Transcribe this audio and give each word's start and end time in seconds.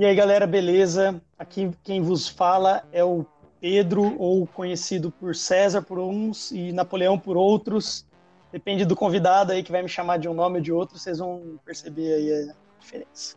E 0.00 0.04
aí, 0.06 0.14
galera, 0.14 0.46
beleza? 0.46 1.20
Aqui 1.38 1.70
quem 1.84 2.00
vos 2.00 2.26
fala 2.26 2.82
é 2.90 3.04
o 3.04 3.26
Pedro, 3.60 4.16
ou 4.18 4.46
conhecido 4.46 5.10
por 5.10 5.36
César 5.36 5.82
por 5.82 5.98
uns 5.98 6.50
e 6.52 6.72
Napoleão 6.72 7.18
por 7.18 7.36
outros. 7.36 8.06
Depende 8.50 8.86
do 8.86 8.96
convidado 8.96 9.52
aí 9.52 9.62
que 9.62 9.70
vai 9.70 9.82
me 9.82 9.90
chamar 9.90 10.16
de 10.16 10.26
um 10.26 10.32
nome 10.32 10.56
ou 10.56 10.62
de 10.62 10.72
outro, 10.72 10.98
vocês 10.98 11.18
vão 11.18 11.60
perceber 11.66 12.14
aí 12.14 12.32
a 12.32 12.54
diferença. 12.80 13.36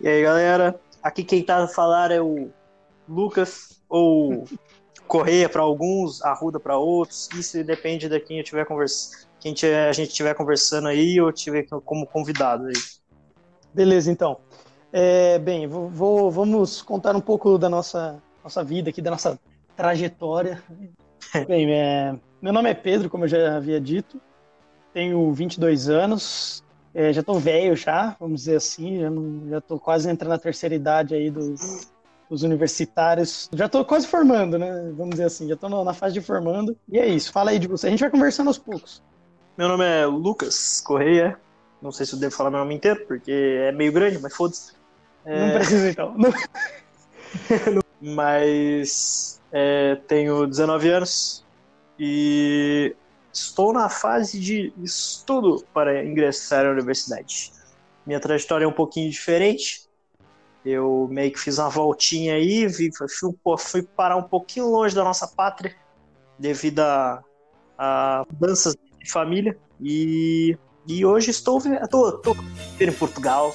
E 0.00 0.08
aí, 0.08 0.20
galera? 0.20 0.80
Aqui 1.00 1.22
quem 1.22 1.44
tá 1.44 1.62
a 1.62 1.68
falar 1.68 2.10
é 2.10 2.20
o 2.20 2.50
Lucas, 3.08 3.80
ou 3.88 4.48
Correia 5.06 5.48
para 5.48 5.62
alguns, 5.62 6.20
Arruda 6.24 6.58
para 6.58 6.76
outros. 6.76 7.28
Isso 7.38 7.62
depende 7.62 8.08
de 8.08 8.18
quem 8.18 8.38
eu 8.38 8.44
tiver 8.44 8.64
conversando, 8.64 9.28
quem 9.38 9.54
a 9.88 9.92
gente 9.92 10.08
estiver 10.08 10.34
conversando 10.34 10.88
aí 10.88 11.20
ou 11.20 11.30
tiver 11.30 11.68
como 11.84 12.04
convidado 12.04 12.66
aí. 12.66 12.74
Beleza, 13.72 14.10
então. 14.10 14.40
É, 14.96 15.40
bem, 15.40 15.66
vou, 15.66 15.88
vou, 15.88 16.30
vamos 16.30 16.80
contar 16.80 17.16
um 17.16 17.20
pouco 17.20 17.58
da 17.58 17.68
nossa, 17.68 18.22
nossa 18.44 18.62
vida 18.62 18.90
aqui, 18.90 19.02
da 19.02 19.10
nossa 19.10 19.36
trajetória. 19.76 20.62
bem, 21.48 21.68
é, 21.68 22.14
meu 22.40 22.52
nome 22.52 22.70
é 22.70 22.74
Pedro, 22.74 23.10
como 23.10 23.24
eu 23.24 23.28
já 23.28 23.56
havia 23.56 23.80
dito. 23.80 24.20
Tenho 24.92 25.32
22 25.32 25.88
anos. 25.88 26.62
É, 26.94 27.12
já 27.12 27.24
tô 27.24 27.34
velho 27.40 27.74
já, 27.74 28.14
vamos 28.20 28.42
dizer 28.42 28.54
assim. 28.54 29.00
Já, 29.00 29.10
não, 29.10 29.48
já 29.48 29.60
tô 29.60 29.80
quase 29.80 30.08
entrando 30.08 30.30
na 30.30 30.38
terceira 30.38 30.76
idade 30.76 31.12
aí 31.12 31.28
dos, 31.28 31.88
dos 32.30 32.44
universitários. 32.44 33.50
Já 33.52 33.68
tô 33.68 33.84
quase 33.84 34.06
formando, 34.06 34.56
né? 34.56 34.92
Vamos 34.96 35.16
dizer 35.16 35.24
assim. 35.24 35.48
Já 35.48 35.56
tô 35.56 35.68
na 35.82 35.92
fase 35.92 36.14
de 36.14 36.20
formando. 36.20 36.76
E 36.88 37.00
é 37.00 37.06
isso. 37.08 37.32
Fala 37.32 37.50
aí 37.50 37.58
de 37.58 37.66
você. 37.66 37.88
A 37.88 37.90
gente 37.90 37.98
vai 37.98 38.10
conversando 38.10 38.46
aos 38.46 38.58
poucos. 38.58 39.02
Meu 39.58 39.66
nome 39.66 39.84
é 39.84 40.06
Lucas 40.06 40.80
Correia. 40.86 41.36
Não 41.82 41.90
sei 41.90 42.06
se 42.06 42.14
eu 42.14 42.20
devo 42.20 42.32
falar 42.32 42.50
meu 42.50 42.60
nome 42.60 42.76
inteiro, 42.76 43.04
porque 43.08 43.32
é 43.32 43.72
meio 43.72 43.90
grande, 43.90 44.20
mas 44.20 44.32
foda-se. 44.32 44.72
É... 45.24 45.46
Não 45.46 45.54
precisa 45.54 45.90
então. 45.90 46.14
Não... 46.16 46.32
mas 48.00 49.40
é, 49.50 49.96
tenho 50.06 50.46
19 50.46 50.88
anos 50.90 51.44
e 51.98 52.94
estou 53.32 53.72
na 53.72 53.88
fase 53.88 54.38
de 54.38 54.72
estudo 54.82 55.64
para 55.72 56.04
ingressar 56.04 56.64
na 56.64 56.70
universidade. 56.70 57.52
Minha 58.06 58.20
trajetória 58.20 58.64
é 58.64 58.68
um 58.68 58.72
pouquinho 58.72 59.10
diferente. 59.10 59.84
Eu 60.64 61.08
meio 61.10 61.32
que 61.32 61.38
fiz 61.38 61.58
uma 61.58 61.68
voltinha 61.68 62.34
aí, 62.34 62.66
fui, 62.72 62.90
fui 63.58 63.82
parar 63.82 64.16
um 64.16 64.22
pouquinho 64.22 64.68
longe 64.68 64.94
da 64.94 65.04
nossa 65.04 65.26
pátria 65.26 65.74
devido 66.38 66.80
a, 66.80 67.22
a 67.78 68.24
mudanças 68.30 68.74
de 68.98 69.10
família 69.10 69.58
e, 69.80 70.56
e 70.86 71.04
hoje 71.04 71.30
estou 71.30 71.60
tô, 71.90 72.12
tô 72.18 72.36
em 72.80 72.92
Portugal, 72.92 73.54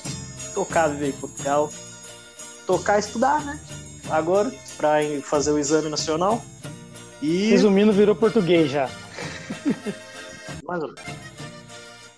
tocar 0.59 0.89
viver 0.89 1.09
em 1.09 1.13
Portugal, 1.13 1.71
tocar 2.67 2.99
estudar, 2.99 3.45
né? 3.45 3.57
Agora, 4.09 4.51
para 4.75 4.99
fazer 5.23 5.51
o 5.51 5.57
exame 5.57 5.87
nacional. 5.87 6.41
E... 7.21 7.49
Resumindo, 7.51 7.93
virou 7.93 8.13
português 8.13 8.69
já. 8.69 8.89
Mais 10.67 10.83
ou 10.83 10.89
menos. 10.89 11.03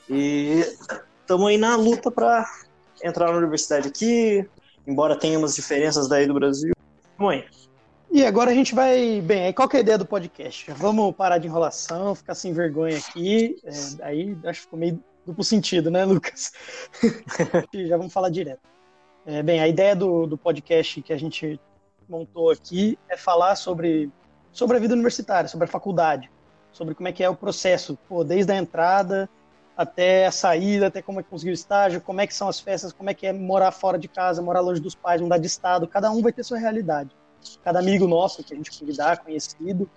E 0.10 0.66
estamos 1.20 1.48
aí 1.50 1.58
na 1.58 1.76
luta 1.76 2.10
para 2.10 2.50
entrar 3.04 3.32
na 3.32 3.38
universidade 3.38 3.88
aqui, 3.88 4.44
embora 4.88 5.16
tenha 5.16 5.38
umas 5.38 5.56
diferenças 5.56 6.08
daí 6.08 6.26
do 6.26 6.34
Brasil. 6.34 6.74
Vamos 7.18 7.36
aí. 7.36 7.46
E 8.12 8.26
agora 8.26 8.50
a 8.50 8.54
gente 8.56 8.74
vai. 8.74 9.22
Bem, 9.22 9.46
aí 9.46 9.54
qual 9.54 9.70
que 9.70 9.78
é 9.78 9.80
a 9.80 9.84
ideia 9.84 9.98
do 10.00 10.06
podcast? 10.06 10.72
Vamos 10.72 11.16
parar 11.16 11.38
de 11.38 11.48
enrolação, 11.48 12.16
ficar 12.16 12.34
sem 12.34 12.54
vergonha 12.54 12.98
aqui. 12.98 13.56
É, 13.64 14.06
aí 14.06 14.36
acho 14.46 14.62
que 14.62 14.66
ficou 14.66 14.80
meio 14.80 15.02
duplo 15.26 15.44
sentido, 15.44 15.92
né, 15.92 16.04
Lucas? 16.06 16.52
Já 17.74 17.98
vamos 17.98 18.14
falar 18.14 18.30
direto. 18.30 18.62
É, 19.26 19.44
bem, 19.44 19.60
a 19.60 19.68
ideia 19.68 19.96
do, 19.96 20.26
do 20.26 20.38
podcast 20.38 21.02
que 21.02 21.14
a 21.14 21.18
gente 21.18 21.60
montou 22.10 22.50
aqui 22.50 22.98
é 23.08 23.16
falar 23.16 23.56
sobre, 23.56 24.10
sobre 24.52 24.78
a 24.78 24.80
vida 24.80 24.94
universitária, 24.94 25.48
sobre 25.48 25.66
a 25.66 25.68
faculdade, 25.68 26.30
sobre 26.72 26.96
como 26.96 27.08
é 27.08 27.12
que 27.12 27.24
é 27.24 27.30
o 27.30 27.36
processo, 27.36 27.98
pô, 28.10 28.24
desde 28.24 28.52
a 28.52 28.58
entrada 28.58 29.30
até 29.78 30.28
a 30.28 30.32
saída, 30.32 30.88
até 30.88 31.02
como 31.02 31.20
é 31.20 31.24
que 31.24 31.30
conseguiu 31.30 31.52
o 31.52 31.54
estágio, 31.54 32.02
como 32.02 32.22
é 32.22 32.28
que 32.28 32.34
são 32.34 32.48
as 32.48 32.60
festas, 32.60 32.92
como 32.92 33.10
é 33.10 33.14
que 33.14 33.26
é 33.26 33.34
morar 33.34 33.72
fora 33.72 33.98
de 33.98 34.08
casa, 34.08 34.42
morar 34.42 34.60
longe 34.60 34.82
dos 34.82 34.96
pais, 34.96 35.22
mudar 35.22 35.38
de 35.38 35.48
estado, 35.48 35.88
cada 35.88 36.12
um 36.12 36.22
vai 36.22 36.32
ter 36.32 36.44
sua 36.44 36.58
realidade. 36.58 37.10
Cada 37.64 37.80
amigo 37.80 38.08
nosso 38.08 38.44
que 38.44 38.54
a 38.54 38.58
gente 38.58 38.78
convidar, 38.78 39.18
conhecido, 39.24 39.90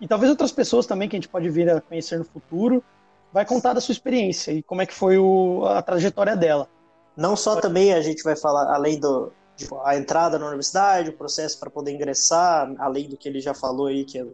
e 0.00 0.06
talvez 0.06 0.30
outras 0.30 0.52
pessoas 0.52 0.86
também 0.86 1.08
que 1.08 1.16
a 1.16 1.18
gente 1.18 1.28
pode 1.28 1.48
vir 1.48 1.68
a 1.70 1.80
conhecer 1.80 2.18
no 2.18 2.24
futuro, 2.24 2.84
vai 3.36 3.44
contar 3.44 3.74
da 3.74 3.82
sua 3.82 3.92
experiência 3.92 4.50
e 4.50 4.62
como 4.62 4.80
é 4.80 4.86
que 4.86 4.94
foi 4.94 5.18
o, 5.18 5.62
a 5.66 5.82
trajetória 5.82 6.34
dela. 6.34 6.70
Não 7.14 7.36
só 7.36 7.60
também 7.60 7.92
a 7.92 8.00
gente 8.00 8.22
vai 8.22 8.34
falar, 8.34 8.74
além 8.74 8.98
do 8.98 9.30
tipo, 9.54 9.78
a 9.84 9.94
entrada 9.94 10.38
na 10.38 10.46
universidade, 10.46 11.10
o 11.10 11.12
processo 11.12 11.60
para 11.60 11.68
poder 11.68 11.92
ingressar, 11.92 12.74
além 12.78 13.10
do 13.10 13.16
que 13.18 13.28
ele 13.28 13.38
já 13.38 13.52
falou 13.52 13.88
aí, 13.88 14.06
que 14.06 14.18
é 14.18 14.26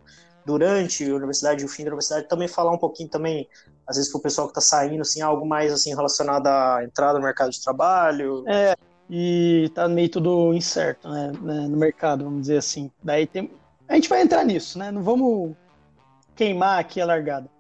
durante 0.47 1.11
a 1.11 1.17
universidade 1.17 1.63
e 1.63 1.65
o 1.65 1.69
fim 1.69 1.83
da 1.83 1.89
universidade, 1.89 2.29
também 2.29 2.47
falar 2.47 2.71
um 2.71 2.79
pouquinho 2.79 3.09
também, 3.09 3.49
às 3.89 3.97
vezes, 3.97 4.09
para 4.09 4.21
o 4.21 4.23
pessoal 4.23 4.47
que 4.47 4.53
está 4.53 4.61
saindo, 4.61 5.03
assim, 5.03 5.21
algo 5.21 5.45
mais 5.45 5.73
assim 5.73 5.93
relacionado 5.93 6.47
à 6.47 6.85
entrada 6.85 7.19
no 7.19 7.25
mercado 7.25 7.51
de 7.51 7.61
trabalho. 7.61 8.45
É, 8.47 8.77
e 9.11 9.69
tá 9.75 9.89
meio 9.89 10.11
tudo 10.11 10.55
incerto, 10.55 11.09
né, 11.09 11.33
né, 11.43 11.67
no 11.67 11.77
mercado, 11.77 12.23
vamos 12.23 12.43
dizer 12.43 12.59
assim. 12.59 12.89
Daí 13.03 13.27
tem... 13.27 13.51
A 13.89 13.95
gente 13.97 14.09
vai 14.09 14.23
entrar 14.23 14.45
nisso, 14.45 14.79
né? 14.79 14.93
Não 14.93 15.03
vamos 15.03 15.57
queimar 16.37 16.79
aqui 16.79 17.01
a 17.01 17.07
largada. 17.07 17.51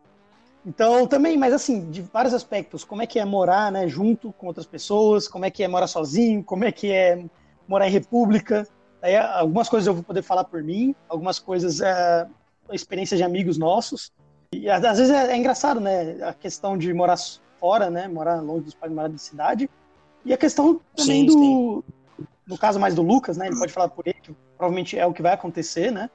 Então, 0.64 1.06
também, 1.06 1.36
mas 1.36 1.52
assim, 1.52 1.90
de 1.90 2.02
vários 2.02 2.32
aspectos, 2.32 2.84
como 2.84 3.02
é 3.02 3.06
que 3.06 3.18
é 3.18 3.24
morar, 3.24 3.72
né, 3.72 3.88
junto 3.88 4.32
com 4.32 4.46
outras 4.46 4.66
pessoas, 4.66 5.26
como 5.26 5.44
é 5.44 5.50
que 5.50 5.62
é 5.62 5.68
morar 5.68 5.88
sozinho, 5.88 6.42
como 6.44 6.64
é 6.64 6.70
que 6.70 6.92
é 6.92 7.24
morar 7.66 7.88
em 7.88 7.90
república. 7.90 8.66
Aí, 9.00 9.16
algumas 9.16 9.68
coisas 9.68 9.88
eu 9.88 9.94
vou 9.94 10.04
poder 10.04 10.22
falar 10.22 10.44
por 10.44 10.62
mim, 10.62 10.94
algumas 11.08 11.40
coisas 11.40 11.80
é 11.80 12.28
experiência 12.70 13.16
de 13.16 13.22
amigos 13.22 13.58
nossos. 13.58 14.12
E 14.52 14.68
às 14.70 14.80
vezes 14.98 15.10
é, 15.10 15.32
é, 15.32 15.36
engraçado, 15.36 15.80
né, 15.80 16.22
a 16.22 16.32
questão 16.32 16.76
de 16.78 16.92
morar 16.92 17.16
fora, 17.58 17.90
né, 17.90 18.06
morar 18.06 18.40
longe 18.40 18.64
dos 18.64 18.74
pais, 18.74 18.92
morar 18.92 19.08
de 19.08 19.18
cidade. 19.18 19.68
E 20.24 20.32
a 20.32 20.36
questão 20.36 20.80
também 20.94 21.22
sim, 21.22 21.26
do, 21.26 21.84
sim. 22.16 22.26
no 22.46 22.56
caso 22.56 22.78
mais 22.78 22.94
do 22.94 23.02
Lucas, 23.02 23.36
né, 23.36 23.48
ele 23.48 23.58
pode 23.58 23.72
falar 23.72 23.88
por 23.88 24.06
ele, 24.06 24.18
que 24.22 24.32
provavelmente 24.56 24.96
é 24.96 25.04
o 25.06 25.12
que 25.12 25.22
vai 25.22 25.32
acontecer, 25.32 25.90
né, 25.90 26.08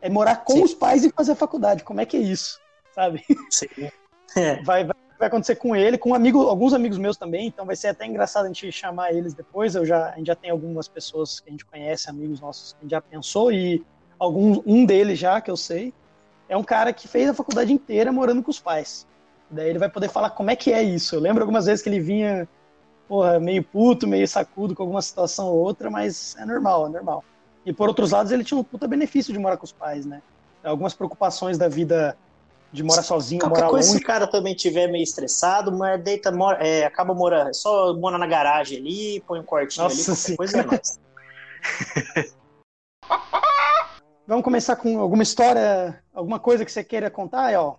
é 0.00 0.08
morar 0.08 0.36
com 0.36 0.54
sim. 0.54 0.62
os 0.62 0.72
pais 0.72 1.04
e 1.04 1.10
fazer 1.10 1.32
a 1.32 1.36
faculdade. 1.36 1.84
Como 1.84 2.00
é 2.00 2.06
que 2.06 2.16
é 2.16 2.20
isso? 2.20 2.61
Sabe? 2.94 3.24
É. 4.34 4.62
Vai, 4.62 4.82
vai, 4.82 4.96
vai, 5.18 5.28
acontecer 5.28 5.56
com 5.56 5.76
ele, 5.76 5.98
com 5.98 6.08
um 6.08 6.14
amigo, 6.14 6.40
alguns 6.48 6.72
amigos 6.72 6.96
meus 6.96 7.18
também, 7.18 7.48
então 7.48 7.66
vai 7.66 7.76
ser 7.76 7.88
até 7.88 8.06
engraçado 8.06 8.46
a 8.46 8.48
gente 8.48 8.72
chamar 8.72 9.12
eles 9.12 9.34
depois. 9.34 9.74
Eu 9.74 9.84
já, 9.84 10.08
a 10.08 10.16
gente 10.16 10.28
já 10.28 10.34
tem 10.34 10.50
algumas 10.50 10.88
pessoas 10.88 11.38
que 11.38 11.50
a 11.50 11.52
gente 11.52 11.66
conhece, 11.66 12.08
amigos 12.08 12.40
nossos 12.40 12.72
que 12.72 12.78
a 12.78 12.82
gente 12.84 12.90
já 12.92 13.00
pensou, 13.02 13.52
e 13.52 13.84
algum, 14.18 14.62
um 14.64 14.86
deles 14.86 15.18
já, 15.18 15.38
que 15.38 15.50
eu 15.50 15.56
sei, 15.56 15.92
é 16.48 16.56
um 16.56 16.64
cara 16.64 16.94
que 16.94 17.06
fez 17.06 17.28
a 17.28 17.34
faculdade 17.34 17.70
inteira 17.72 18.10
morando 18.10 18.42
com 18.42 18.50
os 18.50 18.58
pais. 18.58 19.06
Daí 19.50 19.68
ele 19.68 19.78
vai 19.78 19.90
poder 19.90 20.08
falar 20.08 20.30
como 20.30 20.50
é 20.50 20.56
que 20.56 20.72
é 20.72 20.82
isso. 20.82 21.14
Eu 21.14 21.20
lembro 21.20 21.42
algumas 21.42 21.66
vezes 21.66 21.82
que 21.82 21.90
ele 21.90 22.00
vinha, 22.00 22.48
porra, 23.06 23.38
meio 23.38 23.62
puto, 23.62 24.08
meio 24.08 24.26
sacudo 24.26 24.74
com 24.74 24.82
alguma 24.82 25.02
situação 25.02 25.48
ou 25.48 25.58
outra, 25.58 25.90
mas 25.90 26.34
é 26.38 26.46
normal, 26.46 26.86
é 26.86 26.88
normal. 26.88 27.22
E 27.64 27.72
por 27.72 27.88
outros 27.88 28.12
lados, 28.12 28.32
ele 28.32 28.44
tinha 28.44 28.58
um 28.58 28.64
puta 28.64 28.88
benefício 28.88 29.32
de 29.32 29.38
morar 29.38 29.56
com 29.56 29.64
os 29.64 29.72
pais, 29.72 30.06
né? 30.06 30.22
Algumas 30.64 30.94
preocupações 30.94 31.58
da 31.58 31.68
vida 31.68 32.16
de 32.72 32.82
morar 32.82 33.02
sozinho, 33.02 33.40
Qualquer 33.40 33.56
morar 33.56 33.70
coisa, 33.70 33.88
longe. 33.88 33.98
se 33.98 34.04
o 34.04 34.06
cara 34.06 34.26
também 34.26 34.54
tiver 34.54 34.86
meio 34.86 35.02
estressado, 35.02 35.70
mas 35.70 36.02
deita, 36.02 36.32
mora, 36.32 36.66
é, 36.66 36.84
acaba 36.86 37.12
morando, 37.12 37.54
só 37.54 37.94
mora 37.94 38.16
na 38.16 38.26
garagem 38.26 38.78
ali, 38.78 39.20
põe 39.26 39.40
um 39.40 39.44
quartinho 39.44 39.84
Nossa, 39.84 40.10
ali, 40.10 40.18
sim. 40.18 40.36
coisa 40.36 40.60
é. 40.60 40.64
Vamos 44.26 44.44
começar 44.44 44.76
com 44.76 44.98
alguma 45.00 45.22
história, 45.22 46.02
alguma 46.14 46.38
coisa 46.38 46.64
que 46.64 46.72
você 46.72 46.82
queira 46.82 47.10
contar, 47.10 47.46
aí, 47.46 47.56
ó. 47.56 47.74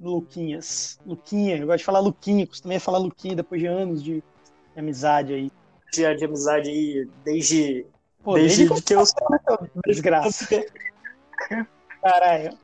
Luquinhas. 0.00 0.98
Luquinha, 1.06 1.56
eu 1.56 1.66
gosto 1.66 1.78
de 1.78 1.84
falar 1.84 2.00
Luquinha, 2.00 2.46
costumei 2.46 2.80
falar 2.80 2.98
Luquinha 2.98 3.36
depois 3.36 3.60
de 3.60 3.66
anos 3.68 4.02
de, 4.02 4.14
de 4.14 4.80
amizade 4.80 5.32
aí. 5.32 5.52
De, 5.92 6.14
de 6.16 6.24
amizade 6.24 6.68
aí, 6.68 7.08
desde. 7.24 7.86
Pô, 8.24 8.34
desde, 8.34 8.66
desde 8.66 8.82
que 8.82 8.94
eu 8.94 9.06
sou. 9.06 9.68
Desgraça. 9.86 10.48
Caralho. 12.02 12.63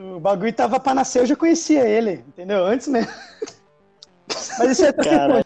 O 0.00 0.18
bagulho 0.18 0.52
tava 0.52 0.80
pra 0.80 0.94
nascer, 0.94 1.20
eu 1.20 1.26
já 1.26 1.36
conhecia 1.36 1.86
ele, 1.86 2.24
entendeu? 2.26 2.64
Antes 2.64 2.88
mesmo. 2.88 3.12
Mas 4.58 4.70
isso 4.70 4.84
é, 4.84 4.94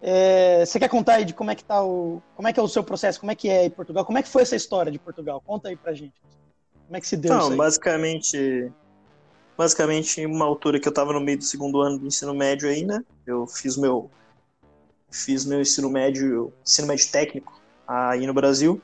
é, 0.01 0.65
Você 0.65 0.79
quer 0.79 0.87
contar 0.87 1.15
aí 1.15 1.25
de 1.25 1.33
como 1.33 1.51
é 1.51 1.55
que 1.55 1.63
tá 1.63 1.83
o. 1.83 2.21
Como 2.35 2.47
é 2.47 2.53
que 2.53 2.59
é 2.59 2.63
o 2.63 2.67
seu 2.67 2.83
processo? 2.83 3.19
Como 3.19 3.31
é 3.31 3.35
que 3.35 3.49
é 3.49 3.65
em 3.65 3.69
Portugal? 3.69 4.05
Como 4.05 4.17
é 4.17 4.23
que 4.23 4.29
foi 4.29 4.43
essa 4.43 4.55
história 4.55 4.91
de 4.91 4.97
Portugal? 4.99 5.41
Conta 5.45 5.67
aí 5.67 5.75
pra 5.75 5.93
gente. 5.93 6.13
Como 6.85 6.95
é 6.95 7.01
que 7.01 7.07
se 7.07 7.17
deu 7.17 7.35
Não, 7.35 7.57
basicamente. 7.57 8.71
Basicamente, 9.57 10.21
em 10.21 10.25
uma 10.25 10.45
altura 10.45 10.79
que 10.79 10.87
eu 10.87 10.93
tava 10.93 11.11
no 11.11 11.19
meio 11.19 11.37
do 11.37 11.43
segundo 11.43 11.81
ano 11.81 11.97
do 11.97 12.07
ensino 12.07 12.33
médio 12.33 12.69
aí, 12.69 12.85
né? 12.85 13.03
Eu 13.25 13.45
fiz 13.47 13.75
meu. 13.75 14.09
Fiz 15.09 15.45
meu 15.45 15.61
ensino 15.61 15.89
médio, 15.89 16.53
ensino 16.65 16.87
médio 16.87 17.09
técnico 17.11 17.59
aí 17.87 18.25
no 18.25 18.33
Brasil. 18.33 18.81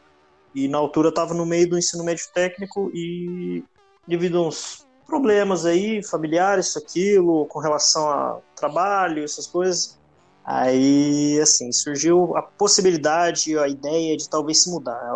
E 0.53 0.67
na 0.67 0.77
altura 0.77 1.09
eu 1.09 1.13
tava 1.13 1.33
no 1.33 1.45
meio 1.45 1.69
do 1.69 1.77
ensino 1.77 2.03
médio 2.03 2.25
técnico 2.33 2.91
e 2.93 3.63
devido 4.07 4.37
a 4.39 4.47
uns 4.47 4.85
problemas 5.11 5.65
aí, 5.65 6.01
familiares, 6.01 6.67
isso, 6.67 6.79
aquilo, 6.79 7.45
com 7.47 7.59
relação 7.59 8.09
a 8.09 8.39
trabalho, 8.55 9.25
essas 9.25 9.45
coisas. 9.45 9.99
Aí, 10.45 11.37
assim, 11.41 11.69
surgiu 11.73 12.35
a 12.37 12.41
possibilidade, 12.41 13.57
a 13.59 13.67
ideia 13.67 14.15
de 14.15 14.29
talvez 14.29 14.63
se 14.63 14.71
mudar. 14.71 15.13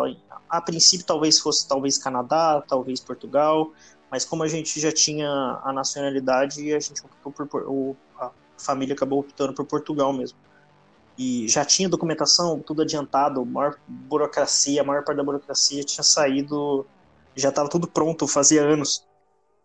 A 0.50 0.60
princípio, 0.60 1.06
talvez 1.06 1.40
fosse 1.40 1.66
talvez 1.66 1.96
Canadá, 1.96 2.62
talvez 2.68 3.00
Portugal, 3.00 3.72
mas 4.10 4.22
como 4.26 4.42
a 4.42 4.48
gente 4.48 4.78
já 4.78 4.92
tinha 4.92 5.28
a 5.64 5.72
nacionalidade, 5.72 6.74
a 6.74 6.78
gente 6.78 7.02
optou 7.02 7.32
por, 7.32 7.96
a 8.20 8.30
família 8.58 8.94
acabou 8.94 9.20
optando 9.20 9.54
por 9.54 9.64
Portugal 9.64 10.12
mesmo. 10.12 10.38
E 11.16 11.48
já 11.48 11.64
tinha 11.64 11.88
documentação, 11.88 12.60
tudo 12.60 12.82
adiantado, 12.82 13.44
maior 13.46 13.76
burocracia, 13.88 14.82
a 14.82 14.84
maior 14.84 15.02
parte 15.02 15.16
da 15.16 15.24
burocracia 15.24 15.82
tinha 15.82 16.04
saído, 16.04 16.86
já 17.34 17.48
estava 17.48 17.70
tudo 17.70 17.88
pronto, 17.88 18.28
fazia 18.28 18.62
anos. 18.62 19.05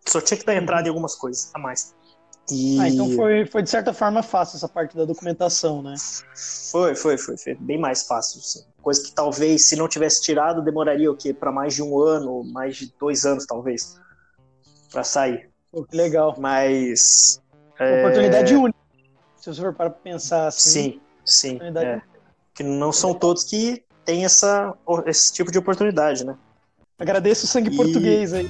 Só 0.05 0.19
tinha 0.19 0.37
que 0.37 0.45
dar 0.45 0.55
entrada 0.55 0.87
em 0.87 0.89
algumas 0.89 1.15
coisas 1.15 1.51
a 1.53 1.59
mais. 1.59 1.93
E... 2.49 2.79
Ah, 2.79 2.89
então 2.89 3.09
foi, 3.11 3.45
foi 3.45 3.61
de 3.63 3.69
certa 3.69 3.93
forma 3.93 4.21
fácil 4.21 4.57
essa 4.57 4.67
parte 4.67 4.95
da 4.95 5.05
documentação, 5.05 5.81
né? 5.81 5.95
Foi, 6.71 6.95
foi, 6.95 7.17
foi, 7.17 7.37
foi 7.37 7.55
bem 7.55 7.77
mais 7.77 8.03
fácil, 8.03 8.41
sim. 8.41 8.63
Coisa 8.81 9.03
que 9.03 9.11
talvez, 9.13 9.69
se 9.69 9.75
não 9.75 9.87
tivesse 9.87 10.21
tirado, 10.21 10.61
demoraria 10.61 11.09
o 11.09 11.15
quê? 11.15 11.33
Para 11.33 11.51
mais 11.51 11.75
de 11.75 11.83
um 11.83 11.99
ano, 11.99 12.43
mais 12.43 12.75
de 12.75 12.93
dois 12.99 13.25
anos, 13.25 13.45
talvez, 13.45 13.99
para 14.91 15.03
sair. 15.03 15.49
Pô, 15.71 15.83
que 15.83 15.95
legal. 15.95 16.35
Mas. 16.37 17.41
Oportunidade 17.75 18.53
é... 18.53 18.57
única. 18.57 18.79
Se 19.37 19.53
você 19.53 19.61
for 19.61 19.73
para 19.73 19.89
pensar 19.89 20.47
assim. 20.47 20.99
Sim, 21.25 21.59
sim. 21.59 21.59
É. 21.77 22.01
Que 22.53 22.63
não 22.63 22.91
são 22.91 23.13
todos 23.13 23.43
que 23.43 23.83
têm 24.03 24.25
essa, 24.25 24.75
esse 25.05 25.31
tipo 25.31 25.51
de 25.51 25.57
oportunidade, 25.57 26.25
né? 26.25 26.35
Agradeço 27.01 27.45
o 27.45 27.47
sangue 27.47 27.73
e... 27.73 27.75
português 27.75 28.31
aí. 28.31 28.47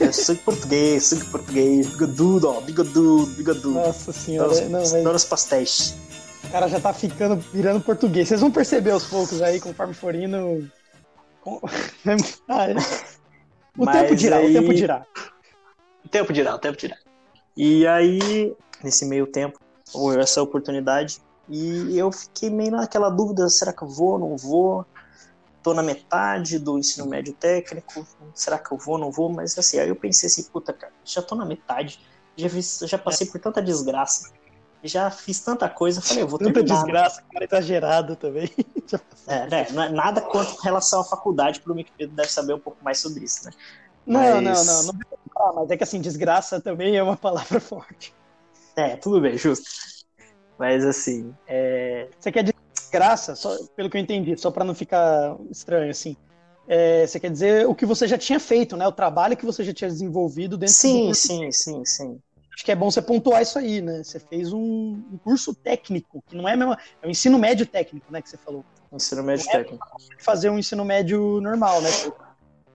É, 0.00 0.12
sangue 0.12 0.38
português, 0.42 1.02
sangue 1.02 1.24
português, 1.24 1.88
bigodudo, 1.88 2.48
ó, 2.48 2.60
bigodudo, 2.60 3.26
bigodudo. 3.32 3.70
Nossa 3.72 4.12
senhora, 4.12 4.50
todos, 4.50 4.70
não, 4.70 4.78
mas... 4.78 4.92
Todos 4.92 5.22
os 5.24 5.28
pastéis. 5.28 5.96
O 6.44 6.50
cara 6.50 6.68
já 6.68 6.78
tá 6.78 6.92
ficando, 6.92 7.36
virando 7.52 7.80
português. 7.80 8.28
Vocês 8.28 8.40
vão 8.40 8.52
perceber 8.52 8.92
aos 8.92 9.04
poucos 9.06 9.42
aí, 9.42 9.60
conforme 9.60 9.94
for 9.94 10.14
indo. 10.14 10.70
ah, 12.48 12.70
é. 12.70 12.74
O 13.76 13.84
mas 13.84 13.96
tempo 13.96 14.14
dirá, 14.14 14.36
aí... 14.36 14.56
o 14.56 14.60
tempo 14.60 14.74
dirá. 14.74 15.06
O 16.04 16.08
tempo 16.08 16.32
dirá, 16.32 16.54
o 16.54 16.58
tempo 16.60 16.78
dirá. 16.78 16.96
E 17.56 17.84
aí, 17.84 18.54
nesse 18.84 19.04
meio 19.04 19.26
tempo, 19.26 19.58
houve 19.92 20.20
essa 20.20 20.40
oportunidade. 20.40 21.20
E 21.48 21.98
eu 21.98 22.12
fiquei 22.12 22.48
meio 22.48 22.70
naquela 22.70 23.10
dúvida: 23.10 23.48
será 23.48 23.72
que 23.72 23.82
eu 23.82 23.88
vou, 23.88 24.20
não 24.20 24.36
vou? 24.36 24.86
Tô 25.62 25.72
na 25.74 25.82
metade 25.82 26.58
do 26.58 26.78
ensino 26.78 27.06
médio 27.06 27.32
técnico, 27.34 28.06
será 28.34 28.58
que 28.58 28.72
eu 28.72 28.78
vou, 28.78 28.98
não 28.98 29.10
vou? 29.10 29.28
Mas 29.28 29.56
assim, 29.58 29.78
aí 29.78 29.88
eu 29.88 29.96
pensei 29.96 30.26
assim, 30.26 30.44
puta, 30.44 30.72
cara, 30.72 30.92
já 31.04 31.22
tô 31.22 31.34
na 31.34 31.44
metade, 31.44 32.00
já, 32.36 32.48
fiz, 32.48 32.80
já 32.84 32.98
passei 32.98 33.26
por 33.26 33.40
tanta 33.40 33.62
desgraça, 33.62 34.32
já 34.82 35.10
fiz 35.10 35.40
tanta 35.40 35.68
coisa, 35.68 36.00
falei, 36.02 36.22
eu 36.24 36.28
vou 36.28 36.38
Tanta 36.38 36.54
terminar. 36.54 36.74
desgraça, 36.74 37.22
cara, 37.32 37.44
exagerado 37.44 38.16
também. 38.16 38.50
é, 39.28 39.46
né, 39.48 39.66
é 39.68 39.88
nada 39.90 40.20
quanto 40.20 40.52
em 40.54 40.64
relação 40.64 41.00
à 41.00 41.04
faculdade, 41.04 41.60
pro 41.60 41.74
Mick 41.74 41.92
Pedro 41.96 42.16
deve 42.16 42.30
saber 42.30 42.54
um 42.54 42.58
pouco 42.58 42.82
mais 42.82 42.98
sobre 42.98 43.24
isso, 43.24 43.44
né? 43.44 43.52
Não, 44.04 44.42
mas... 44.42 44.66
não, 44.66 44.84
não, 44.84 44.92
não, 44.92 45.00
ah, 45.36 45.52
mas 45.54 45.70
é 45.70 45.76
que 45.76 45.84
assim, 45.84 46.00
desgraça 46.00 46.60
também 46.60 46.96
é 46.96 47.02
uma 47.02 47.16
palavra 47.16 47.58
forte. 47.60 48.14
É, 48.74 48.96
tudo 48.96 49.20
bem, 49.20 49.38
justo. 49.38 49.64
Mas 50.58 50.84
assim, 50.84 51.34
é... 51.46 52.08
Você 52.18 52.32
quer 52.32 52.52
graça, 52.92 53.34
só, 53.34 53.56
pelo 53.74 53.88
que 53.88 53.96
eu 53.96 54.00
entendi, 54.00 54.36
só 54.36 54.50
para 54.50 54.64
não 54.64 54.74
ficar 54.74 55.36
estranho, 55.50 55.90
assim. 55.90 56.14
É, 56.68 57.06
você 57.06 57.18
quer 57.18 57.30
dizer 57.30 57.66
o 57.66 57.74
que 57.74 57.84
você 57.84 58.06
já 58.06 58.16
tinha 58.16 58.38
feito, 58.38 58.76
né? 58.76 58.86
O 58.86 58.92
trabalho 58.92 59.36
que 59.36 59.44
você 59.44 59.64
já 59.64 59.72
tinha 59.72 59.90
desenvolvido 59.90 60.56
dentro 60.56 60.74
sim, 60.74 61.08
do 61.08 61.14
Sim, 61.14 61.50
sim, 61.50 61.84
sim, 61.84 62.20
Acho 62.54 62.64
que 62.64 62.70
é 62.70 62.76
bom 62.76 62.90
você 62.90 63.00
pontuar 63.00 63.42
isso 63.42 63.58
aí, 63.58 63.80
né? 63.80 64.04
Você 64.04 64.20
fez 64.20 64.52
um, 64.52 65.02
um 65.10 65.18
curso 65.24 65.54
técnico, 65.54 66.22
que 66.26 66.36
não 66.36 66.46
é 66.46 66.54
mesmo. 66.54 66.74
É 67.02 67.06
o 67.06 67.10
ensino 67.10 67.38
médio 67.38 67.66
técnico, 67.66 68.12
né? 68.12 68.20
Que 68.20 68.28
você 68.28 68.36
falou. 68.36 68.64
Ensino 68.92 69.22
médio 69.22 69.46
é 69.48 69.52
técnico. 69.52 69.86
fazer 70.20 70.50
um 70.50 70.58
ensino 70.58 70.84
médio 70.84 71.40
normal, 71.40 71.80
né? 71.80 71.88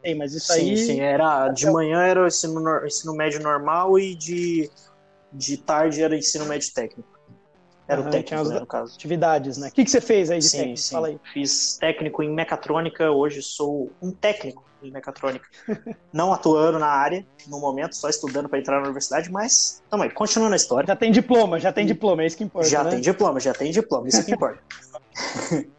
Tem, 0.01 0.15
mas 0.15 0.33
isso 0.33 0.51
sim, 0.51 0.71
aí. 0.71 0.77
Sim, 0.77 0.99
era. 0.99 1.47
De 1.49 1.69
manhã 1.69 2.01
era 2.01 2.23
o 2.23 2.27
ensino, 2.27 2.85
ensino 2.85 3.13
médio 3.15 3.41
normal 3.41 3.97
e 3.99 4.15
de, 4.15 4.69
de 5.31 5.57
tarde 5.57 6.01
era 6.01 6.17
ensino 6.17 6.45
médio 6.45 6.73
técnico. 6.73 7.16
Era 7.87 8.01
uhum, 8.01 8.07
o 8.07 8.11
técnico, 8.11 8.43
né, 8.49 8.59
no 8.59 8.65
caso. 8.65 8.95
Atividades, 8.95 9.57
né? 9.57 9.69
O 9.69 9.71
que, 9.71 9.85
que 9.85 9.89
você 9.89 10.01
fez 10.01 10.29
aí 10.29 10.39
de 10.39 10.49
sim, 10.49 10.57
técnico? 10.57 10.79
Sim. 10.79 10.93
Fala 10.93 11.07
aí. 11.07 11.19
Fiz 11.31 11.77
técnico 11.77 12.21
em 12.21 12.29
mecatrônica, 12.29 13.09
hoje 13.11 13.41
sou 13.41 13.91
um 14.01 14.11
técnico 14.11 14.63
em 14.83 14.91
mecatrônica. 14.91 15.47
Não 16.11 16.33
atuando 16.33 16.77
na 16.79 16.87
área, 16.87 17.25
no 17.47 17.59
momento, 17.59 17.95
só 17.95 18.09
estudando 18.09 18.49
para 18.49 18.59
entrar 18.59 18.77
na 18.77 18.83
universidade, 18.83 19.31
mas 19.31 19.81
também, 19.89 20.09
continuando 20.09 20.53
a 20.53 20.57
história. 20.57 20.87
Já 20.87 20.95
tem 20.95 21.11
diploma, 21.11 21.59
já 21.59 21.71
tem 21.71 21.85
diploma, 21.85 22.23
é 22.23 22.25
isso 22.25 22.37
que 22.37 22.43
importa. 22.43 22.67
Já 22.67 22.83
né? 22.83 22.89
tem 22.91 23.01
diploma, 23.01 23.39
já 23.39 23.53
tem 23.53 23.71
diploma, 23.71 24.07
isso 24.07 24.25
que 24.25 24.33
importa. 24.33 24.61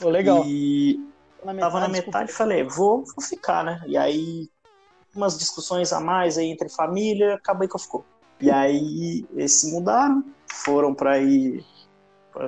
Pô, 0.00 0.08
legal. 0.10 0.44
E 0.46 1.00
na 1.44 1.52
metade, 1.52 1.72
tava 1.72 1.80
na 1.80 1.88
metade 1.88 2.30
e 2.30 2.34
falei, 2.34 2.62
vou, 2.62 3.04
vou 3.04 3.24
ficar, 3.24 3.64
né? 3.64 3.82
E 3.86 3.96
aí, 3.96 4.48
umas 5.14 5.38
discussões 5.38 5.92
a 5.92 6.00
mais 6.00 6.36
aí 6.36 6.50
entre 6.50 6.68
família, 6.68 7.34
acabei 7.34 7.68
que 7.68 7.74
eu 7.74 7.80
ficou. 7.80 8.04
E 8.40 8.50
aí, 8.50 9.26
eles 9.32 9.52
se 9.52 9.72
mudaram, 9.72 10.24
foram 10.46 10.94
para 10.94 11.18
ir, 11.18 11.64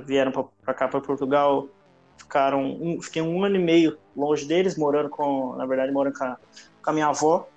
vieram 0.05 0.31
para 0.31 0.75
cá, 0.75 0.87
para 0.87 1.01
Portugal, 1.01 1.69
ficaram, 2.17 2.63
um, 2.81 3.03
fiquei 3.03 3.21
um 3.21 3.45
ano 3.45 3.57
e 3.57 3.59
meio 3.59 3.99
longe 4.17 4.47
deles, 4.47 4.77
morando 4.77 5.09
com, 5.09 5.57
na 5.57 5.67
verdade, 5.67 5.93
morando 5.93 6.17
com 6.17 6.25
a, 6.25 6.37
com 6.83 6.91
a 6.91 6.93
minha 6.93 7.09
avó. 7.09 7.49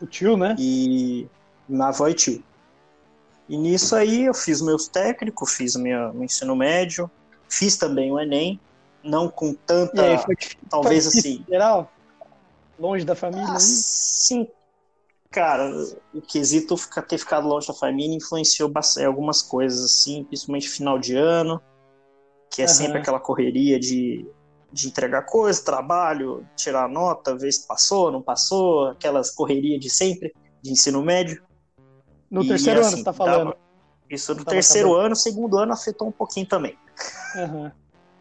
O 0.00 0.06
tio, 0.06 0.36
né? 0.36 0.54
E 0.58 1.26
minha 1.68 1.86
avó 1.86 2.08
e 2.08 2.14
tio. 2.14 2.42
E 3.48 3.56
nisso 3.56 3.96
aí 3.96 4.24
eu 4.24 4.34
fiz 4.34 4.60
meus 4.60 4.88
técnicos, 4.88 5.54
fiz 5.54 5.74
meu, 5.76 6.12
meu 6.12 6.24
ensino 6.24 6.54
médio, 6.54 7.10
fiz 7.48 7.76
também 7.76 8.12
o 8.12 8.18
Enem, 8.18 8.60
não 9.02 9.28
com 9.28 9.54
tanta, 9.54 10.02
aí, 10.02 10.18
foi, 10.18 10.36
talvez 10.68 11.10
foi 11.10 11.18
assim... 11.18 11.44
Geral? 11.48 11.90
Longe 12.78 13.04
da 13.04 13.14
família? 13.14 13.46
Ah, 13.48 13.58
sim, 13.58 14.48
Cara, 15.32 15.72
o 16.12 16.20
quesito 16.20 16.76
ter 17.08 17.16
ficado 17.16 17.48
longe 17.48 17.66
da 17.66 17.72
família 17.72 18.14
influenciou 18.14 18.68
bastante 18.68 19.06
algumas 19.06 19.40
coisas, 19.40 19.82
assim, 19.82 20.24
principalmente 20.24 20.68
final 20.68 20.98
de 20.98 21.16
ano, 21.16 21.58
que 22.50 22.60
é 22.60 22.66
uhum. 22.66 22.70
sempre 22.70 22.98
aquela 22.98 23.18
correria 23.18 23.80
de, 23.80 24.26
de 24.70 24.88
entregar 24.88 25.22
coisa, 25.22 25.64
trabalho, 25.64 26.46
tirar 26.54 26.86
nota, 26.86 27.34
ver 27.34 27.50
se 27.50 27.66
passou, 27.66 28.12
não 28.12 28.20
passou, 28.20 28.88
aquelas 28.88 29.30
correrias 29.30 29.80
de 29.80 29.88
sempre, 29.88 30.34
de 30.60 30.70
ensino 30.70 31.02
médio. 31.02 31.42
No 32.30 32.44
e, 32.44 32.48
terceiro 32.48 32.80
assim, 32.80 32.88
ano, 32.88 32.96
você 32.98 33.04
tá 33.04 33.12
falando? 33.14 33.56
Isso 34.10 34.34
no 34.34 34.44
terceiro 34.44 34.88
acabando. 34.88 35.06
ano, 35.06 35.16
segundo 35.16 35.56
ano 35.56 35.72
afetou 35.72 36.08
um 36.08 36.12
pouquinho 36.12 36.46
também. 36.46 36.76
Uhum. 37.36 37.70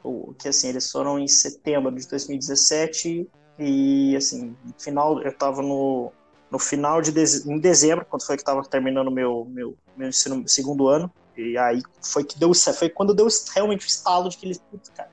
O, 0.01 0.33
que 0.33 0.47
assim, 0.47 0.69
eles 0.69 0.89
foram 0.89 1.19
em 1.19 1.27
setembro 1.27 1.93
de 1.93 2.07
2017 2.07 3.29
e 3.59 4.15
assim, 4.15 4.55
no 4.63 4.73
final 4.79 5.21
eu 5.21 5.37
tava 5.37 5.61
no 5.61 6.13
no 6.51 6.59
final 6.59 7.01
de 7.01 7.11
em 7.47 7.59
dezembro, 7.59 8.05
quando 8.05 8.25
foi 8.25 8.35
que 8.35 8.41
estava 8.41 8.61
terminando 8.63 9.09
meu 9.09 9.47
meu 9.49 9.75
meu 9.95 10.09
ensino 10.09 10.47
segundo 10.47 10.87
ano, 10.87 11.09
e 11.37 11.57
aí 11.57 11.81
foi 12.01 12.23
que 12.23 12.37
deu 12.37 12.51
foi 12.53 12.89
quando 12.89 13.13
deu 13.13 13.27
realmente 13.55 13.85
o 13.85 13.87
estalo 13.87 14.29
de 14.29 14.37
que 14.37 14.59
putz, 14.69 14.89
cara. 14.89 15.09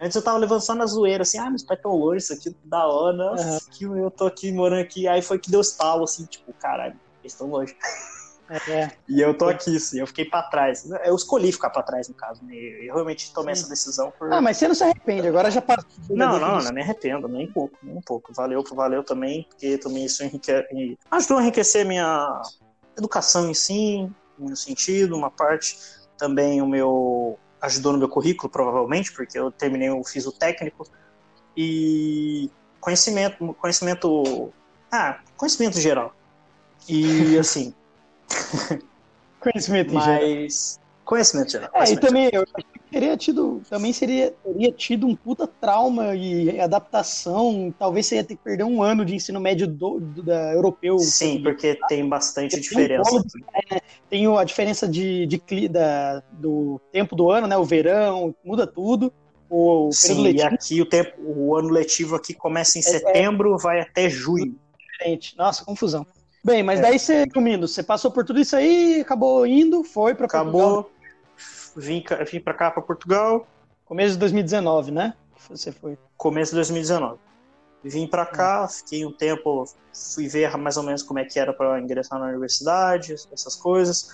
Antes 0.00 0.16
eu 0.16 0.22
tava 0.22 0.38
levando 0.38 0.60
só 0.60 0.74
na 0.74 0.84
zoeira, 0.84 1.22
assim, 1.22 1.38
ah, 1.38 1.48
meus 1.48 1.62
pais 1.62 1.80
tão 1.80 1.92
longe, 1.92 2.24
isso 2.24 2.32
aqui 2.32 2.56
da 2.64 2.86
hora, 2.88 3.16
nossa, 3.16 3.52
uhum. 3.52 3.60
que 3.70 3.84
eu 3.84 4.10
tô 4.10 4.26
aqui 4.26 4.50
morando 4.50 4.80
aqui. 4.80 5.06
Aí 5.06 5.22
foi 5.22 5.38
que 5.38 5.48
deu 5.48 5.60
estalo, 5.60 6.02
assim, 6.02 6.24
tipo, 6.24 6.52
caralho, 6.54 6.98
eles 7.22 7.32
estão 7.32 7.48
longe. 7.48 7.76
É. 8.68 8.90
E 9.08 9.20
eu 9.20 9.36
tô 9.36 9.48
aqui, 9.48 9.80
sim, 9.80 10.00
eu 10.00 10.06
fiquei 10.06 10.26
pra 10.26 10.42
trás. 10.42 10.88
Eu 11.04 11.14
escolhi 11.14 11.50
ficar 11.50 11.70
pra 11.70 11.82
trás, 11.82 12.08
no 12.08 12.14
caso, 12.14 12.44
né? 12.44 12.54
Eu 12.54 12.94
realmente 12.94 13.32
tomei 13.32 13.52
essa 13.52 13.68
decisão 13.68 14.12
por. 14.18 14.30
Ah, 14.32 14.42
mas 14.42 14.58
você 14.58 14.68
não 14.68 14.74
se 14.74 14.84
arrepende, 14.84 15.26
agora 15.26 15.50
já 15.50 15.62
passou. 15.62 15.86
Não, 16.10 16.38
não, 16.38 16.60
não 16.60 16.72
me 16.72 16.82
arrependo, 16.82 17.26
nem 17.28 17.48
um 17.48 17.52
pouco, 17.52 17.78
nem 17.82 17.96
um 17.96 18.02
pouco. 18.02 18.32
Valeu, 18.34 18.62
valeu 18.74 19.02
também, 19.02 19.46
porque 19.48 19.78
também 19.78 20.04
isso 20.04 20.22
enrique... 20.22 20.52
ajudou 21.10 21.38
a 21.38 21.42
enriquecer 21.42 21.86
minha 21.86 22.42
educação 22.96 23.50
em 23.50 23.54
si, 23.54 24.10
no 24.38 24.54
sentido, 24.54 25.16
uma 25.16 25.30
parte 25.30 25.78
também 26.18 26.60
o 26.60 26.66
meu. 26.66 27.38
ajudou 27.60 27.92
no 27.92 27.98
meu 27.98 28.08
currículo, 28.08 28.50
provavelmente, 28.50 29.12
porque 29.12 29.38
eu 29.38 29.50
terminei, 29.50 29.88
eu 29.88 30.02
fiz 30.04 30.26
o 30.26 30.32
técnico. 30.32 30.86
E 31.56 32.50
conhecimento, 32.80 33.54
conhecimento. 33.54 34.52
Ah, 34.90 35.20
conhecimento 35.36 35.80
geral. 35.80 36.14
E 36.86 37.38
assim. 37.38 37.74
Conhecimento 39.40 39.92
Mas... 39.92 40.04
geral. 40.04 40.82
Conhecimento 41.04 41.50
geral. 41.50 41.70
É, 41.74 41.90
e 41.90 41.96
também 41.96 42.30
eu 42.32 42.46
teria 42.90 43.16
tido, 43.16 43.60
também 43.68 43.92
seria, 43.92 44.32
teria 44.44 44.70
tido 44.70 45.06
um 45.06 45.16
puta 45.16 45.46
trauma 45.46 46.14
e 46.14 46.60
adaptação. 46.60 47.74
Talvez 47.76 48.06
você 48.06 48.16
ia 48.16 48.24
ter 48.24 48.36
que 48.36 48.42
perder 48.42 48.64
um 48.64 48.82
ano 48.82 49.04
de 49.04 49.14
ensino 49.16 49.40
médio 49.40 49.66
do, 49.66 49.98
do 49.98 50.22
da 50.22 50.52
europeu. 50.52 50.98
Sim, 50.98 51.42
porque 51.42 51.78
tem 51.88 52.08
bastante 52.08 52.50
porque 52.52 52.68
diferença. 52.68 53.10
Tem, 53.10 53.76
é, 53.76 53.80
tem, 54.08 54.38
a 54.38 54.44
diferença 54.44 54.86
de, 54.86 55.26
de, 55.26 55.68
da, 55.68 56.22
do 56.32 56.80
tempo 56.92 57.16
do 57.16 57.30
ano, 57.30 57.48
né? 57.48 57.56
O 57.56 57.64
verão, 57.64 58.34
muda 58.44 58.66
tudo. 58.66 59.12
O 59.50 59.90
Sim, 59.92 60.26
e 60.28 60.40
aqui 60.40 60.80
o 60.80 60.86
tempo, 60.86 61.20
o 61.20 61.56
ano 61.56 61.68
letivo 61.68 62.16
aqui 62.16 62.32
começa 62.32 62.78
em 62.78 62.82
é, 62.82 62.84
é. 62.84 62.88
setembro, 62.88 63.54
é, 63.54 63.62
vai 63.62 63.80
até 63.80 64.08
junho. 64.08 64.54
Diferente. 64.78 65.36
Nossa, 65.36 65.64
confusão. 65.64 66.06
Bem, 66.44 66.62
mas 66.62 66.80
é. 66.80 66.82
daí 66.82 66.98
você, 66.98 67.26
comindo, 67.28 67.68
você 67.68 67.82
passou 67.82 68.10
por 68.10 68.24
tudo 68.24 68.40
isso 68.40 68.56
aí, 68.56 69.00
acabou 69.00 69.46
indo, 69.46 69.84
foi 69.84 70.14
para 70.14 70.26
Acabou, 70.26 70.90
vim, 71.76 72.02
vim 72.30 72.40
para 72.40 72.54
cá, 72.54 72.70
para 72.70 72.82
Portugal. 72.82 73.46
Começo 73.84 74.14
de 74.14 74.18
2019, 74.18 74.90
né? 74.90 75.14
Você 75.48 75.70
foi. 75.70 75.96
Começo 76.16 76.50
de 76.50 76.56
2019. 76.56 77.18
Vim 77.84 78.06
para 78.06 78.24
cá, 78.24 78.68
fiquei 78.68 79.04
um 79.04 79.12
tempo, 79.12 79.64
fui 80.14 80.28
ver 80.28 80.56
mais 80.56 80.76
ou 80.76 80.84
menos 80.84 81.02
como 81.02 81.18
é 81.18 81.24
que 81.24 81.38
era 81.38 81.52
para 81.52 81.80
ingressar 81.80 82.18
na 82.18 82.26
universidade, 82.26 83.14
essas 83.32 83.56
coisas. 83.56 84.08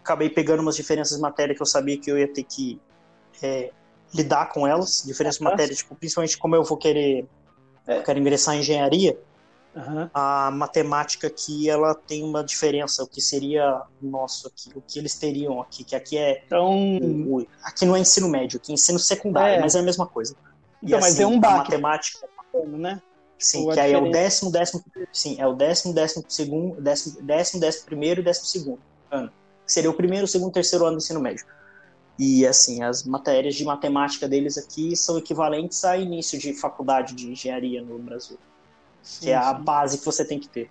Acabei 0.00 0.30
pegando 0.30 0.60
umas 0.60 0.76
diferenças 0.76 1.16
de 1.16 1.22
matéria 1.22 1.54
que 1.54 1.60
eu 1.60 1.66
sabia 1.66 1.98
que 1.98 2.10
eu 2.10 2.18
ia 2.18 2.26
ter 2.26 2.44
que 2.44 2.80
é, 3.42 3.70
lidar 4.14 4.50
com 4.50 4.66
elas, 4.66 5.02
diferenças 5.06 5.38
de 5.38 5.44
matéria, 5.44 5.74
tipo, 5.74 5.94
principalmente 5.94 6.38
como 6.38 6.54
eu 6.56 6.64
vou 6.64 6.78
querer, 6.78 7.26
é. 7.86 8.00
quero 8.00 8.18
ingressar 8.18 8.54
em 8.54 8.60
engenharia, 8.60 9.18
Uhum. 9.76 10.08
A 10.14 10.50
matemática 10.50 11.26
aqui 11.26 11.68
ela 11.68 11.94
tem 11.94 12.24
uma 12.24 12.42
diferença, 12.42 13.04
o 13.04 13.06
que 13.06 13.20
seria 13.20 13.82
nosso 14.00 14.48
aqui, 14.48 14.70
o 14.74 14.80
que 14.80 14.98
eles 14.98 15.14
teriam 15.18 15.60
aqui, 15.60 15.84
que 15.84 15.94
aqui 15.94 16.16
é. 16.16 16.42
Então... 16.46 16.98
Aqui 17.62 17.84
não 17.84 17.94
é 17.94 18.00
ensino 18.00 18.26
médio, 18.26 18.58
aqui 18.58 18.72
é 18.72 18.74
ensino 18.74 18.98
secundário, 18.98 19.56
é. 19.56 19.60
mas 19.60 19.74
é 19.74 19.80
a 19.80 19.82
mesma 19.82 20.06
coisa. 20.06 20.34
Então, 20.82 20.98
e, 20.98 21.00
mas 21.02 21.12
assim, 21.12 21.22
é 21.22 21.26
um 21.26 21.38
baque. 21.38 21.58
matemática. 21.58 22.26
Né? 22.66 23.02
Sim, 23.38 23.68
que 23.70 23.78
aí 23.78 23.92
é 23.92 23.98
o 23.98 24.10
décimo, 24.10 24.50
décimo. 24.50 24.82
Sim, 25.12 25.36
é 25.38 25.46
o 25.46 25.52
décimo, 25.52 25.92
décimo 25.92 26.24
segundo, 26.26 26.80
décimo, 26.80 27.20
décimo, 27.22 27.60
décimo 27.60 27.84
primeiro 27.84 28.22
e 28.22 28.24
décimo 28.24 28.46
segundo 28.46 28.80
ano. 29.10 29.30
Que 29.66 29.72
seria 29.72 29.90
o 29.90 29.94
primeiro, 29.94 30.26
segundo, 30.26 30.52
terceiro 30.52 30.86
ano 30.86 30.96
do 30.96 31.02
ensino 31.02 31.20
médio. 31.20 31.44
E 32.18 32.46
assim, 32.46 32.82
as 32.82 33.04
matérias 33.04 33.54
de 33.54 33.64
matemática 33.64 34.26
deles 34.26 34.56
aqui 34.56 34.96
são 34.96 35.18
equivalentes 35.18 35.84
a 35.84 35.98
início 35.98 36.38
de 36.38 36.54
faculdade 36.54 37.14
de 37.14 37.30
engenharia 37.30 37.82
no 37.82 37.98
Brasil. 37.98 38.38
Sim, 39.06 39.26
que 39.26 39.30
é 39.30 39.36
a 39.36 39.54
base 39.54 39.98
que 39.98 40.04
você 40.04 40.24
tem 40.24 40.38
que 40.38 40.48
ter. 40.48 40.68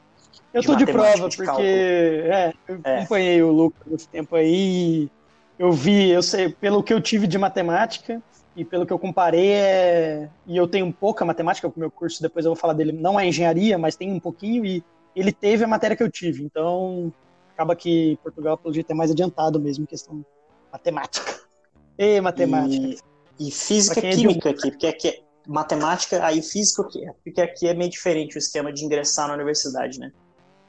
Eu 0.54 0.62
de 0.62 0.68
tô 0.68 0.76
de 0.76 0.86
prova, 0.86 1.30
de 1.30 1.38
porque 1.38 1.62
é, 1.62 2.54
eu 2.68 2.80
é. 2.84 2.98
acompanhei 2.98 3.42
o 3.42 3.52
Lucas 3.52 3.82
nesse 3.88 4.08
tempo 4.10 4.36
aí. 4.36 5.10
Eu 5.58 5.72
vi, 5.72 6.10
eu 6.10 6.22
sei, 6.22 6.50
pelo 6.50 6.84
que 6.84 6.94
eu 6.94 7.00
tive 7.00 7.28
de 7.28 7.38
matemática 7.38 8.22
e 8.58 8.66
pelo 8.66 8.86
que 8.86 8.92
eu 8.92 9.00
comparei, 9.00 9.52
é, 9.52 10.30
e 10.46 10.56
eu 10.56 10.68
tenho 10.68 10.92
pouca 10.92 11.24
matemática, 11.24 11.68
o 11.68 11.74
meu 11.76 11.90
curso, 11.90 12.22
depois 12.22 12.46
eu 12.46 12.52
vou 12.52 12.56
falar 12.60 12.74
dele, 12.74 12.92
não 12.92 13.18
é 13.18 13.26
engenharia, 13.26 13.78
mas 13.78 13.96
tem 13.96 14.12
um 14.12 14.20
pouquinho, 14.20 14.66
e 14.66 14.84
ele 15.16 15.32
teve 15.32 15.64
a 15.64 15.68
matéria 15.68 15.96
que 15.96 16.04
eu 16.04 16.12
tive. 16.12 16.44
Então, 16.44 17.12
acaba 17.54 17.76
que 17.76 18.20
Portugal, 18.22 18.58
pelo 18.58 18.74
jeito, 18.74 18.92
é 18.92 18.94
mais 18.94 19.12
adiantado 19.12 19.60
mesmo 19.60 19.84
em 19.84 19.88
questão 19.88 20.26
matemática. 20.72 21.36
E 21.98 22.20
matemática. 22.20 23.02
E, 23.40 23.48
e 23.48 23.52
física 23.52 24.06
e 24.06 24.10
é 24.10 24.12
química 24.14 24.50
aqui, 24.50 24.70
porque 24.70 24.86
aqui 24.86 25.08
é, 25.08 25.20
matemática, 25.48 26.26
aí 26.26 26.42
física 26.42 26.82
o 26.82 26.88
que 26.88 27.06
é? 27.06 27.14
Porque 27.24 27.42
aqui 27.42 27.68
é 27.68 27.74
meio 27.74 27.90
diferente 27.90 28.36
o 28.36 28.40
esquema 28.40 28.72
de 28.72 28.84
ingressar 28.84 29.28
na 29.28 29.34
universidade, 29.34 30.00
né? 30.00 30.12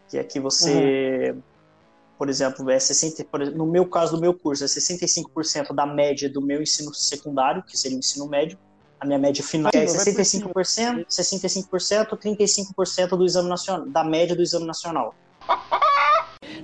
Que 0.09 0.19
aqui 0.19 0.39
você, 0.39 1.33
uhum. 1.33 1.43
por 2.19 2.29
exemplo, 2.29 2.69
é 2.71 2.79
60, 2.79 3.25
por, 3.25 3.41
no 3.41 3.67
meu 3.67 3.87
caso 3.87 4.17
do 4.17 4.21
meu 4.21 4.35
curso, 4.35 4.65
é 4.65 4.67
65% 4.67 5.75
da 5.75 5.87
média 5.87 6.29
do 6.29 6.41
meu 6.41 6.63
ensino 6.63 6.95
secundário, 6.95 7.63
que 7.63 7.77
seria 7.77 7.97
o 7.97 8.01
ensino 8.01 8.29
médio. 8.29 8.59
A 8.99 9.07
minha 9.07 9.19
média 9.19 9.45
final 9.45 9.71
é 9.75 9.85
65%, 9.85 11.07
65%, 11.07 12.19
35% 12.19 13.09
do 13.09 13.25
exame 13.25 13.49
nacional, 13.49 13.87
da 13.87 14.05
média 14.05 14.35
do 14.35 14.43
exame 14.43 14.67
nacional. 14.67 15.15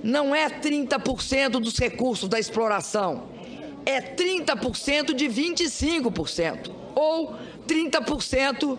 Não 0.03 0.33
é 0.35 0.49
30% 0.49 1.51
dos 1.51 1.77
recursos 1.77 2.27
da 2.27 2.39
exploração, 2.39 3.29
é 3.85 4.01
30% 4.01 5.13
de 5.13 5.25
25%, 5.27 6.71
ou 6.95 7.35
30% 7.67 8.77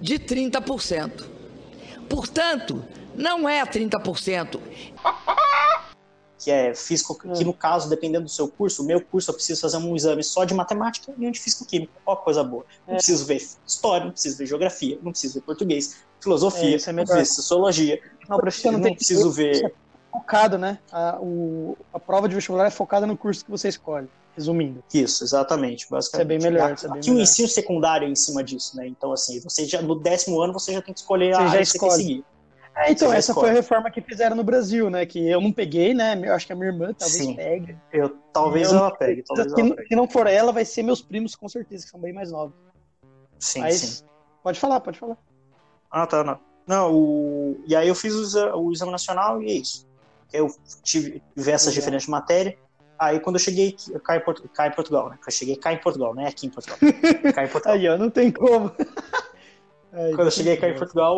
de 0.00 0.18
30%. 0.18 1.24
Portanto, 2.08 2.84
não 3.14 3.48
é 3.48 3.64
30%. 3.64 4.60
Que 6.38 6.50
é 6.50 6.74
físico, 6.74 7.18
que 7.18 7.42
no 7.42 7.54
caso, 7.54 7.88
dependendo 7.88 8.24
do 8.24 8.30
seu 8.30 8.46
curso, 8.48 8.82
o 8.82 8.84
meu 8.84 9.00
curso 9.00 9.30
eu 9.30 9.34
preciso 9.34 9.62
fazer 9.62 9.78
um 9.78 9.96
exame 9.96 10.22
só 10.22 10.44
de 10.44 10.52
matemática 10.52 11.12
e 11.16 11.26
um 11.26 11.30
de 11.30 11.40
físico-química. 11.40 11.92
Ó, 12.04 12.14
coisa 12.16 12.44
boa. 12.44 12.66
Não 12.86 12.94
é. 12.94 12.96
preciso 12.98 13.24
ver 13.24 13.42
história, 13.66 14.04
não 14.04 14.12
preciso 14.12 14.36
ver 14.36 14.46
geografia, 14.46 14.98
não 15.02 15.10
preciso 15.10 15.34
ver 15.34 15.40
português, 15.40 16.02
filosofia, 16.20 16.76
é, 16.76 16.90
é 16.90 16.92
não 16.92 17.04
preciso 17.04 17.34
sociologia. 17.34 18.02
Não, 18.28 18.36
preciso, 18.38 18.72
não, 18.72 18.78
não 18.78 18.94
preciso 18.94 19.30
ver. 19.30 19.64
É 19.64 19.72
focado, 20.12 20.58
né? 20.58 20.78
A, 20.92 21.18
o, 21.18 21.78
a 21.92 21.98
prova 21.98 22.28
de 22.28 22.34
vestibular 22.34 22.66
é 22.66 22.70
focada 22.70 23.06
no 23.06 23.16
curso 23.16 23.42
que 23.42 23.50
você 23.50 23.68
escolhe 23.68 24.08
resumindo. 24.34 24.82
Isso, 24.92 25.24
exatamente. 25.24 25.86
Basicamente. 25.90 26.04
Isso 26.04 26.20
é 26.20 26.24
bem 26.24 26.38
melhor. 26.38 26.72
Aqui, 26.72 26.86
é 26.86 26.88
bem 26.88 26.98
aqui 26.98 27.10
melhor. 27.10 27.20
o 27.20 27.22
ensino 27.22 27.48
secundário 27.48 28.06
é 28.06 28.10
em 28.10 28.14
cima 28.14 28.42
disso, 28.42 28.76
né? 28.76 28.86
Então, 28.86 29.12
assim, 29.12 29.40
você 29.40 29.64
já 29.64 29.80
no 29.80 29.94
décimo 29.94 30.40
ano 30.40 30.52
você 30.52 30.72
já 30.72 30.82
tem 30.82 30.92
que 30.92 31.00
escolher 31.00 31.34
você 31.34 31.42
a 31.42 31.48
área 31.48 31.60
que 31.60 31.66
você 31.66 31.78
quer 31.78 31.90
seguir. 31.90 32.24
É, 32.76 32.90
então, 32.90 33.12
essa 33.12 33.30
escolhe. 33.30 33.46
foi 33.46 33.50
a 33.50 33.52
reforma 33.52 33.90
que 33.90 34.00
fizeram 34.00 34.34
no 34.34 34.42
Brasil, 34.42 34.90
né? 34.90 35.06
Que 35.06 35.28
eu 35.28 35.40
não 35.40 35.52
peguei, 35.52 35.94
né? 35.94 36.20
Eu 36.24 36.34
acho 36.34 36.44
que 36.44 36.52
a 36.52 36.56
minha 36.56 36.68
irmã 36.68 36.92
talvez 36.92 37.24
Sim. 37.24 37.36
pegue. 37.36 37.78
Eu, 37.92 38.16
talvez 38.32 38.72
eu, 38.72 38.78
ela 38.78 38.90
pegue, 38.90 39.22
talvez 39.22 39.52
se, 39.52 39.60
ela 39.60 39.76
pegue. 39.76 39.88
Se 39.88 39.94
não 39.94 40.08
for 40.08 40.26
ela, 40.26 40.52
vai 40.52 40.64
ser 40.64 40.82
meus 40.82 41.00
primos, 41.00 41.36
com 41.36 41.48
certeza, 41.48 41.84
que 41.84 41.90
são 41.90 42.00
bem 42.00 42.12
mais 42.12 42.32
novos. 42.32 42.54
Sim, 43.38 43.60
Mas, 43.60 43.76
sim. 43.76 44.04
Pode 44.42 44.58
falar, 44.58 44.80
pode 44.80 44.98
falar. 44.98 45.16
Ah, 45.90 46.06
tá, 46.06 46.24
não. 46.24 46.38
Não, 46.66 46.94
o... 46.94 47.62
e 47.66 47.76
aí 47.76 47.86
eu 47.86 47.94
fiz 47.94 48.34
o, 48.34 48.72
exame 48.72 48.90
nacional 48.90 49.42
e 49.42 49.50
é 49.50 49.54
isso. 49.54 49.86
Eu 50.32 50.52
tive 50.82 51.22
diversas 51.36 51.72
diferentes 51.72 52.06
de 52.06 52.10
matéria. 52.10 52.58
Aí 52.98 53.18
quando 53.20 53.36
eu 53.36 53.40
cheguei 53.40 53.76
eu 53.90 54.00
caí 54.00 54.18
em, 54.18 54.20
Porto, 54.22 54.48
caí 54.54 54.70
em 54.70 54.74
Portugal, 54.74 55.10
né? 55.10 55.18
Eu 55.24 55.32
cheguei 55.32 55.56
cá 55.56 55.72
em 55.72 55.78
Portugal, 55.78 56.14
né? 56.14 56.28
Aqui 56.28 56.46
em 56.46 56.50
Portugal. 56.50 56.78
Caí 57.34 57.46
em 57.46 57.50
Portugal. 57.50 57.74
Aí, 57.74 57.88
ó, 57.88 57.98
não 57.98 58.10
tem 58.10 58.30
como. 58.30 58.72
Aí, 59.92 60.14
quando 60.14 60.28
eu 60.28 60.30
cheguei 60.30 60.56
cá 60.56 60.68
em 60.68 60.76
Portugal, 60.76 61.16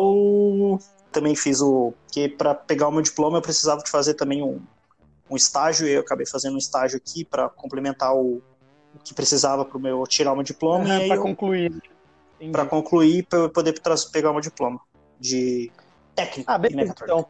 também 1.11 1.35
fiz 1.35 1.61
o. 1.61 1.93
que 2.11 2.27
para 2.27 2.53
pegar 2.55 2.87
o 2.87 2.91
meu 2.91 3.01
diploma 3.01 3.37
eu 3.37 3.41
precisava 3.41 3.81
de 3.83 3.89
fazer 3.89 4.15
também 4.15 4.43
um, 4.43 4.59
um 5.29 5.35
estágio, 5.35 5.87
e 5.87 5.91
eu 5.91 6.01
acabei 6.01 6.25
fazendo 6.25 6.55
um 6.55 6.59
estágio 6.59 6.97
aqui 6.97 7.23
para 7.23 7.49
complementar 7.49 8.15
o, 8.15 8.41
o, 8.95 8.99
que 9.03 9.13
precisava 9.13 9.63
para 9.65 9.79
meu 9.79 10.03
tirar 10.07 10.33
o 10.33 10.35
meu 10.35 10.43
diploma. 10.43 10.85
Ah, 10.85 11.07
para 11.07 11.17
concluir. 11.17 11.73
Para 12.51 12.65
concluir, 12.65 13.23
para 13.23 13.39
eu 13.39 13.49
poder 13.49 13.79
pegar 14.11 14.29
o 14.29 14.33
meu 14.33 14.41
diploma 14.41 14.79
de 15.19 15.71
técnico. 16.15 16.51
Ah, 16.51 16.57
beleza, 16.57 16.93
então. 17.03 17.27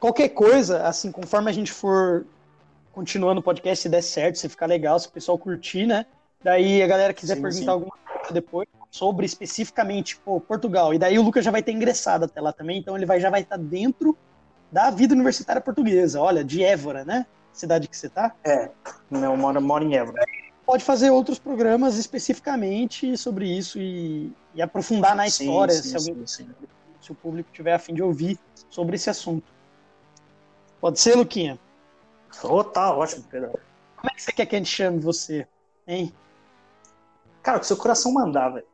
Qualquer 0.00 0.30
coisa, 0.30 0.82
assim, 0.86 1.12
conforme 1.12 1.48
a 1.48 1.52
gente 1.52 1.70
for 1.70 2.26
continuando 2.92 3.40
o 3.40 3.42
podcast, 3.42 3.82
se 3.82 3.88
der 3.88 4.02
certo, 4.02 4.38
se 4.38 4.48
ficar 4.48 4.66
legal, 4.66 4.98
se 4.98 5.08
o 5.08 5.10
pessoal 5.10 5.38
curtir, 5.38 5.86
né? 5.86 6.06
Daí 6.42 6.82
a 6.82 6.86
galera 6.86 7.14
quiser 7.14 7.36
sim, 7.36 7.42
perguntar 7.42 7.64
sim. 7.64 7.70
alguma 7.70 7.96
coisa 7.96 8.32
depois 8.32 8.68
sobre 8.90 9.24
especificamente 9.24 10.16
pô, 10.18 10.40
Portugal. 10.40 10.92
E 10.92 10.98
daí 10.98 11.18
o 11.18 11.22
Lucas 11.22 11.44
já 11.44 11.50
vai 11.50 11.62
ter 11.62 11.72
ingressado 11.72 12.26
até 12.26 12.40
lá 12.40 12.52
também, 12.52 12.78
então 12.78 12.96
ele 12.96 13.06
vai, 13.06 13.18
já 13.18 13.30
vai 13.30 13.40
estar 13.40 13.56
dentro 13.56 14.16
da 14.70 14.90
vida 14.90 15.14
universitária 15.14 15.60
portuguesa. 15.60 16.20
Olha, 16.20 16.44
de 16.44 16.62
Évora, 16.62 17.04
né? 17.04 17.26
Cidade 17.52 17.88
que 17.88 17.96
você 17.96 18.08
tá? 18.08 18.34
É, 18.44 18.70
não, 19.10 19.36
moro, 19.36 19.60
moro 19.60 19.84
em 19.84 19.94
Évora. 19.96 20.22
Pode 20.64 20.84
fazer 20.84 21.10
outros 21.10 21.38
programas 21.38 21.98
especificamente 21.98 23.16
sobre 23.16 23.46
isso 23.46 23.78
e, 23.78 24.32
e 24.54 24.62
aprofundar 24.62 25.14
na 25.14 25.28
sim, 25.28 25.44
história, 25.44 25.74
se 25.74 25.96
alguém, 25.96 26.26
se 26.26 27.12
o 27.12 27.14
público 27.14 27.50
tiver 27.52 27.74
a 27.74 27.78
fim 27.78 27.94
de 27.94 28.02
ouvir 28.02 28.38
sobre 28.70 28.96
esse 28.96 29.10
assunto. 29.10 29.52
Pode 30.80 30.98
ser, 31.00 31.14
Luquinha? 31.16 31.58
Oh, 32.44 32.64
tá 32.64 32.94
ótimo, 32.94 33.24
Pedro. 33.30 33.50
Como 33.96 34.10
é 34.10 34.14
que 34.14 34.22
você 34.22 34.32
quer 34.32 34.46
que 34.46 34.56
a 34.56 34.58
gente 34.58 34.70
chame 34.70 34.98
você, 34.98 35.46
hein? 35.86 36.12
Cara, 37.42 37.58
que 37.58 37.64
o 37.64 37.68
seu 37.68 37.76
coração 37.76 38.12
mandar, 38.12 38.50
velho. 38.50 38.66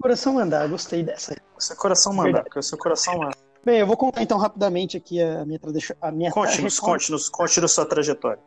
Coração 0.00 0.34
mandar, 0.34 0.68
gostei 0.68 1.02
dessa. 1.02 1.36
O 1.56 1.60
seu 1.60 1.76
coração 1.76 2.12
mandar, 2.12 2.44
que 2.44 2.58
o 2.58 2.62
seu 2.62 2.78
coração 2.78 3.18
mandar. 3.18 3.36
Bem, 3.64 3.78
eu 3.78 3.86
vou 3.86 3.96
contar 3.96 4.22
então 4.22 4.38
rapidamente 4.38 4.96
aqui 4.96 5.22
a 5.22 5.44
minha 5.44 5.58
trajetória. 5.58 5.98
A 6.00 6.10
minha 6.10 6.30
conte-nos, 6.32 6.80
conte-nos, 6.80 7.28
conte-nos 7.28 7.72
sua 7.72 7.86
trajetória. 7.86 8.42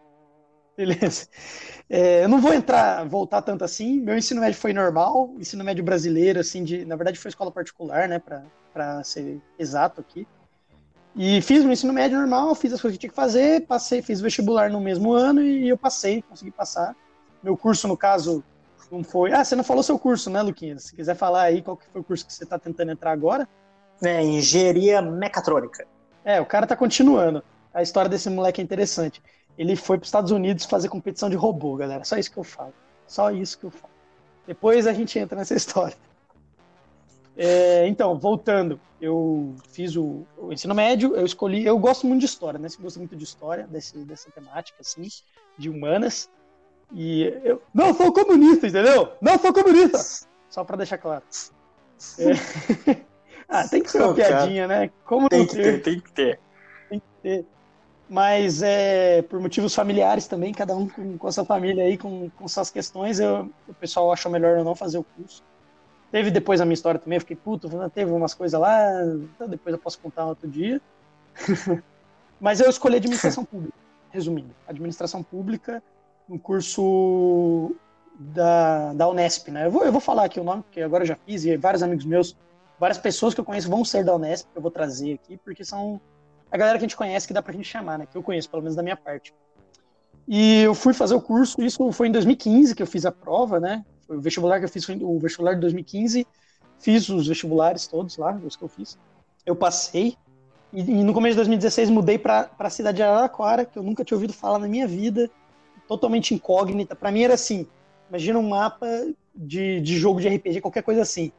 Beleza. 0.75 1.27
É, 1.89 2.24
eu 2.24 2.27
não 2.27 2.41
vou 2.41 2.53
entrar, 2.53 3.07
voltar 3.07 3.41
tanto 3.41 3.63
assim. 3.63 4.01
Meu 4.01 4.17
ensino 4.17 4.41
médio 4.41 4.59
foi 4.59 4.74
normal, 4.74 5.33
ensino 5.39 5.63
médio 5.63 5.83
brasileiro, 5.83 6.39
assim, 6.39 6.63
de, 6.63 6.83
na 6.83 6.95
verdade 6.97 7.17
foi 7.17 7.29
escola 7.29 7.50
particular, 7.50 8.09
né, 8.09 8.21
para 8.74 9.03
ser 9.03 9.41
exato 9.57 10.01
aqui. 10.01 10.27
E 11.15 11.41
fiz 11.41 11.63
o 11.63 11.72
ensino 11.72 11.93
médio 11.93 12.17
normal, 12.17 12.53
fiz 12.55 12.74
as 12.74 12.81
coisas 12.81 12.98
que 12.98 13.01
tinha 13.01 13.10
que 13.10 13.15
fazer, 13.15 13.65
passei, 13.65 14.01
fiz 14.01 14.19
vestibular 14.19 14.69
no 14.69 14.81
mesmo 14.81 15.13
ano 15.13 15.41
e 15.41 15.69
eu 15.69 15.77
passei, 15.77 16.22
consegui 16.22 16.51
passar. 16.51 16.93
Meu 17.41 17.55
curso, 17.55 17.88
no 17.88 17.95
caso, 17.95 18.43
não 18.91 19.03
foi. 19.03 19.31
Ah, 19.31 19.43
você 19.43 19.55
não 19.55 19.63
falou 19.63 19.81
seu 19.81 19.98
curso, 19.98 20.29
né, 20.29 20.41
Luquinhas? 20.41 20.84
Se 20.84 20.95
quiser 20.95 21.15
falar 21.15 21.43
aí 21.43 21.62
qual 21.62 21.77
que 21.77 21.86
foi 21.88 22.01
o 22.01 22.03
curso 22.03 22.25
que 22.25 22.34
você 22.34 22.43
está 22.43 22.60
tentando 22.60 22.91
entrar 22.91 23.12
agora. 23.12 23.48
É, 24.03 24.22
engenharia 24.22 25.01
mecatrônica. 25.01 25.88
É, 26.24 26.41
o 26.41 26.45
cara 26.45 26.67
tá 26.67 26.75
continuando. 26.75 27.41
A 27.74 27.81
história 27.81 28.10
desse 28.10 28.29
moleque 28.29 28.60
é 28.60 28.63
interessante. 28.63 29.24
Ele 29.57 29.75
foi 29.77 29.98
para 29.98 30.03
os 30.03 30.10
Estados 30.10 30.31
Unidos 30.31 30.65
fazer 30.65 30.89
competição 30.89 31.29
de 31.29 31.36
robô, 31.38 31.77
galera. 31.77 32.03
Só 32.03 32.17
isso 32.17 32.31
que 32.31 32.38
eu 32.38 32.43
falo. 32.43 32.74
Só 33.07 33.31
isso 33.31 33.57
que 33.57 33.65
eu 33.65 33.72
falo. 33.72 33.93
Depois 34.45 34.86
a 34.86 34.91
gente 34.91 35.17
entra 35.17 35.38
nessa 35.38 35.55
história. 35.55 35.95
É, 37.38 37.88
então, 37.88 38.17
voltando, 38.17 38.79
eu 39.05 39.53
fiz 39.69 39.95
o, 39.95 40.25
o, 40.38 40.51
ensino 40.51 40.74
médio, 40.74 41.15
eu 41.15 41.25
escolhi, 41.25 41.63
eu 41.63 41.77
gosto 41.77 42.07
muito 42.07 42.21
de 42.21 42.25
história, 42.25 42.57
né? 42.57 42.67
Eu 42.75 42.83
gosto 42.83 42.97
muito 42.97 43.15
de 43.15 43.24
história, 43.24 43.67
desse, 43.67 43.97
dessa 44.00 44.31
temática, 44.31 44.79
assim, 44.81 45.07
de 45.57 45.69
humanas. 45.69 46.29
E 46.91 47.24
eu 47.43 47.62
não 47.74 47.93
sou 47.93 48.12
comunista, 48.12 48.67
entendeu? 48.67 49.12
Não 49.21 49.38
sou 49.38 49.53
comunista! 49.53 50.27
Só 50.50 50.63
para 50.63 50.77
deixar 50.77 50.97
claro. 50.97 51.24
É. 52.17 52.95
ah, 53.47 53.67
tem 53.67 53.83
que 53.83 53.91
ser 53.91 54.01
uma 54.01 54.13
piadinha, 54.13 54.67
né? 54.67 54.89
Como 55.05 55.29
tem 55.29 55.45
que 55.45 55.55
ter, 55.55 55.81
tem 55.81 56.00
que 56.00 56.12
ter. 56.12 56.39
Tem 56.89 57.00
que 57.00 57.05
ter. 57.21 57.45
Mas 58.09 58.62
é, 58.62 59.21
por 59.24 59.39
motivos 59.39 59.74
familiares 59.74 60.27
também, 60.27 60.53
cada 60.53 60.75
um 60.75 60.88
com, 60.88 61.17
com 61.17 61.27
a 61.27 61.31
sua 61.31 61.45
família 61.45 61.83
aí, 61.83 61.97
com, 61.97 62.29
com 62.31 62.47
suas 62.47 62.71
questões, 62.71 63.19
eu, 63.19 63.51
o 63.67 63.74
pessoal 63.74 64.12
achou 64.12 64.31
melhor 64.31 64.57
eu 64.57 64.63
não 64.63 64.75
fazer 64.75 64.97
o 64.97 65.03
curso. 65.03 65.43
Teve 66.15 66.31
depois 66.31 66.62
a 66.62 66.65
minha 66.65 66.75
história 66.75 66.98
também, 66.98 67.17
eu 67.17 67.19
fiquei 67.19 67.36
puto, 67.36 67.69
teve 67.89 68.10
umas 68.10 68.34
coisas 68.34 68.57
lá, 68.57 69.03
então 69.36 69.50
depois 69.50 69.74
eu 69.74 69.77
posso 69.77 70.00
contar 70.00 70.25
outro 70.25 70.48
dia. 70.50 70.81
Mas 72.39 72.62
eu 72.62 72.69
escolhi 72.69 72.95
administração 72.95 73.43
pública, 73.43 73.74
resumindo. 74.12 74.55
Administração 74.65 75.22
pública, 75.22 75.84
um 76.29 76.38
curso 76.38 77.75
da, 78.17 78.93
da 78.93 79.10
Unesp, 79.10 79.50
né? 79.50 79.65
Eu 79.65 79.72
vou, 79.72 79.84
eu 79.84 79.91
vou 79.91 80.00
falar 80.00 80.24
aqui 80.24 80.39
o 80.39 80.43
nome, 80.45 80.63
porque 80.63 80.79
agora 80.79 81.03
eu 81.03 81.07
já 81.07 81.17
fiz, 81.17 81.43
e 81.43 81.57
vários 81.57 81.84
amigos 81.84 82.05
meus, 82.05 82.34
várias 82.79 82.98
pessoas 82.98 83.34
que 83.34 83.41
eu 83.41 83.45
conheço 83.45 83.69
vão 83.69 83.84
ser 83.84 84.05
da 84.05 84.15
Unesp, 84.15 84.48
que 84.53 84.57
eu 84.57 84.62
vou 84.62 84.72
trazer 84.72 85.15
aqui, 85.15 85.36
porque 85.36 85.65
são 85.65 86.00
a 86.50 86.55
galera 86.55 86.77
que 86.77 86.86
a 86.86 86.88
gente 86.88 86.95
conhece, 86.95 87.27
que 87.27 87.34
dá 87.34 87.41
pra 87.41 87.51
gente 87.51 87.67
chamar, 87.67 88.00
né? 88.00 88.05
Que 88.10 88.17
eu 88.17 88.24
conheço, 88.24 88.50
pelo 88.50 88.62
menos 88.62 88.77
da 88.77 88.81
minha 88.81 88.95
parte. 88.95 89.34
E 90.25 90.62
eu 90.62 90.74
fui 90.74 90.93
fazer 90.93 91.13
o 91.13 91.22
curso, 91.22 91.62
isso 91.62 91.91
foi 91.91 92.07
em 92.07 92.12
2015 92.13 92.74
que 92.74 92.81
eu 92.81 92.88
fiz 92.88 93.05
a 93.05 93.12
prova, 93.12 93.60
né? 93.60 93.84
O 94.07 94.19
vestibular 94.19 94.59
que 94.59 94.65
eu 94.65 94.69
fiz, 94.69 94.88
o 94.88 95.19
vestibular 95.19 95.53
de 95.53 95.62
2015. 95.62 96.27
Fiz 96.79 97.09
os 97.09 97.27
vestibulares 97.27 97.88
todos 97.88 98.17
lá, 98.17 98.39
os 98.43 98.55
que 98.55 98.63
eu 98.63 98.67
fiz. 98.67 98.97
Eu 99.45 99.55
passei. 99.55 100.17
E, 100.74 100.81
e 100.81 101.03
no 101.03 101.13
começo 101.13 101.33
de 101.33 101.38
2016 101.38 101.89
mudei 101.89 102.17
para 102.17 102.50
a 102.57 102.69
cidade 102.69 102.97
de 102.97 103.03
Araraquara, 103.03 103.65
que 103.65 103.77
eu 103.77 103.83
nunca 103.83 104.03
tinha 104.03 104.15
ouvido 104.15 104.33
falar 104.33 104.59
na 104.59 104.67
minha 104.67 104.88
vida. 104.88 105.29
Totalmente 105.88 106.33
incógnita. 106.33 106.95
Para 106.95 107.12
mim 107.12 107.24
era 107.24 107.33
assim: 107.35 107.67
imagina 108.09 108.39
um 108.39 108.50
mapa 108.50 108.88
de, 109.35 109.81
de 109.81 109.97
jogo 109.97 110.19
de 110.21 110.27
RPG, 110.27 110.62
qualquer 110.62 110.83
coisa 110.83 111.01
assim. 111.01 111.31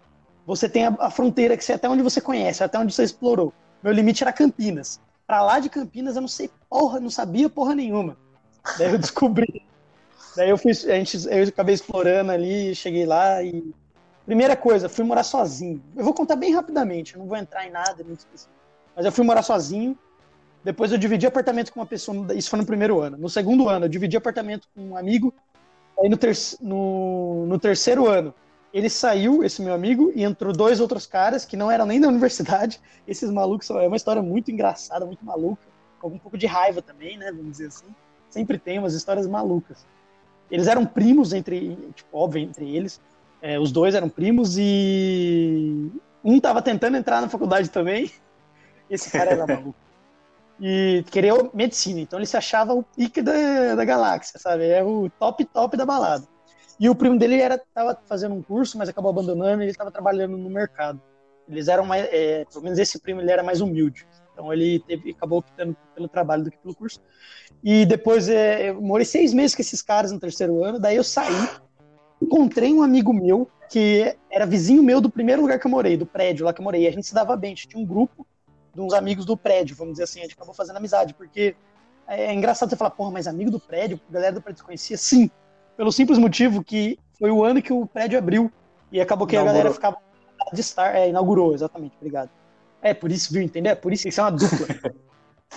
Você 0.46 0.68
tem 0.68 0.87
a, 0.87 0.96
a 1.00 1.11
fronteira 1.11 1.56
que 1.56 1.64
você 1.64 1.73
até 1.73 1.88
onde 1.88 2.02
você 2.02 2.20
conhece, 2.20 2.62
até 2.62 2.78
onde 2.78 2.94
você 2.94 3.02
explorou. 3.02 3.52
Meu 3.82 3.92
limite 3.92 4.23
era 4.23 4.32
Campinas. 4.32 5.00
Para 5.26 5.42
lá 5.42 5.58
de 5.58 5.68
Campinas 5.68 6.14
eu 6.14 6.20
não 6.20 6.28
sei 6.28 6.50
porra, 6.70 7.00
não 7.00 7.11
sabia 7.11 7.49
porra 7.50 7.75
nenhuma. 7.75 8.16
Daí 8.78 8.92
eu 8.92 8.99
descobri. 8.99 9.62
Daí 10.37 10.50
eu 10.50 10.59
fui, 10.59 10.71
a 10.73 10.95
gente, 10.95 11.16
eu 11.28 11.49
acabei 11.49 11.75
explorando 11.75 12.31
ali, 12.31 12.75
cheguei 12.75 13.07
lá 13.07 13.43
e 13.43 13.73
primeira 14.26 14.55
coisa, 14.55 14.88
fui 14.88 15.05
morar 15.05 15.23
sozinho. 15.23 15.83
Eu 15.97 16.05
vou 16.05 16.12
contar 16.12 16.37
bem 16.37 16.52
rapidamente, 16.52 17.16
não 17.16 17.26
vou 17.26 17.37
entrar 17.37 17.66
em 17.66 17.71
nada 17.71 18.05
muito 18.05 18.19
específico. 18.19 18.52
Mas 18.95 19.07
eu 19.07 19.12
fui 19.12 19.25
morar 19.25 19.43
sozinho. 19.43 19.97
Depois 20.62 20.90
eu 20.93 20.99
dividi 20.99 21.26
apartamento 21.26 21.73
com 21.73 21.81
uma 21.81 21.87
pessoa, 21.87 22.35
isso 22.35 22.50
foi 22.50 22.59
no 22.59 22.66
primeiro 22.66 23.00
ano. 23.00 23.16
No 23.16 23.31
segundo 23.31 23.69
ano, 23.69 23.87
eu 23.87 23.88
dividi 23.88 24.16
apartamento 24.16 24.69
com 24.75 24.90
um 24.90 24.97
amigo. 24.97 25.33
Aí 25.99 26.09
no, 26.09 26.16
ter, 26.16 26.37
no, 26.61 27.47
no 27.47 27.59
terceiro 27.59 28.07
ano, 28.07 28.35
ele 28.75 28.90
saiu, 28.90 29.43
esse 29.43 29.62
meu 29.62 29.73
amigo, 29.73 30.12
e 30.14 30.23
entrou 30.23 30.52
dois 30.52 30.81
outros 30.81 31.07
caras 31.07 31.47
que 31.47 31.57
não 31.57 31.71
eram 31.71 31.87
nem 31.87 32.00
da 32.00 32.09
universidade. 32.09 32.78
Esses 33.09 33.31
malucos, 33.31 33.71
é 33.71 33.87
uma 33.87 33.97
história 33.97 34.21
muito 34.21 34.50
engraçada, 34.50 35.07
muito 35.07 35.25
maluca, 35.25 35.62
com 36.00 36.09
um 36.09 36.19
pouco 36.19 36.37
de 36.37 36.47
raiva 36.47 36.83
também, 36.83 37.16
né, 37.16 37.31
vamos 37.31 37.52
dizer 37.52 37.69
assim. 37.69 37.87
Sempre 38.28 38.59
tem 38.59 38.78
umas 38.78 38.93
histórias 38.93 39.26
malucas. 39.26 39.87
Eles 40.50 40.67
eram 40.67 40.87
primos 40.87 41.33
entre, 41.33 41.76
tipo, 41.95 42.17
óbvio, 42.17 42.43
entre 42.43 42.75
eles. 42.75 43.00
É, 43.43 43.59
os 43.59 43.71
dois 43.73 43.95
eram 43.95 44.09
primos 44.09 44.57
e 44.59 45.91
um 46.25 46.41
tava 46.41 46.62
tentando 46.62 46.97
entrar 46.97 47.21
na 47.21 47.29
faculdade 47.29 47.71
também. 47.71 48.11
Esse 48.91 49.11
cara 49.11 49.33
era 49.33 49.47
maluco. 49.47 49.75
E 50.61 51.05
queria 51.11 51.35
medicina, 51.53 52.00
então 52.00 52.19
ele 52.19 52.26
se 52.26 52.37
achava 52.37 52.73
o 52.73 52.83
pique 52.83 53.21
da, 53.21 53.75
da 53.75 53.85
galáxia, 53.85 54.38
sabe? 54.38 54.67
É 54.67 54.83
o 54.83 55.11
top 55.19 55.45
top 55.45 55.76
da 55.76 55.85
balada. 55.85 56.26
E 56.79 56.88
o 56.88 56.95
primo 56.95 57.19
dele 57.19 57.41
era 57.41 57.61
tava 57.75 57.99
fazendo 58.07 58.35
um 58.35 58.43
curso, 58.43 58.79
mas 58.79 58.88
acabou 58.88 59.11
abandonando 59.11 59.62
e 59.62 59.65
ele 59.65 59.71
estava 59.71 59.91
trabalhando 59.91 60.37
no 60.37 60.49
mercado. 60.49 61.00
Eles 61.49 61.69
eram 61.69 61.85
mais, 61.85 62.07
é, 62.11 62.45
pelo 62.47 62.65
menos 62.65 62.79
esse 62.79 63.00
primo 63.00 63.21
ele 63.21 63.31
era 63.31 63.43
mais 63.43 63.61
humilde. 63.61 64.07
Então 64.37 64.52
ele 64.52 64.81
teve, 64.81 65.12
acabou 65.12 65.38
optando 65.38 65.75
pelo 65.95 66.07
trabalho 66.09 66.45
do 66.45 66.50
que 66.50 66.59
pelo 66.59 66.75
curso. 66.75 67.00
E 67.64 67.87
depois 67.87 68.28
é, 68.28 68.69
eu 68.69 68.83
morei 68.83 69.07
seis 69.07 69.33
meses 69.33 69.57
com 69.57 69.62
esses 69.62 69.80
caras 69.80 70.13
no 70.13 70.21
terceiro 70.21 70.63
ano. 70.63 70.78
Daí 70.78 70.95
eu 70.95 71.02
saí, 71.02 71.49
encontrei 72.21 72.71
um 72.75 72.82
amigo 72.82 73.15
meu 73.15 73.49
que 73.71 74.15
era 74.30 74.45
vizinho 74.45 74.82
meu 74.82 75.00
do 75.00 75.08
primeiro 75.08 75.41
lugar 75.41 75.58
que 75.58 75.67
eu 75.67 75.71
morei, 75.71 75.97
do 75.97 76.04
prédio 76.04 76.45
lá 76.45 76.52
que 76.52 76.60
eu 76.60 76.65
morei. 76.65 76.82
E 76.82 76.87
a 76.87 76.91
gente 76.91 77.06
se 77.06 77.15
dava 77.15 77.34
bem, 77.34 77.52
a 77.52 77.54
gente 77.54 77.69
tinha 77.69 77.82
um 77.82 77.87
grupo 77.87 78.26
de 78.75 78.80
uns 78.82 78.93
amigos 78.93 79.25
do 79.25 79.39
prédio, 79.39 79.75
vamos 79.75 79.95
dizer 79.95 80.04
assim. 80.04 80.21
A 80.21 80.25
gente 80.25 80.34
acabou 80.34 80.52
fazendo 80.52 80.76
amizade, 80.76 81.15
porque 81.15 81.56
é, 82.06 82.26
é 82.26 82.34
engraçado 82.34 82.69
você 82.69 82.76
falar, 82.76 82.91
porra, 82.91 83.10
mas 83.10 83.26
amigo 83.26 83.50
do 83.50 83.58
prédio, 83.58 83.99
a 84.06 84.13
galera 84.13 84.34
do 84.34 84.43
prédio 84.43 84.63
conhecia? 84.63 84.99
Sim, 84.99 85.30
pelo 85.78 85.91
simples 85.91 86.19
motivo 86.19 86.63
que 86.63 86.99
foi 87.19 87.30
o 87.30 87.43
ano 87.43 87.63
que 87.63 87.73
o 87.73 87.87
prédio 87.87 88.19
abriu 88.19 88.52
e 88.93 89.00
acabou 89.00 89.26
que 89.26 89.34
inaugurou. 89.34 89.54
a 89.54 89.63
galera 89.63 89.75
ficava 89.75 89.97
de 90.52 90.60
estar. 90.60 90.95
É, 90.95 91.08
inaugurou, 91.08 91.54
exatamente, 91.54 91.97
obrigado. 91.97 92.28
É, 92.82 92.95
por 92.95 93.10
isso, 93.10 93.32
viu, 93.32 93.43
entendeu? 93.43 93.73
É 93.73 93.75
por 93.75 93.93
isso 93.93 94.04
que 94.04 94.08
isso 94.10 94.21
é 94.21 94.25
uma 94.25 94.32
dupla. 94.32 94.67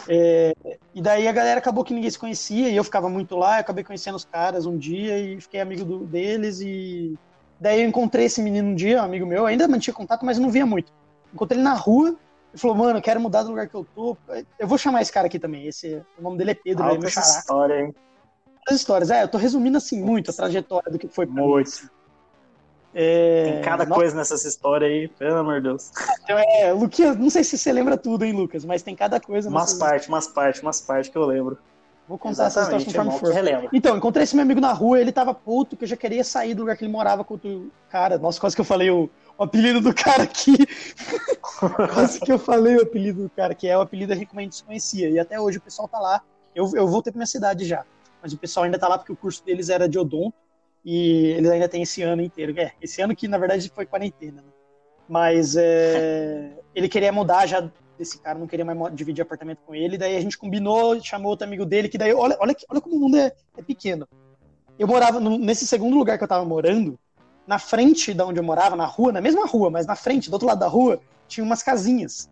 é, 0.08 0.54
e 0.94 1.02
daí 1.02 1.28
a 1.28 1.32
galera 1.32 1.60
acabou 1.60 1.84
que 1.84 1.94
ninguém 1.94 2.10
se 2.10 2.20
conhecia 2.20 2.70
e 2.70 2.76
eu 2.76 2.84
ficava 2.84 3.10
muito 3.10 3.36
lá, 3.36 3.58
eu 3.58 3.62
acabei 3.62 3.84
conhecendo 3.84 4.16
os 4.16 4.26
caras 4.26 4.66
um 4.66 4.78
dia 4.78 5.18
e 5.18 5.40
fiquei 5.40 5.60
amigo 5.60 5.84
do, 5.84 6.06
deles 6.06 6.60
e 6.62 7.18
daí 7.60 7.82
eu 7.82 7.88
encontrei 7.88 8.26
esse 8.26 8.42
menino 8.42 8.70
um 8.70 8.76
dia, 8.76 9.02
um 9.02 9.06
amigo 9.06 9.26
meu, 9.26 9.46
ainda 9.46 9.68
mantinha 9.68 9.94
contato, 9.94 10.26
mas 10.26 10.40
não 10.40 10.50
via 10.50 10.66
muito. 10.66 10.92
Encontrei 11.34 11.58
ele 11.58 11.64
na 11.64 11.76
rua, 11.76 12.10
ele 12.10 12.58
falou, 12.58 12.76
mano, 12.76 12.98
eu 12.98 13.04
quero 13.04 13.20
mudar 13.20 13.44
do 13.44 13.50
lugar 13.50 13.68
que 13.68 13.76
eu 13.76 13.86
tô. 13.96 14.18
Eu 14.58 14.68
vou 14.68 14.78
chamar 14.78 15.02
esse 15.02 15.12
cara 15.12 15.28
aqui 15.28 15.38
também. 15.38 15.68
Esse, 15.68 16.02
o 16.18 16.22
nome 16.22 16.38
dele 16.38 16.52
é 16.52 16.56
Pedro, 16.56 16.84
é 16.90 16.98
meu 16.98 17.08
história, 17.08 17.82
hein? 17.82 17.96
histórias. 18.72 19.10
É, 19.10 19.24
eu 19.24 19.28
tô 19.28 19.38
resumindo 19.38 19.78
assim 19.78 20.02
muito 20.02 20.32
a 20.32 20.34
trajetória 20.34 20.92
do 20.92 21.00
que 21.00 21.08
foi 21.08 21.26
Muito. 21.26 21.90
É... 22.94 23.52
Tem 23.52 23.62
cada 23.62 23.86
Nossa. 23.86 24.00
coisa 24.00 24.16
nessas 24.16 24.46
histórias 24.46 24.90
aí, 24.90 25.08
pelo 25.08 25.38
amor 25.38 25.62
de 25.62 25.68
Deus. 25.68 25.92
É, 26.28 26.72
Luquinha, 26.74 27.14
não 27.14 27.30
sei 27.30 27.44
se 27.44 27.58
você 27.58 27.72
lembra 27.72 27.98
tudo, 27.98 28.26
hein, 28.26 28.34
Lucas, 28.34 28.66
mas 28.66 28.82
tem 28.82 28.96
cada 28.96 29.20
coisa. 29.20 29.50
Umas 29.50 29.74
partes, 29.74 30.08
umas 30.08 30.28
partes, 30.28 30.62
umas 30.62 30.82
partes 30.82 31.10
que 31.10 31.18
eu 31.18 31.26
lembro. 31.26 31.58
Vou 32.08 32.18
contar 32.18 32.46
essa 32.46 32.64
história 32.64 32.84
conforme 32.84 33.12
for. 33.20 33.32
Relembra. 33.32 33.70
Então, 33.72 33.96
encontrei 33.96 34.24
esse 34.24 34.36
meu 34.36 34.44
amigo 34.44 34.60
na 34.60 34.74
rua, 34.74 35.00
ele 35.00 35.12
tava 35.12 35.32
puto, 35.34 35.78
que 35.78 35.84
eu 35.84 35.88
já 35.88 35.96
queria 35.96 36.24
sair 36.24 36.56
do 36.56 36.62
lugar 36.62 36.76
que 36.76 36.84
ele 36.84 36.92
morava 36.92 37.24
com 37.24 37.36
o 37.36 37.72
cara. 37.88 38.18
Nossa, 38.18 38.40
quase 38.40 38.56
que 38.56 38.62
eu 38.62 38.66
falei 38.66 38.90
o, 38.90 39.08
o 39.38 39.44
apelido 39.44 39.80
do 39.80 39.94
cara 39.94 40.24
aqui. 40.24 40.58
quase 41.94 42.20
que 42.20 42.32
eu 42.32 42.40
falei 42.40 42.78
o 42.78 42.82
apelido 42.82 43.22
do 43.22 43.30
cara, 43.30 43.54
que 43.54 43.68
é 43.68 43.78
o 43.78 43.82
apelido 43.82 44.16
que 44.16 44.28
a 44.36 44.42
gente 44.42 44.56
se 44.56 44.64
conhecia. 44.64 45.08
E 45.08 45.20
até 45.20 45.40
hoje 45.40 45.60
o 45.60 45.62
pessoal 45.62 45.88
tá 45.88 46.00
lá. 46.00 46.22
Eu, 46.56 46.72
eu 46.74 46.88
voltei 46.88 47.14
pra 47.14 47.20
minha 47.20 47.28
cidade 47.28 47.64
já 47.64 47.86
mas 48.22 48.34
o 48.34 48.38
pessoal 48.38 48.66
ainda 48.66 48.78
está 48.78 48.88
lá 48.88 48.98
porque 48.98 49.12
o 49.12 49.16
curso 49.16 49.44
deles 49.44 49.70
era 49.70 49.88
de 49.88 49.98
odonto 49.98 50.36
e 50.84 51.34
eles 51.38 51.50
ainda 51.50 51.70
têm 51.70 51.82
esse 51.82 52.02
ano 52.02 52.22
inteiro. 52.22 52.58
É, 52.60 52.74
esse 52.82 53.02
ano 53.02 53.16
que 53.16 53.28
na 53.28 53.38
verdade 53.38 53.72
foi 53.74 53.86
quarentena, 53.86 54.42
né? 54.42 54.50
Mas 55.08 55.56
é, 55.56 56.52
ele 56.74 56.88
queria 56.88 57.12
mudar 57.12 57.46
já 57.46 57.70
desse 57.98 58.18
cara, 58.20 58.40
não 58.40 58.48
queria 58.48 58.64
mais 58.64 58.96
dividir 58.96 59.22
apartamento 59.22 59.60
com 59.66 59.76
ele. 59.76 59.98
Daí 59.98 60.16
a 60.16 60.22
gente 60.22 60.38
combinou, 60.38 61.00
chamou 61.02 61.32
outro 61.32 61.46
amigo 61.46 61.66
dele, 61.66 61.90
que 61.90 61.98
daí, 61.98 62.14
olha, 62.14 62.38
olha, 62.40 62.56
olha 62.70 62.82
como 62.82 62.96
o 62.96 63.00
mundo 63.00 63.18
é, 63.18 63.32
é 63.58 63.62
pequeno. 63.62 64.08
Eu 64.78 64.88
morava 64.88 65.20
no, 65.20 65.38
nesse 65.38 65.68
segundo 65.68 65.98
lugar 65.98 66.18
que 66.18 66.24
eu 66.24 66.28
tava 66.28 66.46
morando, 66.46 66.98
na 67.46 67.60
frente 67.60 68.14
da 68.14 68.26
onde 68.26 68.40
eu 68.40 68.44
morava, 68.44 68.76
na 68.76 68.86
rua, 68.86 69.12
na 69.12 69.20
mesma 69.20 69.46
rua, 69.46 69.70
mas 69.70 69.86
na 69.86 69.96
frente, 69.96 70.30
do 70.30 70.34
outro 70.34 70.48
lado 70.48 70.60
da 70.60 70.68
rua, 70.68 71.02
tinha 71.28 71.44
umas 71.44 71.62
casinhas. 71.62 72.30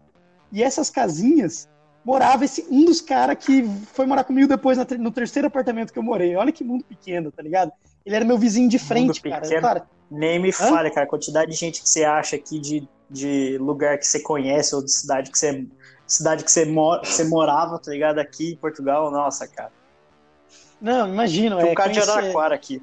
E 0.51 0.63
essas 0.63 0.89
casinhas 0.89 1.67
morava 2.05 2.45
esse 2.45 2.65
um 2.71 2.85
dos 2.85 3.01
caras 3.01 3.37
que 3.37 3.63
foi 3.91 4.05
morar 4.05 4.23
comigo 4.23 4.47
depois 4.47 4.77
no 4.77 5.11
terceiro 5.11 5.47
apartamento 5.49 5.91
que 5.91 5.99
eu 5.99 6.03
morei. 6.03 6.37
Olha 6.37 6.53
que 6.53 6.63
mundo 6.63 6.85
pequeno, 6.85 7.31
tá 7.31 7.43
ligado? 7.43 7.71
Ele 8.07 8.15
era 8.15 8.23
meu 8.23 8.37
vizinho 8.37 8.69
de 8.69 8.79
frente, 8.79 9.21
cara. 9.21 9.61
cara. 9.61 9.87
Nem 10.09 10.39
me 10.39 10.53
fale, 10.53 10.89
cara, 10.89 11.05
a 11.05 11.09
quantidade 11.09 11.51
de 11.51 11.57
gente 11.57 11.81
que 11.81 11.89
você 11.89 12.05
acha 12.05 12.37
aqui 12.37 12.57
de, 12.57 12.87
de 13.09 13.57
lugar 13.57 13.97
que 13.97 14.07
você 14.07 14.21
conhece 14.21 14.73
ou 14.73 14.81
de 14.81 14.89
cidade 14.89 15.29
que 15.29 15.37
você 15.37 15.67
cidade 16.07 16.45
que 16.45 16.49
você, 16.49 16.63
mora, 16.63 17.01
que 17.01 17.09
você 17.09 17.25
morava, 17.25 17.77
tá 17.77 17.91
ligado? 17.91 18.19
Aqui 18.19 18.53
em 18.53 18.55
Portugal, 18.55 19.11
nossa, 19.11 19.45
cara. 19.45 19.73
Não, 20.79 21.05
imagina, 21.09 21.59
é. 21.61 21.65
Um 21.65 21.75
cara 21.75 21.91
de 21.91 21.99
Araraquara 21.99 22.55
aqui. 22.55 22.81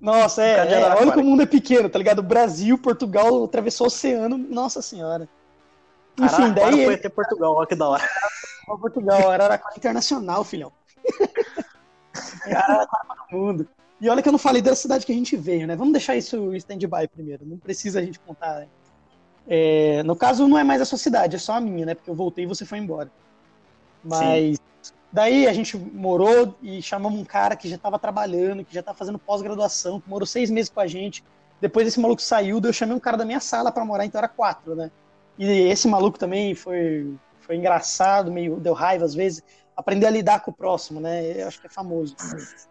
Nossa, 0.00 0.42
é, 0.42 0.72
é 0.72 0.94
olha 0.94 1.12
como 1.12 1.26
o 1.26 1.30
mundo 1.30 1.42
é 1.42 1.46
pequeno, 1.46 1.90
tá 1.90 1.98
ligado? 1.98 2.22
Brasil, 2.22 2.78
Portugal, 2.78 3.44
atravessou 3.44 3.86
o 3.86 3.88
oceano, 3.88 4.38
nossa 4.38 4.80
senhora. 4.80 5.28
Enfim, 6.18 6.54
daí. 6.54 6.86
foi 6.86 6.94
até 6.94 7.10
Portugal, 7.10 7.54
olha 7.54 7.66
que 7.66 7.74
da 7.74 7.86
hora. 7.86 8.08
Portugal, 8.80 9.30
Araraquara 9.30 9.74
Internacional, 9.76 10.42
filhão. 10.42 10.72
Araraquara 12.46 13.04
para 13.04 13.36
o 13.36 13.38
mundo. 13.38 13.68
E 14.04 14.08
olha 14.10 14.22
que 14.22 14.28
eu 14.28 14.32
não 14.32 14.38
falei 14.38 14.60
da 14.60 14.76
cidade 14.76 15.06
que 15.06 15.12
a 15.12 15.14
gente 15.14 15.34
veio, 15.34 15.66
né? 15.66 15.74
Vamos 15.74 15.94
deixar 15.94 16.14
isso 16.14 16.54
stand-by 16.56 17.08
primeiro, 17.08 17.46
não 17.46 17.56
precisa 17.56 18.00
a 18.00 18.02
gente 18.02 18.20
contar. 18.20 18.60
Né? 18.60 18.68
É, 19.48 20.02
no 20.02 20.14
caso, 20.14 20.46
não 20.46 20.58
é 20.58 20.62
mais 20.62 20.82
a 20.82 20.84
sua 20.84 20.98
cidade, 20.98 21.36
é 21.36 21.38
só 21.38 21.54
a 21.54 21.60
minha, 21.60 21.86
né? 21.86 21.94
Porque 21.94 22.10
eu 22.10 22.14
voltei 22.14 22.44
e 22.44 22.46
você 22.46 22.66
foi 22.66 22.76
embora. 22.76 23.10
Mas 24.04 24.58
Sim. 24.82 24.92
daí 25.10 25.46
a 25.46 25.54
gente 25.54 25.78
morou 25.78 26.54
e 26.62 26.82
chamamos 26.82 27.18
um 27.18 27.24
cara 27.24 27.56
que 27.56 27.66
já 27.66 27.76
estava 27.76 27.98
trabalhando, 27.98 28.62
que 28.62 28.74
já 28.74 28.80
estava 28.80 28.98
fazendo 28.98 29.18
pós-graduação, 29.18 29.98
que 30.02 30.10
morou 30.10 30.26
seis 30.26 30.50
meses 30.50 30.68
com 30.68 30.80
a 30.80 30.86
gente. 30.86 31.24
Depois 31.58 31.88
esse 31.88 31.98
maluco 31.98 32.20
saiu, 32.20 32.60
daí 32.60 32.68
eu 32.68 32.74
chamei 32.74 32.94
um 32.94 33.00
cara 33.00 33.16
da 33.16 33.24
minha 33.24 33.40
sala 33.40 33.72
para 33.72 33.86
morar, 33.86 34.04
então 34.04 34.18
era 34.18 34.28
quatro, 34.28 34.74
né? 34.74 34.90
E 35.38 35.46
esse 35.46 35.88
maluco 35.88 36.18
também 36.18 36.54
foi, 36.54 37.14
foi 37.40 37.56
engraçado, 37.56 38.30
meio 38.30 38.56
deu 38.56 38.74
raiva 38.74 39.06
às 39.06 39.14
vezes. 39.14 39.42
Aprender 39.76 40.06
a 40.06 40.10
lidar 40.10 40.40
com 40.40 40.50
o 40.50 40.54
próximo, 40.54 41.00
né? 41.00 41.42
Eu 41.42 41.48
acho 41.48 41.60
que 41.60 41.66
é 41.66 41.70
famoso. 41.70 42.14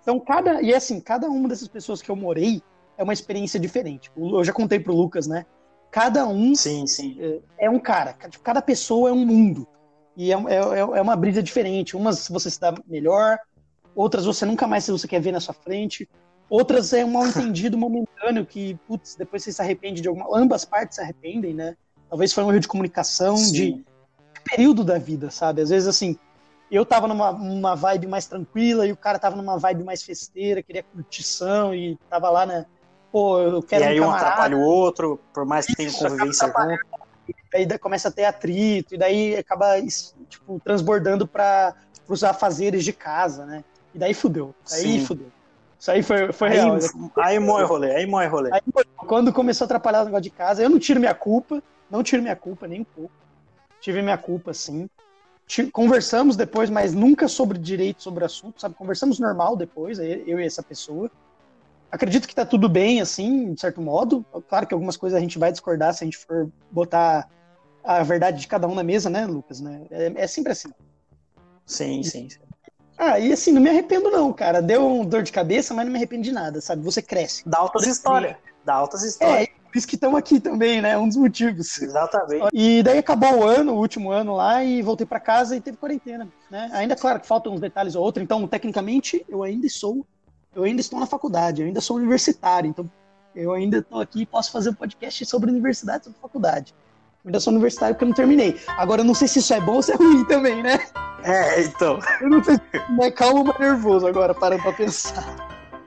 Então, 0.02 0.20
cada. 0.20 0.62
E 0.62 0.74
assim, 0.74 1.00
cada 1.02 1.30
uma 1.30 1.50
dessas 1.50 1.68
pessoas 1.68 2.02
que 2.02 2.10
eu 2.10 2.16
morei 2.16 2.62
é 2.98 3.04
uma 3.04 3.14
experiência 3.14 3.60
diferente. 3.60 4.12
Eu 4.16 4.44
já 4.44 4.54
contei 4.54 4.80
pro 4.80 4.96
Lucas, 4.96 5.28
né? 5.28 5.46
Cada 5.92 6.28
um 6.28 6.56
sim, 6.56 6.88
sim. 6.88 7.18
É, 7.20 7.66
é 7.66 7.70
um 7.70 7.80
cara. 7.80 8.14
Cada 8.42 8.62
pessoa 8.62 9.10
é 9.10 9.14
um 9.14 9.26
mundo. 9.26 9.68
E 10.16 10.32
é, 10.32 10.36
é, 10.36 10.80
é 10.80 11.02
uma 11.02 11.16
brisa 11.16 11.44
diferente. 11.44 11.98
Umas 11.98 12.28
você 12.28 12.50
se 12.50 12.60
dá 12.60 12.74
melhor, 12.88 13.38
outras 13.96 14.26
você 14.26 14.46
nunca 14.46 14.68
mais 14.68 14.88
você 14.88 15.08
quer 15.08 15.20
ver 15.20 15.32
na 15.32 15.40
sua 15.40 15.54
frente. 15.54 16.10
Outras 16.50 16.94
é 16.94 17.04
um 17.04 17.12
mal 17.12 17.28
entendido 17.28 17.78
momentâneo 17.80 18.46
que, 18.46 18.76
putz, 18.88 19.16
depois 19.16 19.44
você 19.44 19.52
se 19.52 19.62
arrepende 19.62 20.02
de 20.02 20.08
alguma. 20.08 20.28
Ambas 20.38 20.66
partes 20.66 20.96
se 20.96 21.02
arrependem, 21.02 21.54
né? 21.54 21.76
Talvez 22.10 22.32
foi 22.32 22.44
um 22.44 22.52
erro 22.52 22.60
de 22.60 22.68
comunicação, 22.68 23.36
de 23.36 23.84
período 24.44 24.84
da 24.84 25.00
vida, 25.00 25.32
sabe? 25.32 25.62
Às 25.62 25.70
vezes, 25.70 25.88
assim, 25.88 26.18
eu 26.72 26.86
tava 26.86 27.08
numa, 27.08 27.32
numa 27.32 27.76
vibe 27.76 28.08
mais 28.08 28.26
tranquila 28.26 28.86
e 28.88 28.92
o 28.92 28.98
cara 28.98 29.20
tava 29.20 29.36
numa 29.36 29.58
vibe 29.58 29.84
mais 29.84 30.04
festeira, 30.04 30.64
queria 30.64 30.84
curtição 30.84 31.74
e 31.74 31.98
tava 32.10 32.30
lá, 32.30 32.46
né? 32.46 32.66
Pô, 33.12 33.40
eu 33.40 33.62
quero 33.62 33.84
E 33.84 33.88
aí 33.88 34.02
um 34.02 34.06
um 34.06 34.12
atrapalha 34.12 34.58
o 34.58 34.62
outro, 34.62 35.20
por 35.34 35.46
mais 35.46 35.66
que 35.68 35.76
tenha 35.76 35.92
convivência 35.94 36.48
junto. 36.48 36.80
aí 37.54 37.80
começa 37.80 38.08
a 38.10 38.12
ter 38.12 38.26
atrito, 38.26 38.96
e 38.96 38.98
daí 38.98 39.36
acaba 39.36 39.80
tipo, 40.28 40.60
transbordando 40.64 41.28
para 41.28 41.76
os 42.08 42.24
afazeres 42.24 42.84
de 42.84 42.92
casa, 42.92 43.46
né? 43.46 43.64
E 43.94 44.00
daí 44.00 44.14
fudeu. 44.14 44.56
Aí 44.72 45.00
Sim. 45.00 45.06
fudeu. 45.06 45.28
Isso 45.80 45.92
aí 45.92 46.02
foi, 46.02 46.32
foi 46.32 46.50
Aí, 46.50 46.56
real. 46.56 46.78
aí 47.18 47.40
morre 47.40 47.66
rolê, 47.66 47.96
aí 47.96 48.06
morre 48.06 48.28
rolê. 48.28 48.50
Aí, 48.54 48.62
quando 48.96 49.34
começou 49.34 49.66
a 49.66 49.68
atrapalhar 49.68 50.02
o 50.02 50.06
negócio 50.06 50.24
de 50.24 50.30
casa, 50.30 50.64
eu 50.64 50.70
não 50.70 50.80
tiro 50.80 51.00
minha 51.00 51.14
culpa, 51.14 51.62
não 51.92 52.02
tiro 52.02 52.22
minha 52.22 52.36
culpa 52.36 52.68
nem 52.68 52.82
um 52.82 52.86
pouco. 52.86 53.12
Tive 53.82 54.02
minha 54.02 54.18
culpa, 54.18 54.54
sim. 54.54 54.90
Conversamos 55.72 56.36
depois, 56.36 56.70
mas 56.70 56.94
nunca 56.94 57.28
sobre 57.28 57.58
direito, 57.58 58.02
sobre 58.02 58.24
assunto, 58.26 58.60
sabe? 58.62 58.76
Conversamos 58.76 59.20
normal 59.20 59.56
depois, 59.56 60.00
eu 60.00 60.40
e 60.40 60.46
essa 60.46 60.64
pessoa. 60.64 61.12
Acredito 61.92 62.28
que 62.28 62.34
tá 62.34 62.46
tudo 62.46 62.68
bem, 62.68 63.02
assim, 63.02 63.54
de 63.54 63.62
certo 63.62 63.80
modo. 63.82 64.26
Claro 64.50 64.66
que 64.66 64.74
algumas 64.74 64.98
coisas 64.98 65.16
a 65.18 65.22
gente 65.22 65.38
vai 65.38 65.52
discordar 65.52 65.94
se 65.94 66.04
a 66.04 66.06
gente 66.06 66.18
for 66.18 66.50
botar 66.72 67.30
a 67.84 68.02
verdade 68.02 68.40
de 68.40 68.48
cada 68.48 68.68
um 68.68 68.74
na 68.74 68.84
mesa, 68.84 69.10
né, 69.10 69.26
Lucas? 69.28 69.60
Né? 69.60 69.82
É, 69.92 70.14
é 70.16 70.28
sempre 70.28 70.54
assim. 70.54 70.70
Sim, 71.66 72.02
sim. 72.02 72.30
sim. 72.30 72.40
Ah, 72.98 73.20
e 73.20 73.32
assim, 73.34 73.52
não 73.52 73.62
me 73.62 73.70
arrependo 73.70 74.10
não, 74.10 74.32
cara. 74.34 74.62
Deu 74.62 74.88
um 74.88 75.06
dor 75.06 75.24
de 75.24 75.32
cabeça, 75.32 75.74
mas 75.74 75.86
não 75.86 75.92
me 75.92 75.98
arrependo 75.98 76.24
de 76.24 76.32
nada, 76.32 76.62
sabe? 76.62 76.82
Você 76.84 77.02
cresce. 77.02 77.44
Dá 77.46 77.60
altas 77.60 77.86
histórias. 77.86 78.38
Dá 78.66 78.74
altas 78.76 79.04
É, 79.04 79.08
histórias. 79.08 79.48
e 79.48 79.63
por 79.74 79.80
isso 79.80 79.88
que 79.88 79.96
estamos 79.96 80.20
aqui 80.20 80.40
também, 80.40 80.84
né? 80.84 80.96
Um 80.96 81.08
dos 81.08 81.18
motivos. 81.18 81.82
Exatamente. 81.82 82.48
E 82.54 82.84
daí 82.84 83.00
acabou 83.00 83.40
o 83.40 83.44
ano, 83.44 83.74
o 83.74 83.80
último 83.80 84.12
ano 84.12 84.36
lá, 84.36 84.64
e 84.64 84.84
voltei 84.84 85.04
pra 85.04 85.20
casa 85.20 85.56
e 85.56 85.60
teve 85.60 85.78
quarentena, 85.78 86.28
né? 86.52 86.70
Ainda, 86.74 86.96
claro, 86.96 87.20
que 87.20 87.26
faltam 87.26 87.52
uns 87.52 87.60
detalhes 87.60 87.96
ou 87.96 88.04
outro, 88.04 88.22
então, 88.22 88.48
tecnicamente, 88.48 89.26
eu 89.28 89.42
ainda 89.42 89.68
sou, 89.68 90.06
eu 90.56 90.62
ainda 90.64 90.80
estou 90.80 91.00
na 91.00 91.08
faculdade, 91.08 91.64
eu 91.64 91.68
ainda 91.68 91.82
sou 91.82 91.98
universitário, 91.98 92.70
então 92.70 92.88
eu 93.36 93.52
ainda 93.52 93.80
estou 93.80 94.00
aqui 94.00 94.22
e 94.22 94.26
posso 94.28 94.52
fazer 94.52 94.70
um 94.70 94.76
podcast 94.76 95.26
sobre 95.26 95.50
universidade, 95.50 96.04
sobre 96.04 96.20
faculdade. 96.22 96.76
Eu 97.26 97.30
ainda 97.30 97.40
sou 97.40 97.52
universitário 97.52 97.96
porque 97.96 98.04
eu 98.04 98.10
não 98.10 98.16
terminei. 98.16 98.62
Agora, 98.78 99.02
eu 99.02 99.06
não 99.06 99.16
sei 99.16 99.28
se 99.28 99.40
isso 99.40 99.56
é 99.56 99.60
bom 99.60 99.74
ou 99.74 99.82
se 99.82 99.92
é 99.92 99.96
ruim 99.96 100.24
também, 100.26 100.62
né? 100.62 100.80
É, 101.24 101.64
então. 101.64 101.98
Eu 102.22 102.30
não 102.30 102.44
sei 102.44 102.58
se 102.58 102.62
é 103.02 103.10
calmo 103.10 103.52
ou 103.52 103.60
nervoso 103.60 104.06
agora, 104.06 104.36
parando 104.36 104.62
pra 104.62 104.74
pensar. 104.74 105.26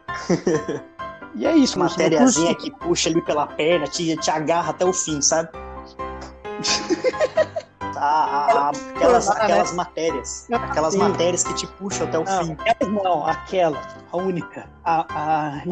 E 1.36 1.46
é 1.46 1.54
isso, 1.54 1.78
meu 1.78 1.88
Matériazinha 1.88 2.54
que 2.54 2.70
puxa 2.70 3.10
ali 3.10 3.20
pela 3.20 3.46
perna, 3.46 3.86
te, 3.86 4.16
te 4.16 4.30
agarra 4.30 4.70
até 4.70 4.84
o 4.84 4.92
fim, 4.92 5.20
sabe? 5.20 5.50
A- 7.96 7.98
a- 7.98 8.68
a- 8.68 8.70
aquelas, 8.94 9.30
aquelas 9.30 9.72
matérias. 9.72 10.46
Aquelas 10.52 10.92
Sim. 10.92 10.98
matérias 10.98 11.42
que 11.42 11.54
te 11.54 11.66
puxam 11.66 12.06
até 12.06 12.18
o 12.18 12.24
Não, 12.24 12.44
fim. 12.44 12.56
não, 13.02 13.26
aquela, 13.26 13.80
a 14.12 14.16
única, 14.18 14.68
a, 14.84 15.00
a. 15.00 15.62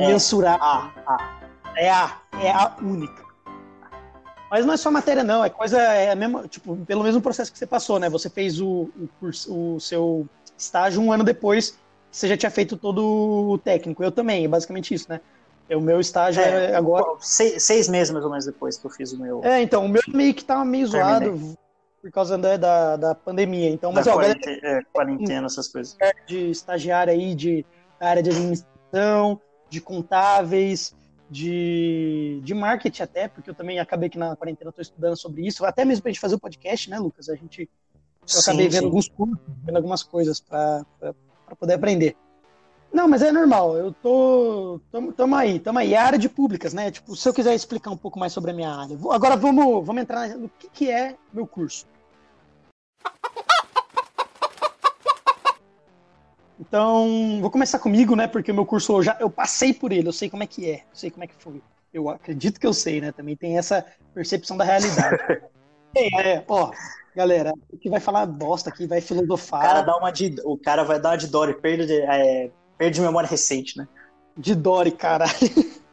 Ah, 0.58 0.90
ah. 1.06 1.30
É 1.76 1.90
a, 1.90 2.16
é 2.40 2.50
a 2.50 2.76
única. 2.80 3.22
Mas 4.50 4.64
não 4.64 4.72
é 4.72 4.76
só 4.78 4.90
matéria, 4.90 5.22
não. 5.22 5.44
É 5.44 5.50
coisa, 5.50 5.78
é 5.78 6.12
a 6.12 6.14
mesma, 6.14 6.48
tipo, 6.48 6.76
pelo 6.86 7.02
mesmo 7.02 7.20
processo 7.20 7.52
que 7.52 7.58
você 7.58 7.66
passou, 7.66 7.98
né? 7.98 8.08
Você 8.08 8.30
fez 8.30 8.58
o, 8.60 8.88
o, 8.96 9.08
curso, 9.20 9.74
o 9.74 9.80
seu 9.80 10.26
estágio 10.56 11.02
um 11.02 11.12
ano 11.12 11.24
depois 11.24 11.72
que 11.72 11.76
você 12.10 12.28
já 12.28 12.36
tinha 12.38 12.50
feito 12.50 12.74
todo 12.76 13.50
o 13.50 13.58
técnico. 13.58 14.02
Eu 14.02 14.12
também, 14.12 14.44
é 14.44 14.48
basicamente 14.48 14.94
isso, 14.94 15.06
né? 15.10 15.20
O 15.70 15.80
meu 15.80 16.00
estágio 16.00 16.42
é, 16.42 16.72
É, 16.72 16.76
agora. 16.76 17.04
Seis, 17.20 17.62
seis 17.62 17.88
meses 17.88 18.12
mais 18.12 18.24
ou 18.24 18.30
menos 18.30 18.44
depois 18.44 18.76
que 18.76 18.86
eu 18.86 18.90
fiz 18.90 19.12
o 19.12 19.18
meu. 19.18 19.42
É, 19.44 19.62
então, 19.62 19.84
o 19.84 19.88
meu 19.88 20.02
meio 20.08 20.34
que 20.34 20.44
tava 20.44 20.64
meio 20.64 20.90
Terminei. 20.90 21.28
zoado 21.28 21.58
por 22.02 22.10
causa 22.10 22.36
da, 22.36 22.56
da, 22.56 22.96
da 22.96 23.14
pandemia. 23.14 23.70
Então, 23.70 23.90
mas 23.90 24.04
da 24.04 24.12
ó, 24.12 24.16
galera 24.18 24.38
quarentena, 24.38 24.68
é, 24.68 24.82
quarentena, 24.92 25.46
essas 25.46 25.68
coisas. 25.68 25.96
de 26.26 26.50
estagiário 26.50 27.12
aí 27.12 27.34
de 27.34 27.64
área 27.98 28.22
de 28.22 28.30
administração, 28.30 29.40
de 29.70 29.80
contáveis, 29.80 30.94
de, 31.30 32.40
de 32.44 32.52
marketing 32.52 33.02
até, 33.02 33.26
porque 33.28 33.48
eu 33.48 33.54
também 33.54 33.78
acabei 33.78 34.10
que 34.10 34.18
na 34.18 34.36
quarentena 34.36 34.68
estou 34.68 34.82
estudando 34.82 35.16
sobre 35.16 35.46
isso, 35.46 35.64
até 35.64 35.84
mesmo 35.84 36.02
para 36.02 36.10
a 36.10 36.12
gente 36.12 36.20
fazer 36.20 36.34
o 36.34 36.38
podcast, 36.38 36.90
né, 36.90 36.98
Lucas? 36.98 37.30
A 37.30 37.34
gente 37.34 37.68
eu 38.32 38.40
acabei 38.40 38.64
Sim, 38.64 38.70
vendo 38.70 38.80
sim. 38.80 38.86
alguns 38.86 39.08
cursos, 39.08 39.38
vendo 39.64 39.76
algumas 39.76 40.02
coisas 40.02 40.40
para 40.40 40.84
poder 41.58 41.74
aprender. 41.74 42.16
Não, 42.94 43.08
mas 43.08 43.22
é 43.22 43.32
normal, 43.32 43.76
eu 43.76 43.92
tô. 43.92 44.80
Tamo, 44.92 45.12
tamo 45.12 45.34
aí, 45.34 45.58
tamo 45.58 45.80
aí. 45.80 45.94
É 45.94 45.98
a 45.98 46.04
área 46.04 46.18
de 46.18 46.28
públicas, 46.28 46.72
né? 46.72 46.92
Tipo, 46.92 47.16
se 47.16 47.28
eu 47.28 47.34
quiser 47.34 47.52
explicar 47.52 47.90
um 47.90 47.96
pouco 47.96 48.20
mais 48.20 48.32
sobre 48.32 48.52
a 48.52 48.54
minha 48.54 48.70
área. 48.70 48.96
Agora 49.10 49.36
vamos, 49.36 49.84
vamos 49.84 50.00
entrar 50.00 50.28
no 50.28 50.48
que, 50.48 50.70
que 50.70 50.90
é 50.92 51.16
meu 51.32 51.44
curso. 51.44 51.86
Então, 56.60 57.40
vou 57.40 57.50
começar 57.50 57.80
comigo, 57.80 58.14
né? 58.14 58.28
Porque 58.28 58.52
o 58.52 58.54
meu 58.54 58.64
curso 58.64 58.92
eu 58.92 59.02
já 59.02 59.16
eu 59.18 59.28
passei 59.28 59.74
por 59.74 59.90
ele, 59.90 60.06
eu 60.06 60.12
sei 60.12 60.30
como 60.30 60.44
é 60.44 60.46
que 60.46 60.70
é, 60.70 60.76
eu 60.76 60.94
sei 60.94 61.10
como 61.10 61.24
é 61.24 61.26
que 61.26 61.34
foi. 61.34 61.60
Eu 61.92 62.08
acredito 62.08 62.60
que 62.60 62.66
eu 62.66 62.72
sei, 62.72 63.00
né? 63.00 63.10
Também 63.10 63.36
tem 63.36 63.58
essa 63.58 63.84
percepção 64.14 64.56
da 64.56 64.62
realidade. 64.62 65.16
é, 65.96 66.36
é, 66.36 66.44
ó, 66.46 66.70
galera, 67.14 67.52
o 67.72 67.76
que 67.76 67.90
vai 67.90 67.98
falar 67.98 68.24
bosta 68.26 68.70
aqui, 68.70 68.86
vai 68.86 69.00
O 69.00 69.02
filosofar. 69.02 69.62
cara, 69.62 69.82
dá 69.82 69.96
uma 69.96 70.12
de, 70.12 70.36
o 70.44 70.56
cara 70.56 70.84
vai 70.84 71.00
dar 71.00 71.10
uma 71.10 71.16
de 71.18 71.26
Dory, 71.26 71.54
perda 71.60 71.86
de, 71.86 72.00
é, 72.00 72.50
perda 72.78 72.90
de 72.94 73.00
memória 73.00 73.28
recente, 73.28 73.76
né? 73.78 73.86
De 74.36 74.54
Dory, 74.54 74.90
caralho. 74.92 75.32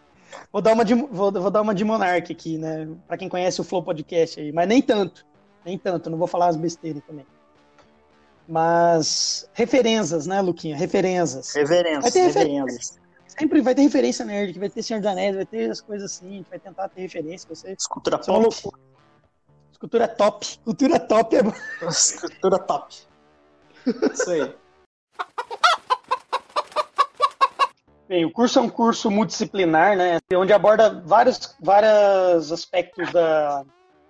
Vou 0.51 0.61
dar 0.61 0.73
uma 0.73 0.83
de, 0.83 0.93
vou, 0.93 1.31
vou 1.31 1.49
dar 1.49 1.61
uma 1.61 1.73
de 1.73 1.85
Monark 1.85 2.29
aqui, 2.29 2.57
né? 2.57 2.85
Pra 3.07 3.17
quem 3.17 3.29
conhece 3.29 3.61
o 3.61 3.63
Flow 3.63 3.81
Podcast 3.81 4.37
aí, 4.37 4.51
mas 4.51 4.67
nem 4.67 4.81
tanto. 4.81 5.25
Nem 5.63 5.77
tanto, 5.77 6.09
não 6.09 6.17
vou 6.17 6.27
falar 6.27 6.47
as 6.47 6.57
besteiras 6.57 7.01
também. 7.07 7.25
Mas 8.47 9.47
referências, 9.53 10.27
né, 10.27 10.41
Luquinha? 10.41 10.75
Referências. 10.75 11.53
Reverências, 11.55 12.01
Vai 12.03 12.11
ter 12.11 12.19
refer- 12.23 12.47
reverências. 12.47 12.99
Sempre 13.27 13.61
vai 13.61 13.73
ter 13.73 13.81
referência 13.83 14.25
nerd, 14.25 14.51
que 14.51 14.59
vai 14.59 14.69
ter 14.69 14.83
Senhor 14.83 14.99
dos 14.99 15.09
Anéis, 15.09 15.35
vai 15.35 15.45
ter 15.45 15.71
as 15.71 15.79
coisas 15.79 16.11
assim, 16.11 16.27
a 16.27 16.31
gente 16.33 16.49
vai 16.49 16.59
tentar 16.59 16.89
ter 16.89 17.01
referência. 17.01 17.47
Você... 17.47 17.71
Escultura 17.71 18.17
uma 18.17 18.23
pop. 18.25 18.39
loucura. 18.41 18.81
Cultura 19.79 20.07
top. 20.07 20.59
Cultura 20.65 20.99
top 20.99 21.35
é 21.37 21.43
bom. 21.43 21.53
Escultura 21.89 22.59
top. 22.59 22.95
Isso 24.13 24.29
aí. 24.29 24.53
Bem, 28.11 28.25
o 28.25 28.29
curso 28.29 28.59
é 28.59 28.61
um 28.61 28.67
curso 28.67 29.09
multidisciplinar, 29.09 29.95
né? 29.95 30.19
Onde 30.35 30.51
aborda 30.51 31.01
vários, 31.05 31.55
vários 31.61 32.51
aspectos 32.51 33.09
da, 33.09 33.63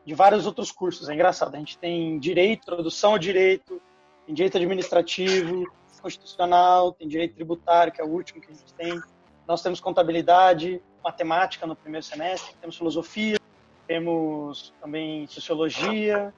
de 0.03 0.15
vários 0.15 0.47
outros 0.47 0.71
cursos. 0.71 1.07
É 1.07 1.13
engraçado. 1.13 1.53
A 1.53 1.59
gente 1.59 1.77
tem 1.77 2.17
direito, 2.17 2.63
introdução 2.63 3.11
ao 3.11 3.19
direito, 3.19 3.79
tem 4.25 4.33
direito 4.33 4.57
administrativo, 4.57 5.71
constitucional, 6.01 6.93
tem 6.93 7.07
direito 7.07 7.35
tributário, 7.35 7.93
que 7.93 8.01
é 8.01 8.03
o 8.03 8.07
último 8.07 8.41
que 8.41 8.51
a 8.51 8.55
gente 8.55 8.73
tem. 8.73 8.99
Nós 9.47 9.61
temos 9.61 9.79
contabilidade, 9.79 10.81
matemática 11.03 11.67
no 11.67 11.75
primeiro 11.75 12.03
semestre, 12.03 12.55
temos 12.59 12.75
filosofia, 12.75 13.37
temos 13.85 14.73
também 14.81 15.27
sociologia. 15.27 16.33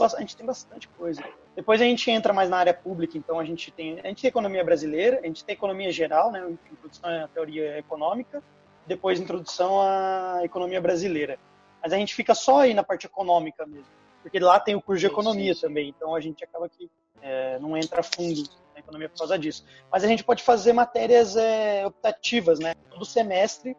A 0.00 0.20
gente 0.20 0.36
tem 0.36 0.46
bastante 0.46 0.86
coisa. 0.90 1.24
Depois 1.58 1.80
a 1.82 1.84
gente 1.84 2.08
entra 2.08 2.32
mais 2.32 2.48
na 2.48 2.56
área 2.56 2.72
pública, 2.72 3.18
então 3.18 3.40
a 3.40 3.44
gente 3.44 3.72
tem 3.72 3.98
a 3.98 4.06
gente 4.06 4.22
tem 4.22 4.28
economia 4.28 4.62
brasileira, 4.62 5.18
a 5.18 5.26
gente 5.26 5.44
tem 5.44 5.54
economia 5.54 5.90
geral, 5.90 6.30
né, 6.30 6.48
introdução 6.48 7.10
à 7.10 7.26
teoria 7.26 7.76
econômica, 7.76 8.40
depois 8.86 9.18
introdução 9.18 9.80
à 9.80 10.38
economia 10.44 10.80
brasileira. 10.80 11.36
Mas 11.82 11.92
a 11.92 11.96
gente 11.96 12.14
fica 12.14 12.32
só 12.32 12.60
aí 12.60 12.74
na 12.74 12.84
parte 12.84 13.06
econômica 13.06 13.66
mesmo, 13.66 13.90
porque 14.22 14.38
lá 14.38 14.60
tem 14.60 14.76
o 14.76 14.80
curso 14.80 15.00
de 15.00 15.08
Sim, 15.08 15.12
economia 15.12 15.52
também, 15.60 15.88
então 15.88 16.14
a 16.14 16.20
gente 16.20 16.44
acaba 16.44 16.68
que 16.68 16.88
é, 17.20 17.58
não 17.58 17.76
entra 17.76 18.04
fundo 18.04 18.40
na 18.72 18.78
economia 18.78 19.08
por 19.08 19.18
causa 19.18 19.36
disso. 19.36 19.66
Mas 19.90 20.04
a 20.04 20.06
gente 20.06 20.22
pode 20.22 20.44
fazer 20.44 20.72
matérias 20.72 21.36
é, 21.36 21.84
optativas, 21.84 22.60
né? 22.60 22.72
Todo 22.88 23.04
semestre 23.04 23.76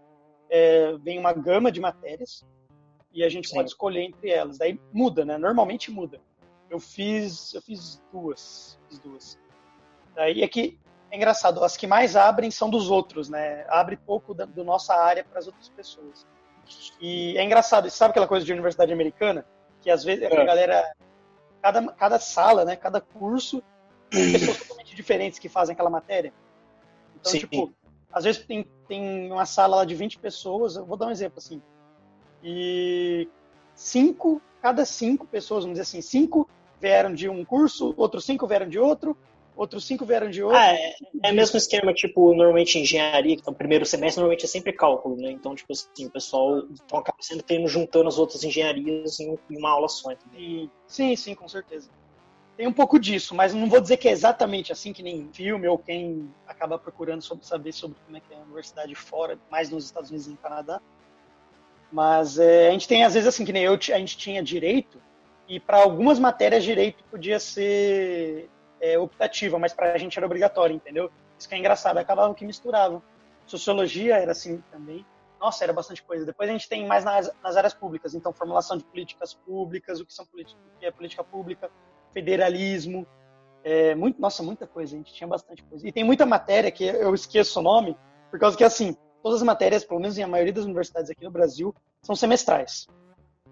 é, 0.50 0.98
vem 0.98 1.18
uma 1.18 1.32
gama 1.32 1.72
de 1.72 1.80
matérias 1.80 2.46
e 3.14 3.24
a 3.24 3.30
gente 3.30 3.48
Sim. 3.48 3.56
pode 3.56 3.70
escolher 3.70 4.02
entre 4.02 4.32
elas. 4.32 4.58
Daí 4.58 4.78
muda, 4.92 5.24
né? 5.24 5.38
Normalmente 5.38 5.90
muda. 5.90 6.20
Eu 6.70 6.80
fiz, 6.80 7.54
eu 7.54 7.62
fiz 7.62 8.02
duas, 8.12 8.80
fiz 8.88 9.00
duas. 9.00 9.40
Daí 10.16 10.44
é 10.44 10.48
que 10.48 10.80
é 11.12 11.16
engraçado, 11.16 11.64
as 11.64 11.76
que 11.76 11.88
mais 11.88 12.16
abrem 12.16 12.52
são 12.52 12.70
dos 12.70 12.90
outros, 12.92 13.30
né? 13.30 13.66
Abre 13.70 13.98
pouco 13.98 14.34
da 14.34 14.46
do 14.46 14.64
nossa 14.64 14.94
área 14.94 15.24
para 15.24 15.40
as 15.40 15.48
outras 15.48 15.70
pessoas. 15.70 16.28
E 17.02 17.36
é 17.38 17.44
engraçado, 17.44 17.90
sabe 17.90 18.12
aquela 18.12 18.28
coisa 18.28 18.46
de 18.46 18.52
universidade 18.54 18.94
americana? 18.94 19.46
Que 19.82 19.90
às 19.90 20.04
vezes 20.04 20.24
a 20.24 20.28
É. 20.28 20.46
galera, 20.46 20.96
cada, 21.62 21.92
cada 21.94 22.20
sala, 22.20 22.64
né? 22.64 22.76
Cada 22.76 23.02
curso, 23.02 23.64
tem 24.12 24.32
pessoas 24.34 24.58
totalmente 24.60 24.96
diferentes 24.96 25.40
que 25.40 25.50
fazem 25.50 25.74
aquela 25.74 25.90
matéria. 25.90 26.32
Então, 27.20 27.32
Sim. 27.32 27.40
tipo, 27.40 27.74
às 28.12 28.24
vezes 28.24 28.46
tem, 28.46 28.64
tem 28.88 29.32
uma 29.32 29.46
sala 29.46 29.78
lá 29.78 29.86
de 29.86 29.96
20 29.96 30.20
pessoas, 30.20 30.76
eu 30.76 30.86
vou 30.86 30.98
dar 30.98 31.08
um 31.08 31.12
exemplo 31.12 31.40
assim. 31.40 31.62
E 32.44 33.28
cinco, 33.76 34.42
cada 34.62 34.86
cinco 34.86 35.26
pessoas, 35.26 35.64
vamos 35.64 35.80
dizer 35.80 35.90
assim, 35.90 36.02
cinco 36.02 36.48
vieram 36.80 37.14
de 37.14 37.30
um 37.30 37.44
curso, 37.44 37.94
outros 37.98 38.26
cinco 38.26 38.48
vieram 38.48 38.68
de 38.68 38.80
outro, 38.80 39.18
outros 39.56 39.86
cinco 39.86 40.06
vieram 40.06 40.30
de 40.30 40.42
outro. 40.42 40.58
Ah, 40.58 40.74
é, 40.74 40.96
é 41.24 41.32
o 41.32 41.36
mesmo 41.36 41.58
esquema, 41.58 41.94
tipo, 41.94 42.34
normalmente 42.34 42.80
engenharia, 42.80 43.36
que 43.36 43.42
então, 43.42 43.54
primeiro 43.54 43.86
semestre 43.86 44.22
normalmente 44.22 44.46
é 44.46 44.48
sempre 44.48 44.72
cálculo, 44.72 45.18
né? 45.18 45.32
Então, 45.32 45.54
tipo 45.54 45.72
assim, 45.74 46.06
o 46.06 46.10
pessoal 46.10 46.60
então, 46.72 47.00
acaba 47.00 47.18
sendo 47.22 47.44
tendo 47.44 47.68
juntando 47.68 48.08
as 48.08 48.18
outras 48.18 48.44
engenharias 48.44 49.20
em, 49.20 49.38
uma 49.50 49.72
aula 49.72 49.90
só. 49.90 50.12
Entendeu? 50.12 50.70
Sim, 50.88 51.16
sim, 51.16 51.36
com 51.36 51.48
certeza. 51.48 51.90
Tem 52.56 52.68
um 52.68 52.74
pouco 52.74 53.00
disso, 53.00 53.34
mas 53.36 53.54
não 53.54 53.70
vou 53.70 53.80
dizer 53.80 53.98
que 53.98 54.10
é 54.10 54.12
exatamente 54.12 54.72
assim 54.72 54.92
que 54.92 55.02
nem 55.02 55.30
filme 55.32 55.66
ou 55.68 55.78
quem 55.78 56.30
acaba 56.46 56.78
procurando 56.78 57.22
sobre, 57.22 57.46
saber 57.46 57.72
sobre 57.72 57.98
como 58.06 58.18
é 58.18 58.20
que 58.20 58.34
é 58.34 58.38
a 58.38 58.42
universidade 58.42 58.94
fora, 58.96 59.40
mais 59.50 59.70
nos 59.70 59.86
Estados 59.86 60.10
Unidos 60.10 60.28
e 60.28 60.32
no 60.32 60.38
Canadá. 60.38 60.82
Mas 61.92 62.38
é, 62.38 62.68
a 62.68 62.72
gente 62.72 62.88
tem, 62.88 63.04
às 63.04 63.14
vezes, 63.14 63.28
assim, 63.28 63.46
que 63.46 63.54
nem 63.54 63.64
eu, 63.64 63.74
a 63.74 64.00
gente 64.00 64.18
tinha 64.18 64.44
direito, 64.44 65.02
e 65.50 65.60
para 65.60 65.82
algumas 65.82 66.20
matérias, 66.20 66.64
direito 66.64 67.04
podia 67.06 67.40
ser 67.40 68.48
é, 68.80 69.00
optativa, 69.00 69.58
mas 69.58 69.74
para 69.74 69.94
a 69.94 69.98
gente 69.98 70.16
era 70.18 70.26
obrigatório, 70.26 70.76
entendeu? 70.76 71.12
Isso 71.38 71.50
que 71.50 71.56
é 71.56 71.58
engraçado, 71.58 71.98
acabava 71.98 72.34
que 72.36 72.46
misturava. 72.46 73.02
Sociologia 73.48 74.18
era 74.18 74.32
assim 74.32 74.64
também. 74.72 75.04
Nossa, 75.40 75.64
era 75.64 75.74
bastante 75.74 76.04
coisa. 76.04 76.24
Depois 76.24 76.48
a 76.48 76.54
gente 76.54 76.70
tem 76.70 76.86
mais 76.86 77.04
nas, 77.04 77.32
nas 77.42 77.58
áreas 77.58 77.74
públicas, 77.74 78.14
então 78.14 78.32
formulação 78.32 78.78
de 78.78 78.84
políticas 78.84 79.34
públicas, 79.34 80.00
o 80.00 80.06
que 80.06 80.14
são 80.14 80.26
o 80.26 80.80
que 80.80 80.86
é 80.86 80.92
política 80.92 81.24
pública, 81.24 81.72
federalismo, 82.14 83.08
é, 83.64 83.96
muito, 83.96 84.22
nossa, 84.22 84.44
muita 84.44 84.68
coisa, 84.68 84.94
a 84.94 84.98
gente 84.98 85.14
tinha 85.14 85.28
bastante 85.28 85.64
coisa. 85.64 85.88
E 85.88 85.92
tem 85.92 86.04
muita 86.04 86.28
matéria 86.28 86.70
que 86.72 86.84
eu 86.84 87.16
esqueço 87.16 87.60
o 87.60 87.64
nome, 87.64 87.98
por 88.30 88.40
causa 88.40 88.56
que 88.56 88.64
assim, 88.64 88.96
todas 89.24 89.40
as 89.40 89.46
matérias, 89.46 89.84
pelo 89.84 90.00
menos 90.00 90.16
em 90.18 90.24
a 90.24 90.28
maioria 90.28 90.54
das 90.54 90.66
universidades 90.66 91.10
aqui 91.10 91.24
no 91.24 91.32
Brasil, 91.32 91.74
são 92.04 92.16
semestrais. 92.16 92.88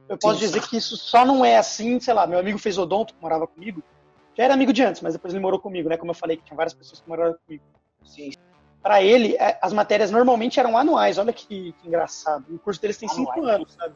Eu 0.09 0.17
posso 0.17 0.39
Sim. 0.39 0.45
dizer 0.45 0.67
que 0.67 0.77
isso 0.77 0.95
só 0.95 1.25
não 1.25 1.43
é 1.43 1.57
assim, 1.57 1.99
sei 1.99 2.13
lá, 2.13 2.25
meu 2.25 2.39
amigo 2.39 2.57
fez 2.57 2.77
odonto, 2.77 3.13
que 3.13 3.21
morava 3.21 3.45
comigo, 3.45 3.83
já 4.37 4.43
era 4.43 4.53
amigo 4.53 4.71
de 4.71 4.83
antes, 4.83 5.01
mas 5.01 5.13
depois 5.13 5.33
ele 5.33 5.41
morou 5.41 5.59
comigo, 5.59 5.89
né? 5.89 5.97
Como 5.97 6.11
eu 6.11 6.15
falei, 6.15 6.37
que 6.37 6.43
tinha 6.43 6.55
várias 6.55 6.73
pessoas 6.73 7.01
que 7.01 7.09
moraram 7.09 7.35
comigo. 7.45 7.63
Sim. 8.05 8.31
Para 8.81 9.01
ele, 9.01 9.35
é, 9.35 9.57
as 9.61 9.73
matérias 9.73 10.11
normalmente 10.11 10.59
eram 10.59 10.77
anuais. 10.77 11.17
Olha 11.17 11.33
que, 11.33 11.73
que 11.73 11.87
engraçado. 11.87 12.45
O 12.49 12.59
curso 12.59 12.79
deles 12.79 12.97
tem 12.97 13.09
anuais. 13.09 13.27
cinco 13.33 13.45
anos, 13.45 13.73
sabe? 13.73 13.95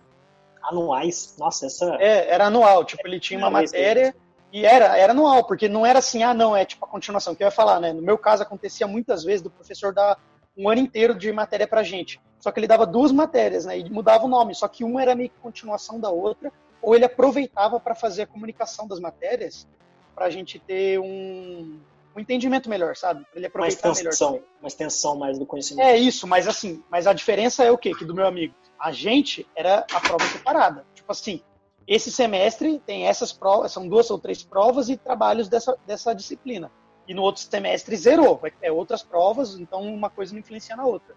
Anuais? 0.64 1.36
Nossa, 1.38 1.68
essa. 1.68 1.96
É, 2.00 2.34
era 2.34 2.48
anual. 2.48 2.84
Tipo, 2.84 3.08
ele 3.08 3.20
tinha 3.20 3.38
uma 3.38 3.50
matéria 3.50 4.16
e 4.52 4.66
era, 4.66 4.98
era 4.98 5.14
anual, 5.14 5.46
porque 5.46 5.70
não 5.70 5.86
era 5.86 6.00
assim, 6.00 6.24
ah, 6.24 6.34
não, 6.34 6.56
é 6.56 6.66
tipo 6.66 6.84
a 6.84 6.88
continuação. 6.88 7.34
Que 7.34 7.44
eu 7.44 7.48
ia 7.48 7.52
falar, 7.52 7.80
né? 7.80 7.94
No 7.94 8.02
meu 8.02 8.18
caso, 8.18 8.44
acontecia 8.44 8.88
muitas 8.88 9.24
vezes 9.24 9.42
do 9.42 9.50
professor 9.50 9.94
dar 9.94 10.18
um 10.58 10.70
ano 10.70 10.82
inteiro 10.82 11.16
de 11.16 11.32
matéria 11.32 11.68
pra 11.68 11.84
gente. 11.84 12.20
Só 12.40 12.52
que 12.52 12.60
ele 12.60 12.68
dava 12.68 12.86
duas 12.86 13.12
matérias, 13.12 13.66
né? 13.66 13.78
E 13.78 13.90
mudava 13.90 14.26
o 14.26 14.30
nome. 14.30 14.56
Só 14.56 14.68
que 14.68 14.84
uma 14.84 15.02
era 15.02 15.16
meio 15.16 15.30
que 15.30 15.40
continuação 15.40 16.00
da 16.00 16.10
outra, 16.10 16.52
ou 16.82 16.96
ele 16.96 17.06
aproveitava 17.06 17.80
para 17.80 17.94
fazer 17.94 18.24
a 18.24 18.28
comunicação 18.28 18.88
das 18.88 19.00
matérias 19.00 19.68
para 20.16 20.26
a 20.26 20.30
gente 20.30 20.60
ter 20.60 21.00
um, 21.00 21.80
um 22.16 22.20
entendimento 22.20 22.70
melhor, 22.70 22.96
sabe? 22.96 23.24
Pra 23.26 23.38
ele 23.38 23.48
aproveitar 23.48 23.88
mais 23.90 24.00
tensão, 24.00 24.32
melhor. 24.32 24.46
Mais 24.62 24.74
tensão 24.74 25.16
mais 25.16 25.40
do 25.40 25.46
conhecimento. 25.46 25.86
É 25.86 25.98
isso, 25.98 26.28
mas 26.28 26.48
assim, 26.48 26.84
mas 26.90 27.08
a 27.08 27.14
diferença 27.14 27.64
é 27.64 27.72
o 27.72 27.78
quê? 27.78 27.94
Que 27.94 28.06
do 28.06 28.14
meu 28.14 28.26
amigo, 28.26 28.54
a 28.80 28.92
gente 28.92 29.48
era 29.56 29.86
a 29.94 30.00
prova 30.00 30.26
separada. 30.26 30.86
Tipo 30.94 31.12
assim, 31.12 31.42
esse 31.88 32.12
semestre 32.12 32.80
tem 32.86 33.08
essas 33.08 33.32
provas, 33.32 33.72
são 33.72 33.88
duas 33.88 34.10
ou 34.10 34.20
três 34.20 34.44
provas 34.44 34.90
e 34.90 34.98
trabalhos 34.98 35.48
dessa, 35.48 35.78
dessa 35.86 36.14
disciplina. 36.14 36.72
E 37.12 37.14
no 37.14 37.24
outro 37.24 37.42
semestre 37.42 37.94
zerou, 37.98 38.40
é 38.62 38.72
outras 38.72 39.04
provas, 39.04 39.60
então 39.60 39.82
uma 39.82 40.10
coisa 40.10 40.32
não 40.32 40.40
influencia 40.40 40.78
na 40.78 40.86
outra. 40.86 41.14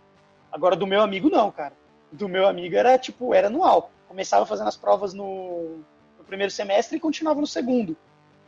Agora 0.50 0.74
do 0.74 0.88
meu 0.88 1.00
amigo 1.00 1.30
não, 1.30 1.52
cara. 1.52 1.72
Do 2.10 2.28
meu 2.28 2.48
amigo 2.48 2.74
era 2.74 2.98
tipo, 2.98 3.32
era 3.32 3.46
anual. 3.46 3.92
Começava 4.08 4.44
fazendo 4.44 4.66
as 4.66 4.76
provas 4.76 5.14
no, 5.14 5.84
no 6.18 6.24
primeiro 6.26 6.50
semestre 6.50 6.96
e 6.96 7.00
continuava 7.00 7.40
no 7.40 7.46
segundo. 7.46 7.96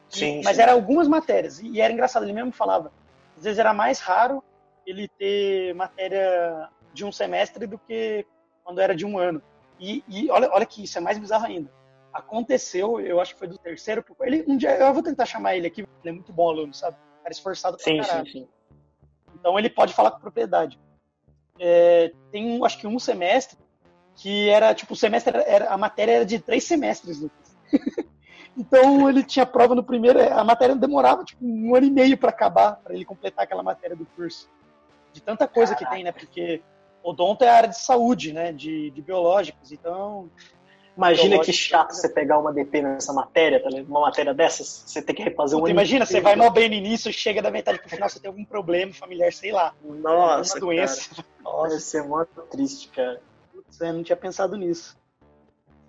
Sim, 0.08 0.42
mas 0.42 0.56
sim. 0.56 0.62
eram 0.62 0.72
algumas 0.72 1.06
matérias. 1.06 1.60
E 1.60 1.80
era 1.80 1.92
engraçado, 1.92 2.24
ele 2.24 2.32
mesmo 2.32 2.50
falava. 2.50 2.90
Às 3.36 3.44
vezes 3.44 3.60
era 3.60 3.72
mais 3.72 4.00
raro 4.00 4.42
ele 4.84 5.06
ter 5.06 5.72
matéria 5.76 6.68
de 6.92 7.04
um 7.04 7.12
semestre 7.12 7.64
do 7.64 7.78
que 7.78 8.26
quando 8.64 8.80
era 8.80 8.92
de 8.92 9.06
um 9.06 9.20
ano. 9.20 9.40
E, 9.78 10.02
e 10.08 10.28
olha, 10.32 10.50
olha 10.50 10.66
que 10.66 10.82
isso 10.82 10.98
é 10.98 11.00
mais 11.00 11.16
bizarro 11.16 11.46
ainda. 11.46 11.70
Aconteceu, 12.12 12.98
eu 12.98 13.20
acho 13.20 13.34
que 13.34 13.38
foi 13.38 13.46
do 13.46 13.56
terceiro. 13.56 14.04
Ele, 14.22 14.44
um 14.48 14.56
dia, 14.56 14.76
eu 14.76 14.92
vou 14.92 15.00
tentar 15.00 15.26
chamar 15.26 15.54
ele 15.54 15.68
aqui, 15.68 15.82
ele 15.82 16.10
é 16.10 16.12
muito 16.12 16.32
bom 16.32 16.48
aluno, 16.48 16.74
sabe? 16.74 16.96
Cara 17.26 17.32
esforçado 17.32 17.76
pra 17.76 17.84
sim, 17.84 17.98
caralho. 17.98 18.26
Sim, 18.26 18.32
sim. 18.32 18.48
Então 19.34 19.58
ele 19.58 19.68
pode 19.68 19.92
falar 19.92 20.12
com 20.12 20.20
propriedade. 20.20 20.78
É, 21.58 22.12
tem, 22.30 22.64
acho 22.64 22.78
que 22.78 22.86
um 22.86 23.00
semestre 23.00 23.58
que 24.14 24.48
era, 24.48 24.72
tipo, 24.72 24.92
o 24.92 24.96
semestre, 24.96 25.36
era, 25.44 25.68
a 25.68 25.76
matéria 25.76 26.12
era 26.12 26.24
de 26.24 26.38
três 26.38 26.62
semestres, 26.62 27.20
Lucas. 27.20 27.56
Então 28.58 29.06
ele 29.06 29.22
tinha 29.22 29.44
prova 29.44 29.74
no 29.74 29.84
primeiro, 29.84 30.18
a 30.18 30.42
matéria 30.42 30.74
demorava 30.74 31.22
tipo 31.22 31.44
um 31.44 31.74
ano 31.74 31.84
e 31.84 31.90
meio 31.90 32.16
para 32.16 32.30
acabar, 32.30 32.76
para 32.76 32.94
ele 32.94 33.04
completar 33.04 33.44
aquela 33.44 33.62
matéria 33.62 33.94
do 33.94 34.06
curso. 34.06 34.48
De 35.12 35.20
tanta 35.20 35.46
coisa 35.46 35.74
Caraca. 35.74 35.90
que 35.90 35.94
tem, 35.94 36.04
né? 36.04 36.10
Porque 36.10 36.62
odonto 37.02 37.44
é 37.44 37.50
a 37.50 37.54
área 37.54 37.68
de 37.68 37.78
saúde, 37.78 38.32
né? 38.32 38.52
De, 38.52 38.90
de 38.92 39.02
biológicos, 39.02 39.72
então. 39.72 40.30
Imagina 40.96 41.38
que 41.40 41.52
chato 41.52 41.92
você 41.92 42.08
pegar 42.08 42.38
uma 42.38 42.52
DP 42.52 42.80
nessa 42.80 43.12
matéria, 43.12 43.62
tá 43.62 43.68
uma 43.86 44.00
matéria 44.00 44.32
dessas, 44.32 44.84
você 44.86 45.02
tem 45.02 45.14
que 45.14 45.22
refazer 45.22 45.58
um 45.58 45.62
ano 45.62 45.68
Imagina, 45.68 46.06
você 46.06 46.20
vai 46.20 46.34
mal 46.34 46.50
bem 46.50 46.70
no 46.70 46.74
início, 46.74 47.12
chega 47.12 47.42
da 47.42 47.50
metade 47.50 47.78
pro 47.78 47.90
final, 47.90 48.08
você 48.08 48.18
tem 48.18 48.28
algum 48.28 48.44
problema 48.44 48.94
familiar, 48.94 49.30
sei 49.32 49.52
lá. 49.52 49.74
Nossa, 49.82 50.54
uma 50.54 50.60
doença. 50.60 51.10
Cara. 51.14 51.28
Nossa. 51.44 51.68
Deve 51.68 51.80
ser 51.80 52.02
muito 52.02 52.42
triste, 52.50 52.88
cara. 52.88 53.20
Putz, 53.52 53.80
eu 53.80 53.92
não 53.92 54.02
tinha 54.02 54.16
pensado 54.16 54.56
nisso. 54.56 54.96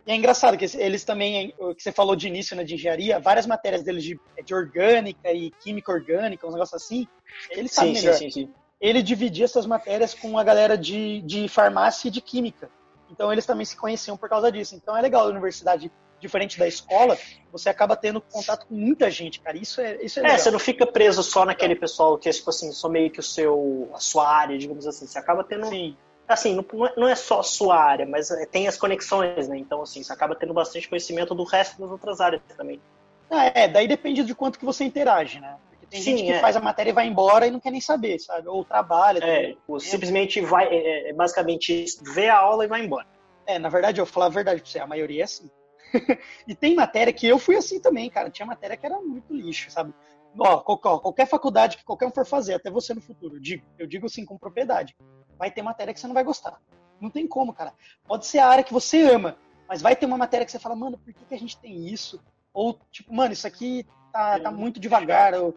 E 0.06 0.12
é 0.12 0.16
engraçado 0.16 0.58
que 0.58 0.66
eles 0.78 1.06
também, 1.06 1.54
o 1.58 1.74
que 1.74 1.84
você 1.84 1.92
falou 1.92 2.16
de 2.16 2.28
início 2.28 2.56
né, 2.56 2.64
de 2.64 2.76
engenharia, 2.76 3.20
várias 3.20 3.46
matérias 3.46 3.84
deles 3.84 4.04
de, 4.04 4.20
de 4.44 4.54
orgânica 4.54 5.32
e 5.32 5.52
química 5.52 5.92
orgânica, 5.92 6.46
uns 6.46 6.54
negócios 6.54 6.82
assim, 6.82 7.08
eles 7.50 7.72
sabem 7.72 7.96
sim, 7.96 8.02
melhor. 8.02 8.18
Sim, 8.18 8.30
sim, 8.30 8.46
sim. 8.46 8.54
Ele 8.80 9.02
dividia 9.02 9.46
essas 9.46 9.66
matérias 9.66 10.14
com 10.14 10.38
a 10.38 10.44
galera 10.44 10.78
de, 10.78 11.22
de 11.22 11.48
farmácia 11.48 12.10
e 12.10 12.12
de 12.12 12.22
química. 12.22 12.70
Então 13.10 13.32
eles 13.32 13.46
também 13.46 13.66
se 13.66 13.76
conheciam 13.76 14.18
por 14.18 14.30
causa 14.30 14.52
disso. 14.52 14.76
Então 14.76 14.96
é 14.96 15.02
legal 15.02 15.26
a 15.26 15.30
universidade, 15.30 15.92
diferente 16.20 16.58
da 16.58 16.68
escola, 16.68 17.18
você 17.52 17.70
acaba 17.70 17.96
tendo 17.96 18.20
contato 18.20 18.66
com 18.66 18.76
muita 18.76 19.10
gente, 19.12 19.40
cara. 19.40 19.56
Isso 19.56 19.80
é, 19.80 20.04
isso 20.04 20.20
é, 20.20 20.32
é 20.34 20.38
você 20.38 20.50
não 20.50 20.60
fica 20.60 20.86
preso 20.86 21.22
só 21.22 21.46
naquele 21.46 21.76
pessoal 21.76 22.18
que 22.18 22.28
é, 22.28 22.32
tipo 22.32 22.50
assim, 22.50 22.72
só 22.72 22.90
meio 22.90 23.12
que 23.12 23.20
o 23.20 23.24
seu, 23.24 23.90
a 23.94 24.00
sua 24.00 24.28
área, 24.28 24.58
digamos 24.58 24.88
assim. 24.88 25.06
Você 25.06 25.20
acaba 25.20 25.44
tendo 25.44 25.68
Sim 25.68 25.96
assim, 26.28 26.58
não 26.98 27.08
é 27.08 27.16
só 27.16 27.40
a 27.40 27.44
sua 27.44 27.82
área, 27.82 28.06
mas 28.06 28.30
é, 28.30 28.46
tem 28.46 28.68
as 28.68 28.78
conexões, 28.78 29.48
né? 29.48 29.58
Então, 29.58 29.82
assim, 29.82 30.04
você 30.04 30.12
acaba 30.12 30.36
tendo 30.36 30.54
bastante 30.54 30.90
conhecimento 30.90 31.34
do 31.34 31.44
resto 31.44 31.80
das 31.80 31.90
outras 31.90 32.20
áreas 32.20 32.42
também. 32.58 32.82
Ah, 33.30 33.46
é, 33.46 33.68
daí 33.68 33.88
depende 33.88 34.24
de 34.24 34.36
quanto 34.36 34.60
que 34.60 34.66
você 34.66 34.84
interage, 34.84 35.40
né? 35.40 35.56
Tem 35.90 36.02
Sim, 36.02 36.18
gente 36.18 36.26
que 36.26 36.34
é. 36.34 36.40
faz 36.40 36.56
a 36.56 36.60
matéria 36.60 36.92
e 36.92 36.94
vai 36.94 37.08
embora 37.08 37.48
e 37.48 37.52
não 37.52 37.60
quer 37.60 37.72
nem 37.72 37.80
saber, 37.80 38.20
sabe? 38.20 38.48
Ou 38.48 38.64
trabalha. 38.66 39.20
É, 39.24 39.56
ou 39.68 39.80
simplesmente 39.80 40.42
vai, 40.42 40.68
é, 40.68 41.10
é, 41.10 41.14
basicamente, 41.14 41.86
vê 42.14 42.28
a 42.28 42.38
aula 42.38 42.66
e 42.66 42.68
vai 42.68 42.84
embora. 42.84 43.08
É, 43.46 43.58
na 43.58 43.70
verdade, 43.70 44.02
eu 44.02 44.06
vou 44.06 44.14
falar 44.14 44.26
a 44.26 44.30
verdade 44.30 44.62
pra 44.62 44.70
você, 44.70 44.80
a 44.80 44.88
maioria 44.88 45.22
é 45.22 45.24
assim. 45.24 45.50
e 46.46 46.54
tem 46.54 46.76
matéria 46.76 47.14
que 47.14 47.26
eu 47.26 47.40
fui 47.40 47.56
assim 47.56 47.80
também, 47.80 48.10
cara. 48.10 48.30
Tinha 48.30 48.46
matéria 48.46 48.76
que 48.76 48.86
era 48.86 49.00
muito 49.00 49.34
lixo, 49.34 49.72
sabe? 49.72 49.94
Ó, 50.38 50.58
qualquer, 50.58 51.26
faculdade 51.26 51.78
que 51.78 51.86
qualquer 51.86 52.06
um 52.06 52.12
for 52.12 52.26
fazer, 52.26 52.56
até 52.56 52.70
você 52.70 52.94
no 52.94 53.02
futuro, 53.02 53.38
eu 53.38 53.40
digo, 53.40 53.66
eu 53.80 53.88
digo 53.88 54.06
assim 54.06 54.26
com 54.26 54.38
propriedade 54.38 54.96
vai 55.38 55.52
ter 55.52 55.62
matéria 55.62 55.94
que 55.94 56.00
você 56.00 56.08
não 56.08 56.14
vai 56.14 56.24
gostar. 56.24 56.60
Não 57.00 57.10
tem 57.10 57.28
como, 57.28 57.54
cara. 57.54 57.74
Pode 58.08 58.26
ser 58.26 58.40
a 58.40 58.48
área 58.48 58.64
que 58.64 58.74
você 58.74 59.02
ama, 59.04 59.38
mas 59.68 59.82
vai 59.82 59.96
ter 59.96 60.06
uma 60.06 60.18
matéria 60.18 60.46
que 60.46 60.52
você 60.52 60.60
fala, 60.60 60.76
mano, 60.76 60.98
por 60.98 61.14
que, 61.14 61.26
que 61.26 61.36
a 61.36 61.40
gente 61.40 61.58
tem 61.58 61.88
isso? 61.88 62.20
Ou, 62.54 62.78
tipo, 62.92 63.14
mano, 63.14 63.34
isso 63.34 63.46
aqui 63.46 63.86
tá, 64.12 64.40
tá 64.40 64.52
muito 64.52 64.80
devagar. 64.80 65.34
Eu, 65.34 65.56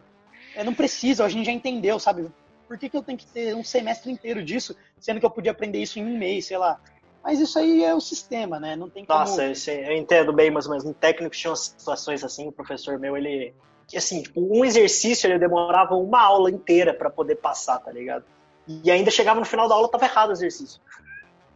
eu 0.55 0.65
não 0.65 0.73
precisa, 0.73 1.25
a 1.25 1.29
gente 1.29 1.45
já 1.45 1.51
entendeu, 1.51 1.99
sabe? 1.99 2.29
Por 2.67 2.77
que, 2.77 2.89
que 2.89 2.95
eu 2.97 3.03
tenho 3.03 3.17
que 3.17 3.27
ter 3.27 3.55
um 3.55 3.63
semestre 3.63 4.11
inteiro 4.11 4.43
disso, 4.43 4.75
sendo 4.99 5.19
que 5.19 5.25
eu 5.25 5.31
podia 5.31 5.51
aprender 5.51 5.79
isso 5.79 5.99
em 5.99 6.05
um 6.05 6.17
mês, 6.17 6.45
sei 6.45 6.57
lá? 6.57 6.79
Mas 7.23 7.39
isso 7.39 7.59
aí 7.59 7.83
é 7.83 7.93
o 7.93 8.01
sistema, 8.01 8.59
né? 8.59 8.75
Não 8.75 8.89
tem 8.89 9.05
como... 9.05 9.19
Nossa, 9.19 9.43
eu 9.43 9.95
entendo 9.95 10.33
bem, 10.33 10.49
mas, 10.49 10.67
mas 10.67 10.83
no 10.83 10.93
técnico 10.93 11.35
tinha 11.35 11.55
situações 11.55 12.23
assim, 12.23 12.47
o 12.47 12.51
professor 12.51 12.97
meu, 12.97 13.15
ele... 13.15 13.53
Assim, 13.95 14.23
tipo, 14.23 14.39
um 14.39 14.63
exercício 14.63 15.27
ele 15.27 15.37
demorava 15.37 15.95
uma 15.95 16.21
aula 16.21 16.49
inteira 16.49 16.93
para 16.93 17.09
poder 17.09 17.35
passar, 17.35 17.77
tá 17.79 17.91
ligado? 17.91 18.23
E 18.65 18.89
ainda 18.89 19.11
chegava 19.11 19.39
no 19.39 19.45
final 19.45 19.67
da 19.67 19.75
aula, 19.75 19.89
tava 19.89 20.05
errado 20.05 20.29
o 20.29 20.33
exercício. 20.33 20.79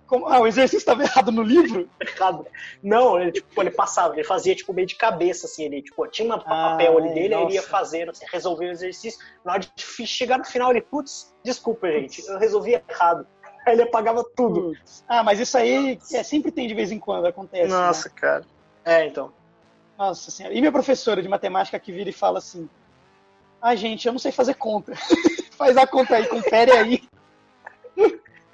Como? 0.08 0.28
Ah, 0.28 0.40
o 0.40 0.48
exercício 0.48 0.78
estava 0.78 1.04
errado 1.04 1.32
no 1.32 1.42
livro? 1.42 1.90
errado. 2.00 2.46
Não, 2.82 3.20
ele, 3.20 3.32
tipo, 3.32 3.62
ele 3.62 3.72
passava, 3.72 4.14
ele 4.14 4.24
fazia 4.24 4.56
tipo 4.56 4.72
meio 4.74 4.88
de 4.88 4.96
cabeça, 4.96 5.48
assim, 5.48 5.64
ele 5.64 5.82
tipo, 5.82 6.06
tinha 6.08 6.28
um 6.28 6.34
ah, 6.34 6.40
papel 6.40 6.98
ali 6.98 7.14
dele, 7.14 7.36
nossa. 7.36 7.46
ele 7.46 7.54
ia 7.56 7.64
fazendo, 7.64 8.12
assim, 8.12 8.26
resolver 8.32 8.68
o 8.68 8.72
exercício. 8.72 9.20
Na 9.44 9.54
hora 9.54 9.62
de 9.62 10.08
chegar 10.08 10.38
no 10.38 10.46
final, 10.46 10.72
ele, 10.72 10.82
putz, 10.82 11.34
desculpa, 11.44 11.92
gente, 11.92 12.26
eu 12.28 12.38
resolvi 12.38 12.74
errado. 12.90 13.26
Aí 13.66 13.74
ele 13.74 13.82
apagava 13.82 14.24
tudo. 14.36 14.62
Putz. 14.62 15.04
Ah, 15.08 15.24
mas 15.24 15.40
isso 15.40 15.58
aí 15.58 16.00
é, 16.14 16.24
sempre 16.24 16.52
tem 16.52 16.68
de 16.68 16.76
vez 16.76 16.92
em 16.92 17.00
quando, 17.00 17.26
acontece. 17.26 17.72
Né? 17.72 17.78
Nossa, 17.78 18.10
né? 18.10 18.16
cara. 18.16 18.46
É, 18.84 19.06
então. 19.08 19.34
Nossa 19.98 20.30
senhora. 20.30 20.54
E 20.54 20.60
minha 20.60 20.72
professora 20.72 21.22
de 21.22 21.28
matemática 21.28 21.80
que 21.80 21.92
vira 21.92 22.10
e 22.10 22.14
fala 22.14 22.38
assim: 22.38 22.70
Ah, 23.60 23.74
gente, 23.76 24.06
eu 24.06 24.12
não 24.12 24.20
sei 24.20 24.32
fazer 24.32 24.54
conta. 24.54 24.94
Faz 25.58 25.78
a 25.78 25.88
conta 25.88 26.16
aí, 26.16 26.28
confere 26.28 26.72
aí. 26.72 27.02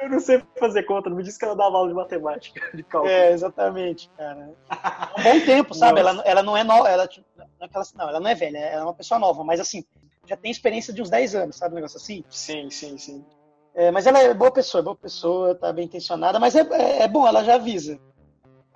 Eu 0.01 0.09
não 0.09 0.19
sei 0.19 0.41
fazer 0.57 0.83
conta, 0.83 1.09
não 1.09 1.17
me 1.17 1.23
disse 1.23 1.37
que 1.37 1.45
ela 1.45 1.55
dava 1.55 1.77
aula 1.77 1.89
de 1.89 1.93
matemática, 1.93 2.59
de 2.75 2.83
cálculo. 2.83 3.11
É, 3.11 3.31
exatamente, 3.31 4.09
cara. 4.17 4.53
É 5.15 5.19
um 5.19 5.23
bom 5.23 5.45
tempo, 5.45 5.73
sabe? 5.75 5.99
Ela, 5.99 6.21
ela 6.25 6.41
não 6.41 6.57
é 6.57 6.63
nova, 6.63 6.89
ela, 6.89 7.07
Não, 7.37 7.45
é 7.45 7.69
ela, 7.71 7.83
não, 7.95 8.09
ela 8.09 8.19
não 8.19 8.27
é 8.27 8.35
velha, 8.35 8.57
ela 8.57 8.81
é 8.81 8.83
uma 8.83 8.93
pessoa 8.93 9.19
nova, 9.19 9.43
mas 9.43 9.59
assim, 9.59 9.85
já 10.25 10.35
tem 10.35 10.49
experiência 10.49 10.93
de 10.93 11.01
uns 11.01 11.09
10 11.09 11.35
anos, 11.35 11.55
sabe? 11.55 11.73
Um 11.73 11.75
negócio 11.75 11.97
assim. 11.97 12.23
Sim, 12.29 12.69
sim, 12.69 12.97
sim. 12.97 13.25
É, 13.73 13.91
mas 13.91 14.05
ela 14.05 14.19
é 14.19 14.33
boa 14.33 14.51
pessoa, 14.51 14.81
é 14.81 14.83
boa 14.83 14.95
pessoa, 14.95 15.55
tá 15.55 15.71
bem 15.71 15.85
intencionada, 15.85 16.39
mas 16.39 16.55
é, 16.55 16.61
é, 16.61 17.03
é 17.03 17.07
bom, 17.07 17.27
ela 17.27 17.43
já 17.43 17.55
avisa. 17.55 17.99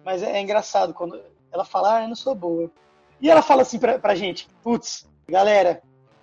Mas 0.04 0.22
é, 0.22 0.34
é, 0.34 0.42
engraçado 0.42 0.94
quando 0.94 1.20
ela 1.52 1.66
fala, 1.66 1.98
ah, 1.98 2.04
eu 2.04 2.08
não 2.08 2.16
sou 2.16 2.36
boa. 2.36 2.72
E 3.20 3.30
ela 3.30 3.42
fala 3.42 3.64
assim 3.64 3.80
pra, 3.80 3.98
pra 3.98 4.16
gente, 4.16 4.48
putz, 4.62 5.08
galera, 5.28 5.82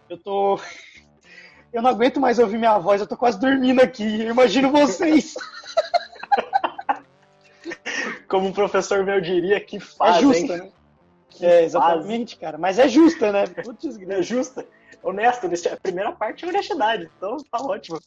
eu 0.08 0.16
tô. 0.16 0.60
Eu 1.72 1.80
não 1.80 1.90
aguento 1.90 2.20
mais 2.20 2.38
ouvir 2.38 2.58
minha 2.58 2.78
voz, 2.78 3.00
eu 3.00 3.06
tô 3.06 3.16
quase 3.16 3.40
dormindo 3.40 3.80
aqui. 3.80 4.22
Eu 4.22 4.30
imagino 4.30 4.70
vocês. 4.70 5.34
Como 8.28 8.48
um 8.48 8.52
professor 8.52 9.02
meu 9.04 9.20
diria, 9.20 9.58
que 9.58 9.80
faz, 9.80 10.16
é 10.16 10.20
justa, 10.20 10.52
hein? 10.52 10.58
né? 10.58 10.72
Que 11.30 11.46
é, 11.46 11.64
exatamente, 11.64 12.34
fase. 12.34 12.40
cara. 12.40 12.58
Mas 12.58 12.78
é 12.78 12.86
justa, 12.88 13.32
né? 13.32 13.46
Putz, 13.46 13.98
é 13.98 14.22
justa. 14.22 14.66
Honesto, 15.02 15.46
a 15.46 15.76
primeira 15.76 16.12
parte 16.12 16.44
é 16.44 16.48
honestidade, 16.48 17.10
então 17.16 17.38
tá 17.50 17.58
ótimo. 17.58 17.98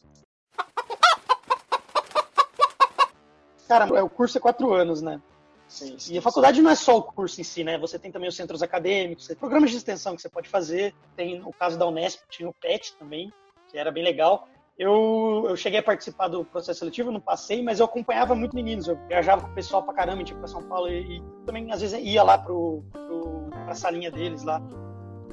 Cara, 3.68 4.04
o 4.04 4.08
curso 4.08 4.38
é 4.38 4.40
quatro 4.40 4.72
anos, 4.72 5.02
né? 5.02 5.20
Sim, 5.68 5.98
sim, 5.98 6.14
e 6.14 6.18
a 6.18 6.22
faculdade 6.22 6.58
sim. 6.58 6.62
não 6.62 6.70
é 6.70 6.76
só 6.76 6.96
o 6.96 7.02
curso 7.02 7.40
em 7.40 7.44
si, 7.44 7.64
né? 7.64 7.76
Você 7.78 7.98
tem 7.98 8.12
também 8.12 8.28
os 8.28 8.36
centros 8.36 8.62
acadêmicos, 8.62 9.26
programas 9.34 9.72
de 9.72 9.76
extensão 9.76 10.14
que 10.14 10.22
você 10.22 10.28
pode 10.28 10.48
fazer. 10.48 10.94
Tem 11.16 11.42
o 11.44 11.52
caso 11.52 11.76
da 11.76 11.86
Unesp, 11.86 12.22
tinha 12.30 12.48
o 12.48 12.54
PET 12.54 12.94
também, 12.96 13.32
que 13.76 13.80
era 13.80 13.92
bem 13.92 14.02
legal. 14.02 14.48
Eu, 14.78 15.44
eu 15.48 15.56
cheguei 15.56 15.80
a 15.80 15.82
participar 15.82 16.28
do 16.28 16.44
processo 16.44 16.80
seletivo, 16.80 17.12
não 17.12 17.20
passei, 17.20 17.62
mas 17.62 17.78
eu 17.78 17.84
acompanhava 17.84 18.34
muito 18.34 18.56
meninos. 18.56 18.88
Eu 18.88 18.98
viajava 19.06 19.42
com 19.42 19.52
o 19.52 19.54
pessoal 19.54 19.82
pra 19.82 19.92
caramba, 19.92 20.24
tipo, 20.24 20.38
pra 20.38 20.48
São 20.48 20.62
Paulo, 20.62 20.88
e, 20.88 21.18
e 21.18 21.22
também 21.44 21.70
às 21.70 21.82
vezes 21.82 21.98
ia 22.02 22.22
lá 22.22 22.38
pro, 22.38 22.82
pro, 22.90 23.50
pra 23.50 23.74
salinha 23.74 24.10
deles 24.10 24.42
lá, 24.44 24.62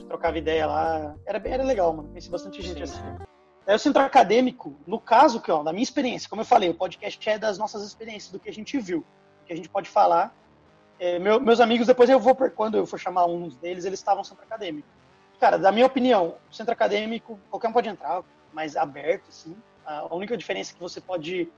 trocava 0.08 0.38
ideia 0.38 0.66
lá. 0.66 1.16
Era, 1.26 1.42
era 1.46 1.64
legal, 1.64 1.94
mano. 1.94 2.10
Conheci 2.10 2.30
bastante 2.30 2.62
gente 2.62 2.84
assim. 2.84 3.02
Aí 3.66 3.76
o 3.76 3.80
centro 3.80 4.02
acadêmico, 4.02 4.76
no 4.86 5.00
caso, 5.00 5.42
que, 5.42 5.50
ó, 5.50 5.64
da 5.64 5.72
minha 5.72 5.84
experiência, 5.84 6.30
como 6.30 6.42
eu 6.42 6.46
falei, 6.46 6.70
o 6.70 6.76
podcast 6.76 7.30
é 7.30 7.40
das 7.40 7.58
nossas 7.58 7.82
experiências, 7.84 8.30
do 8.30 8.40
que 8.40 8.50
a 8.50 8.54
gente 8.54 8.78
viu, 8.78 9.00
do 9.40 9.46
que 9.46 9.54
a 9.54 9.56
gente 9.56 9.70
pode 9.70 9.90
falar. 9.90 10.36
É, 11.00 11.18
meu, 11.18 11.40
meus 11.40 11.62
amigos, 11.62 11.88
depois 11.88 12.10
eu 12.10 12.20
vou, 12.20 12.36
quando 12.36 12.78
eu 12.78 12.86
for 12.86 13.00
chamar 13.00 13.26
uns 13.26 13.56
deles, 13.56 13.86
eles 13.86 14.00
estavam 14.00 14.20
no 14.20 14.26
centro 14.26 14.44
acadêmico. 14.44 14.88
Cara, 15.44 15.60
da 15.60 15.74
minha 15.74 15.86
opinião, 15.86 16.38
o 16.50 16.56
centro 16.56 16.72
acadêmico, 16.72 17.38
qualquer 17.50 17.68
um 17.68 17.74
pode 17.74 17.90
entrar, 17.90 18.24
mais 18.54 18.78
aberto, 18.78 19.28
assim. 19.28 19.54
A 19.86 20.16
única 20.16 20.38
diferença 20.38 20.72
é 20.72 20.74
que 20.74 20.80
você 20.80 21.02
pode 21.02 21.52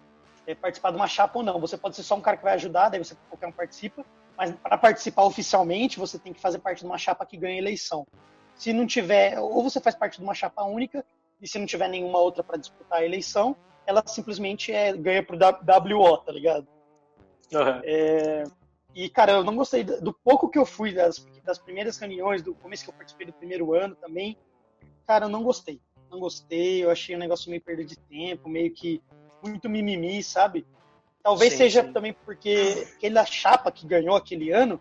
é, 0.47 0.55
participar 0.55 0.89
de 0.89 0.95
uma 0.95 1.07
chapa 1.07 1.37
ou 1.37 1.45
não. 1.45 1.59
Você 1.59 1.77
pode 1.77 1.95
ser 1.95 2.01
só 2.01 2.15
um 2.15 2.19
cara 2.19 2.35
que 2.35 2.43
vai 2.43 2.55
ajudar, 2.55 2.89
daí 2.89 2.97
você 2.97 3.15
qualquer 3.29 3.45
um 3.45 3.51
participa. 3.51 4.03
Mas 4.35 4.51
para 4.55 4.75
participar 4.75 5.25
oficialmente, 5.25 5.99
você 5.99 6.17
tem 6.17 6.33
que 6.33 6.41
fazer 6.41 6.57
parte 6.57 6.79
de 6.79 6.85
uma 6.87 6.97
chapa 6.97 7.27
que 7.27 7.37
ganha 7.37 7.59
eleição. 7.59 8.07
Se 8.55 8.73
não 8.73 8.87
tiver, 8.87 9.37
ou 9.37 9.61
você 9.61 9.79
faz 9.79 9.93
parte 9.93 10.17
de 10.17 10.23
uma 10.23 10.33
chapa 10.33 10.63
única, 10.63 11.05
e 11.39 11.47
se 11.47 11.59
não 11.59 11.67
tiver 11.67 11.87
nenhuma 11.87 12.17
outra 12.17 12.43
para 12.43 12.57
disputar 12.57 13.01
a 13.01 13.05
eleição, 13.05 13.55
ela 13.85 14.01
simplesmente 14.07 14.71
é, 14.71 14.93
ganha 14.97 15.21
pro 15.21 15.37
WO, 15.37 16.17
tá 16.17 16.31
ligado? 16.31 16.67
Uhum. 17.53 17.81
É, 17.83 18.45
e, 18.95 19.09
cara, 19.09 19.33
eu 19.33 19.43
não 19.43 19.57
gostei 19.57 19.83
do 19.83 20.13
pouco 20.13 20.49
que 20.49 20.57
eu 20.57 20.65
fui 20.65 20.93
das, 20.93 21.27
das 21.43 21.59
primeiras 21.59 21.97
reuniões, 21.97 22.41
do 22.41 22.55
começo 22.55 22.85
que 22.85 22.89
eu 22.89 22.93
participei 22.93 23.27
do 23.27 23.33
primeiro 23.33 23.73
ano 23.73 23.93
também. 23.93 24.37
Cara, 25.05 25.25
eu 25.25 25.29
não 25.29 25.43
gostei. 25.43 25.81
Não 26.09 26.17
gostei, 26.17 26.81
eu 26.81 26.89
achei 26.89 27.13
um 27.13 27.19
negócio 27.19 27.49
meio 27.49 27.61
perda 27.61 27.83
de 27.83 27.97
tempo, 27.97 28.47
meio 28.47 28.73
que 28.73 29.03
muito 29.43 29.69
mimimi, 29.69 30.23
sabe? 30.23 30.65
Talvez 31.21 31.51
sim, 31.51 31.57
seja 31.57 31.83
sim. 31.83 31.91
também 31.91 32.13
porque 32.13 32.87
aquela 32.95 33.25
chapa 33.25 33.69
que 33.69 33.85
ganhou 33.85 34.15
aquele 34.15 34.51
ano, 34.51 34.79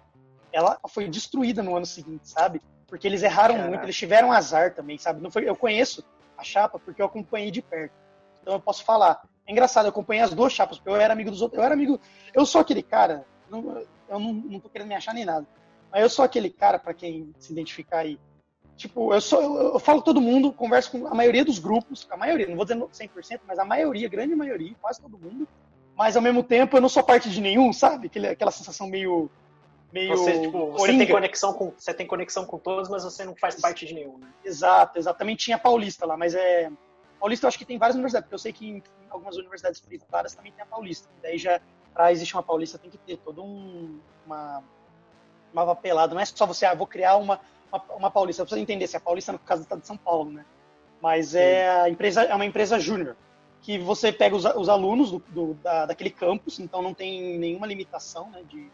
ela 0.53 0.79
foi 0.89 1.09
destruída 1.09 1.61
no 1.61 1.75
ano 1.75 1.85
seguinte, 1.85 2.29
sabe? 2.29 2.63
Porque 2.87 3.09
eles 3.09 3.25
erraram 3.25 3.55
Caraca. 3.57 3.69
muito, 3.69 3.85
eles 3.85 3.97
tiveram 3.97 4.31
azar 4.31 4.77
também, 4.77 4.97
sabe? 4.97 5.21
Não 5.21 5.31
foi, 5.31 5.49
eu 5.49 5.57
conheço 5.57 6.05
a 6.39 6.45
chapa 6.45 6.79
porque 6.79 7.03
eu 7.03 7.07
acompanhei 7.07 7.51
de 7.51 7.61
perto. 7.61 7.95
Então 8.41 8.55
eu 8.55 8.61
posso 8.61 8.85
falar. 8.85 9.23
É 9.45 9.51
engraçado, 9.51 9.87
eu 9.87 9.91
acompanhei 9.91 10.23
as 10.23 10.33
duas 10.33 10.53
chapas, 10.53 10.79
porque 10.79 10.91
eu 10.91 10.97
era 10.97 11.13
amigo 11.13 11.33
dos 11.33 11.43
outros. 11.43 11.59
Eu 11.59 11.65
era 11.65 11.75
amigo. 11.75 11.99
Eu 12.33 12.47
sou 12.47 12.61
aquele 12.61 12.83
cara. 12.83 13.27
Não, 13.63 13.85
eu 14.09 14.19
não, 14.19 14.33
não 14.33 14.61
tô 14.61 14.69
querendo 14.69 14.89
me 14.89 14.95
achar 14.95 15.15
nem 15.15 15.25
nada. 15.25 15.47
Mas 15.91 16.03
eu 16.03 16.11
sou 16.11 16.25
aquele 16.25 16.51
cara, 16.51 16.79
para 16.79 16.95
quem 16.95 17.33
se 17.39 17.53
identificar 17.53 17.99
aí. 17.99 18.19
Tipo, 18.77 19.15
eu 19.15 19.21
sou. 19.21 19.41
Eu, 19.41 19.75
eu, 19.75 19.79
falo 19.79 20.03
todo 20.03 20.21
mundo, 20.21 20.53
converso 20.53 20.91
com 20.91 21.07
a 21.07 21.15
maioria 21.15 21.45
dos 21.45 21.59
grupos, 21.59 22.07
a 22.11 22.17
maioria, 22.17 22.49
não 22.49 22.57
vou 22.57 22.65
dizer 22.65 22.77
100%, 22.77 23.41
mas 23.47 23.59
a 23.59 23.65
maioria, 23.65 24.09
grande 24.09 24.35
maioria, 24.35 24.75
quase 24.81 25.01
todo 25.01 25.19
mundo. 25.19 25.47
Mas 25.97 26.17
ao 26.17 26.23
mesmo 26.23 26.43
tempo 26.43 26.77
eu 26.77 26.81
não 26.81 26.89
sou 26.89 27.03
parte 27.05 27.31
de 27.31 27.41
nenhum, 27.41 27.73
sabe? 27.73 28.09
Aquele, 28.09 28.27
aquela 28.27 28.51
sensação 28.51 28.89
meio 28.89 29.31
meio. 29.95 30.17
Você, 30.17 30.41
tipo, 30.41 30.73
você 30.73 30.99
tem 30.99 31.07
conexão 31.07 31.53
com. 31.55 31.73
Você 31.79 31.95
tem 31.95 32.07
conexão 32.07 32.45
com 32.45 32.59
todos, 32.59 32.91
mas 32.91 33.05
você 33.05 33.25
não 33.25 33.37
faz 33.37 33.55
parte 33.61 33.87
de 33.87 33.95
nenhum, 33.95 34.19
né? 34.19 34.27
Exato, 34.45 34.99
exatamente. 34.99 35.45
Tinha 35.45 35.57
Paulista 35.57 36.05
lá, 36.05 36.17
mas 36.17 36.35
é. 36.35 36.71
Paulista 37.21 37.47
eu 37.47 37.49
acho 37.49 37.59
que 37.59 37.65
tem 37.65 37.79
várias 37.79 37.95
universidades, 37.95 38.27
porque 38.27 38.35
eu 38.35 38.39
sei 38.39 38.53
que 38.53 38.67
em 38.67 38.83
algumas 39.09 39.37
universidades 39.37 39.81
privadas 39.81 40.35
também 40.35 40.53
tem 40.53 40.63
a 40.63 40.67
Paulista. 40.67 41.09
Daí 41.23 41.39
já, 41.39 41.61
para 41.95 42.13
existir 42.13 42.35
uma 42.35 42.43
Paulista, 42.43 42.77
tem 42.77 42.91
que 42.91 42.99
ter 42.99 43.17
todo 43.19 43.43
um. 43.43 44.01
Uma, 44.27 44.63
uma 45.53 45.67
papelada. 45.67 46.15
Não 46.15 46.21
é 46.21 46.25
só 46.25 46.45
você, 46.45 46.67
ah, 46.67 46.75
vou 46.75 46.87
criar 46.87 47.17
uma, 47.17 47.41
uma, 47.73 47.83
uma 47.97 48.11
Paulista. 48.11 48.45
Você 48.45 48.59
entender 48.59 48.87
se 48.87 48.97
a 48.97 49.01
Paulista, 49.01 49.33
no 49.33 49.39
caso, 49.39 49.63
está 49.63 49.77
de 49.77 49.87
São 49.87 49.97
Paulo, 49.97 50.31
né? 50.31 50.45
Mas 51.01 51.35
é, 51.35 51.69
a 51.83 51.89
empresa, 51.89 52.23
é 52.23 52.35
uma 52.35 52.47
empresa 52.47 52.79
júnior 52.81 53.17
que 53.65 53.79
você 53.79 54.13
pega 54.13 54.37
os, 54.37 54.45
os 54.45 54.69
alunos 54.69 55.11
do, 55.11 55.19
do, 55.29 55.55
da, 55.55 55.87
daquele 55.87 56.11
campus, 56.11 56.61
então 56.61 56.83
não 56.83 56.93
tem 56.93 57.39
nenhuma 57.39 57.67
limitação 57.67 58.31
né, 58.31 58.43
de, 58.43 58.71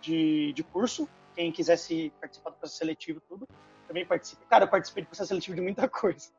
de, 0.00 0.52
de 0.54 0.62
curso. 0.62 1.06
Quem 1.34 1.52
quisesse 1.52 2.10
participar 2.18 2.50
do 2.50 2.56
processo 2.56 2.78
seletivo, 2.78 3.20
tudo, 3.28 3.46
também 3.86 4.06
participe. 4.06 4.42
Cara, 4.46 4.64
eu 4.64 4.68
participei 4.68 5.04
do 5.04 5.08
processo 5.08 5.28
seletivo 5.28 5.54
de 5.54 5.60
muita 5.60 5.86
coisa. 5.88 6.30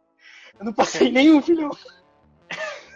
Eu 0.58 0.66
não 0.66 0.74
passei 0.74 1.12
nenhum, 1.12 1.42
filhão. 1.42 1.70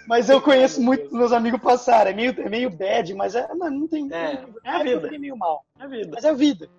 Mas 0.08 0.30
eu 0.30 0.41
conheço 0.41 0.82
muito 0.82 1.13
meus 1.15 1.32
amigos 1.32 1.60
passaram. 1.62 2.12
É 2.12 2.13
meio, 2.13 2.39
é 2.39 2.50
meio 2.50 2.70
bad, 2.70 3.13
mas 3.13 3.36
é, 3.36 3.48
não, 3.54 3.70
não 3.70 3.88
tem. 3.88 4.08
É, 4.13 4.46
é 4.63 4.70
a 4.70 4.84
vida. 4.84 5.15
É 5.15 5.18
meio 5.18 5.38
mal. 5.38 5.65
É 5.80 5.84
a 5.84 5.88
vida. 5.88 6.12
Mas 6.13 6.24
é 6.24 6.30
a 6.30 6.34
vida. 6.34 6.70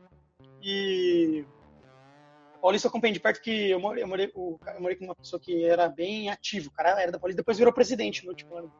E. 0.62 1.44
Paulista 2.60 2.86
eu 2.86 2.90
acompanhei 2.90 3.12
de 3.12 3.20
perto 3.20 3.40
que 3.40 3.70
eu 3.70 3.78
morei, 3.78 4.02
eu 4.02 4.08
morei, 4.08 4.32
eu 4.34 4.80
morei 4.80 4.96
com 4.96 5.04
uma 5.04 5.14
pessoa 5.14 5.38
que 5.38 5.64
era 5.64 5.88
bem 5.88 6.30
ativo. 6.30 6.68
O 6.68 6.72
cara 6.72 7.00
era 7.00 7.12
da 7.12 7.18
Paulista, 7.18 7.42
depois 7.42 7.58
virou 7.58 7.72
presidente 7.72 8.24
no 8.24 8.30
último 8.30 8.56
ano. 8.56 8.72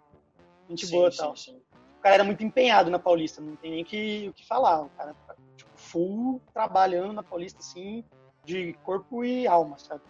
Gente 0.69 0.87
sim, 0.87 0.93
boa 0.93 1.09
e 1.09 1.17
tal. 1.17 1.37
Sim, 1.37 1.53
sim 1.53 1.77
cara 2.07 2.15
era 2.15 2.25
muito 2.25 2.45
empenhado 2.45 2.89
na 2.89 3.01
Paulista, 3.01 3.43
não 3.43 3.57
tem 3.57 3.73
nem 3.73 3.85
que, 3.85 4.29
o 4.29 4.33
que 4.33 4.47
falar. 4.47 4.83
O 4.83 4.89
cara, 4.91 5.13
tipo, 5.57 5.71
full 5.75 6.41
trabalhando 6.55 7.13
na 7.13 7.23
Paulista, 7.23 7.59
assim, 7.59 8.05
de 8.45 8.75
corpo 8.85 9.25
e 9.25 9.45
alma, 9.49 9.77
sabe? 9.77 10.03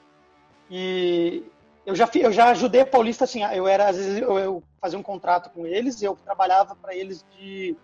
E 0.71 1.43
eu 1.87 1.95
já, 1.95 2.11
eu 2.17 2.33
já 2.33 2.49
ajudei 2.51 2.81
a 2.81 2.87
Paulista, 2.87 3.25
assim, 3.25 3.45
eu 3.45 3.69
era, 3.69 3.89
às 3.89 3.97
vezes, 3.97 4.21
eu, 4.21 4.37
eu 4.37 4.63
fazia 4.81 4.99
um 4.99 5.05
contrato 5.05 5.51
com 5.51 5.65
eles 5.65 6.03
eu 6.03 6.17
trabalhava 6.17 6.75
para 6.75 6.93
eles 6.95 7.25
de, 7.31 7.77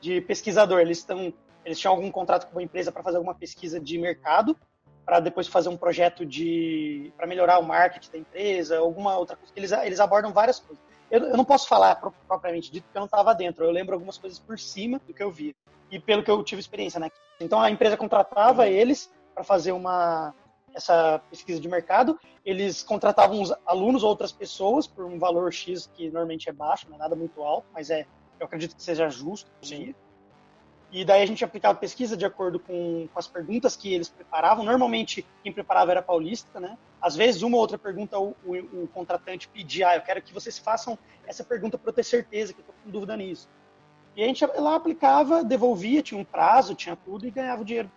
de 0.00 0.20
pesquisador. 0.20 0.80
Eles 0.80 0.98
estão, 0.98 1.32
eles 1.64 1.78
tinham 1.78 1.94
algum 1.94 2.10
contrato 2.10 2.46
com 2.46 2.56
uma 2.56 2.62
empresa 2.62 2.90
para 2.90 3.04
fazer 3.04 3.18
alguma 3.18 3.36
pesquisa 3.36 3.78
de 3.78 3.98
mercado, 3.98 4.56
para 5.04 5.20
depois 5.20 5.46
fazer 5.46 5.68
um 5.68 5.76
projeto 5.76 6.26
de 6.26 7.12
para 7.16 7.28
melhorar 7.28 7.60
o 7.60 7.62
marketing 7.62 8.10
da 8.10 8.18
empresa, 8.18 8.78
alguma 8.78 9.16
outra 9.16 9.36
coisa. 9.36 9.52
Eles, 9.54 9.70
eles 9.70 10.00
abordam 10.00 10.32
várias 10.32 10.58
coisas. 10.58 10.84
Eu, 11.08 11.20
eu 11.20 11.36
não 11.36 11.44
posso 11.44 11.68
falar 11.68 11.94
propriamente 12.26 12.72
dito 12.72 12.82
porque 12.82 12.98
eu 12.98 13.02
não 13.02 13.06
estava 13.06 13.32
dentro. 13.32 13.64
Eu 13.64 13.70
lembro 13.70 13.94
algumas 13.94 14.18
coisas 14.18 14.40
por 14.40 14.58
cima 14.58 15.00
do 15.06 15.14
que 15.14 15.22
eu 15.22 15.30
vi 15.30 15.54
e 15.88 16.00
pelo 16.00 16.24
que 16.24 16.30
eu 16.30 16.42
tive 16.42 16.60
experiência, 16.60 16.98
né? 16.98 17.12
Então 17.38 17.60
a 17.60 17.70
empresa 17.70 17.96
contratava 17.96 18.66
eles 18.66 19.08
para 19.32 19.44
fazer 19.44 19.70
uma 19.70 20.34
essa 20.76 21.20
pesquisa 21.30 21.58
de 21.58 21.68
mercado. 21.68 22.20
Eles 22.44 22.82
contratavam 22.82 23.40
os 23.40 23.52
alunos 23.64 24.04
ou 24.04 24.10
outras 24.10 24.30
pessoas 24.30 24.86
por 24.86 25.06
um 25.06 25.18
valor 25.18 25.52
X 25.52 25.90
que 25.94 26.04
normalmente 26.10 26.48
é 26.48 26.52
baixo, 26.52 26.86
não 26.88 26.96
é 26.96 26.98
nada 26.98 27.16
muito 27.16 27.42
alto, 27.42 27.66
mas 27.72 27.90
é 27.90 28.06
eu 28.38 28.44
acredito 28.44 28.76
que 28.76 28.82
seja 28.82 29.08
justo. 29.08 29.50
Sim. 29.62 29.94
E 30.92 31.04
daí 31.04 31.22
a 31.22 31.26
gente 31.26 31.44
aplicava 31.44 31.78
pesquisa 31.78 32.16
de 32.16 32.24
acordo 32.24 32.60
com, 32.60 33.08
com, 33.12 33.18
as 33.18 33.26
perguntas 33.26 33.74
que 33.74 33.92
eles 33.92 34.08
preparavam. 34.08 34.64
Normalmente, 34.64 35.26
quem 35.42 35.52
preparava 35.52 35.90
era 35.90 36.02
paulista, 36.02 36.60
né? 36.60 36.78
Às 37.00 37.16
vezes, 37.16 37.42
uma 37.42 37.56
ou 37.56 37.60
outra 37.60 37.76
pergunta, 37.76 38.18
o, 38.18 38.36
o, 38.44 38.54
o 38.54 38.88
contratante 38.88 39.48
pedia, 39.48 39.88
ah, 39.88 39.96
eu 39.96 40.02
quero 40.02 40.22
que 40.22 40.32
vocês 40.32 40.58
façam 40.58 40.98
essa 41.26 41.42
pergunta 41.42 41.76
para 41.76 41.90
eu 41.90 41.94
ter 41.94 42.04
certeza 42.04 42.52
que 42.52 42.60
eu 42.60 42.62
estou 42.62 42.74
com 42.84 42.90
dúvida 42.90 43.16
nisso. 43.16 43.48
E 44.14 44.22
a 44.22 44.26
gente 44.26 44.46
lá 44.46 44.76
aplicava, 44.76 45.42
devolvia, 45.42 46.02
tinha 46.02 46.20
um 46.20 46.24
prazo, 46.24 46.74
tinha 46.74 46.94
tudo 46.94 47.26
e 47.26 47.30
ganhava 47.30 47.62
o 47.62 47.64
dinheiro. 47.64 47.90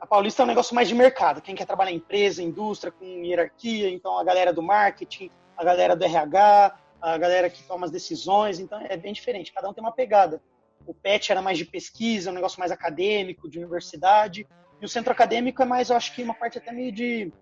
A 0.00 0.06
Paulista 0.06 0.42
é 0.42 0.44
um 0.44 0.48
negócio 0.48 0.74
mais 0.74 0.88
de 0.88 0.94
mercado. 0.94 1.42
Quem 1.42 1.56
quer 1.56 1.66
trabalhar 1.66 1.90
em 1.90 1.96
empresa, 1.96 2.42
indústria, 2.42 2.92
com 2.92 3.04
hierarquia, 3.04 3.90
então 3.90 4.16
a 4.16 4.22
galera 4.22 4.52
do 4.52 4.62
marketing, 4.62 5.30
a 5.56 5.64
galera 5.64 5.96
do 5.96 6.04
RH, 6.04 6.78
a 7.00 7.18
galera 7.18 7.50
que 7.50 7.62
toma 7.64 7.84
as 7.84 7.90
decisões, 7.90 8.60
então 8.60 8.80
é 8.80 8.96
bem 8.96 9.12
diferente. 9.12 9.52
Cada 9.52 9.68
um 9.68 9.72
tem 9.72 9.82
uma 9.82 9.92
pegada. 9.92 10.40
O 10.86 10.94
PET 10.94 11.32
era 11.32 11.42
mais 11.42 11.58
de 11.58 11.64
pesquisa, 11.64 12.30
um 12.30 12.34
negócio 12.34 12.60
mais 12.60 12.70
acadêmico, 12.70 13.48
de 13.48 13.58
universidade. 13.58 14.46
E 14.80 14.84
o 14.84 14.88
centro 14.88 15.12
acadêmico 15.12 15.60
é 15.62 15.64
mais, 15.64 15.90
eu 15.90 15.96
acho 15.96 16.14
que 16.14 16.22
uma 16.22 16.34
parte 16.34 16.58
até 16.58 16.70
meio 16.70 16.92
de 16.92 17.32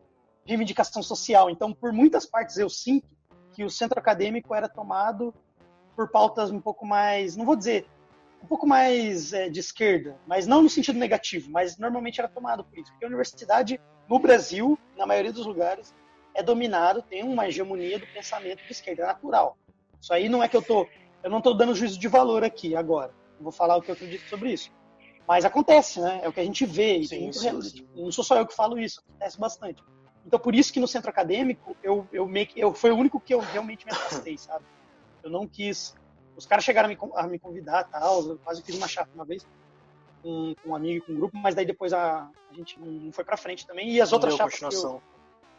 reivindicação 0.47 1.03
social. 1.03 1.51
Então, 1.51 1.75
por 1.75 1.93
muitas 1.93 2.25
partes, 2.25 2.57
eu 2.57 2.71
sinto 2.71 3.07
que 3.53 3.65
o 3.65 3.71
centro 3.71 3.99
acadêmico 3.99 4.55
era 4.55 4.69
tomado 4.69 5.35
por 5.95 6.11
pautas 6.11 6.51
um 6.51 6.61
pouco 6.61 6.87
mais, 6.87 7.37
não 7.37 7.45
vou 7.45 7.57
dizer 7.57 7.87
um 8.47 8.49
pouco 8.49 8.65
mais 8.65 9.33
é, 9.33 9.49
de 9.49 9.59
esquerda, 9.59 10.17
mas 10.25 10.47
não 10.47 10.63
no 10.63 10.71
sentido 10.71 11.01
negativo, 11.01 11.51
mas 11.51 11.77
normalmente 11.77 12.21
era 12.21 12.29
tomado 12.29 12.63
por 12.63 12.79
isso. 12.79 12.93
Porque 12.93 13.05
a 13.05 13.09
universidade, 13.09 13.81
no 14.09 14.21
Brasil, 14.21 14.79
na 14.97 15.05
maioria 15.05 15.33
dos 15.33 15.45
lugares, 15.45 15.93
é 16.33 16.45
dominado, 16.45 17.03
tem 17.03 17.25
uma 17.25 17.49
hegemonia 17.49 17.99
do 17.99 18.07
pensamento 18.07 18.65
de 18.65 18.71
esquerda, 18.71 19.03
é 19.03 19.07
natural. 19.07 19.59
Isso 20.01 20.15
aí 20.15 20.29
não 20.29 20.45
é 20.45 20.49
que 20.49 20.57
eu 20.57 20.63
tô, 20.63 20.87
eu 21.25 21.29
não 21.29 21.39
estou 21.39 21.57
dando 21.57 21.75
juízo 21.75 21.99
de 21.99 22.07
valor 22.07 22.45
aqui 22.45 22.77
agora. 22.77 23.13
vou 23.41 23.51
falar 23.51 23.77
o 23.77 23.83
que 23.83 23.91
eu 23.91 23.95
acredito 23.95 24.29
sobre 24.29 24.53
isso. 24.53 24.71
Mas 25.27 25.45
acontece, 25.45 26.01
né? 26.01 26.21
É 26.23 26.29
o 26.29 26.33
que 26.33 26.39
a 26.39 26.45
gente 26.45 26.65
vê. 26.65 27.03
Sim, 27.03 27.33
sim, 27.33 27.61
sim. 27.63 27.89
Não 27.97 28.13
sou 28.13 28.23
só 28.23 28.37
eu 28.37 28.47
que 28.47 28.55
falo 28.55 28.79
isso, 28.79 29.03
acontece 29.09 29.41
bastante. 29.41 29.83
Então, 30.25 30.39
por 30.39 30.55
isso 30.55 30.73
que 30.73 30.79
no 30.79 30.87
centro 30.87 31.11
acadêmico, 31.11 31.77
eu, 31.83 32.07
eu, 32.13 32.29
meio 32.29 32.47
que, 32.47 32.61
eu 32.61 32.73
foi 32.73 32.93
o 32.93 32.97
único 32.97 33.19
que 33.19 33.35
eu 33.35 33.41
realmente 33.41 33.85
me 33.85 33.91
afastei, 33.91 34.39
sabe? 34.39 34.65
Eu 35.25 35.31
não 35.31 35.49
quis. 35.49 35.97
Os 36.37 36.47
caras 36.47 36.65
chegaram 36.65 36.89
a 36.89 36.93
me, 36.93 36.99
a 37.15 37.27
me 37.27 37.39
convidar 37.39 37.85
tal. 37.85 38.23
Eu 38.29 38.39
quase 38.39 38.63
fiz 38.63 38.77
uma 38.77 38.89
chapa 38.89 39.11
uma 39.15 39.25
vez 39.25 39.47
com, 40.23 40.55
com 40.63 40.71
um 40.71 40.75
amigo 40.75 41.07
com 41.07 41.13
um 41.13 41.17
grupo, 41.17 41.37
mas 41.37 41.55
daí 41.55 41.65
depois 41.65 41.93
a, 41.93 42.29
a 42.51 42.55
gente 42.55 42.79
não 42.81 43.13
foi 43.13 43.25
pra 43.25 43.37
frente 43.37 43.67
também. 43.67 43.91
E 43.91 44.01
as 44.01 44.13
outras 44.13 44.35
chapas. 44.35 44.59
Que 44.59 44.65
eu, 44.65 45.03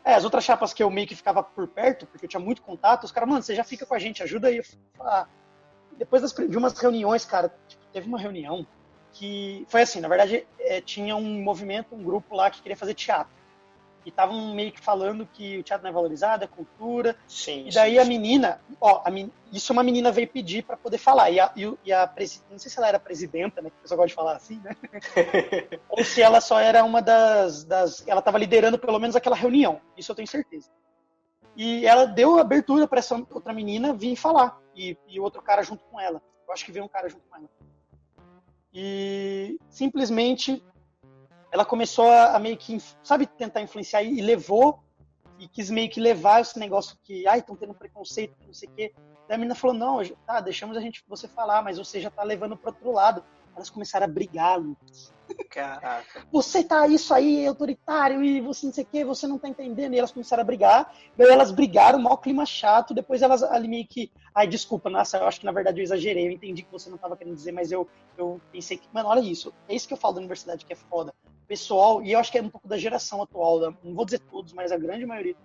é, 0.03 0.13
as 0.13 0.23
outras 0.23 0.43
chapas 0.43 0.73
que 0.73 0.81
eu 0.81 0.89
meio 0.89 1.07
que 1.07 1.15
ficava 1.15 1.43
por 1.43 1.67
perto, 1.67 2.05
porque 2.07 2.25
eu 2.25 2.29
tinha 2.29 2.39
muito 2.39 2.61
contato, 2.61 3.03
os 3.03 3.11
caras, 3.11 3.27
mano, 3.27 3.43
você 3.43 3.53
já 3.53 3.63
fica 3.63 3.85
com 3.85 3.93
a 3.93 3.99
gente, 3.99 4.23
ajuda 4.23 4.47
aí. 4.47 4.61
Ah, 4.99 5.27
depois 5.97 6.21
das, 6.21 6.33
de 6.33 6.57
umas 6.57 6.77
reuniões, 6.79 7.25
cara, 7.25 7.53
tipo, 7.67 7.83
teve 7.91 8.07
uma 8.07 8.17
reunião 8.17 8.65
que 9.11 9.65
foi 9.67 9.81
assim, 9.81 9.99
na 9.99 10.07
verdade, 10.07 10.47
é, 10.59 10.79
tinha 10.79 11.15
um 11.15 11.43
movimento, 11.43 11.95
um 11.95 12.03
grupo 12.03 12.35
lá 12.35 12.49
que 12.49 12.61
queria 12.61 12.77
fazer 12.77 12.93
teatro. 12.93 13.33
E 14.07 14.09
estavam 14.09 14.55
meio 14.55 14.71
que 14.71 14.79
falando 14.79 15.27
que 15.33 15.57
o 15.57 15.63
teatro 15.63 15.83
não 15.83 15.89
é 15.89 15.93
valorizado, 15.93 16.41
é 16.41 16.47
cultura. 16.47 17.13
Sim, 17.27 17.67
e 17.67 17.73
daí 17.73 17.95
sim, 17.95 17.99
a 17.99 18.05
menina, 18.05 18.61
ó, 18.79 19.01
a 19.03 19.11
men... 19.11 19.29
isso 19.51 19.73
uma 19.73 19.83
menina 19.83 20.13
veio 20.13 20.29
pedir 20.29 20.63
para 20.63 20.77
poder 20.77 20.97
falar. 20.97 21.29
E 21.29 21.41
a, 21.41 21.51
e 21.83 21.91
a 21.91 22.07
presi... 22.07 22.41
não 22.49 22.57
sei 22.57 22.71
se 22.71 22.77
ela 22.77 22.87
era 22.87 23.01
presidenta, 23.01 23.61
né? 23.61 23.69
Que 23.69 23.75
o 23.75 23.81
pessoal 23.81 23.97
gosta 23.97 24.07
de 24.07 24.13
falar 24.13 24.37
assim, 24.37 24.61
né? 24.63 24.77
Ou 25.89 26.05
se 26.05 26.21
ela 26.21 26.39
só 26.39 26.57
era 26.57 26.85
uma 26.85 27.01
das, 27.01 27.65
das. 27.65 28.07
Ela 28.07 28.19
estava 28.19 28.37
liderando 28.37 28.79
pelo 28.79 28.97
menos 28.97 29.13
aquela 29.13 29.35
reunião. 29.35 29.81
Isso 29.97 30.09
eu 30.09 30.15
tenho 30.15 30.27
certeza. 30.27 30.69
E 31.57 31.85
ela 31.85 32.05
deu 32.05 32.39
abertura 32.39 32.87
para 32.87 32.99
essa 32.99 33.13
outra 33.29 33.51
menina 33.51 33.91
vir 33.91 34.15
falar. 34.15 34.57
E, 34.73 34.97
e 35.09 35.19
outro 35.19 35.41
cara 35.41 35.63
junto 35.63 35.83
com 35.83 35.99
ela. 35.99 36.21
Eu 36.47 36.53
acho 36.53 36.63
que 36.63 36.71
veio 36.71 36.85
um 36.85 36.89
cara 36.89 37.09
junto 37.09 37.25
com 37.29 37.35
ela. 37.35 37.49
E 38.73 39.59
simplesmente 39.69 40.63
ela 41.51 41.65
começou 41.65 42.09
a, 42.11 42.37
meio 42.39 42.57
que, 42.57 42.77
sabe, 43.03 43.25
tentar 43.25 43.61
influenciar 43.61 44.03
e 44.03 44.21
levou, 44.21 44.79
e 45.39 45.47
quis 45.47 45.69
meio 45.69 45.89
que 45.89 45.99
levar 45.99 46.41
esse 46.41 46.57
negócio 46.57 46.97
que, 47.03 47.27
ai, 47.27 47.39
estão 47.39 47.55
tendo 47.55 47.73
preconceito, 47.73 48.35
não 48.45 48.53
sei 48.53 48.69
o 48.69 48.71
quê. 48.71 48.93
Daí 49.27 49.35
a 49.35 49.37
menina 49.37 49.55
falou, 49.55 49.75
não, 49.75 50.01
tá, 50.25 50.39
deixamos 50.39 50.77
a 50.77 50.81
gente 50.81 51.03
você 51.07 51.27
falar, 51.27 51.61
mas 51.61 51.77
você 51.77 51.99
já 51.99 52.09
tá 52.09 52.23
levando 52.23 52.57
pro 52.57 52.71
outro 52.71 52.91
lado. 52.91 53.23
Elas 53.55 53.69
começaram 53.69 54.05
a 54.05 54.09
brigar, 54.09 54.59
Lucas. 54.59 55.11
Caraca. 55.49 56.25
Você 56.31 56.63
tá 56.63 56.87
isso 56.87 57.11
aí, 57.11 57.45
autoritário, 57.47 58.23
e 58.23 58.39
você 58.39 58.67
não 58.67 58.73
sei 58.73 58.83
o 58.83 58.87
que, 58.87 59.03
você 59.03 59.27
não 59.27 59.39
tá 59.39 59.49
entendendo. 59.49 59.93
E 59.93 59.97
elas 59.97 60.11
começaram 60.11 60.41
a 60.41 60.45
brigar. 60.45 60.93
Daí 61.17 61.27
elas 61.27 61.51
brigaram, 61.51 61.99
mal 61.99 62.17
clima 62.19 62.45
chato. 62.45 62.93
Depois 62.93 63.21
elas 63.21 63.41
ali 63.41 63.67
meio 63.67 63.87
que. 63.87 64.11
Ai, 64.33 64.47
desculpa, 64.47 64.89
nossa, 64.89 65.17
eu 65.17 65.27
acho 65.27 65.39
que 65.39 65.45
na 65.45 65.51
verdade 65.51 65.79
eu 65.79 65.83
exagerei. 65.83 66.27
Eu 66.27 66.31
entendi 66.31 66.61
que 66.61 66.71
você 66.71 66.89
não 66.89 66.97
tava 66.97 67.17
querendo 67.17 67.35
dizer, 67.35 67.51
mas 67.51 67.71
eu, 67.71 67.87
eu 68.15 68.39
pensei 68.51 68.77
que. 68.77 68.87
Mano, 68.93 69.09
olha 69.09 69.19
isso. 69.19 69.51
É 69.67 69.75
isso 69.75 69.87
que 69.87 69.93
eu 69.93 69.97
falo 69.97 70.13
da 70.13 70.19
universidade 70.19 70.63
que 70.63 70.71
é 70.71 70.75
foda. 70.75 71.13
Pessoal, 71.47 72.03
e 72.03 72.11
eu 72.11 72.19
acho 72.19 72.31
que 72.31 72.37
é 72.37 72.41
um 72.41 72.49
pouco 72.49 72.67
da 72.67 72.77
geração 72.77 73.21
atual, 73.21 73.59
não 73.83 73.93
vou 73.95 74.05
dizer 74.05 74.19
todos, 74.19 74.51
mas 74.53 74.71
a 74.71 74.77
grande 74.77 75.05
maioria. 75.05 75.35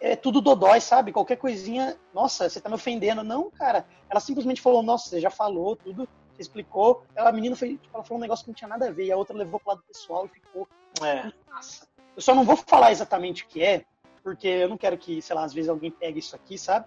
É 0.00 0.14
tudo 0.14 0.40
dodói, 0.40 0.80
sabe? 0.80 1.12
Qualquer 1.12 1.36
coisinha, 1.36 1.96
nossa, 2.12 2.48
você 2.48 2.60
tá 2.60 2.68
me 2.68 2.74
ofendendo. 2.74 3.24
Não, 3.24 3.50
cara. 3.50 3.86
Ela 4.10 4.20
simplesmente 4.20 4.60
falou, 4.60 4.82
nossa, 4.82 5.08
você 5.08 5.20
já 5.20 5.30
falou 5.30 5.76
tudo 5.76 6.06
você 6.34 6.42
explicou. 6.42 7.04
A 7.16 7.32
menina 7.32 7.54
foi, 7.54 7.76
tipo, 7.76 7.94
ela 7.94 8.04
falou 8.04 8.18
um 8.18 8.22
negócio 8.22 8.44
que 8.44 8.50
não 8.50 8.54
tinha 8.54 8.68
nada 8.68 8.88
a 8.88 8.90
ver, 8.90 9.06
e 9.06 9.12
a 9.12 9.16
outra 9.16 9.36
levou 9.36 9.60
pro 9.60 9.70
lado 9.70 9.84
pessoal 9.86 10.26
e 10.26 10.28
ficou. 10.28 10.68
É. 11.02 11.30
Nossa. 11.50 11.86
Eu 12.16 12.22
só 12.22 12.34
não 12.34 12.44
vou 12.44 12.56
falar 12.56 12.92
exatamente 12.92 13.44
o 13.44 13.46
que 13.46 13.62
é, 13.62 13.84
porque 14.22 14.48
eu 14.48 14.68
não 14.68 14.76
quero 14.76 14.96
que, 14.98 15.20
sei 15.22 15.34
lá, 15.34 15.44
às 15.44 15.52
vezes 15.52 15.68
alguém 15.68 15.90
pegue 15.90 16.18
isso 16.18 16.34
aqui, 16.34 16.58
sabe? 16.58 16.86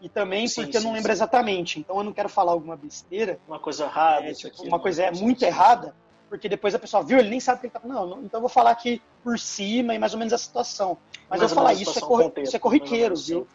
E 0.00 0.08
também 0.08 0.46
sim, 0.46 0.62
porque 0.62 0.78
sim, 0.78 0.84
eu 0.84 0.84
não 0.84 0.92
lembro 0.92 1.08
sim. 1.08 1.16
exatamente. 1.16 1.80
Então 1.80 1.98
eu 1.98 2.04
não 2.04 2.12
quero 2.12 2.28
falar 2.28 2.52
alguma 2.52 2.76
besteira. 2.76 3.40
Uma 3.48 3.58
coisa 3.58 3.84
errada. 3.84 4.26
É, 4.26 4.32
tipo, 4.32 4.48
aqui, 4.48 4.68
uma 4.68 4.78
coisa 4.78 5.04
é 5.04 5.10
muito 5.10 5.42
errada, 5.42 5.94
porque 6.28 6.48
depois 6.48 6.74
a 6.74 6.78
pessoa 6.78 7.02
viu, 7.02 7.18
ele 7.18 7.30
nem 7.30 7.40
sabe 7.40 7.58
o 7.58 7.60
que 7.60 7.66
ele 7.66 7.72
tá 7.72 7.80
falando. 7.80 8.10
Não, 8.10 8.22
então 8.22 8.38
eu 8.38 8.42
vou 8.42 8.48
falar 8.48 8.70
aqui 8.70 9.02
por 9.22 9.38
cima 9.38 9.94
e 9.94 9.98
mais 9.98 10.12
ou 10.12 10.18
menos 10.18 10.32
a 10.32 10.38
situação. 10.38 10.98
Mas 11.28 11.40
mais 11.40 11.42
eu 11.42 11.48
vou 11.48 11.56
falar, 11.56 11.72
isso 11.74 11.98
é, 11.98 12.02
corri 12.02 12.24
contexto, 12.24 12.48
isso 12.48 12.56
é 12.56 12.60
corriqueiro, 12.60 13.16
viu? 13.16 13.48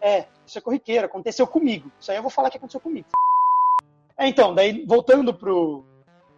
É, 0.00 0.26
isso 0.46 0.58
é 0.58 0.60
corriqueiro, 0.60 1.06
aconteceu 1.06 1.46
comigo. 1.46 1.90
Isso 1.98 2.10
aí 2.10 2.16
eu 2.16 2.22
vou 2.22 2.30
falar 2.30 2.50
que 2.50 2.56
aconteceu 2.56 2.80
comigo. 2.80 3.08
É, 4.16 4.26
então, 4.26 4.54
daí 4.54 4.84
voltando 4.84 5.32
pro, 5.32 5.84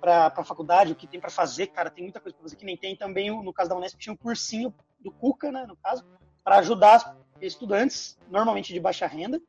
pra, 0.01 0.31
pra 0.31 0.45
faculdade, 0.45 0.93
o 0.93 0.97
que 0.97 1.07
tem 1.07 1.21
para 1.21 1.31
fazer, 1.31 1.69
cara, 1.69 1.91
tem 1.91 2.05
muita 2.05 2.21
coisa 2.21 2.37
pra 2.37 2.43
fazer 2.43 2.57
que 2.57 2.65
nem 2.65 2.77
tem 2.77 2.97
também, 2.97 3.31
no 3.31 3.53
caso 3.53 3.71
da 3.71 3.77
Unesp, 3.77 3.99
tinha 3.99 4.13
um 4.13 4.17
cursinho 4.17 4.73
do 5.01 5.11
Cuca, 5.11 5.51
né, 5.51 5.65
no 5.67 5.77
caso, 5.77 6.05
para 6.45 6.59
ajudar 6.59 7.17
estudantes, 7.41 8.19
normalmente 8.29 8.73
de 8.73 8.81
baixa 8.81 9.07
renda. 9.07 9.41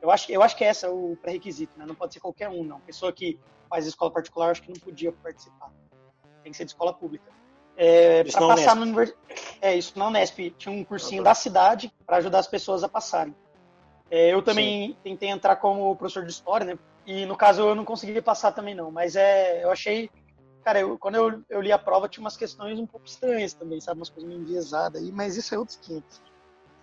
Eu 0.00 0.10
acho, 0.10 0.30
eu 0.30 0.42
acho 0.42 0.56
que 0.56 0.64
esse 0.64 0.84
é 0.86 0.88
o 0.88 1.16
pré-requisito, 1.20 1.78
né? 1.78 1.84
Não 1.86 1.94
pode 1.94 2.14
ser 2.14 2.20
qualquer 2.20 2.48
um, 2.48 2.62
não. 2.62 2.80
Pessoa 2.80 3.12
que 3.12 3.38
faz 3.68 3.86
escola 3.86 4.10
particular, 4.10 4.50
acho 4.50 4.62
que 4.62 4.68
não 4.68 4.80
podia 4.80 5.12
participar. 5.12 5.70
Tem 6.42 6.52
que 6.52 6.56
ser 6.56 6.64
de 6.64 6.70
escola 6.70 6.92
pública. 6.92 7.30
É, 7.76 8.24
para 8.24 8.48
passar 8.48 8.74
no 8.74 8.82
univers... 8.82 9.14
É, 9.60 9.74
isso 9.74 9.98
na 9.98 10.08
Unesp. 10.08 10.50
Tinha 10.56 10.74
um 10.74 10.84
cursinho 10.84 11.22
da 11.22 11.34
cidade 11.34 11.92
para 12.06 12.18
ajudar 12.18 12.38
as 12.38 12.46
pessoas 12.46 12.82
a 12.82 12.88
passarem. 12.88 13.34
É, 14.10 14.32
eu 14.32 14.42
também 14.42 14.88
Sim. 14.88 14.96
tentei 15.02 15.28
entrar 15.28 15.56
como 15.56 15.94
professor 15.96 16.24
de 16.24 16.30
história, 16.30 16.64
né? 16.66 16.78
E 17.06 17.26
no 17.26 17.36
caso 17.36 17.62
eu 17.62 17.74
não 17.74 17.84
consegui 17.84 18.20
passar 18.20 18.52
também 18.52 18.74
não, 18.74 18.90
mas 18.90 19.16
é, 19.16 19.64
eu 19.64 19.70
achei, 19.70 20.10
cara, 20.62 20.80
eu, 20.80 20.98
quando 20.98 21.14
eu, 21.14 21.42
eu 21.48 21.60
li 21.60 21.72
a 21.72 21.78
prova 21.78 22.08
tinha 22.08 22.22
umas 22.22 22.36
questões 22.36 22.78
um 22.78 22.86
pouco 22.86 23.06
estranhas 23.06 23.54
também, 23.54 23.80
sabe, 23.80 24.00
umas 24.00 24.10
coisas 24.10 24.28
meio 24.28 24.42
enviesadas 24.42 25.02
aí, 25.02 25.10
mas 25.10 25.36
isso 25.36 25.54
é 25.54 25.58
outros 25.58 25.78
500. 25.78 26.22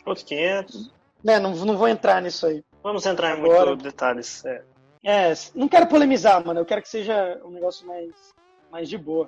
Outros 0.05 0.25
500? 0.25 0.91
É, 1.27 1.39
não, 1.39 1.55
não 1.55 1.77
vou 1.77 1.87
entrar 1.87 2.21
nisso 2.21 2.45
aí. 2.47 2.63
Vamos 2.85 3.03
entrar 3.07 3.35
em 3.35 3.41
muitos 3.41 3.81
detalhes, 3.81 4.45
é. 4.45 4.61
É, 5.03 5.33
não 5.55 5.67
quero 5.67 5.87
polemizar, 5.87 6.45
mano, 6.45 6.59
eu 6.59 6.65
quero 6.65 6.83
que 6.83 6.87
seja 6.87 7.41
um 7.43 7.49
negócio 7.49 7.87
mais, 7.87 8.11
mais 8.71 8.87
de 8.87 8.95
boa. 8.95 9.27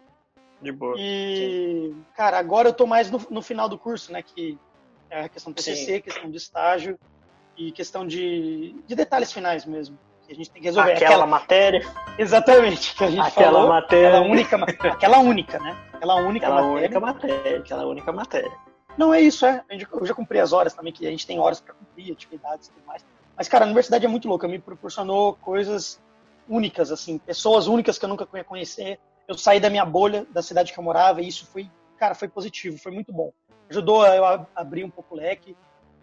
De 0.62 0.72
boa. 0.72 0.94
E, 0.96 1.92
Sim. 1.92 2.06
cara, 2.16 2.38
agora 2.38 2.70
eu 2.70 2.74
tô 2.74 2.86
mais 2.86 3.10
no, 3.10 3.20
no 3.32 3.42
final 3.42 3.68
do 3.68 3.76
curso, 3.76 4.12
né, 4.12 4.22
que 4.22 4.60
é 5.10 5.22
a 5.22 5.30
questão 5.30 5.52
do 5.52 5.56
TCC, 5.56 5.96
Sim. 5.96 6.02
questão 6.02 6.30
de 6.30 6.38
estágio 6.38 7.00
e 7.58 7.72
questão 7.72 8.06
de, 8.06 8.76
de 8.86 8.96
detalhes 8.96 9.34
finais 9.34 9.66
mesmo 9.66 9.98
que 10.28 10.34
a 10.34 10.36
gente 10.36 10.52
tem 10.52 10.62
que 10.62 10.68
resolver. 10.68 10.92
Aquela, 10.92 11.10
aquela 11.10 11.26
matéria. 11.26 11.82
Exatamente, 12.20 12.94
que 12.94 13.06
a 13.06 13.10
gente 13.10 13.22
aquela 13.22 13.54
falou. 13.54 13.70
Matéria. 13.70 14.08
Aquela 14.10 14.22
única, 14.22 14.56
aquela 14.92 15.18
única, 15.18 15.58
né? 15.58 15.76
Aquela 15.94 16.16
única 16.18 16.46
aquela 16.46 16.62
matéria. 16.62 16.78
única 16.78 17.00
matéria. 17.00 17.58
Aquela 17.58 17.88
única 17.88 18.12
matéria. 18.12 18.52
Não, 18.96 19.12
é 19.12 19.20
isso, 19.20 19.48
é. 19.48 19.64
Eu 19.68 20.06
já 20.06 20.14
cumpri 20.14 20.40
as 20.40 20.54
horas 20.54 20.76
também, 20.76 20.94
que 20.94 21.08
a 21.08 21.10
gente 21.10 21.26
tem 21.26 21.40
horas 21.40 21.60
para 21.60 21.74
cumprir, 21.74 22.12
atividades 22.12 22.68
e 22.68 22.72
tudo 22.72 22.86
mais. 22.86 23.04
Mas, 23.38 23.48
cara, 23.48 23.66
a 23.66 23.68
universidade 23.68 24.04
é 24.04 24.10
muito 24.10 24.28
louca, 24.28 24.48
me 24.48 24.58
proporcionou 24.58 25.36
coisas 25.36 26.02
únicas, 26.50 26.92
assim, 26.92 27.20
pessoas 27.20 27.68
únicas 27.68 28.00
que 28.00 28.06
eu 28.06 28.10
nunca 28.10 28.28
ia 28.34 28.44
conhecer. 28.44 29.00
Eu 29.28 29.38
saí 29.38 29.60
da 29.60 29.70
minha 29.70 29.86
bolha, 29.86 30.26
da 30.32 30.42
cidade 30.42 30.74
que 30.74 30.80
eu 30.80 30.84
morava, 30.84 31.22
e 31.22 31.28
isso 31.28 31.46
foi, 31.46 31.70
cara, 31.98 32.16
foi 32.16 32.28
positivo, 32.28 32.78
foi 32.80 32.92
muito 32.92 33.14
bom. 33.14 33.32
Ajudou 33.70 34.02
a 34.02 34.16
eu 34.16 34.48
abrir 34.56 34.84
um 34.84 34.90
pouco 34.90 35.14
o 35.14 35.18
leque. 35.18 35.56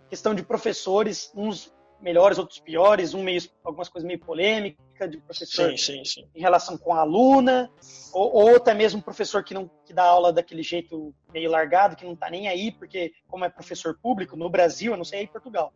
Questão 0.08 0.34
de 0.34 0.44
professores, 0.44 1.32
uns 1.34 1.74
melhores, 2.00 2.38
outros 2.38 2.60
piores, 2.60 3.14
um 3.14 3.22
meio, 3.22 3.40
algumas 3.64 3.88
coisas 3.88 4.06
meio 4.06 4.20
polêmica 4.20 5.08
de 5.08 5.18
professor 5.18 5.70
sim, 5.70 5.76
sim, 5.76 6.04
sim. 6.04 6.28
em 6.34 6.40
relação 6.40 6.76
com 6.76 6.94
a 6.94 7.00
aluna, 7.00 7.70
ou, 8.12 8.32
ou 8.32 8.56
até 8.56 8.74
mesmo 8.74 9.02
professor 9.02 9.42
que 9.42 9.54
não 9.54 9.70
que 9.84 9.92
dá 9.92 10.04
aula 10.04 10.32
daquele 10.32 10.62
jeito 10.62 11.14
meio 11.32 11.50
largado, 11.50 11.96
que 11.96 12.04
não 12.04 12.12
está 12.12 12.28
nem 12.28 12.46
aí, 12.46 12.70
porque 12.70 13.12
como 13.26 13.44
é 13.44 13.48
professor 13.48 13.98
público 14.00 14.36
no 14.36 14.50
Brasil, 14.50 14.92
eu 14.92 14.98
não 14.98 15.04
sei 15.04 15.20
aí 15.20 15.24
em 15.24 15.28
Portugal, 15.28 15.72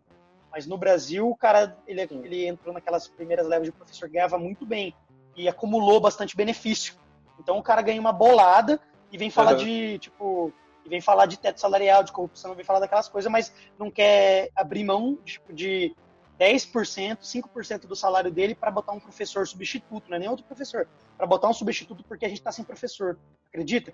mas 0.51 0.67
no 0.67 0.79
Brasil 0.79 1.29
o 1.29 1.37
cara 1.37 1.77
ele, 1.87 2.01
ele 2.01 2.47
entrou 2.47 2.73
naquelas 2.73 3.07
primeiras 3.07 3.47
levas 3.47 3.67
de 3.67 3.73
professor 3.73 4.09
ganhava 4.09 4.39
muito 4.39 4.65
bem 4.65 4.95
e 5.37 5.49
acumulou 5.49 6.01
bastante 6.01 6.37
benefício. 6.37 6.95
Então 7.39 7.59
o 7.59 7.63
cara 7.63 7.83
ganha 7.83 8.01
uma 8.01 8.13
bolada 8.13 8.81
e 9.13 9.17
vem 9.17 9.31
falar 9.31 9.53
uhum. 9.53 9.59
de 9.59 9.99
tipo 9.99 10.53
e 10.85 10.89
vem 10.89 11.01
falar 11.01 11.27
de 11.27 11.39
teto 11.39 11.61
salarial, 11.61 12.03
de 12.03 12.13
corrupção, 12.13 12.55
vem 12.55 12.65
falar 12.65 12.81
daquelas 12.81 13.09
coisas, 13.09 13.31
mas 13.31 13.53
não 13.79 13.91
quer 13.91 14.51
abrir 14.57 14.85
mão 14.85 15.17
tipo, 15.25 15.53
de 15.53 15.95
10%, 16.39 17.19
5% 17.19 17.87
do 17.87 17.97
salário 17.97 18.31
dele 18.31 18.55
para 18.55 18.71
botar 18.71 18.93
um 18.93 19.01
professor 19.01 19.47
substituto, 19.47 20.09
não 20.09 20.17
é 20.17 20.21
nem 20.21 20.29
outro 20.29 20.47
professor, 20.47 20.89
para 21.17 21.27
botar 21.27 21.49
um 21.49 21.53
substituto 21.53 22.05
porque 22.05 22.25
a 22.25 22.29
gente 22.29 22.39
está 22.39 22.53
sem 22.53 22.65
professor. 22.65 23.19
Acredita? 23.49 23.93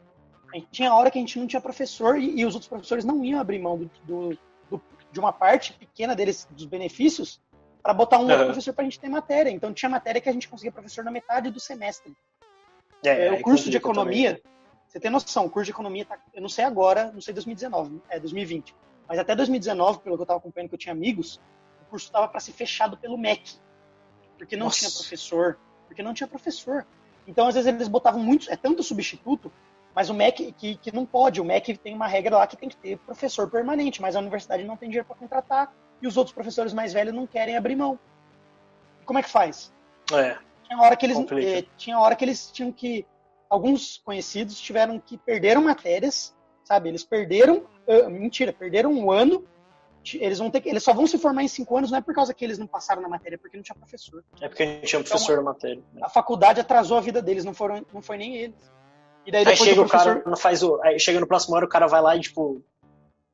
A 0.53 0.57
gente 0.57 0.69
tinha 0.71 0.95
hora 0.95 1.11
que 1.11 1.19
a 1.19 1.21
gente 1.21 1.39
não 1.39 1.47
tinha 1.47 1.61
professor 1.61 2.17
e, 2.17 2.41
e 2.41 2.47
os 2.47 2.55
outros 2.55 2.69
professores 2.69 3.05
não 3.05 3.25
iam 3.25 3.41
abrir 3.41 3.59
mão 3.59 3.79
do, 3.79 3.91
do, 4.05 4.39
do, 4.71 4.83
de 5.15 5.21
uma 5.21 5.33
parte 5.33 5.73
pequena 5.73 6.15
deles, 6.15 6.47
dos 6.51 6.67
benefícios, 6.67 7.41
para 7.83 7.95
botar 7.95 8.19
um 8.19 8.25
uhum. 8.25 8.31
outro 8.31 8.47
professor 8.47 8.75
para 8.75 8.83
a 8.83 8.85
gente 8.85 8.99
ter 8.99 9.09
matéria. 9.09 9.49
Então 9.49 9.73
tinha 9.73 9.89
matéria 9.89 10.21
que 10.21 10.29
a 10.29 10.33
gente 10.33 10.49
conseguia 10.49 10.73
professor 10.73 11.05
na 11.05 11.11
metade 11.11 11.51
do 11.51 11.61
semestre. 11.61 12.13
É, 13.05 13.29
é, 13.29 13.33
o 13.33 13.41
curso 13.41 13.71
de 13.71 13.77
economia, 13.77 14.37
também. 14.37 14.53
você 14.89 14.99
tem 14.99 15.11
noção, 15.11 15.47
o 15.47 15.51
curso 15.51 15.67
de 15.67 15.71
economia, 15.71 16.05
tá, 16.05 16.19
eu 16.35 16.43
não 16.43 16.49
sei 16.49 16.65
agora, 16.65 17.13
não 17.13 17.21
sei 17.21 17.33
2019, 17.33 18.03
é 18.09 18.19
2020, 18.19 18.75
mas 19.07 19.19
até 19.19 19.37
2019, 19.37 20.01
pelo 20.01 20.17
que 20.17 20.21
eu 20.21 20.25
estava 20.25 20.39
acompanhando, 20.39 20.71
que 20.71 20.75
eu 20.75 20.79
tinha 20.79 20.93
amigos, 20.93 21.41
curso 21.95 22.07
estava 22.07 22.27
para 22.27 22.41
ser 22.41 22.51
fechado 22.51 22.97
pelo 22.97 23.17
MEC, 23.17 23.57
porque 24.37 24.57
não 24.57 24.67
Nossa. 24.67 24.81
tinha 24.81 24.91
professor, 24.91 25.59
porque 25.87 26.03
não 26.03 26.13
tinha 26.13 26.27
professor. 26.27 26.85
Então, 27.25 27.47
às 27.47 27.55
vezes, 27.55 27.73
eles 27.73 27.87
botavam 27.87 28.21
muitos, 28.21 28.49
é 28.49 28.57
tanto 28.57 28.83
substituto, 28.83 29.53
mas 29.95 30.11
o 30.11 30.15
MEC 30.15 30.53
que, 30.53 30.77
que 30.77 30.95
não 30.95 31.07
pode. 31.07 31.41
O 31.41 31.45
MEC 31.45 31.77
tem 31.77 31.95
uma 31.95 32.07
regra 32.07 32.39
lá 32.39 32.47
que 32.47 32.57
tem 32.57 32.69
que 32.69 32.77
ter 32.77 32.99
professor 32.99 33.49
permanente, 33.49 34.03
mas 34.03 34.17
a 34.17 34.21
universidade 34.21 34.65
não 34.65 34.77
tem 34.77 34.89
dinheiro 34.89 35.07
para 35.07 35.17
contratar 35.17 35.73
e 36.03 36.07
os 36.07 36.17
outros 36.17 36.35
professores 36.35 36.73
mais 36.73 36.93
velhos 36.93 37.15
não 37.15 37.27
querem 37.27 37.57
abrir 37.57 37.77
mão. 37.77 37.99
Como 39.05 39.19
é 39.19 39.23
que 39.23 39.31
faz? 39.31 39.73
É. 40.13 40.37
Tinha 40.65 40.81
hora 40.81 40.97
que 40.97 41.07
eles, 41.07 41.19
eh, 41.19 41.65
tinha 41.77 41.99
hora 41.99 42.17
que 42.17 42.25
eles 42.25 42.51
tinham 42.51 42.73
que 42.73 43.07
alguns 43.49 43.99
conhecidos 43.99 44.61
tiveram 44.61 44.99
que 44.99 45.17
perderam 45.17 45.63
matérias, 45.63 46.35
sabe? 46.65 46.89
Eles 46.89 47.05
perderam, 47.05 47.65
uh, 47.87 48.11
mentira, 48.11 48.53
perderam 48.53 48.93
um 48.93 49.11
ano. 49.11 49.45
Eles 50.15 50.39
vão 50.39 50.51
ter 50.51 50.61
que, 50.61 50.69
eles 50.69 50.83
só 50.83 50.93
vão 50.93 51.07
se 51.07 51.17
formar 51.17 51.43
em 51.43 51.49
cinco 51.49 51.77
anos, 51.77 51.91
não 51.91 51.99
é 51.99 52.03
por 52.03 52.15
causa 52.15 52.35
que 52.35 52.45
eles 52.45 52.59
não 52.59 52.67
passaram 52.67 53.01
na 53.01 53.09
matéria, 53.09 53.37
é 53.37 53.39
porque 53.39 53.57
não 53.57 53.65
tinha 53.65 53.77
professor. 53.77 54.23
É 54.41 54.49
porque 54.49 54.67
não 54.67 54.81
tinha 54.83 55.03
professor 55.03 55.33
então, 55.33 55.45
na 55.45 55.51
matéria. 55.53 55.83
Né? 55.95 56.01
A 56.03 56.09
faculdade 56.11 56.61
atrasou 56.61 56.99
a 56.99 57.01
vida 57.01 57.23
deles, 57.23 57.45
não 57.45 57.55
foram, 57.55 57.85
não 57.93 58.03
foi 58.03 58.19
nem 58.19 58.37
eles. 58.37 58.75
E 59.27 59.33
daí 59.33 59.45
depois 59.45 59.61
aí 59.61 59.67
chega 59.67 59.81
o, 59.81 59.89
professor... 59.89 60.23
cara, 60.23 60.37
faz 60.37 60.63
o, 60.63 60.81
aí 60.83 60.99
chega 61.01 61.21
no 61.21 61.27
próximo 61.27 61.57
ano, 61.57 61.67
o 61.67 61.69
cara 61.69 61.87
vai 61.87 62.01
lá 62.01 62.17
e 62.17 62.21
tipo 62.21 62.63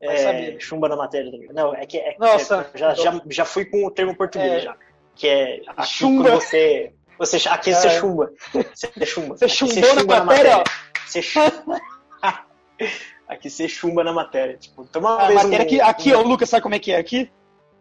é, 0.01 0.59
chumba 0.59 0.89
na 0.89 0.97
matéria. 0.97 1.31
Não, 1.53 1.75
é 1.75 1.85
que 1.85 1.99
é, 1.99 2.17
Nossa, 2.19 2.71
é, 2.73 2.79
já, 2.79 2.95
já, 2.95 3.21
já 3.29 3.45
fui 3.45 3.67
com 3.67 3.85
o 3.85 3.91
termo 3.91 4.17
português 4.17 4.53
é, 4.53 4.61
já. 4.61 4.77
Que 5.15 5.29
é 5.29 5.63
chumba. 5.85 6.31
você. 6.31 6.93
Você, 7.19 7.37
aqui 7.49 7.75
você 7.75 7.89
é. 7.89 8.01
chumba. 8.01 8.33
Você 8.73 9.07
chumba. 9.07 9.37
Você 9.37 9.49
chumbou 9.49 9.85
chumba 9.85 10.19
na, 10.19 10.25
matéria. 10.25 10.65
Você 11.07 11.21
chumba. 11.21 11.81
aqui 13.29 13.51
você 13.51 13.69
chumba 13.69 14.03
na 14.03 14.13
matéria. 14.15 14.57
Tipo, 14.57 14.87
toma 14.87 15.17
uma 15.17 15.27
a 15.27 15.33
matéria 15.35 15.67
um, 15.67 15.69
que, 15.69 15.81
aqui, 15.83 16.15
ó, 16.15 16.23
Lucas, 16.23 16.49
sabe 16.49 16.63
como 16.63 16.75
é 16.75 16.79
que 16.79 16.93
é 16.93 16.97
aqui? 16.97 17.31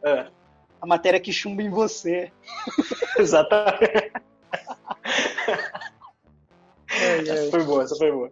É. 0.03 0.25
A 0.81 0.85
matéria 0.85 1.21
que 1.21 1.31
chumba 1.31 1.61
em 1.61 1.69
você. 1.69 2.33
Exatamente. 3.17 4.11
essa 6.89 7.51
foi 7.51 7.63
boa, 7.63 7.83
essa 7.83 7.95
foi 7.95 8.11
boa. 8.11 8.31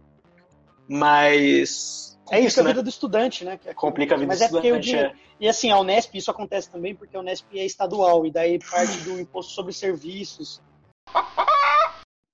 Mas 0.87 2.17
é 2.29 2.39
isso, 2.39 2.59
a 2.59 2.63
né? 2.63 2.69
vida 2.69 2.83
do 2.83 2.89
estudante, 2.89 3.45
né? 3.45 3.59
É 3.65 3.73
Complica 3.73 4.15
a 4.15 4.17
vida 4.17 4.27
Mas 4.27 4.39
do 4.39 4.43
é 4.43 4.45
estudante. 4.45 4.95
É. 4.95 5.13
E 5.39 5.47
assim, 5.47 5.71
a 5.71 5.79
Unesp, 5.79 6.15
isso 6.15 6.31
acontece 6.31 6.69
também 6.69 6.95
porque 6.95 7.15
a 7.15 7.19
Unesp 7.19 7.45
é 7.55 7.65
estadual, 7.65 8.25
e 8.25 8.31
daí 8.31 8.59
parte 8.59 8.97
do 8.99 9.19
imposto 9.19 9.53
sobre 9.53 9.71
serviços. 9.71 10.61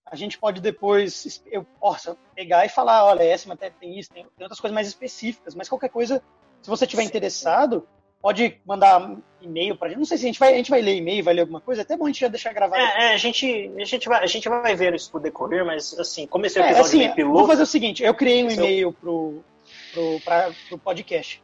A 0.05 0.15
gente 0.15 0.38
pode 0.38 0.61
depois, 0.61 1.41
eu 1.47 1.63
possa 1.80 2.15
pegar 2.36 2.65
e 2.65 2.69
falar, 2.69 3.05
olha, 3.05 3.24
essa 3.24 3.49
matéria 3.49 3.76
tem 3.80 3.97
isso, 3.97 4.09
tem, 4.11 4.24
tem 4.24 4.43
outras 4.43 4.59
coisas 4.59 4.74
mais 4.74 4.88
específicas, 4.88 5.55
mas 5.55 5.67
qualquer 5.67 5.89
coisa, 5.89 6.21
se 6.61 6.69
você 6.69 6.86
tiver 6.86 7.03
interessado, 7.03 7.88
pode 8.24 8.57
mandar 8.65 9.17
e-mail 9.41 9.76
pra 9.76 9.89
gente. 9.89 9.97
Não 9.97 10.05
sei 10.05 10.17
se 10.17 10.24
a 10.24 10.28
gente 10.28 10.39
vai, 10.39 10.53
a 10.53 10.57
gente 10.57 10.71
vai 10.71 10.82
ler 10.82 10.95
e-mail, 10.95 11.21
vai 11.21 11.34
ler 11.34 11.41
alguma 11.41 11.59
coisa, 11.59 11.82
é 11.82 11.84
até 11.84 11.97
bom 11.97 12.05
a 12.05 12.07
gente 12.07 12.21
já 12.21 12.30
deixar 12.30 12.53
gravado. 12.53 12.82
É, 12.82 13.11
é 13.11 13.13
a, 13.13 13.17
gente, 13.17 13.69
a, 13.78 13.84
gente 13.84 14.07
vai, 14.07 14.24
a 14.24 14.26
gente 14.26 14.47
vai 14.47 14.74
ver 14.78 14.95
isso 14.95 15.11
por 15.11 15.19
decorrer, 15.19 15.65
mas 15.65 15.93
assim, 15.99 16.26
como 16.26 16.45
esse 16.45 16.57
é, 16.57 16.61
episódio 16.61 17.01
é, 17.01 17.05
assim, 17.05 17.15
piloto... 17.15 17.38
Vou 17.38 17.47
fazer 17.47 17.63
o 17.63 17.65
seguinte, 17.65 18.01
eu 18.01 18.13
criei 18.13 18.41
um 18.45 18.49
e-mail 18.49 18.93
pro, 18.93 19.43
pro, 19.93 20.21
pro 20.69 20.78
podcast. 20.78 21.43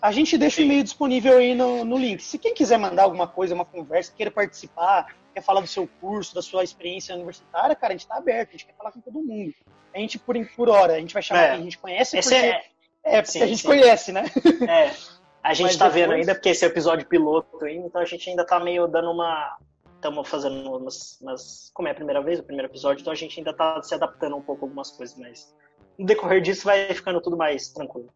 A 0.00 0.10
gente 0.10 0.38
deixa 0.38 0.56
Sim. 0.56 0.62
o 0.62 0.64
e-mail 0.64 0.84
disponível 0.84 1.36
aí 1.36 1.54
no, 1.54 1.84
no 1.84 1.98
link. 1.98 2.22
Se 2.22 2.38
quem 2.38 2.54
quiser 2.54 2.78
mandar 2.78 3.02
alguma 3.02 3.26
coisa, 3.26 3.54
uma 3.54 3.66
conversa, 3.66 4.10
queira 4.16 4.30
participar, 4.30 5.14
quer 5.34 5.42
falar 5.42 5.60
do 5.60 5.66
seu 5.66 5.86
curso, 6.00 6.34
da 6.34 6.40
sua 6.40 6.64
experiência 6.64 7.14
universitária, 7.14 7.76
cara, 7.76 7.92
a 7.92 7.94
gente 7.94 8.04
está 8.04 8.16
aberto, 8.16 8.48
a 8.48 8.52
gente 8.52 8.64
quer 8.64 8.74
falar 8.74 8.90
com 8.90 9.00
todo 9.00 9.22
mundo. 9.22 9.52
A 9.94 9.98
gente, 9.98 10.18
por, 10.18 10.34
por 10.56 10.70
hora, 10.70 10.94
a 10.94 10.98
gente 10.98 11.12
vai 11.12 11.22
chamar 11.22 11.42
é. 11.42 11.48
quem 11.50 11.58
a 11.58 11.62
gente 11.62 11.78
conhece, 11.78 12.16
porque, 12.18 12.34
é... 12.34 12.62
é, 13.04 13.20
porque 13.20 13.32
sim, 13.32 13.42
a 13.42 13.46
gente 13.46 13.60
sim. 13.60 13.68
conhece, 13.68 14.12
né? 14.12 14.24
É. 14.66 14.94
A 15.46 15.54
gente 15.54 15.70
está 15.70 15.86
depois... 15.86 16.02
vendo 16.02 16.14
ainda, 16.14 16.34
porque 16.34 16.48
esse 16.48 16.64
é 16.64 16.68
o 16.68 16.72
episódio 16.72 17.06
piloto 17.06 17.64
ainda, 17.64 17.86
então 17.86 18.00
a 18.00 18.04
gente 18.04 18.28
ainda 18.28 18.42
está 18.42 18.58
meio 18.58 18.88
dando 18.88 19.12
uma. 19.12 19.56
Estamos 19.94 20.28
fazendo 20.28 20.72
umas, 20.72 21.20
umas. 21.20 21.70
Como 21.72 21.86
é 21.86 21.92
a 21.92 21.94
primeira 21.94 22.20
vez, 22.20 22.40
o 22.40 22.42
primeiro 22.42 22.68
episódio, 22.68 23.00
então 23.00 23.12
a 23.12 23.16
gente 23.16 23.38
ainda 23.38 23.52
está 23.52 23.80
se 23.80 23.94
adaptando 23.94 24.34
um 24.34 24.42
pouco 24.42 24.64
a 24.64 24.66
algumas 24.66 24.90
coisas, 24.90 25.16
mas 25.16 25.54
no 25.96 26.04
decorrer 26.04 26.42
disso 26.42 26.64
vai 26.64 26.92
ficando 26.92 27.20
tudo 27.20 27.36
mais 27.36 27.68
tranquilo. 27.68 28.12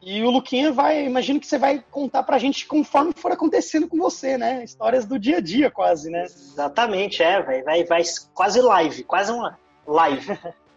E 0.00 0.22
o 0.22 0.30
Luquinha 0.30 0.70
vai, 0.70 1.04
imagino 1.04 1.40
que 1.40 1.46
você 1.46 1.58
vai 1.58 1.84
contar 1.90 2.22
pra 2.22 2.38
gente 2.38 2.64
conforme 2.64 3.12
for 3.12 3.32
acontecendo 3.32 3.88
com 3.88 3.96
você, 3.98 4.38
né? 4.38 4.62
Histórias 4.62 5.04
do 5.04 5.18
dia 5.18 5.38
a 5.38 5.40
dia, 5.40 5.68
quase, 5.68 6.08
né? 6.08 6.22
Exatamente, 6.22 7.24
é, 7.24 7.42
vai, 7.42 7.62
vai, 7.62 7.84
vai 7.84 8.02
quase 8.32 8.60
live, 8.60 9.02
quase 9.02 9.32
uma 9.32 9.58
live. 9.84 10.38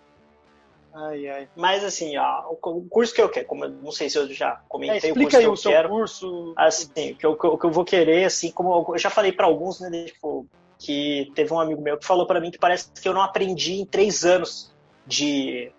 ai, 0.94 1.28
ai. 1.28 1.50
Mas 1.56 1.84
assim, 1.84 2.18
ó, 2.18 2.52
o 2.52 2.86
curso 2.90 3.14
que 3.14 3.22
eu 3.22 3.30
quero, 3.30 3.48
como 3.48 3.66
eu 3.66 3.70
não 3.70 3.92
sei 3.92 4.10
se 4.10 4.18
eu 4.18 4.28
já 4.32 4.62
comentei 4.68 5.10
é, 5.10 5.14
o 5.14 5.16
curso 5.16 5.38
aí 5.38 5.48
o 5.48 5.56
seu 5.56 5.72
quero, 5.72 5.90
curso. 5.90 6.54
Assim, 6.58 7.12
o 7.12 7.16
que 7.16 7.26
eu, 7.26 7.32
o 7.32 7.58
que 7.58 7.66
eu 7.66 7.72
vou 7.72 7.86
querer, 7.86 8.26
assim, 8.26 8.52
como 8.52 8.94
eu 8.94 8.98
já 8.98 9.10
falei 9.10 9.32
para 9.32 9.46
alguns, 9.46 9.80
né, 9.80 10.06
tipo, 10.06 10.46
que 10.78 11.32
teve 11.36 11.54
um 11.54 11.60
amigo 11.60 11.82
meu 11.82 11.98
que 11.98 12.06
falou 12.06 12.26
para 12.26 12.40
mim 12.40 12.52
que 12.52 12.58
parece 12.58 12.92
que 12.92 13.08
eu 13.08 13.14
não 13.14 13.22
aprendi 13.22 13.74
em 13.74 13.86
três 13.86 14.26
anos 14.26 14.74
de 15.06 15.72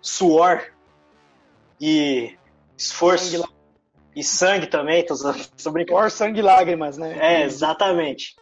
suor 0.00 0.62
e 1.80 2.36
esforço 2.76 3.30
sangue, 3.30 3.54
e 4.16 4.24
sangue 4.24 4.66
também, 4.66 5.04
tô, 5.04 5.14
tô 5.62 5.70
brincando. 5.70 5.98
Suor, 5.98 6.10
sangue 6.10 6.40
e 6.40 6.42
lágrimas, 6.42 6.96
né? 6.96 7.16
É, 7.20 7.42
exatamente. 7.42 8.36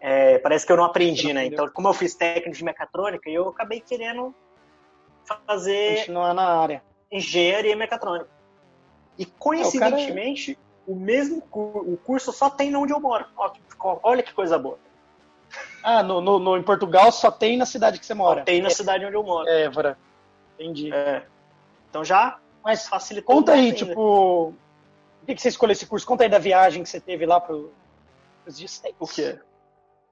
É, 0.00 0.38
parece 0.38 0.66
que 0.66 0.72
eu 0.72 0.76
não 0.76 0.84
aprendi, 0.84 1.32
né? 1.32 1.46
Então, 1.46 1.66
como 1.70 1.88
eu 1.88 1.94
fiz 1.94 2.14
técnico 2.14 2.56
de 2.56 2.62
mecatrônica, 2.62 3.30
eu 3.30 3.48
acabei 3.48 3.80
querendo 3.80 4.34
fazer 5.46 5.98
continuar 5.98 6.34
na 6.34 6.46
área 6.46 6.82
engenharia 7.14 7.76
mecatrônica. 7.76 8.28
E 9.16 9.24
coincidentemente, 9.24 10.52
é, 10.52 10.90
o 10.90 10.96
mesmo 10.96 11.42
o 11.52 11.96
curso 11.96 12.32
só 12.32 12.50
tem 12.50 12.74
onde 12.74 12.92
eu 12.92 13.00
moro. 13.00 13.24
Olha 14.02 14.22
que 14.22 14.34
coisa 14.34 14.58
boa. 14.58 14.78
Ah, 15.82 16.02
no, 16.02 16.20
no, 16.20 16.38
no, 16.38 16.56
em 16.56 16.62
Portugal 16.62 17.12
só 17.12 17.30
tem 17.30 17.56
na 17.56 17.64
cidade 17.64 18.00
que 18.00 18.06
você 18.06 18.14
mora. 18.14 18.40
Só 18.40 18.44
tem 18.46 18.60
na 18.60 18.68
é, 18.68 18.72
cidade 18.72 19.04
onde 19.04 19.14
eu 19.14 19.22
moro. 19.22 19.48
É, 19.48 19.62
Évora. 19.62 19.96
Entendi. 20.58 20.92
É. 20.92 21.24
Então 21.88 22.04
já 22.04 22.38
Mas 22.64 22.88
facilitou. 22.88 23.36
Conta 23.36 23.52
aí, 23.52 23.72
tipo, 23.72 24.52
por 25.20 25.26
que, 25.26 25.36
que 25.36 25.42
você 25.42 25.48
escolheu 25.48 25.72
esse 25.72 25.86
curso? 25.86 26.06
Conta 26.06 26.24
aí 26.24 26.28
da 26.28 26.38
viagem 26.38 26.82
que 26.82 26.88
você 26.88 27.00
teve 27.00 27.24
lá 27.24 27.40
para 27.40 27.54
os 27.54 28.60
States. 28.60 28.96
O 28.98 29.06
quê? 29.06 29.38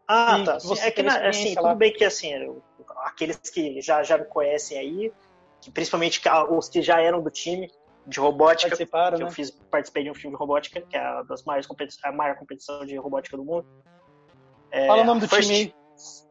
Ah, 0.06 0.38
e 0.38 0.44
tá. 0.44 0.58
Você 0.60 0.86
é 0.86 0.90
que, 0.92 1.02
na, 1.02 1.28
assim, 1.28 1.54
lá. 1.54 1.62
tudo 1.62 1.74
bem 1.74 1.92
que, 1.92 2.04
assim, 2.04 2.60
aqueles 2.98 3.36
que 3.36 3.80
já, 3.80 4.02
já 4.02 4.18
me 4.18 4.24
conhecem 4.24 4.78
aí, 4.78 5.12
que 5.60 5.70
principalmente 5.70 6.20
os 6.50 6.68
que 6.68 6.82
já 6.82 7.00
eram 7.00 7.22
do 7.22 7.30
time, 7.30 7.70
de 8.06 8.18
robótica. 8.18 8.76
que 8.76 8.84
né? 8.84 9.16
eu 9.20 9.30
fiz, 9.30 9.50
participei 9.70 10.04
de 10.04 10.10
um 10.10 10.14
filme 10.14 10.36
de 10.36 10.40
robótica, 10.40 10.80
que 10.80 10.96
é 10.96 11.00
a, 11.00 11.22
das 11.22 11.44
maiores 11.44 11.68
a 12.02 12.12
maior 12.12 12.36
competição 12.36 12.84
de 12.84 12.96
robótica 12.96 13.36
do 13.36 13.44
mundo. 13.44 13.66
É, 14.70 14.86
Fala 14.86 15.02
o 15.02 15.04
nome 15.04 15.20
do 15.20 15.28
First, 15.28 15.48
time 15.48 15.60
aí. 15.60 15.74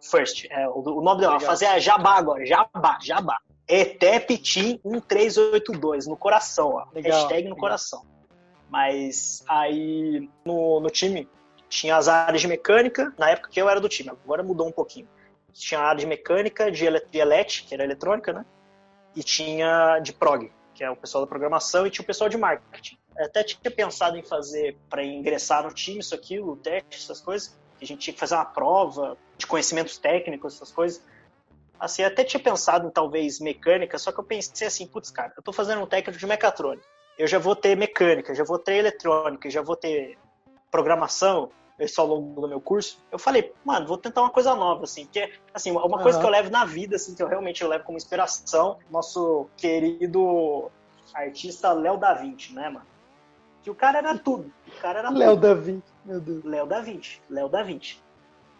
First, 0.01 0.45
é, 0.49 0.67
o, 0.67 0.79
o 0.79 1.01
nome 1.01 1.21
dela, 1.21 1.39
fazer 1.39 1.67
a 1.67 1.79
Jabá 1.79 2.15
agora, 2.17 2.45
Jabá, 2.45 2.97
Jabá. 3.01 3.39
ETEP 3.67 4.37
Team 4.39 4.79
1382, 4.83 6.07
no 6.07 6.17
coração, 6.17 6.73
ó. 6.73 6.87
Legal, 6.93 7.19
Hashtag 7.19 7.43
no 7.43 7.49
legal. 7.51 7.57
coração. 7.57 8.05
Mas 8.69 9.43
aí 9.47 10.29
no, 10.45 10.79
no 10.79 10.89
time 10.89 11.27
tinha 11.69 11.95
as 11.95 12.07
áreas 12.09 12.41
de 12.41 12.47
mecânica, 12.47 13.13
na 13.17 13.29
época 13.29 13.49
que 13.49 13.61
eu 13.61 13.69
era 13.69 13.79
do 13.79 13.87
time, 13.87 14.09
agora 14.09 14.43
mudou 14.43 14.67
um 14.67 14.71
pouquinho. 14.71 15.07
Tinha 15.53 15.79
a 15.79 15.83
área 15.83 15.99
de 15.99 16.07
mecânica, 16.07 16.71
de, 16.71 16.85
ele, 16.85 16.99
de 16.99 17.19
elet, 17.19 17.63
que 17.63 17.73
era 17.73 17.83
eletrônica, 17.83 18.33
né? 18.33 18.45
E 19.15 19.23
tinha 19.23 19.99
de 19.99 20.13
prog, 20.13 20.51
que 20.73 20.83
é 20.83 20.89
o 20.89 20.95
pessoal 20.95 21.23
da 21.23 21.29
programação, 21.29 21.85
e 21.85 21.89
tinha 21.89 22.03
o 22.03 22.07
pessoal 22.07 22.29
de 22.29 22.37
marketing. 22.37 22.97
Eu 23.17 23.25
até 23.25 23.43
tinha 23.43 23.71
pensado 23.71 24.17
em 24.17 24.23
fazer 24.23 24.77
para 24.89 25.03
ingressar 25.03 25.63
no 25.63 25.73
time 25.73 25.99
isso 25.99 26.15
aqui, 26.15 26.39
o 26.39 26.55
teste, 26.55 26.95
essas 26.95 27.19
coisas. 27.19 27.59
A 27.81 27.85
gente 27.85 27.99
tinha 27.99 28.13
que 28.13 28.19
fazer 28.19 28.35
uma 28.35 28.45
prova 28.45 29.17
de 29.37 29.45
conhecimentos 29.45 29.97
técnicos, 29.97 30.55
essas 30.55 30.71
coisas. 30.71 31.03
Assim, 31.79 32.03
até 32.03 32.23
tinha 32.23 32.41
pensado 32.41 32.87
em 32.87 32.91
talvez 32.91 33.39
mecânica, 33.39 33.97
só 33.97 34.11
que 34.11 34.19
eu 34.19 34.23
pensei 34.23 34.67
assim, 34.67 34.85
putz, 34.85 35.09
cara, 35.09 35.33
eu 35.35 35.41
tô 35.41 35.51
fazendo 35.51 35.81
um 35.81 35.87
técnico 35.87 36.19
de 36.19 36.27
mecatrônica. 36.27 36.87
Eu 37.17 37.27
já 37.27 37.39
vou 37.39 37.55
ter 37.55 37.75
mecânica, 37.75 38.33
já 38.35 38.43
vou 38.43 38.59
ter 38.59 38.75
eletrônica, 38.75 39.49
já 39.49 39.61
vou 39.61 39.75
ter 39.75 40.17
programação, 40.69 41.51
isso 41.85 41.99
ao 41.99 42.07
longo 42.07 42.41
do 42.41 42.47
meu 42.47 42.61
curso, 42.61 42.99
eu 43.11 43.17
falei, 43.17 43.53
mano, 43.65 43.87
vou 43.87 43.97
tentar 43.97 44.21
uma 44.21 44.29
coisa 44.29 44.55
nova, 44.55 44.83
assim, 44.83 45.05
porque, 45.05 45.31
assim, 45.53 45.71
uma 45.71 45.83
uhum. 45.85 46.01
coisa 46.01 46.19
que 46.19 46.25
eu 46.25 46.29
levo 46.29 46.49
na 46.49 46.65
vida, 46.65 46.95
assim, 46.95 47.15
que 47.15 47.23
eu 47.23 47.27
realmente 47.27 47.63
levo 47.63 47.83
como 47.83 47.97
inspiração, 47.97 48.77
nosso 48.89 49.47
querido 49.57 50.69
artista 51.13 51.73
Léo 51.73 51.97
da 51.97 52.13
Vinci, 52.13 52.53
né, 52.53 52.69
mano? 52.69 52.85
Que 53.63 53.69
o 53.69 53.75
cara 53.75 53.99
era 53.99 54.17
tudo, 54.17 54.51
o 54.67 54.81
cara 54.81 54.99
era 54.99 55.09
Léo 55.09 55.35
da 55.35 55.53
Vinci, 55.53 55.93
meu 56.05 56.19
Deus. 56.19 56.43
Léo 56.43 56.65
da 56.65 56.81
Vinci, 56.81 57.21
Léo 57.29 57.49
da 57.49 57.63
Vinci. 57.63 58.01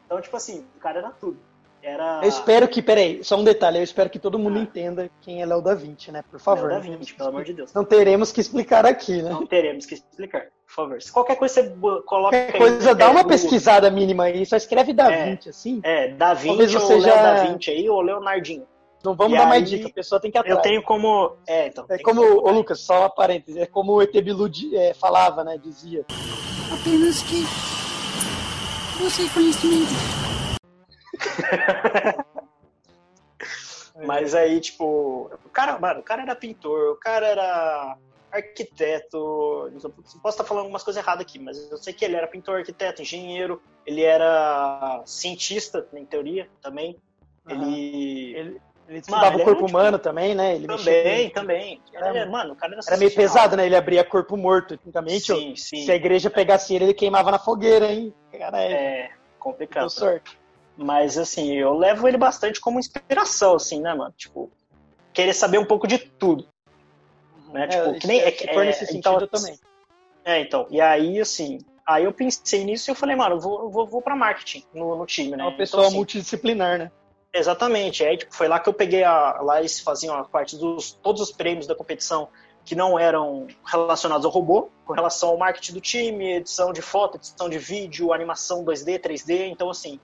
Então, 0.06 0.22
tipo 0.22 0.36
assim, 0.36 0.66
o 0.76 0.80
cara 0.80 1.00
era 1.00 1.12
tudo. 1.12 1.40
Era... 1.84 2.22
Eu 2.22 2.30
espero 2.30 2.68
que, 2.68 2.82
peraí, 2.82 3.24
só 3.24 3.36
um 3.36 3.44
detalhe, 3.44 3.80
eu 3.80 3.84
espero 3.84 4.10
que 4.10 4.20
todo 4.20 4.38
mundo 4.38 4.60
ah. 4.60 4.62
entenda 4.62 5.10
quem 5.22 5.42
é 5.42 5.46
Léo 5.46 5.62
da 5.62 5.74
Vinci, 5.74 6.12
né? 6.12 6.24
Por 6.30 6.40
favor. 6.40 6.70
Léo 6.70 6.82
da 6.82 6.88
Vinci, 6.88 7.14
pelo 7.14 7.30
amor 7.30 7.44
de 7.44 7.54
Deus. 7.54 7.74
Não 7.74 7.84
teremos 7.84 8.32
que 8.32 8.40
explicar 8.40 8.86
aqui, 8.86 9.22
né? 9.22 9.32
Não 9.32 9.46
teremos 9.46 9.86
que 9.86 9.96
explicar, 9.96 10.48
por 10.66 10.74
favor. 10.74 11.02
Se 11.02 11.12
qualquer 11.12 11.36
coisa 11.36 11.64
você 11.64 11.70
coloca. 12.06 12.38
Qualquer 12.38 12.58
coisa, 12.58 12.94
dá 12.94 13.10
uma 13.10 13.28
pesquisada 13.28 13.90
mínima 13.90 14.26
aí, 14.26 14.46
só 14.46 14.56
escreve 14.56 14.94
Da 14.94 15.12
é, 15.12 15.32
Vinci, 15.32 15.50
assim. 15.50 15.82
É, 15.84 16.10
Da 16.10 16.34
Vinci 16.34 16.78
ou 16.78 16.90
Léo 16.90 17.02
já... 17.02 17.22
da 17.22 17.44
Vinci 17.46 17.72
aí, 17.72 17.90
ou 17.90 18.02
Leonardinho. 18.02 18.68
Não 19.04 19.16
vamos 19.16 19.34
e 19.34 19.38
dar 19.38 19.44
aí, 19.46 19.50
mais 19.50 19.70
dica, 19.70 19.88
a 19.88 19.92
pessoa 19.92 20.22
tem 20.22 20.30
que 20.30 20.38
atrás. 20.38 20.56
Eu 20.56 20.62
tenho 20.62 20.84
como. 20.84 21.36
É, 21.48 21.68
então. 21.68 21.86
É 21.90 21.98
como, 21.98 22.22
ô 22.22 22.52
Lucas, 22.52 22.82
só 22.82 23.00
uma 23.00 23.10
parêntese, 23.10 23.60
é 23.60 23.66
como 23.66 23.94
o 23.94 24.02
ET 24.02 24.14
Bilu 24.22 24.50
é, 24.76 24.94
falava, 24.94 25.44
né? 25.44 25.58
Dizia. 25.58 26.06
Apenas 26.72 27.24
que 27.24 27.44
você 29.02 29.28
conhecimento. 29.30 30.41
Mas 34.06 34.34
aí, 34.34 34.60
tipo, 34.60 35.30
o 35.46 35.50
cara, 35.50 35.78
mano, 35.80 36.00
o 36.00 36.04
cara 36.04 36.24
era 36.24 36.36
pintor, 36.36 36.94
o 36.94 36.96
cara 36.96 37.28
era 37.28 37.98
arquiteto. 38.32 39.72
Posso 40.22 40.36
estar 40.36 40.44
falando 40.44 40.64
algumas 40.64 40.84
coisas 40.84 41.02
erradas 41.04 41.22
aqui, 41.22 41.38
mas 41.38 41.70
eu 41.70 41.78
sei 41.78 41.94
que 41.94 42.06
ele 42.06 42.16
era 42.16 42.28
pintor, 42.28 42.60
arquiteto, 42.60 43.02
engenheiro, 43.02 43.62
ele 43.86 44.02
era 44.02 45.02
cientista, 45.06 45.86
em 45.94 46.06
teoria, 46.06 46.50
também. 46.62 46.98
Uhum. 47.50 47.62
Ele. 47.64 48.36
ele... 48.36 48.62
Ele 48.88 49.00
estudava 49.00 49.38
o 49.38 49.44
corpo 49.46 49.68
humano 49.68 49.98
tipo, 49.98 50.04
também, 50.04 50.36
né? 50.36 50.56
Ele 50.56 50.68
também, 50.68 51.30
também. 51.30 51.82
Era, 51.94 52.26
mano, 52.26 52.52
o 52.52 52.56
cara 52.58 52.74
era, 52.74 52.82
era 52.86 52.98
meio 52.98 53.14
pesado, 53.16 53.56
né? 53.56 53.66
Ele 53.66 53.76
abria 53.76 54.04
corpo 54.04 54.36
morto, 54.36 54.76
tecnicamente. 54.76 55.28
Sim, 55.28 55.56
sim. 55.56 55.86
Se 55.86 55.92
a 55.94 55.96
igreja 55.96 56.30
pegasse 56.30 56.76
ele, 56.76 56.86
ele 56.86 56.94
queimava 56.94 57.32
na 57.32 57.40
fogueira, 57.40 57.90
hein? 57.90 58.14
Cara, 58.38 58.62
é, 58.62 58.74
é 58.74 59.12
complicado. 59.40 59.90
sorte. 59.90 60.38
Mas, 60.78 61.18
assim, 61.18 61.54
eu 61.54 61.74
levo 61.74 62.08
ele 62.08 62.18
bastante 62.18 62.60
como 62.60 62.80
inspiração, 62.80 63.56
assim, 63.56 63.82
né, 63.82 63.94
mano? 63.94 64.14
Tipo, 64.18 64.50
querer 65.14 65.34
saber 65.34 65.58
um 65.58 65.66
pouco 65.66 65.88
de 65.88 65.98
tudo. 65.98 66.48
Né? 67.52 67.66
É, 67.66 67.68
tipo, 67.68 68.00
que 68.00 68.08
nem, 68.08 68.20
é, 68.22 68.30
é, 68.30 68.56
é, 68.56 68.66
nesse 68.66 68.98
então, 68.98 69.20
sentido 69.20 69.30
também. 69.30 69.60
É, 70.24 70.40
então. 70.40 70.68
E 70.70 70.80
aí, 70.80 71.20
assim, 71.20 71.60
aí 71.86 72.04
eu 72.04 72.14
pensei 72.14 72.64
nisso 72.64 72.90
e 72.90 72.92
eu 72.92 72.96
falei, 72.96 73.16
mano, 73.16 73.36
eu 73.36 73.40
vou, 73.40 73.70
vou, 73.70 73.88
vou 73.88 74.02
pra 74.02 74.16
marketing 74.16 74.64
no, 74.74 74.96
no 74.96 75.06
time, 75.06 75.36
né? 75.36 75.44
É 75.44 75.48
uma 75.48 75.58
pessoa 75.58 75.82
então, 75.82 75.88
assim, 75.88 75.98
multidisciplinar, 75.98 76.78
né? 76.78 76.92
Exatamente. 77.34 78.04
Aí, 78.04 78.18
tipo, 78.18 78.36
foi 78.36 78.48
lá 78.48 78.60
que 78.60 78.68
eu 78.68 78.74
peguei 78.74 79.04
a. 79.04 79.40
Lá 79.42 79.60
eles 79.60 79.80
faziam 79.80 80.16
a 80.16 80.24
parte 80.26 80.58
dos 80.58 80.92
todos 80.92 81.22
os 81.22 81.32
prêmios 81.32 81.66
da 81.66 81.76
competição 81.76 82.28
que 82.64 82.76
não 82.76 83.00
eram 83.00 83.48
relacionados 83.66 84.26
ao 84.26 84.32
robô, 84.32 84.70
com 84.86 84.94
relação 84.94 85.30
ao 85.30 85.38
marketing 85.38 85.74
do 85.74 85.82
time, 85.82 86.34
edição 86.36 86.72
de 86.72 86.82
foto, 86.82 87.18
edição 87.18 87.50
de 87.50 87.58
vídeo, 87.58 88.14
animação 88.14 88.64
2D, 88.64 89.00
3D. 89.00 89.50
Então, 89.50 89.70
assim, 89.70 90.00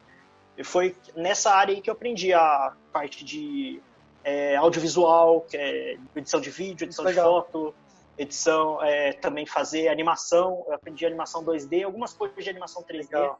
foi 0.63 0.95
nessa 1.15 1.51
área 1.51 1.73
aí 1.73 1.81
que 1.81 1.89
eu 1.89 1.93
aprendi 1.93 2.33
a 2.33 2.73
parte 2.91 3.23
de 3.23 3.81
é, 4.23 4.55
audiovisual, 4.55 5.41
que 5.41 5.55
é 5.55 5.97
edição 6.15 6.41
de 6.41 6.49
vídeo, 6.49 6.85
edição 6.85 7.05
de 7.05 7.13
foto, 7.13 7.73
edição, 8.17 8.83
é, 8.83 9.13
também 9.13 9.45
fazer 9.45 9.87
animação. 9.87 10.65
Eu 10.67 10.73
aprendi 10.73 11.05
animação 11.05 11.43
2D, 11.43 11.85
algumas 11.85 12.13
coisas 12.13 12.43
de 12.43 12.49
animação 12.49 12.83
3D. 12.83 13.03
Legal. 13.03 13.39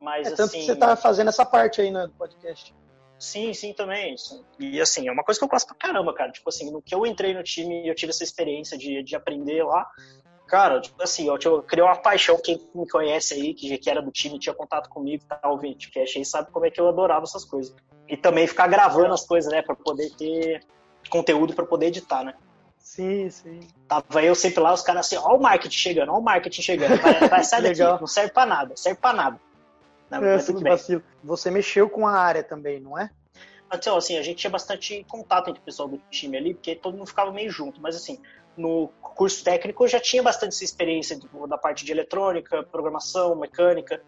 Mas, 0.00 0.28
é, 0.28 0.30
tanto 0.30 0.42
assim, 0.42 0.60
que 0.60 0.66
você 0.66 0.76
tá 0.76 0.94
fazendo 0.94 1.28
essa 1.28 1.44
parte 1.44 1.80
aí 1.80 1.90
no 1.90 2.08
podcast. 2.10 2.74
Sim, 3.18 3.52
sim, 3.52 3.72
também. 3.72 4.16
Sim. 4.16 4.44
E 4.60 4.80
assim, 4.80 5.08
é 5.08 5.12
uma 5.12 5.24
coisa 5.24 5.40
que 5.40 5.44
eu 5.44 5.48
gosto 5.48 5.66
pra 5.66 5.76
caramba, 5.76 6.14
cara. 6.14 6.30
Tipo 6.30 6.48
assim, 6.48 6.70
no 6.70 6.80
que 6.80 6.94
eu 6.94 7.04
entrei 7.04 7.34
no 7.34 7.42
time 7.42 7.84
e 7.84 7.88
eu 7.88 7.94
tive 7.94 8.10
essa 8.10 8.22
experiência 8.22 8.78
de, 8.78 9.02
de 9.02 9.16
aprender 9.16 9.64
lá, 9.64 9.90
cara, 10.48 10.80
tipo 10.80 11.00
assim, 11.02 11.28
eu, 11.28 11.38
eu 11.44 11.62
criei 11.62 11.84
uma 11.84 11.96
paixão. 11.96 12.40
Quem 12.42 12.60
me 12.74 12.88
conhece 12.88 13.34
aí, 13.34 13.54
que, 13.54 13.76
que 13.78 13.90
era 13.90 14.02
do 14.02 14.10
time, 14.10 14.38
tinha 14.38 14.54
contato 14.54 14.88
comigo, 14.88 15.24
tá 15.24 15.40
ouvindo 15.44 15.74
podcast 15.74 16.18
aí, 16.18 16.24
sabe 16.24 16.50
como 16.50 16.66
é 16.66 16.70
que 16.70 16.80
eu 16.80 16.88
adorava 16.88 17.24
essas 17.24 17.44
coisas. 17.44 17.74
E 18.08 18.16
também 18.16 18.46
ficar 18.46 18.66
gravando 18.66 19.12
as 19.12 19.26
coisas, 19.26 19.52
né, 19.52 19.62
pra 19.62 19.74
poder 19.74 20.10
ter 20.16 20.62
conteúdo 21.10 21.54
pra 21.54 21.66
poder 21.66 21.86
editar, 21.86 22.24
né? 22.24 22.34
Sim, 22.78 23.28
sim. 23.28 23.60
Tava 23.86 24.22
eu 24.22 24.34
sempre 24.34 24.60
lá, 24.60 24.72
os 24.72 24.82
caras 24.82 25.06
assim, 25.06 25.16
ó 25.16 25.36
o 25.36 25.40
marketing 25.40 25.76
chegando, 25.76 26.12
ó 26.12 26.18
o 26.18 26.22
marketing 26.22 26.62
chegando. 26.62 27.00
Vai, 27.00 27.28
vai 27.28 27.44
sair 27.44 27.62
daqui, 27.62 27.82
não 27.82 28.06
serve 28.06 28.32
pra 28.32 28.46
nada, 28.46 28.74
serve 28.76 28.98
pra 28.98 29.12
nada. 29.12 29.38
Não, 30.10 30.24
é, 30.24 30.38
bem. 30.38 30.62
Vacilo. 30.62 31.02
Você 31.22 31.50
mexeu 31.50 31.88
com 31.88 32.06
a 32.06 32.18
área 32.18 32.42
também, 32.42 32.80
não 32.80 32.98
é? 32.98 33.10
Então, 33.72 33.96
assim, 33.96 34.16
a 34.16 34.22
gente 34.22 34.38
tinha 34.38 34.50
bastante 34.50 35.04
contato 35.08 35.50
entre 35.50 35.60
o 35.60 35.64
pessoal 35.64 35.88
do 35.88 35.98
time 36.10 36.36
ali, 36.36 36.54
porque 36.54 36.74
todo 36.74 36.96
mundo 36.96 37.06
ficava 37.06 37.30
meio 37.30 37.50
junto. 37.50 37.80
Mas, 37.80 37.94
assim, 37.94 38.18
no 38.58 38.88
curso 39.00 39.42
técnico 39.42 39.84
eu 39.84 39.88
já 39.88 40.00
tinha 40.00 40.22
bastante 40.22 40.54
essa 40.54 40.64
experiência 40.64 41.18
da 41.48 41.56
parte 41.56 41.84
de 41.84 41.92
eletrônica, 41.92 42.62
programação, 42.64 43.34
mecânica. 43.36 44.02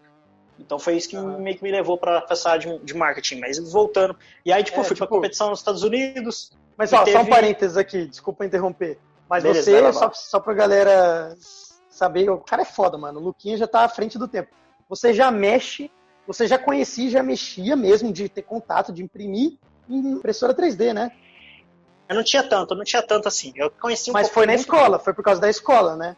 Então 0.58 0.78
foi 0.78 0.96
isso 0.96 1.08
que 1.08 1.16
ah. 1.16 1.22
meio 1.22 1.56
que 1.56 1.62
me 1.62 1.70
levou 1.70 1.96
para 1.96 2.24
essa 2.28 2.50
área 2.50 2.78
de, 2.78 2.94
marketing. 2.94 3.40
Mas 3.40 3.58
voltando. 3.72 4.16
E 4.44 4.52
aí, 4.52 4.62
tipo, 4.62 4.80
é, 4.80 4.84
fui 4.84 4.94
tipo... 4.94 5.06
pra 5.06 5.16
competição 5.16 5.50
nos 5.50 5.60
Estados 5.60 5.82
Unidos. 5.82 6.52
Mas, 6.76 6.92
ó, 6.92 7.02
teve... 7.02 7.16
só 7.16 7.22
um 7.22 7.26
parênteses 7.26 7.76
aqui, 7.76 8.06
desculpa 8.06 8.44
interromper. 8.44 8.98
Mas 9.28 9.42
Beleza, 9.42 9.70
você, 9.70 9.92
só, 9.92 10.10
só 10.12 10.40
pra 10.40 10.52
galera 10.52 11.34
saber, 11.88 12.28
o 12.28 12.38
cara 12.38 12.62
é 12.62 12.66
foda, 12.66 12.98
mano. 12.98 13.20
O 13.20 13.22
Luquinha 13.22 13.56
já 13.56 13.66
tá 13.66 13.84
à 13.84 13.88
frente 13.88 14.18
do 14.18 14.28
tempo. 14.28 14.50
Você 14.88 15.14
já 15.14 15.30
mexe 15.30 15.90
você 16.30 16.46
já 16.46 16.56
conhecia, 16.56 17.10
já 17.10 17.22
mexia 17.24 17.74
mesmo 17.74 18.12
de 18.12 18.28
ter 18.28 18.42
contato, 18.42 18.92
de 18.92 19.02
imprimir 19.02 19.58
em 19.88 20.12
impressora 20.12 20.54
3D, 20.54 20.92
né? 20.92 21.10
Eu 22.10 22.16
não 22.16 22.24
tinha 22.24 22.42
tanto, 22.42 22.74
eu 22.74 22.76
não 22.76 22.84
tinha 22.84 23.02
tanto 23.02 23.28
assim. 23.28 23.52
Eu 23.54 23.70
conheci 23.70 24.10
um 24.10 24.12
Mas 24.12 24.28
foi 24.28 24.44
na 24.44 24.54
escola, 24.54 24.98
foi 24.98 25.14
por 25.14 25.24
causa 25.24 25.40
da 25.40 25.48
escola, 25.48 25.96
né? 25.96 26.16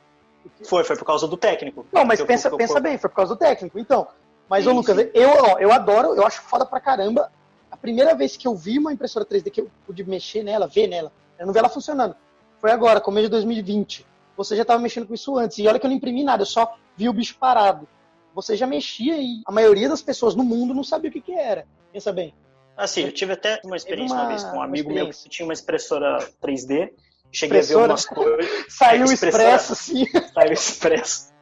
Foi, 0.64 0.82
foi 0.82 0.97
por 0.97 1.05
causa 1.05 1.28
do 1.28 1.36
técnico. 1.36 1.86
Não, 1.93 2.05
mas 2.05 2.20
pensa, 2.22 2.49
eu, 2.49 2.57
pensa 2.57 2.78
eu, 2.78 2.82
bem, 2.82 2.99
foi 2.99 3.09
por 3.09 3.16
causa 3.16 3.34
do 3.34 3.38
técnico. 3.38 3.78
Então, 3.78 4.09
mas, 4.49 4.64
sim, 4.64 4.70
ô 4.70 4.72
Lucas, 4.72 4.97
eu, 5.14 5.28
ó, 5.28 5.59
eu 5.59 5.70
adoro, 5.70 6.16
eu 6.16 6.26
acho 6.26 6.43
foda 6.43 6.66
pra 6.66 6.80
caramba. 6.80 7.30
A 7.70 7.76
primeira 7.76 8.14
vez 8.14 8.36
que 8.36 8.49
eu 8.49 8.57
vi 8.57 8.78
uma 8.78 8.93
impressora 8.93 9.24
3D 9.24 9.51
que 9.51 9.61
eu 9.61 9.70
pude 9.86 10.03
mexer 10.05 10.43
nela, 10.43 10.66
ver 10.66 10.88
nela, 10.88 11.12
eu 11.38 11.47
não 11.47 11.53
vi 11.53 11.59
ela 11.59 11.68
funcionando. 11.68 12.16
Foi 12.59 12.72
agora, 12.72 13.01
começo 13.01 13.26
de 13.26 13.30
2020. 13.30 14.05
Você 14.36 14.57
já 14.57 14.62
estava 14.62 14.80
mexendo 14.80 15.07
com 15.07 15.14
isso 15.14 15.36
antes. 15.38 15.59
E 15.59 15.68
olha 15.68 15.78
que 15.78 15.86
eu 15.86 15.90
não 15.90 15.97
imprimi 15.97 16.24
nada, 16.24 16.43
eu 16.43 16.47
só 16.47 16.74
vi 16.97 17.09
o 17.09 17.12
bicho 17.12 17.36
parado 17.38 17.86
você 18.34 18.57
já 18.57 18.66
mexia 18.66 19.16
e 19.20 19.43
a 19.45 19.53
maioria 19.53 19.88
das 19.88 20.03
pessoas 20.03 20.34
no 20.34 20.45
mundo 20.45 20.74
não 20.74 20.84
sabia 20.84 21.11
o 21.11 21.12
que, 21.12 21.20
que 21.20 21.32
era. 21.32 21.66
Pensa 21.93 22.12
bem. 22.12 22.34
Assim, 22.77 23.03
eu 23.03 23.12
tive 23.12 23.35
até 23.35 23.61
uma 23.64 23.77
experiência 23.77 24.14
uma, 24.14 24.23
uma 24.23 24.29
vez 24.29 24.45
com 24.45 24.57
um 24.57 24.62
amigo 24.62 24.93
meu 24.93 25.11
que 25.11 25.29
tinha 25.29 25.47
uma 25.47 25.55
impressora 25.55 26.18
3D. 26.43 26.91
Cheguei 27.31 27.59
impressora? 27.59 27.85
a 27.85 27.87
ver 27.87 27.93
umas 27.93 28.07
coisas. 28.07 28.64
Saiu 28.68 29.07
o 29.07 29.12
expresso, 29.12 29.75
sim. 29.75 30.07
Saiu 30.35 30.53
expresso. 30.53 31.33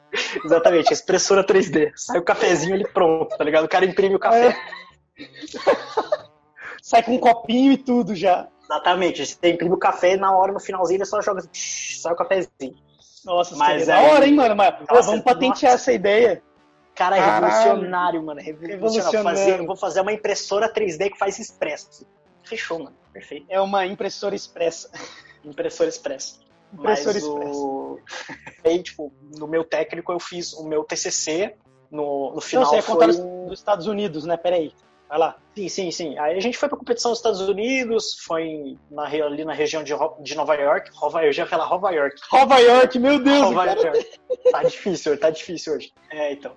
Exatamente, 0.45 0.93
expressora 0.93 1.45
3D. 1.45 1.93
Sai 1.95 2.19
o 2.19 2.25
cafezinho 2.25 2.75
ali 2.75 2.87
pronto, 2.89 3.37
tá 3.37 3.45
ligado? 3.45 3.65
O 3.65 3.69
cara 3.69 3.85
imprime 3.85 4.15
o 4.15 4.19
café. 4.19 4.49
É. 4.49 5.25
Sai 6.83 7.03
com 7.03 7.15
um 7.15 7.19
copinho 7.19 7.73
e 7.73 7.77
tudo 7.77 8.15
já. 8.15 8.49
Exatamente, 8.65 9.27
você 9.27 9.51
imprime 9.51 9.75
o 9.75 9.79
café 9.79 10.15
e 10.15 10.17
na 10.17 10.37
hora, 10.37 10.53
no 10.53 10.61
finalzinho, 10.61 10.99
ele 10.99 11.05
só 11.05 11.21
joga 11.21 11.41
assim, 11.41 11.51
sai 11.53 12.13
o 12.13 12.17
cafezinho. 12.17 12.75
Nossa, 13.25 13.57
mas 13.57 13.83
é 13.83 13.87
da 13.87 14.01
hora, 14.01 14.27
hein, 14.27 14.35
mano? 14.35 14.57
Mas, 14.57 14.75
nossa, 14.89 15.11
vamos 15.11 15.25
patentear 15.25 15.73
nossa. 15.73 15.75
essa 15.75 15.93
ideia. 15.93 16.43
Cara, 17.01 17.17
é 17.17 17.21
revolucionário, 17.21 18.23
mano. 18.23 18.41
Revolucionário. 18.43 19.23
Fazer, 19.23 19.65
vou 19.65 19.75
fazer 19.75 20.03
uma 20.03 20.13
impressora 20.13 20.71
3D 20.71 21.11
que 21.11 21.19
faz 21.19 21.39
expresso. 21.39 22.07
Fechou, 22.45 22.79
mano. 22.79 22.95
Perfeito. 23.11 23.47
É 23.49 23.59
uma 23.59 23.87
impressora 23.87 24.35
expressa. 24.35 24.91
Impressora 25.43 25.89
expressa. 25.89 26.41
Impressora 26.71 27.15
Mas 27.15 27.25
o... 27.25 27.99
Aí, 28.63 28.83
tipo, 28.83 29.11
no 29.39 29.47
meu 29.47 29.65
técnico 29.65 30.13
eu 30.13 30.21
fiz 30.21 30.53
o 30.53 30.69
meu 30.69 30.85
TCC. 30.85 31.57
No, 31.91 32.35
no 32.35 32.41
final 32.43 32.65
Não, 32.65 32.71
você 32.71 32.77
ia 32.77 32.83
contar 32.83 33.07
dos 33.07 33.59
Estados 33.59 33.87
Unidos, 33.87 34.27
né? 34.27 34.37
Peraí. 34.37 34.71
Vai 35.09 35.19
lá. 35.19 35.39
Sim, 35.57 35.69
sim, 35.71 35.91
sim. 35.91 36.19
Aí 36.19 36.37
a 36.37 36.41
gente 36.41 36.59
foi 36.59 36.69
pra 36.69 36.77
competição 36.77 37.13
nos 37.13 37.19
Estados 37.19 37.41
Unidos, 37.41 38.19
foi 38.21 38.77
na, 38.91 39.05
ali 39.05 39.43
na 39.47 39.55
região 39.55 39.83
de, 39.83 39.95
de 40.21 40.35
Nova 40.37 40.55
York. 40.55 40.91
Nova, 41.01 41.25
eu 41.25 41.33
já 41.33 41.45
ia 41.45 41.49
falar 41.49 41.67
Nova 41.71 41.91
York. 41.93 42.21
Nova 42.31 42.59
York, 42.59 42.99
meu 42.99 43.19
Deus! 43.19 43.41
Nova 43.41 43.65
York. 43.65 44.19
Tá 44.53 44.63
difícil, 44.65 45.19
tá 45.19 45.31
difícil 45.31 45.73
hoje. 45.73 45.93
É, 46.11 46.35
então. 46.35 46.55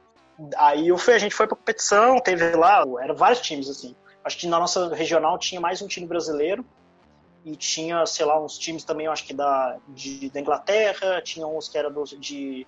Aí 0.57 0.87
eu 0.87 0.97
fui, 0.97 1.13
a 1.13 1.19
gente 1.19 1.35
foi 1.35 1.47
pra 1.47 1.55
competição, 1.55 2.19
teve 2.19 2.55
lá, 2.55 2.83
eram 3.01 3.15
vários 3.15 3.41
times, 3.41 3.69
assim. 3.69 3.95
Acho 4.23 4.37
que 4.37 4.47
na 4.47 4.59
nossa 4.59 4.93
regional 4.93 5.37
tinha 5.37 5.59
mais 5.59 5.81
um 5.81 5.87
time 5.87 6.07
brasileiro 6.07 6.65
e 7.45 7.55
tinha, 7.55 8.05
sei 8.05 8.25
lá, 8.25 8.41
uns 8.41 8.57
times 8.57 8.83
também, 8.83 9.07
acho 9.07 9.25
que 9.25 9.33
da, 9.33 9.77
de, 9.89 10.29
da 10.29 10.39
Inglaterra, 10.39 11.21
tinha 11.21 11.45
uns 11.45 11.67
que 11.67 11.77
eram 11.77 11.91
de, 12.03 12.65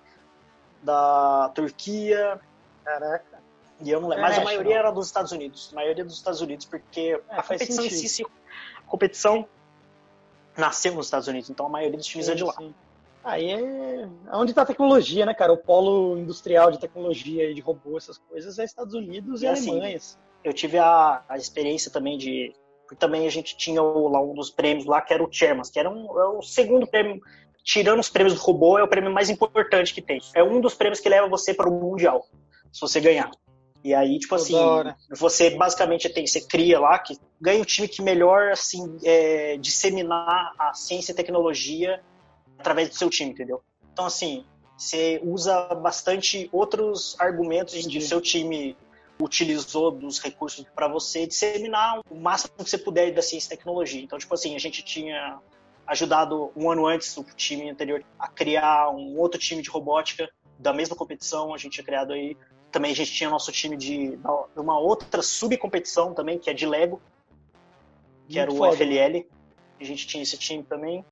da 0.82 1.50
Turquia. 1.54 2.38
Caraca. 2.84 3.36
E 3.80 3.90
eu 3.90 4.00
não 4.00 4.08
lembro, 4.08 4.22
mas 4.22 4.38
a 4.38 4.44
maioria 4.44 4.78
era 4.78 4.90
dos 4.90 5.06
Estados 5.06 5.32
Unidos. 5.32 5.70
A 5.72 5.76
maioria 5.76 6.04
dos 6.04 6.14
Estados 6.14 6.40
Unidos, 6.40 6.66
porque 6.66 7.20
é, 7.28 7.34
a 7.34 7.42
competição 7.42 7.84
em 7.84 7.90
si, 7.90 8.24
a 8.76 8.90
competição 8.90 9.46
nasceu 10.56 10.94
nos 10.94 11.06
Estados 11.06 11.28
Unidos, 11.28 11.50
então 11.50 11.66
a 11.66 11.68
maioria 11.68 11.98
dos 11.98 12.06
times 12.06 12.26
sim, 12.26 12.32
é 12.32 12.34
de 12.34 12.44
lá. 12.44 12.54
Sim. 12.54 12.74
Aí 13.26 13.50
é 13.50 14.08
onde 14.32 14.52
está 14.52 14.62
a 14.62 14.66
tecnologia, 14.66 15.26
né, 15.26 15.34
cara? 15.34 15.52
O 15.52 15.56
polo 15.56 16.16
industrial 16.16 16.70
de 16.70 16.78
tecnologia 16.78 17.50
e 17.50 17.54
de 17.54 17.60
robô, 17.60 17.98
essas 17.98 18.18
coisas, 18.18 18.56
é 18.56 18.64
Estados 18.64 18.94
Unidos 18.94 19.42
e, 19.42 19.46
e 19.46 19.48
assim, 19.48 19.70
Alemanha. 19.70 19.98
Eu 20.44 20.52
tive 20.52 20.78
a, 20.78 21.24
a 21.28 21.36
experiência 21.36 21.90
também 21.90 22.16
de. 22.16 22.52
Porque 22.82 22.94
também 22.94 23.26
a 23.26 23.30
gente 23.30 23.56
tinha 23.56 23.82
o, 23.82 24.06
lá 24.06 24.22
um 24.22 24.32
dos 24.32 24.48
prêmios 24.48 24.86
lá, 24.86 25.02
que 25.02 25.12
era 25.12 25.24
o 25.24 25.28
Chairmas, 25.28 25.68
que 25.68 25.78
era 25.80 25.90
um, 25.90 26.04
é 26.20 26.28
o 26.28 26.40
segundo 26.40 26.86
prêmio. 26.86 27.20
Tirando 27.64 27.98
os 27.98 28.08
prêmios 28.08 28.32
do 28.32 28.40
robô, 28.40 28.78
é 28.78 28.84
o 28.84 28.88
prêmio 28.88 29.12
mais 29.12 29.28
importante 29.28 29.92
que 29.92 30.00
tem. 30.00 30.20
É 30.32 30.44
um 30.44 30.60
dos 30.60 30.76
prêmios 30.76 31.00
que 31.00 31.08
leva 31.08 31.26
você 31.26 31.52
para 31.52 31.68
o 31.68 31.72
Mundial, 31.72 32.24
se 32.72 32.80
você 32.80 33.00
ganhar. 33.00 33.28
E 33.82 33.92
aí, 33.92 34.20
tipo 34.20 34.36
assim, 34.36 34.56
você 35.10 35.50
basicamente 35.50 36.08
tem, 36.08 36.24
você 36.28 36.40
cria 36.40 36.78
lá, 36.78 36.96
que 36.96 37.18
ganha 37.40 37.60
o 37.60 37.64
time 37.64 37.88
que 37.88 38.00
melhor 38.00 38.52
assim, 38.52 38.98
é, 39.02 39.56
disseminar 39.56 40.52
a 40.56 40.72
ciência 40.74 41.10
e 41.10 41.14
tecnologia 41.14 42.00
através 42.66 42.88
do 42.88 42.96
seu 42.96 43.08
time, 43.08 43.30
entendeu? 43.30 43.62
Então, 43.92 44.06
assim, 44.06 44.44
você 44.76 45.20
usa 45.22 45.74
bastante 45.74 46.48
outros 46.52 47.14
argumentos 47.20 47.86
que 47.86 47.98
o 47.98 48.02
seu 48.02 48.20
time 48.20 48.76
utilizou 49.20 49.92
dos 49.92 50.18
recursos 50.18 50.66
para 50.74 50.88
você 50.88 51.26
disseminar 51.26 52.00
o 52.10 52.16
máximo 52.16 52.52
que 52.58 52.68
você 52.68 52.76
puder 52.76 53.14
da 53.14 53.22
ciência 53.22 53.54
e 53.54 53.56
tecnologia. 53.56 54.02
Então, 54.02 54.18
tipo 54.18 54.34
assim, 54.34 54.54
a 54.56 54.58
gente 54.58 54.84
tinha 54.84 55.38
ajudado 55.86 56.50
um 56.56 56.70
ano 56.70 56.86
antes 56.86 57.16
o 57.16 57.24
time 57.24 57.70
anterior 57.70 58.04
a 58.18 58.28
criar 58.28 58.90
um 58.90 59.16
outro 59.16 59.40
time 59.40 59.62
de 59.62 59.70
robótica 59.70 60.28
da 60.58 60.72
mesma 60.72 60.96
competição, 60.96 61.54
a 61.54 61.58
gente 61.58 61.74
tinha 61.74 61.84
criado 61.84 62.12
aí 62.12 62.36
também 62.72 62.90
a 62.90 62.94
gente 62.94 63.12
tinha 63.12 63.30
nosso 63.30 63.52
time 63.52 63.76
de 63.76 64.18
uma 64.54 64.78
outra 64.78 65.22
subcompetição 65.22 66.12
também, 66.12 66.38
que 66.38 66.50
é 66.50 66.52
de 66.52 66.66
Lego, 66.66 67.00
que 68.28 68.36
Muito 68.36 68.38
era 68.38 68.52
o 68.52 68.56
foda. 68.56 68.76
FLL. 68.76 69.24
A 69.80 69.84
gente 69.84 70.06
tinha 70.06 70.22
esse 70.22 70.36
time 70.36 70.62
também. 70.62 71.04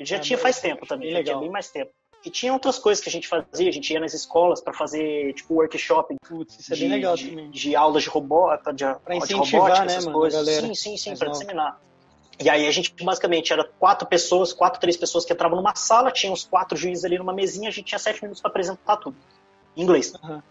Já 0.00 0.16
ah, 0.16 0.20
tinha 0.20 0.38
faz 0.38 0.60
tempo 0.60 0.86
também, 0.86 1.10
já 1.12 1.22
tinha 1.22 1.38
bem 1.38 1.50
mais 1.50 1.70
tempo. 1.70 1.90
E 2.24 2.30
tinha 2.30 2.52
outras 2.52 2.78
coisas 2.78 3.02
que 3.02 3.08
a 3.08 3.12
gente 3.12 3.28
fazia, 3.28 3.68
a 3.68 3.72
gente 3.72 3.92
ia 3.92 4.00
nas 4.00 4.12
escolas 4.12 4.60
para 4.60 4.72
fazer, 4.72 5.32
tipo, 5.34 5.54
workshop 5.54 6.16
Putz, 6.26 6.58
isso 6.58 6.74
é 6.74 6.76
bem 6.76 6.88
legal 6.88 7.14
de, 7.14 7.30
também. 7.30 7.50
de 7.50 7.76
aulas 7.76 8.02
de 8.02 8.08
robótica, 8.08 8.72
de, 8.72 8.84
pra 9.04 9.14
incentivar, 9.14 9.44
de 9.44 9.56
robótica, 9.56 9.84
né, 9.84 9.92
essas 9.92 10.06
mano, 10.06 10.18
coisas. 10.18 10.44
Galera. 10.44 10.66
Sim, 10.66 10.74
sim, 10.74 10.96
sim, 10.96 11.16
para 11.16 11.28
disseminar. 11.28 11.80
E 12.38 12.50
aí 12.50 12.66
a 12.66 12.70
gente 12.70 12.92
basicamente 13.02 13.52
era 13.52 13.64
quatro 13.64 14.06
pessoas, 14.08 14.52
quatro, 14.52 14.80
três 14.80 14.96
pessoas 14.96 15.24
que 15.24 15.32
entravam 15.32 15.56
numa 15.56 15.74
sala, 15.74 16.10
tinha 16.10 16.32
os 16.32 16.44
quatro 16.44 16.76
juízes 16.76 17.04
ali 17.04 17.16
numa 17.16 17.32
mesinha, 17.32 17.68
a 17.68 17.72
gente 17.72 17.86
tinha 17.86 17.98
sete 17.98 18.20
minutos 18.22 18.42
para 18.42 18.50
apresentar 18.50 18.96
tudo. 18.96 19.16
Em 19.76 19.82
inglês. 19.82 20.12
Uhum. 20.22 20.42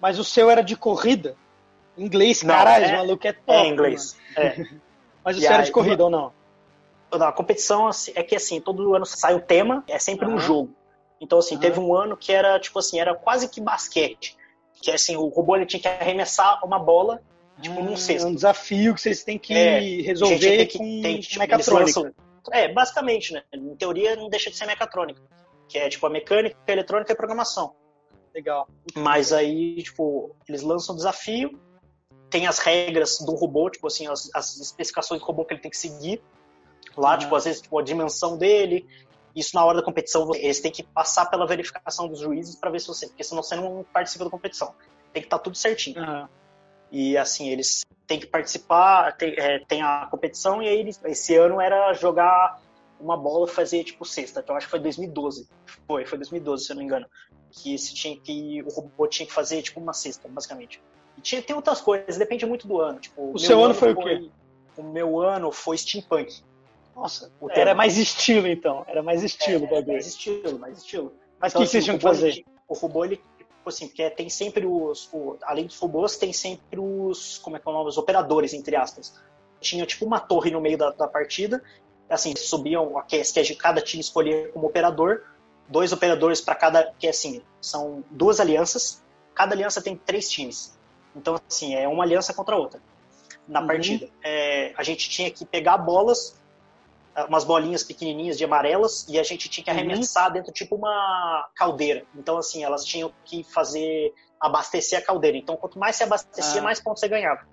Mas 0.00 0.18
o 0.18 0.24
seu 0.24 0.50
era 0.50 0.62
de 0.62 0.74
corrida? 0.74 1.36
Inglês, 1.96 2.42
caralho, 2.42 2.86
é, 2.86 2.96
maluco 2.96 3.26
é 3.26 3.32
top. 3.32 3.52
É 3.52 3.66
inglês. 3.66 4.16
É. 4.36 4.64
Mas 5.24 5.36
o 5.36 5.40
seu 5.40 5.52
era 5.52 5.64
de 5.64 5.72
corrida 5.72 6.04
ou 6.04 6.08
não? 6.08 6.32
Não, 7.12 7.26
a 7.26 7.32
competição 7.32 7.86
assim, 7.86 8.12
é 8.14 8.22
que 8.22 8.36
assim, 8.36 8.60
todo 8.60 8.94
ano 8.94 9.04
sai 9.04 9.34
um 9.34 9.40
tema, 9.40 9.84
é 9.88 9.98
sempre 9.98 10.26
uhum. 10.26 10.34
um 10.34 10.38
jogo. 10.38 10.74
Então, 11.20 11.38
assim, 11.38 11.56
uhum. 11.56 11.60
teve 11.60 11.80
um 11.80 11.94
ano 11.94 12.16
que 12.16 12.32
era, 12.32 12.58
tipo 12.58 12.78
assim, 12.78 12.98
era 12.98 13.14
quase 13.14 13.48
que 13.48 13.60
basquete. 13.60 14.36
Que 14.80 14.90
assim, 14.90 15.16
o 15.16 15.28
robô 15.28 15.56
ele 15.56 15.66
tinha 15.66 15.80
que 15.80 15.88
arremessar 15.88 16.64
uma 16.64 16.78
bola 16.78 17.20
tipo, 17.60 17.78
ah, 17.78 17.82
num 17.82 17.96
cesto. 17.96 18.26
É 18.26 18.30
um 18.30 18.34
desafio 18.34 18.94
que 18.94 19.00
vocês 19.00 19.22
têm 19.22 19.38
que 19.38 19.54
é, 19.54 19.80
resolver 20.02 20.38
tem 20.38 20.66
que, 20.66 20.78
com 20.78 21.02
tem, 21.02 21.20
tipo, 21.20 21.38
mecatrônica. 21.38 22.00
Lançam, 22.00 22.14
é, 22.52 22.72
basicamente, 22.72 23.32
né? 23.32 23.42
Em 23.52 23.76
teoria 23.76 24.16
não 24.16 24.28
deixa 24.28 24.50
de 24.50 24.56
ser 24.56 24.66
mecatrônica. 24.66 25.20
Que 25.68 25.78
é 25.78 25.88
tipo 25.88 26.06
a 26.06 26.10
mecânica, 26.10 26.56
a 26.66 26.72
eletrônica 26.72 27.12
e 27.12 27.14
a 27.14 27.16
programação. 27.16 27.74
Legal. 28.34 28.68
Mas 28.96 29.32
aí, 29.32 29.82
tipo, 29.82 30.34
eles 30.48 30.62
lançam 30.62 30.94
um 30.94 30.96
desafio, 30.96 31.60
tem 32.28 32.46
as 32.46 32.58
regras 32.58 33.18
do 33.18 33.34
robô, 33.34 33.68
tipo 33.70 33.86
assim, 33.86 34.06
as, 34.06 34.30
as 34.34 34.56
especificações 34.58 35.20
do 35.20 35.26
robô 35.26 35.44
que 35.44 35.54
ele 35.54 35.60
tem 35.60 35.70
que 35.70 35.76
seguir. 35.76 36.22
Lá, 36.96 37.12
uhum. 37.12 37.18
tipo, 37.18 37.34
às 37.34 37.44
vezes, 37.44 37.60
tipo, 37.60 37.78
a 37.78 37.82
dimensão 37.82 38.36
dele. 38.36 38.86
Isso 39.34 39.54
na 39.54 39.64
hora 39.64 39.78
da 39.78 39.84
competição, 39.84 40.34
eles 40.34 40.60
têm 40.60 40.72
que 40.72 40.82
passar 40.82 41.26
pela 41.26 41.46
verificação 41.46 42.08
dos 42.08 42.18
juízes 42.18 42.56
para 42.56 42.70
ver 42.70 42.80
se 42.80 42.88
você. 42.88 43.06
Porque 43.06 43.22
senão 43.22 43.42
você 43.42 43.54
não 43.54 43.84
participa 43.92 44.24
da 44.24 44.30
competição. 44.30 44.74
Tem 45.12 45.22
que 45.22 45.26
estar 45.26 45.38
tá 45.38 45.44
tudo 45.44 45.56
certinho. 45.56 46.00
Uhum. 46.02 46.26
E 46.90 47.16
assim, 47.16 47.48
eles 47.48 47.82
têm 48.06 48.18
que 48.18 48.26
participar, 48.26 49.16
tem, 49.16 49.34
é, 49.36 49.60
tem 49.60 49.82
a 49.82 50.08
competição, 50.10 50.60
e 50.60 50.68
aí 50.68 50.80
eles, 50.80 51.00
esse 51.04 51.36
ano 51.36 51.60
era 51.60 51.92
jogar 51.92 52.60
uma 52.98 53.16
bola 53.16 53.46
fazer 53.46 53.84
tipo 53.84 54.04
sexta. 54.04 54.40
Então 54.40 54.56
acho 54.56 54.66
que 54.66 54.70
foi 54.70 54.80
2012. 54.80 55.48
Foi, 55.86 56.04
foi 56.04 56.18
2012, 56.18 56.64
se 56.64 56.72
eu 56.72 56.74
não 56.74 56.80
me 56.80 56.86
engano. 56.86 57.06
Que 57.50 57.78
se 57.78 57.94
tinha 57.94 58.16
que. 58.18 58.62
O 58.62 58.68
robô 58.68 59.06
tinha 59.06 59.26
que 59.26 59.32
fazer 59.32 59.62
tipo 59.62 59.80
uma 59.80 59.92
cesta, 59.92 60.28
basicamente. 60.28 60.82
E 61.16 61.20
tinha, 61.20 61.42
tem 61.42 61.54
outras 61.54 61.80
coisas, 61.80 62.16
depende 62.16 62.44
muito 62.46 62.66
do 62.66 62.80
ano. 62.80 63.00
Tipo, 63.00 63.32
o 63.32 63.38
seu 63.38 63.64
ano, 63.64 63.74
foi, 63.74 63.92
o 63.92 63.96
quê? 63.96 64.30
O 64.76 64.82
meu 64.82 65.20
ano 65.20 65.50
foi 65.50 65.76
steampunk. 65.78 66.42
Nossa, 67.00 67.32
era 67.50 67.74
mais 67.74 67.96
estilo 67.96 68.46
então. 68.46 68.84
Era 68.86 69.02
mais 69.02 69.22
estilo 69.22 69.66
é, 69.66 69.82
Mais 69.82 70.06
estilo, 70.06 70.58
mais 70.58 70.78
estilo. 70.78 71.12
Mas 71.40 71.52
o 71.52 71.56
então, 71.56 71.62
que, 71.62 71.64
assim, 71.64 71.72
vocês 71.72 71.84
tinham 71.84 71.96
que 71.98 72.02
fazer? 72.02 72.44
o 72.68 72.74
robô 72.74 73.04
ele 73.04 73.20
Tipo 73.60 73.68
assim, 73.68 73.88
porque 73.88 74.08
tem 74.10 74.30
sempre 74.30 74.64
os, 74.64 75.06
o, 75.12 75.36
além 75.42 75.66
dos 75.66 75.78
robôs, 75.78 76.16
tem 76.16 76.32
sempre 76.32 76.80
os, 76.80 77.36
como 77.36 77.56
é 77.56 77.60
que 77.60 77.68
é 77.68 77.70
o 77.70 77.74
nome, 77.74 77.90
os 77.90 77.98
operadores, 77.98 78.54
entre 78.54 78.74
aspas. 78.74 79.20
Tinha 79.60 79.84
tipo 79.84 80.06
uma 80.06 80.18
torre 80.18 80.50
no 80.50 80.62
meio 80.62 80.78
da, 80.78 80.90
da 80.90 81.06
partida, 81.06 81.62
assim, 82.08 82.34
subiam, 82.34 82.94
que, 83.06 83.20
que 83.20 83.54
cada 83.56 83.82
time 83.82 84.00
escolhia 84.00 84.48
como 84.48 84.66
operador, 84.66 85.24
dois 85.68 85.92
operadores 85.92 86.40
para 86.40 86.54
cada, 86.54 86.94
que 86.98 87.06
assim, 87.06 87.42
são 87.60 88.02
duas 88.10 88.40
alianças, 88.40 89.04
cada 89.34 89.54
aliança 89.54 89.82
tem 89.82 89.94
três 89.94 90.30
times. 90.30 90.78
Então, 91.14 91.38
assim, 91.46 91.74
é 91.74 91.86
uma 91.86 92.02
aliança 92.02 92.32
contra 92.32 92.54
a 92.54 92.58
outra 92.58 92.80
na 93.46 93.60
uhum. 93.60 93.66
partida. 93.66 94.08
É, 94.24 94.72
a 94.74 94.82
gente 94.82 95.10
tinha 95.10 95.30
que 95.30 95.44
pegar 95.44 95.76
bolas 95.76 96.40
umas 97.28 97.44
bolinhas 97.44 97.82
pequenininhas 97.82 98.38
de 98.38 98.44
amarelas 98.44 99.06
e 99.08 99.18
a 99.18 99.22
gente 99.22 99.48
tinha 99.48 99.64
que 99.64 99.70
uhum. 99.70 99.76
arremessar 99.76 100.28
uhum. 100.28 100.32
dentro 100.34 100.52
tipo 100.52 100.76
uma 100.76 101.48
caldeira. 101.54 102.04
Então, 102.16 102.38
assim, 102.38 102.64
elas 102.64 102.84
tinham 102.84 103.12
que 103.24 103.44
fazer 103.44 104.12
abastecer 104.40 104.98
a 104.98 105.02
caldeira. 105.02 105.36
Então, 105.36 105.56
quanto 105.56 105.78
mais 105.78 105.96
se 105.96 106.02
abastecia, 106.02 106.60
ah. 106.60 106.64
mais 106.64 106.80
pontos 106.80 107.00
você 107.00 107.08
ganhava. 107.08 107.46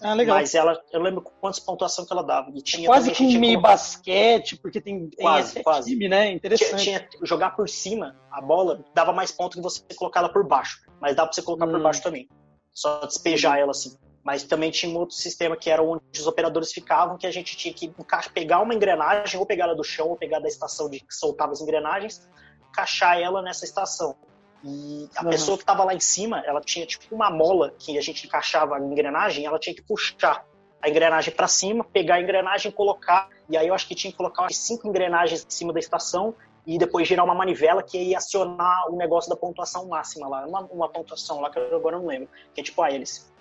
Ah, 0.00 0.12
legal. 0.12 0.36
Mas 0.36 0.54
ela, 0.54 0.78
eu 0.92 1.00
lembro 1.00 1.22
quantas 1.22 1.58
pontuação 1.58 2.04
que 2.04 2.12
ela 2.12 2.22
dava. 2.22 2.50
E 2.54 2.60
tinha 2.60 2.84
é 2.84 2.86
quase 2.86 3.10
que 3.10 3.24
um 3.24 3.40
meio 3.40 3.60
basquete, 3.60 4.56
porque 4.56 4.80
tem, 4.80 5.08
tem 5.08 5.24
quase, 5.24 5.62
quase. 5.62 5.90
time, 5.90 6.08
né? 6.08 6.30
Interessante. 6.32 6.82
Tinha, 6.82 7.00
tinha, 7.00 7.26
jogar 7.26 7.56
por 7.56 7.68
cima 7.68 8.14
a 8.30 8.40
bola 8.42 8.84
dava 8.94 9.12
mais 9.12 9.32
ponto 9.32 9.56
que 9.56 9.62
você 9.62 9.82
colocar 9.96 10.20
ela 10.20 10.28
por 10.28 10.46
baixo. 10.46 10.84
Mas 11.00 11.16
dá 11.16 11.24
pra 11.24 11.32
você 11.32 11.40
colocar 11.40 11.66
hum. 11.66 11.70
por 11.70 11.82
baixo 11.82 12.02
também. 12.02 12.28
Só 12.74 13.06
despejar 13.06 13.58
ela 13.58 13.70
assim. 13.70 13.96
Mas 14.26 14.42
também 14.42 14.72
tinha 14.72 14.92
um 14.92 14.98
outro 14.98 15.14
sistema 15.14 15.56
que 15.56 15.70
era 15.70 15.80
onde 15.80 16.02
os 16.12 16.26
operadores 16.26 16.72
ficavam, 16.72 17.16
que 17.16 17.28
a 17.28 17.30
gente 17.30 17.56
tinha 17.56 17.72
que 17.72 17.94
pegar 18.34 18.60
uma 18.60 18.74
engrenagem, 18.74 19.38
ou 19.38 19.46
pegar 19.46 19.66
ela 19.66 19.76
do 19.76 19.84
chão, 19.84 20.08
ou 20.08 20.16
pegar 20.16 20.40
da 20.40 20.48
estação 20.48 20.90
de 20.90 20.98
que 20.98 21.14
soltava 21.14 21.52
as 21.52 21.60
engrenagens, 21.60 22.28
encaixar 22.68 23.20
ela 23.20 23.40
nessa 23.40 23.64
estação. 23.64 24.16
E 24.64 25.08
a 25.14 25.22
uhum. 25.22 25.30
pessoa 25.30 25.56
que 25.56 25.62
estava 25.62 25.84
lá 25.84 25.94
em 25.94 26.00
cima, 26.00 26.42
ela 26.44 26.60
tinha 26.60 26.84
tipo 26.84 27.14
uma 27.14 27.30
mola 27.30 27.72
que 27.78 27.96
a 27.96 28.00
gente 28.00 28.26
encaixava 28.26 28.74
a 28.74 28.80
engrenagem, 28.80 29.46
ela 29.46 29.60
tinha 29.60 29.72
que 29.72 29.82
puxar 29.82 30.44
a 30.82 30.88
engrenagem 30.88 31.32
para 31.32 31.46
cima, 31.46 31.84
pegar 31.84 32.16
a 32.16 32.20
engrenagem, 32.20 32.72
colocar, 32.72 33.28
e 33.48 33.56
aí 33.56 33.68
eu 33.68 33.74
acho 33.74 33.86
que 33.86 33.94
tinha 33.94 34.10
que 34.10 34.16
colocar 34.16 34.42
umas 34.42 34.56
cinco 34.56 34.88
engrenagens 34.88 35.46
em 35.46 35.50
cima 35.50 35.72
da 35.72 35.78
estação 35.78 36.34
e 36.66 36.78
depois 36.78 37.06
girar 37.06 37.24
uma 37.24 37.34
manivela 37.34 37.80
que 37.80 37.96
ia 37.96 38.18
acionar 38.18 38.90
o 38.90 38.96
negócio 38.96 39.30
da 39.30 39.36
pontuação 39.36 39.86
máxima 39.86 40.26
lá, 40.26 40.44
uma, 40.44 40.62
uma 40.62 40.88
pontuação 40.88 41.40
lá 41.40 41.48
que 41.48 41.60
eu 41.60 41.76
agora 41.76 41.96
não 41.96 42.06
lembro, 42.06 42.28
que 42.52 42.60
é 42.60 42.64
tipo 42.64 42.82
a 42.82 42.90
hélice. 42.90 43.35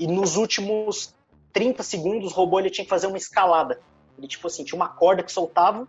E 0.00 0.06
nos 0.06 0.36
últimos 0.36 1.14
30 1.52 1.82
segundos, 1.82 2.32
o 2.32 2.34
robô 2.34 2.58
ele 2.58 2.70
tinha 2.70 2.84
que 2.86 2.88
fazer 2.88 3.06
uma 3.06 3.18
escalada. 3.18 3.78
Ele, 4.16 4.26
tipo 4.26 4.46
assim, 4.46 4.64
tinha 4.64 4.74
uma 4.76 4.88
corda 4.88 5.22
que 5.22 5.30
soltava. 5.30 5.86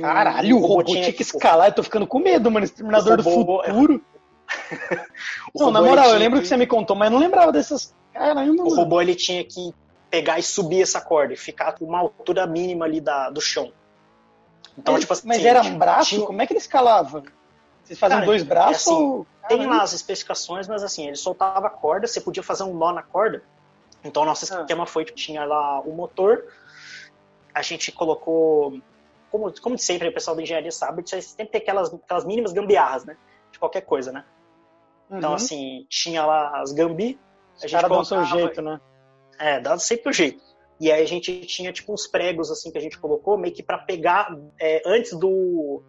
Caralho, 0.00 0.56
o 0.56 0.60
robô, 0.60 0.84
tinha, 0.84 1.02
tinha 1.02 1.12
que 1.12 1.24
tipo, 1.24 1.36
escalar. 1.36 1.68
Eu 1.68 1.74
tô 1.74 1.82
ficando 1.82 2.06
com 2.06 2.20
medo, 2.20 2.48
mano. 2.52 2.64
Exterminador 2.64 3.20
robô, 3.20 3.62
do 3.62 3.64
futuro. 3.64 4.04
não, 5.54 5.72
na 5.72 5.82
moral, 5.82 6.10
eu 6.10 6.18
lembro 6.18 6.38
que... 6.38 6.44
que 6.44 6.48
você 6.48 6.56
me 6.56 6.68
contou, 6.68 6.94
mas 6.94 7.08
eu 7.08 7.14
não 7.14 7.18
lembrava 7.18 7.50
dessas. 7.50 7.92
Caramba, 8.12 8.62
o 8.62 8.74
robô 8.74 9.02
ele 9.02 9.16
tinha 9.16 9.42
que 9.42 9.74
pegar 10.08 10.38
e 10.38 10.42
subir 10.44 10.82
essa 10.82 11.00
corda 11.00 11.34
e 11.34 11.36
ficar 11.36 11.72
com 11.72 11.84
uma 11.84 11.98
altura 11.98 12.46
mínima 12.46 12.84
ali 12.84 13.00
da, 13.00 13.28
do 13.28 13.40
chão. 13.40 13.72
Então, 14.78 14.94
mas, 14.94 15.00
tipo 15.00 15.12
assim, 15.12 15.26
mas 15.26 15.44
era 15.44 15.62
um 15.62 15.76
braço? 15.76 16.10
Tinha... 16.10 16.26
Como 16.26 16.40
é 16.40 16.46
que 16.46 16.52
ele 16.52 16.60
escalava? 16.60 17.24
Vocês 17.86 17.98
faziam 17.98 18.18
Cara, 18.18 18.26
dois 18.26 18.42
braços? 18.42 18.72
É 18.72 18.90
assim, 18.90 19.02
ou... 19.02 19.26
Tem 19.48 19.64
lá 19.64 19.82
as 19.82 19.92
especificações, 19.92 20.66
mas 20.66 20.82
assim, 20.82 21.06
ele 21.06 21.16
soltava 21.16 21.68
a 21.68 21.70
corda, 21.70 22.06
você 22.06 22.20
podia 22.20 22.42
fazer 22.42 22.64
um 22.64 22.74
nó 22.74 22.92
na 22.92 23.02
corda. 23.02 23.44
Então, 24.02 24.24
nosso 24.24 24.52
ah. 24.52 24.60
esquema 24.60 24.86
foi 24.86 25.04
que 25.04 25.14
tinha 25.14 25.44
lá 25.44 25.80
o 25.80 25.92
motor, 25.92 26.46
a 27.54 27.62
gente 27.62 27.92
colocou, 27.92 28.80
como, 29.30 29.52
como 29.60 29.78
sempre, 29.78 30.08
o 30.08 30.12
pessoal 30.12 30.36
da 30.36 30.42
engenharia 30.42 30.72
sabe, 30.72 31.02
você 31.02 31.22
sempre 31.22 31.52
tem 31.52 31.60
aquelas, 31.60 31.94
aquelas 31.94 32.24
mínimas 32.24 32.52
gambiarras, 32.52 33.04
né? 33.04 33.16
De 33.52 33.58
qualquer 33.58 33.82
coisa, 33.82 34.10
né? 34.10 34.24
Então, 35.06 35.10
uhum. 35.10 35.18
Então, 35.18 35.34
assim, 35.34 35.86
tinha 35.88 36.26
lá 36.26 36.60
as 36.60 36.72
gambi. 36.72 37.18
A 37.62 37.66
gente 37.68 37.80
colocava, 37.80 38.04
seu 38.04 38.24
jeito, 38.24 38.60
né? 38.60 38.80
É, 39.38 39.60
dava 39.60 39.78
sempre 39.78 40.10
o 40.10 40.12
jeito. 40.12 40.42
E 40.78 40.90
aí 40.92 41.02
a 41.02 41.06
gente 41.06 41.46
tinha, 41.46 41.72
tipo, 41.72 41.92
uns 41.92 42.06
pregos, 42.06 42.50
assim, 42.50 42.70
que 42.70 42.78
a 42.78 42.80
gente 42.80 42.98
colocou, 42.98 43.38
meio 43.38 43.54
que 43.54 43.62
para 43.62 43.78
pegar 43.78 44.36
é, 44.60 44.82
antes 44.84 45.12
do, 45.12 45.82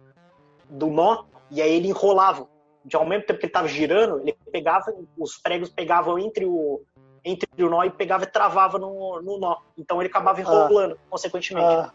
do 0.70 0.86
nó, 0.86 1.24
e 1.50 1.62
aí 1.62 1.72
ele 1.72 1.88
enrolava. 1.88 2.48
De 2.84 2.96
ao 2.96 3.04
mesmo 3.04 3.26
tempo 3.26 3.38
que 3.38 3.46
ele 3.46 3.50
estava 3.50 3.68
girando, 3.68 4.20
ele 4.20 4.36
pegava, 4.50 4.94
os 5.18 5.36
pregos 5.36 5.68
pegavam 5.68 6.18
entre 6.18 6.46
o, 6.46 6.80
entre 7.24 7.62
o 7.62 7.68
nó 7.68 7.84
e 7.84 7.90
pegava 7.90 8.24
e 8.24 8.26
travava 8.26 8.78
no, 8.78 9.20
no 9.20 9.38
nó. 9.38 9.58
Então 9.76 10.00
ele 10.00 10.08
acabava 10.08 10.40
enrolando, 10.40 10.94
ah. 10.94 11.06
consequentemente. 11.10 11.66
Ah. 11.66 11.92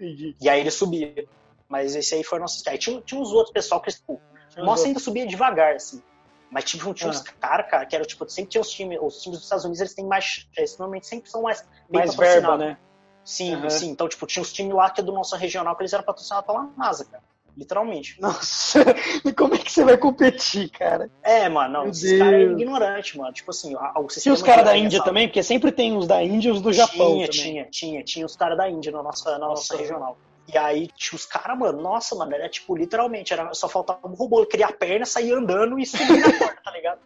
E 0.00 0.48
aí 0.48 0.60
ele 0.60 0.70
subia. 0.70 1.26
Mas 1.68 1.94
esse 1.94 2.14
aí 2.14 2.24
foi 2.24 2.38
o 2.38 2.42
nosso. 2.42 2.62
Aí 2.68 2.78
tinha, 2.78 3.00
tinha 3.00 3.20
uns 3.20 3.32
outros 3.32 3.52
pessoal 3.52 3.80
que, 3.80 3.90
tipo, 3.90 4.20
o 4.56 4.64
nosso 4.64 4.86
ainda 4.86 5.00
subia 5.00 5.26
devagar, 5.26 5.74
assim. 5.74 6.02
Mas 6.50 6.64
tipo, 6.64 6.94
tinha 6.94 7.10
ah. 7.10 7.12
uns 7.12 7.22
caras, 7.22 7.68
cara, 7.68 7.84
que 7.84 7.96
era 7.96 8.04
tipo, 8.04 8.28
sempre 8.28 8.50
tinha 8.50 8.60
os 8.62 8.70
times, 8.70 8.98
os 9.02 9.20
times 9.20 9.38
dos 9.38 9.44
Estados 9.44 9.64
Unidos, 9.64 9.80
eles 9.80 9.94
têm 9.94 10.06
mais. 10.06 10.46
Eles 10.56 10.78
normalmente 10.78 11.06
sempre 11.06 11.28
são 11.28 11.42
mais 11.42 11.66
mais 11.90 12.14
verba, 12.14 12.56
né? 12.56 12.78
Sim, 13.24 13.56
uhum. 13.56 13.70
sim. 13.70 13.90
Então, 13.90 14.08
tipo, 14.08 14.26
tinha 14.26 14.42
os 14.42 14.52
times 14.52 14.74
lá 14.74 14.90
que 14.90 15.00
é 15.00 15.04
do 15.04 15.12
nosso 15.12 15.34
regional 15.36 15.74
que 15.74 15.82
eles 15.82 15.92
eram 15.92 16.04
patrocinados 16.04 16.46
pela 16.46 16.70
NASA, 16.76 17.04
cara. 17.06 17.22
Literalmente. 17.56 18.18
Nossa, 18.20 18.80
e 19.24 19.32
como 19.32 19.54
é 19.54 19.58
que 19.58 19.70
você 19.70 19.84
vai 19.84 19.96
competir, 19.96 20.68
cara? 20.70 21.10
É, 21.22 21.48
mano, 21.48 21.72
não, 21.72 21.88
esses 21.88 22.18
caras 22.18 22.34
é 22.34 22.42
ignorante, 22.42 23.16
mano. 23.16 23.32
Tipo 23.32 23.50
assim, 23.50 23.74
o. 23.74 24.08
E 24.26 24.30
os 24.30 24.42
caras 24.42 24.64
da 24.64 24.76
Índia 24.76 25.02
também? 25.02 25.28
Porque 25.28 25.42
sempre 25.42 25.70
tem 25.70 25.96
os 25.96 26.06
da 26.06 26.22
Índia 26.22 26.48
e 26.48 26.52
os 26.52 26.60
do 26.60 26.72
Japão. 26.72 27.14
Tinha, 27.14 27.28
tinha, 27.28 27.64
tinha. 27.66 28.02
Tinha 28.02 28.26
os 28.26 28.36
caras 28.36 28.58
da 28.58 28.68
Índia 28.68 28.90
na 28.92 29.02
nossa, 29.02 29.32
na 29.32 29.38
nossa, 29.38 29.74
nossa 29.74 29.76
regional. 29.76 30.18
E 30.52 30.58
aí, 30.58 30.88
tinha 30.94 31.16
os 31.16 31.24
caras, 31.24 31.58
mano, 31.58 31.80
nossa, 31.80 32.14
mano, 32.14 32.34
era 32.34 32.48
tipo, 32.48 32.76
literalmente, 32.76 33.32
era, 33.32 33.54
só 33.54 33.68
faltava 33.68 34.06
um 34.06 34.14
robô. 34.14 34.44
Queria 34.44 34.66
a 34.66 34.72
perna, 34.72 35.06
sair 35.06 35.32
andando 35.32 35.78
e 35.78 35.86
subir 35.86 36.20
na 36.20 36.32
porta, 36.38 36.60
tá 36.62 36.70
ligado? 36.70 37.00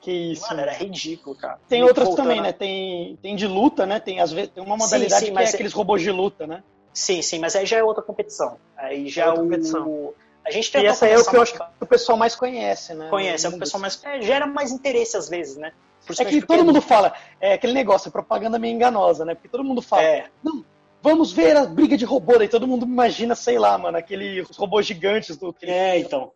Que 0.00 0.12
isso. 0.12 0.46
Mano, 0.48 0.60
era 0.60 0.72
ridículo, 0.72 1.34
cara. 1.34 1.58
Tem 1.68 1.82
outras 1.82 2.14
também, 2.14 2.40
né? 2.40 2.52
Tem, 2.52 3.18
tem 3.20 3.34
de 3.34 3.46
luta, 3.46 3.84
né? 3.86 3.98
Tem, 3.98 4.20
às 4.20 4.30
vezes, 4.30 4.50
tem 4.50 4.62
uma 4.62 4.76
modalidade 4.76 5.20
sim, 5.20 5.26
sim, 5.26 5.34
que 5.34 5.42
é 5.42 5.48
aqueles 5.48 5.72
robôs 5.72 6.00
de 6.00 6.12
luta, 6.12 6.46
né? 6.46 6.62
Sim, 6.96 7.20
sim, 7.20 7.38
mas 7.38 7.54
aí 7.54 7.66
já 7.66 7.76
é 7.76 7.84
outra 7.84 8.02
competição. 8.02 8.56
Aí 8.74 9.06
já 9.06 9.24
é 9.24 9.26
outra 9.26 9.42
o, 9.42 9.44
competição. 9.44 10.14
A 10.42 10.50
gente 10.50 10.74
E 10.78 10.86
essa 10.86 11.06
é 11.06 11.18
o 11.18 11.22
que 11.22 11.36
eu 11.36 11.42
acho 11.42 11.52
que 11.52 11.62
o 11.78 11.86
pessoal 11.86 12.16
mais 12.16 12.34
conhece, 12.34 12.94
né? 12.94 13.10
conhece, 13.10 13.44
é 13.44 13.48
o 13.50 13.52
que 13.52 13.58
o 13.58 13.60
pessoal 13.60 13.82
mais 13.82 14.02
é, 14.02 14.22
gera 14.22 14.46
mais 14.46 14.72
interesse 14.72 15.14
às 15.14 15.28
vezes, 15.28 15.58
né? 15.58 15.72
É 16.18 16.24
que 16.24 16.40
todo 16.40 16.64
mundo 16.64 16.80
fala, 16.80 17.12
é 17.38 17.52
aquele 17.52 17.74
negócio, 17.74 18.08
é 18.08 18.10
propaganda 18.10 18.58
meio 18.58 18.74
enganosa, 18.74 19.26
né? 19.26 19.34
Porque 19.34 19.46
todo 19.46 19.62
mundo 19.62 19.82
fala, 19.82 20.04
É, 20.04 20.24
não, 20.42 20.64
vamos 21.02 21.32
ver 21.32 21.54
a 21.54 21.66
briga 21.66 21.98
de 21.98 22.06
robô, 22.06 22.38
daí 22.38 22.48
todo 22.48 22.66
mundo 22.66 22.86
imagina, 22.86 23.34
sei 23.34 23.58
lá, 23.58 23.76
mano, 23.76 23.98
aqueles 23.98 24.48
robôs 24.56 24.86
gigantes 24.86 25.36
do 25.36 25.50
aquele 25.50 25.72
é, 25.72 25.98
então. 25.98 26.32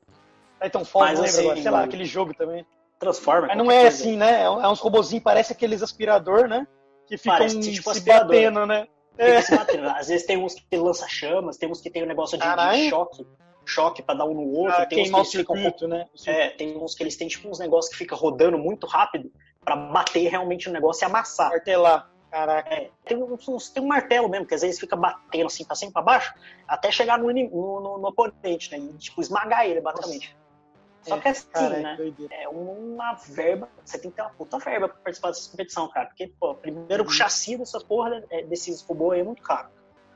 Titanfall, 0.63 1.03
Mas 1.05 1.19
não 1.19 1.25
lembro 1.25 1.39
assim, 1.39 1.47
agora, 1.47 1.63
sei 1.63 1.71
lá, 1.71 1.85
aquele 1.85 2.05
jogo 2.05 2.35
também. 2.35 2.67
Transforma. 2.99 3.47
Mas 3.47 3.57
não 3.57 3.71
é 3.71 3.81
coisa. 3.81 3.97
assim, 3.97 4.17
né? 4.19 4.43
É 4.43 4.45
é 4.45 4.69
uns 4.69 4.81
robozinhos, 4.81 5.25
parece 5.25 5.55
aqueles 5.55 5.83
aspirador, 5.83 6.47
né? 6.47 6.67
Que 7.07 7.17
ficam 7.17 7.39
Parece 7.39 7.59
tipo 7.61 7.91
se 7.91 7.99
aspirador. 7.99 8.27
batendo, 8.27 8.67
né? 8.67 8.87
É. 9.19 9.41
se 9.43 9.55
batendo. 9.57 9.89
Às 9.89 10.09
vezes 10.09 10.27
tem 10.27 10.37
uns 10.37 10.55
que 10.55 10.77
lança 10.77 11.07
chamas, 11.09 11.57
tem 11.57 11.71
uns 11.71 11.81
que 11.81 11.91
tem 11.91 12.03
um 12.03 12.07
negócio 12.07 12.39
de, 12.39 12.45
de 12.45 12.89
choque, 12.89 13.27
choque 13.67 14.03
pra 14.03 14.15
dar 14.15 14.25
um 14.25 14.35
no 14.35 14.49
outro, 14.53 14.75
Pra 14.77 14.87
tem 14.87 15.03
uns 15.03 15.09
que 15.11 15.15
o 15.15 15.19
eles 15.19 15.31
ficam 15.33 15.57
circuito, 15.57 15.89
né? 15.89 16.07
É, 16.27 16.51
tem 16.51 16.77
uns 16.77 16.95
que 16.95 17.03
eles 17.03 17.17
têm 17.17 17.29
tipo 17.29 17.49
uns 17.49 17.59
negócios 17.59 17.93
que 17.93 17.99
fica 17.99 18.15
rodando 18.17 18.59
muito 18.59 18.87
rápido 18.87 19.31
pra 19.65 19.77
bater 19.77 20.29
realmente 20.29 20.67
no 20.69 20.73
negócio 20.73 21.05
e 21.05 21.07
amassar. 21.07 21.51
Martelar. 21.51 22.11
Caraca. 22.31 22.73
É, 22.73 22.91
tem, 23.05 23.17
uns, 23.21 23.71
tem 23.71 23.83
um 23.83 23.87
martelo 23.89 24.29
mesmo, 24.29 24.47
que 24.47 24.55
às 24.55 24.63
vezes 24.63 24.79
fica 24.79 24.95
batendo 24.95 25.47
assim 25.47 25.65
pra 25.65 25.75
cima 25.75 25.91
e 25.91 25.93
pra 25.93 26.01
baixo, 26.01 26.33
até 26.67 26.91
chegar 26.93 27.19
no, 27.19 27.27
no, 27.33 27.81
no- 27.81 27.99
no 27.99 28.09
oponente, 28.09 28.71
né? 28.71 28.79
E 28.79 28.99
tipo, 28.99 29.21
esmagar 29.21 29.67
ele, 29.67 29.81
basicamente. 29.81 30.37
Só 31.03 31.19
que 31.19 31.29
assim, 31.29 31.49
Cara, 31.53 31.79
né? 31.81 31.91
que 31.93 31.97
doideira. 32.03 32.35
É 32.35 32.49
uma 32.49 33.15
verba, 33.15 33.69
você 33.85 33.99
tem 33.99 34.11
que 34.11 34.17
ter 34.17 34.23
uma 34.23 34.31
puta 34.31 34.59
verba 34.59 34.89
pra 34.89 34.99
participar 34.99 35.29
dessa 35.29 35.51
competição, 35.51 35.89
cara. 35.89 36.07
Porque, 36.07 36.33
pô, 36.39 36.55
primeiro 36.55 37.03
o 37.05 37.07
Uhum. 37.07 37.13
chassi 37.13 37.57
dessas 37.57 37.83
porra 37.83 38.23
é, 38.31 38.43
desses 38.43 38.83
robôs 38.83 39.15
aí 39.15 39.21
é 39.21 39.25
muito 39.25 39.43
caro. 39.43 39.69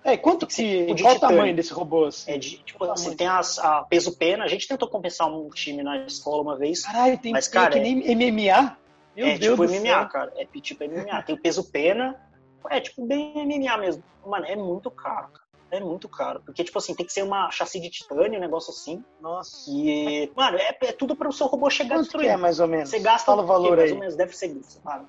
É, 0.05 0.19
quanto 0.19 0.47
que 0.47 0.55
que. 0.57 0.95
tipo 0.95 1.03
Qual 1.09 1.17
o 1.17 1.21
tamanho 1.21 1.57
desse 1.57 1.73
robô? 1.73 2.05
Assim? 2.05 2.31
É 2.31 2.37
de, 2.37 2.59
tipo, 2.59 2.79
Tamanho. 2.81 2.93
assim, 2.93 3.17
tem 3.17 3.27
as, 3.27 3.59
a 3.59 3.83
peso 3.85 4.15
pena, 4.19 4.45
a 4.45 4.49
gente 4.49 4.69
tentou 4.69 4.87
compensar 4.87 5.27
um 5.27 5.49
time 5.49 5.83
na 5.83 6.05
escola 6.05 6.43
uma 6.43 6.57
vez. 6.59 6.83
Caralho, 6.85 7.17
tem, 7.19 7.33
Mas, 7.33 7.49
cara, 7.49 7.71
que 7.71 7.81
nem 7.81 7.97
MMA? 8.15 8.77
Meu 9.17 9.27
é 9.29 9.39
Deus 9.39 9.59
tipo 9.59 9.63
MMA, 9.65 9.81
céu. 9.81 10.09
cara. 10.11 10.33
É 10.37 10.45
tipo 10.45 10.85
MMA. 10.85 11.23
Tem 11.23 11.35
o 11.35 11.41
peso 11.41 11.71
pena, 11.71 12.21
é 12.69 12.81
tipo 12.81 13.07
bem 13.07 13.33
MMA 13.47 13.79
mesmo. 13.79 14.05
Mano, 14.27 14.45
é 14.45 14.55
muito 14.55 14.91
caro, 14.91 15.29
cara. 15.29 15.44
É 15.77 15.81
muito 15.81 16.09
caro. 16.09 16.41
Porque, 16.45 16.63
tipo 16.63 16.79
assim, 16.79 16.95
tem 16.95 17.05
que 17.05 17.13
ser 17.13 17.23
uma 17.23 17.51
chassi 17.51 17.81
de 17.81 17.91
titânio, 17.91 18.39
um 18.39 18.41
negócio 18.41 18.71
assim. 18.71 19.03
Nossa. 19.21 19.69
E, 19.69 20.31
mano, 20.37 20.57
é, 20.59 20.77
é 20.83 20.93
tudo 20.93 21.17
para 21.17 21.29
o 21.29 21.33
seu 21.33 21.47
robô 21.47 21.69
chegar 21.69 21.97
Quanto 21.97 22.03
que 22.03 22.03
destruindo. 22.05 22.33
é, 22.33 22.37
mais 22.37 22.61
ou 22.61 22.69
menos? 22.69 22.91
Você 22.91 22.99
gasta 23.01 23.27
Fala 23.27 23.43
o 23.43 23.45
quê, 23.45 23.53
valor 23.53 23.77
mais 23.77 23.91
aí. 23.91 23.93
ou 23.93 23.99
menos, 23.99 24.15
deve 24.17 24.37
ser 24.37 24.47
isso, 24.49 24.81
mano. 24.85 25.09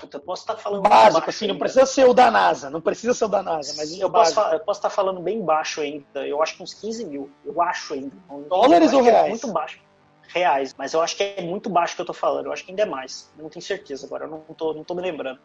Puta, 0.00 0.16
eu 0.16 0.20
posso 0.20 0.42
estar 0.42 0.56
falando 0.56 0.82
Básico, 0.82 1.12
baixo 1.14 1.30
assim, 1.30 1.46
não 1.46 1.58
precisa 1.58 1.86
ser 1.86 2.06
o 2.08 2.12
da 2.12 2.30
NASA. 2.30 2.68
Não 2.68 2.80
precisa 2.80 3.14
ser 3.14 3.24
o 3.24 3.28
da 3.28 3.42
NASA, 3.42 3.74
mas 3.76 3.96
eu 3.98 4.10
posso, 4.10 4.40
eu 4.40 4.60
posso 4.60 4.78
estar 4.78 4.90
falando 4.90 5.20
bem 5.20 5.40
baixo 5.44 5.80
ainda. 5.80 6.26
Eu 6.26 6.42
acho 6.42 6.56
que 6.56 6.62
uns 6.62 6.74
15 6.74 7.04
mil. 7.04 7.30
Eu 7.44 7.62
acho 7.62 7.94
ainda. 7.94 8.16
Dólares 8.48 8.92
eu 8.92 8.98
ou 8.98 9.06
é 9.06 9.10
reais? 9.10 9.28
muito 9.28 9.52
baixo. 9.52 9.80
Reais. 10.28 10.74
Mas 10.76 10.92
eu 10.92 11.00
acho 11.00 11.16
que 11.16 11.22
é 11.22 11.42
muito 11.42 11.70
baixo 11.70 11.94
que 11.94 12.02
eu 12.02 12.06
tô 12.06 12.12
falando. 12.12 12.46
Eu 12.46 12.52
acho 12.52 12.64
que 12.64 12.72
ainda 12.72 12.82
é 12.82 12.86
mais. 12.86 13.32
Eu 13.36 13.44
não 13.44 13.50
tenho 13.50 13.64
certeza 13.64 14.06
agora. 14.06 14.24
Eu 14.24 14.30
não 14.30 14.40
tô, 14.40 14.74
não 14.74 14.82
tô 14.82 14.94
me 14.94 15.02
lembrando. 15.02 15.38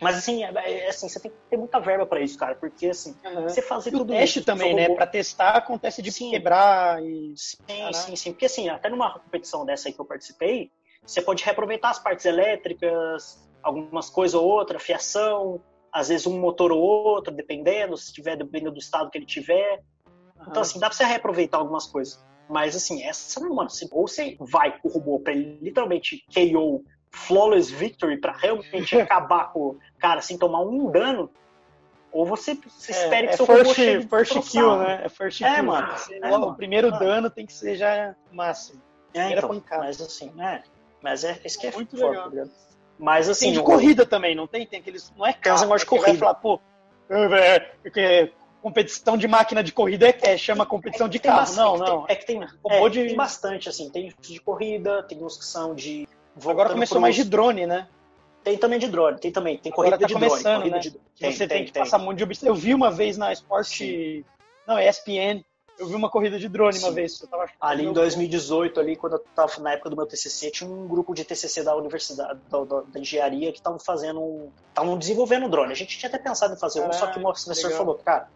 Mas 0.00 0.16
assim, 0.16 0.44
é, 0.44 0.50
é 0.84 0.88
assim, 0.88 1.08
você 1.08 1.20
tem 1.20 1.30
que 1.30 1.36
ter 1.50 1.56
muita 1.56 1.78
verba 1.78 2.06
pra 2.06 2.20
isso, 2.20 2.36
cara. 2.38 2.54
Porque 2.54 2.86
assim, 2.86 3.14
Aham. 3.24 3.48
você 3.48 3.60
fazer 3.62 3.90
E 3.90 3.94
o 3.94 3.98
tudo 3.98 4.12
teste 4.14 4.38
isso, 4.38 4.46
também, 4.46 4.74
né? 4.74 4.82
robô- 4.84 4.96
Pra 4.96 5.06
testar 5.06 5.56
acontece 5.56 6.00
de 6.02 6.10
Sim. 6.10 6.30
quebrar 6.30 7.02
e. 7.02 7.34
Sim, 7.36 7.56
Caraca. 7.66 7.92
sim, 7.92 8.16
sim. 8.16 8.32
Porque 8.32 8.46
assim, 8.46 8.68
até 8.68 8.88
numa 8.88 9.12
competição 9.18 9.64
dessa 9.64 9.88
aí 9.88 9.94
que 9.94 10.00
eu 10.00 10.06
participei, 10.06 10.70
você 11.06 11.20
pode 11.20 11.44
reaproveitar 11.44 11.90
as 11.90 12.02
partes 12.02 12.24
elétricas, 12.24 13.38
algumas 13.62 14.08
coisas 14.10 14.34
ou 14.34 14.46
outra, 14.46 14.78
fiação, 14.78 15.60
às 15.92 16.08
vezes 16.08 16.26
um 16.26 16.38
motor 16.40 16.72
ou 16.72 16.80
outro, 16.80 17.34
dependendo, 17.34 17.96
se 17.96 18.12
tiver, 18.12 18.36
dependendo 18.36 18.72
do 18.72 18.78
estado 18.78 19.10
que 19.10 19.18
ele 19.18 19.26
tiver. 19.26 19.80
Então, 20.48 20.62
assim, 20.62 20.78
dá 20.78 20.88
pra 20.88 20.96
você 20.96 21.04
reaproveitar 21.04 21.58
algumas 21.58 21.86
coisas. 21.86 22.14
Mas, 22.48 22.74
assim, 22.74 23.02
essa 23.04 23.38
não, 23.40 23.54
mano. 23.54 23.70
se- 23.70 23.88
Ou 23.92 24.08
você 24.08 24.36
vai 24.40 24.78
com 24.80 24.88
o 24.88 24.90
robô 24.92 25.20
pra 25.20 25.32
ele 25.32 25.58
literalmente 25.60 26.24
KO 26.34 26.82
Flawless 27.10 27.72
Victory 27.72 28.16
pra 28.18 28.32
realmente 28.32 28.98
acabar 29.00 29.52
com 29.52 29.60
o 29.60 29.78
cara 29.98 30.20
sem 30.20 30.38
tomar 30.38 30.60
um 30.60 30.90
dano, 30.90 31.30
ou 32.12 32.24
você, 32.26 32.54
você 32.54 32.92
espere 32.92 33.26
é, 33.26 33.28
que 33.28 33.34
é 33.34 33.36
seu 33.36 33.44
robô 33.46 33.58
first, 33.64 33.74
chegue 33.76 34.08
first 34.08 34.32
destroçado. 34.34 34.50
kill, 34.50 34.78
né? 34.78 35.00
É 35.04 35.08
first 35.08 35.40
É, 35.42 35.54
kill. 35.54 35.64
mano. 35.64 35.94
É, 36.10 36.30
mano. 36.30 36.48
O 36.48 36.54
primeiro 36.54 36.90
Mano. 36.90 37.04
dano 37.04 37.30
tem 37.30 37.46
que 37.46 37.52
ser 37.52 37.76
já 37.76 38.14
máximo. 38.32 38.80
É, 39.14 39.30
então, 39.32 39.48
pancada. 39.48 39.84
mas 39.84 40.00
assim, 40.00 40.32
é. 40.40 40.62
Mas 41.02 41.24
é 41.24 41.40
isso 41.44 41.58
que 41.58 41.66
é 41.66 41.72
Muito 41.72 41.96
foda, 41.96 42.26
legal. 42.26 42.46
tá? 42.46 42.52
Mas 42.98 43.28
assim. 43.28 43.46
tem 43.46 43.52
de 43.54 43.60
o- 43.60 43.64
corrida 43.64 44.04
também, 44.04 44.34
não 44.34 44.46
tem? 44.46 44.66
Tem 44.66 44.80
aqueles. 44.80 45.12
Não 45.16 45.26
é 45.26 45.32
carro, 45.32 45.60
negócios 45.62 45.82
de 45.82 45.86
que 45.88 45.94
vai 45.96 46.04
corrida. 46.04 46.18
falar, 46.20 46.34
pô, 46.34 46.60
é, 47.08 47.72
é, 47.96 48.30
competição 48.60 49.16
de 49.16 49.26
máquina 49.26 49.62
de 49.64 49.72
corrida 49.72 50.08
é, 50.08 50.18
é- 50.22 50.36
chama 50.36 50.66
competição 50.66 51.08
de 51.08 51.18
tem 51.18 51.30
carro. 51.30 51.40
bastante- 51.40 51.58
Não, 51.58 51.74
é 51.86 51.88
não. 51.90 52.04
É 52.08 52.14
que 52.14 52.26
tem, 52.26 52.42
é, 52.42 52.88
de- 52.90 53.06
tem 53.06 53.16
bastante, 53.16 53.68
assim. 53.68 53.88
Tem 53.90 54.12
de 54.20 54.40
corrida, 54.40 55.02
tem 55.04 55.22
uns 55.24 55.36
que 55.38 55.44
são 55.44 55.74
de. 55.74 56.06
Agora 56.36 56.54
voltando 56.54 56.72
começou 56.74 56.94
pros- 56.96 57.02
mais 57.02 57.14
de 57.14 57.24
drone, 57.24 57.66
né? 57.66 57.88
Tem 58.42 58.56
também 58.56 58.78
de 58.78 58.88
drone, 58.88 59.18
tem 59.18 59.30
também. 59.30 59.58
Tem 59.58 59.70
Agora 59.72 59.90
corrida 59.90 60.00
tá 60.00 60.06
de 60.06 60.26
drone. 60.28 60.42
corrida 60.58 60.76
né? 60.76 60.82
de- 60.82 60.90
Que 61.14 61.32
você 61.32 61.46
tem, 61.46 61.64
que 61.66 61.72
passar 61.72 61.98
muito 61.98 62.18
de 62.18 62.24
obstáculo. 62.24 62.56
Eu 62.56 62.60
vi 62.60 62.72
uma 62.74 62.90
vez 62.90 63.16
na 63.18 63.32
Sport. 63.32 63.80
Não, 64.66 64.78
é 64.78 64.88
ESPN. 64.88 65.44
Eu 65.78 65.86
vi 65.86 65.94
uma 65.94 66.10
corrida 66.10 66.38
de 66.38 66.46
drone 66.48 66.78
uma 66.78 66.88
Sim. 66.88 66.94
vez. 66.94 67.20
Eu 67.22 67.28
tava 67.28 67.46
Ali 67.58 67.82
em 67.82 67.84
meu- 67.86 67.94
2018, 67.94 68.78
ali, 68.80 68.96
quando 68.96 69.14
eu 69.14 69.18
tava 69.34 69.50
na 69.60 69.72
época 69.72 69.88
do 69.90 69.96
meu 69.96 70.06
TCC, 70.06 70.50
tinha 70.50 70.68
um 70.68 70.86
grupo 70.86 71.14
de 71.14 71.24
TCC 71.24 71.62
da 71.62 71.74
universidade, 71.74 72.38
da, 72.50 72.64
da- 72.64 72.82
da 72.82 73.00
engenharia, 73.00 73.50
que 73.50 73.58
estavam 73.58 73.78
fazendo, 73.78 74.20
um- 74.20 74.50
estavam 74.68 74.98
desenvolvendo 74.98 75.48
drone. 75.48 75.72
A 75.72 75.76
gente 75.76 75.96
tinha 75.98 76.08
até 76.08 76.18
pensado 76.18 76.52
em 76.54 76.58
fazer 76.58 76.80
um, 76.82 76.92
só 76.92 77.06
que 77.06 77.18
o 77.18 77.22
professor 77.22 77.54
legal. 77.68 77.78
falou, 77.78 77.94
cara, 77.96 78.28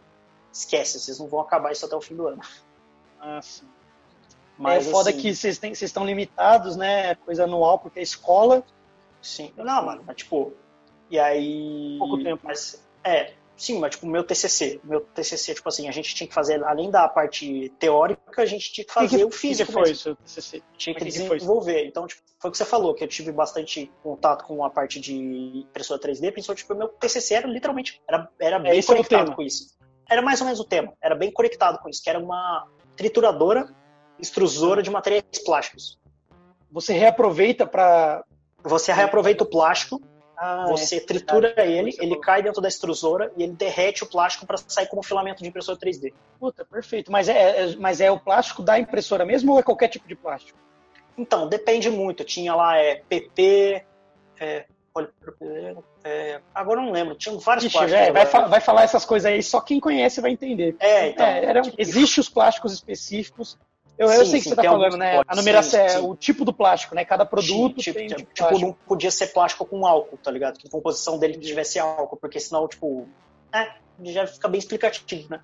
esquece, 0.51 0.99
vocês 0.99 1.19
não 1.19 1.27
vão 1.27 1.41
acabar 1.41 1.71
isso 1.73 1.85
até 1.85 1.95
o 1.95 2.01
fim 2.01 2.15
do 2.17 2.29
ano. 2.29 2.41
Ah, 3.21 3.41
sim. 3.43 3.67
Mas, 4.59 4.87
é 4.87 4.91
foda 4.91 5.11
assim, 5.11 5.19
que 5.19 5.35
vocês 5.35 5.83
estão 5.83 6.05
limitados, 6.05 6.77
né? 6.77 7.15
Coisa 7.17 7.45
anual, 7.45 7.79
porque 7.79 7.99
é 7.99 8.03
escola. 8.03 8.63
Sim. 9.21 9.53
Não, 9.57 9.85
mano, 9.85 10.03
mas 10.07 10.17
tipo. 10.17 10.53
E 11.11 11.19
aí. 11.19 11.97
Pouco 11.99 12.23
tempo. 12.23 12.43
Mas, 12.45 12.83
é, 13.03 13.33
sim, 13.57 13.79
mas 13.79 13.93
tipo, 13.93 14.07
meu 14.07 14.23
TCC. 14.23 14.81
Meu 14.85 15.01
TCC, 15.01 15.55
tipo 15.55 15.69
assim, 15.69 15.89
a 15.89 15.93
gente 15.93 16.15
tinha 16.15 16.29
que 16.29 16.35
fazer, 16.35 16.63
além 16.65 16.91
da 16.91 17.09
parte 17.09 17.73
teórica, 17.79 18.43
a 18.43 18.47
gente 18.47 18.73
tinha 18.73 18.85
que 18.85 18.93
fazer 18.93 19.19
que, 19.19 19.25
o 19.25 19.31
físico 19.31 19.67
que 19.67 19.73
foi 19.73 19.83
mesmo. 19.83 19.95
isso, 19.95 20.17
TCC? 20.17 20.63
Tinha 20.77 20.95
que 20.95 21.03
é 21.03 21.07
que 21.07 21.27
foi 21.27 21.39
desenvolver. 21.39 21.87
Então, 21.87 22.07
tipo, 22.07 22.23
foi 22.39 22.51
o 22.51 22.53
que 22.53 22.59
você 22.59 22.65
falou, 22.65 22.95
que 22.95 23.03
eu 23.03 23.09
tive 23.09 23.33
bastante 23.33 23.91
contato 24.03 24.45
com 24.45 24.65
a 24.65 24.71
parte 24.71 25.01
de 25.01 25.17
impressora 25.17 26.01
3D, 26.01 26.31
principalmente 26.31 26.63
tipo, 26.63 26.75
meu 26.75 26.89
TCC 26.89 27.35
era 27.35 27.49
literalmente, 27.49 28.03
era, 28.07 28.29
era 28.39 28.59
bem 28.59 28.77
esse 28.77 28.91
era 28.91 29.01
o 29.01 29.05
conectado 29.05 29.35
com 29.35 29.43
isso. 29.43 29.75
Era 30.09 30.21
mais 30.21 30.41
ou 30.41 30.45
menos 30.45 30.61
o 30.61 30.65
tema, 30.65 30.93
era 31.03 31.15
bem 31.15 31.33
conectado 31.33 31.79
com 31.79 31.89
isso, 31.89 32.03
que 32.03 32.11
era 32.11 32.19
uma 32.19 32.69
trituradora 32.95 33.75
extrusora 34.19 34.83
de 34.83 34.91
materiais 34.91 35.25
plásticos. 35.45 35.99
Você 36.71 36.93
reaproveita 36.93 37.67
para. 37.67 38.25
Você 38.63 38.93
reaproveita 38.93 39.45
o 39.45 39.47
plástico, 39.47 40.01
Ah, 40.37 40.67
você 40.69 40.99
tritura 41.01 41.55
ele, 41.59 41.93
Você 41.93 42.01
ele 42.01 42.09
falou. 42.11 42.21
cai 42.21 42.43
dentro 42.43 42.61
da 42.61 42.67
extrusora 42.69 43.31
e 43.37 43.43
ele 43.45 43.53
derrete 43.53 44.03
o 44.03 44.07
plástico 44.07 44.45
para 44.47 44.57
sair 44.57 44.89
como 44.89 45.03
filamento 45.03 45.43
de 45.43 45.49
impressora 45.49 45.79
3D. 45.79 46.13
Puta, 46.41 46.65
perfeito. 46.65 47.13
Mas 47.13 47.29
é, 47.29 47.65
é- 47.73 47.77
mas 47.77 48.01
é 48.01 48.11
o 48.11 48.19
plástico 48.19 48.63
da 48.63 48.79
impressora 48.79 49.25
mesmo 49.25 49.53
ou 49.53 49.59
é 49.61 49.63
qualquer 49.63 49.89
tipo 49.89 50.09
de 50.09 50.17
plástico? 50.17 50.59
Então, 51.17 51.49
depende 51.49 51.89
muito. 51.91 52.25
Tinha 52.25 52.55
lá 52.55 52.77
é, 52.77 52.97
PP, 53.09 53.85
é, 54.41 54.65
é, 56.05 56.41
agora 56.55 56.81
eu 56.81 56.85
não 56.87 56.93
lembro, 56.93 57.15
tinha 57.15 57.37
vários 57.39 57.65
Ixi, 57.67 57.77
plásticos. 57.77 58.01
é, 58.09 58.13
vai, 58.13 58.27
fa- 58.27 58.47
vai 58.47 58.61
falar 58.61 58.83
essas 58.83 59.05
coisas 59.05 59.31
aí, 59.31 59.43
só 59.43 59.61
quem 59.61 59.79
conhece 59.81 60.21
vai 60.21 60.33
entender. 60.33 60.75
É, 60.81 61.09
então. 61.09 61.25
É, 61.27 61.45
era- 61.45 61.63
tipo, 61.63 61.77
existe 61.81 62.19
os 62.21 62.29
plásticos 62.29 62.73
específicos. 62.73 63.57
Eu, 63.97 64.09
eu 64.11 64.25
Sim, 64.25 64.31
sei 64.31 64.39
que 64.41 64.45
sim, 64.45 64.51
você 64.51 64.57
tá 64.57 64.65
falando, 64.65 64.97
né? 64.97 65.21
A 65.27 65.37
numeração 65.37 65.89
sim, 65.89 65.97
é 65.97 66.01
o 66.01 66.17
tipo 66.17 66.45
do 66.45 66.53
plástico, 66.53 66.95
né? 66.95 67.05
Cada 67.05 67.25
produto 67.25 67.77
tipo, 67.81 67.97
tem 67.97 68.07
um 68.07 68.09
tipo, 68.09 68.21
tipo, 68.23 68.35
plástico. 68.37 68.67
não 68.67 68.73
podia 68.73 69.11
ser 69.11 69.29
plástico 69.29 69.65
com 69.65 69.87
álcool, 69.87 70.17
tá 70.19 70.31
ligado? 70.31 70.59
Que 70.59 70.67
a 70.67 70.71
composição 70.71 71.19
dele 71.19 71.39
tivesse 71.39 71.79
álcool, 71.79 72.17
porque 72.17 72.41
senão, 72.41 72.67
tipo, 72.67 73.07
é, 73.55 73.69
já 74.13 74.27
fica 74.27 74.49
bem 74.49 74.59
explicativo, 74.59 75.29
né? 75.31 75.41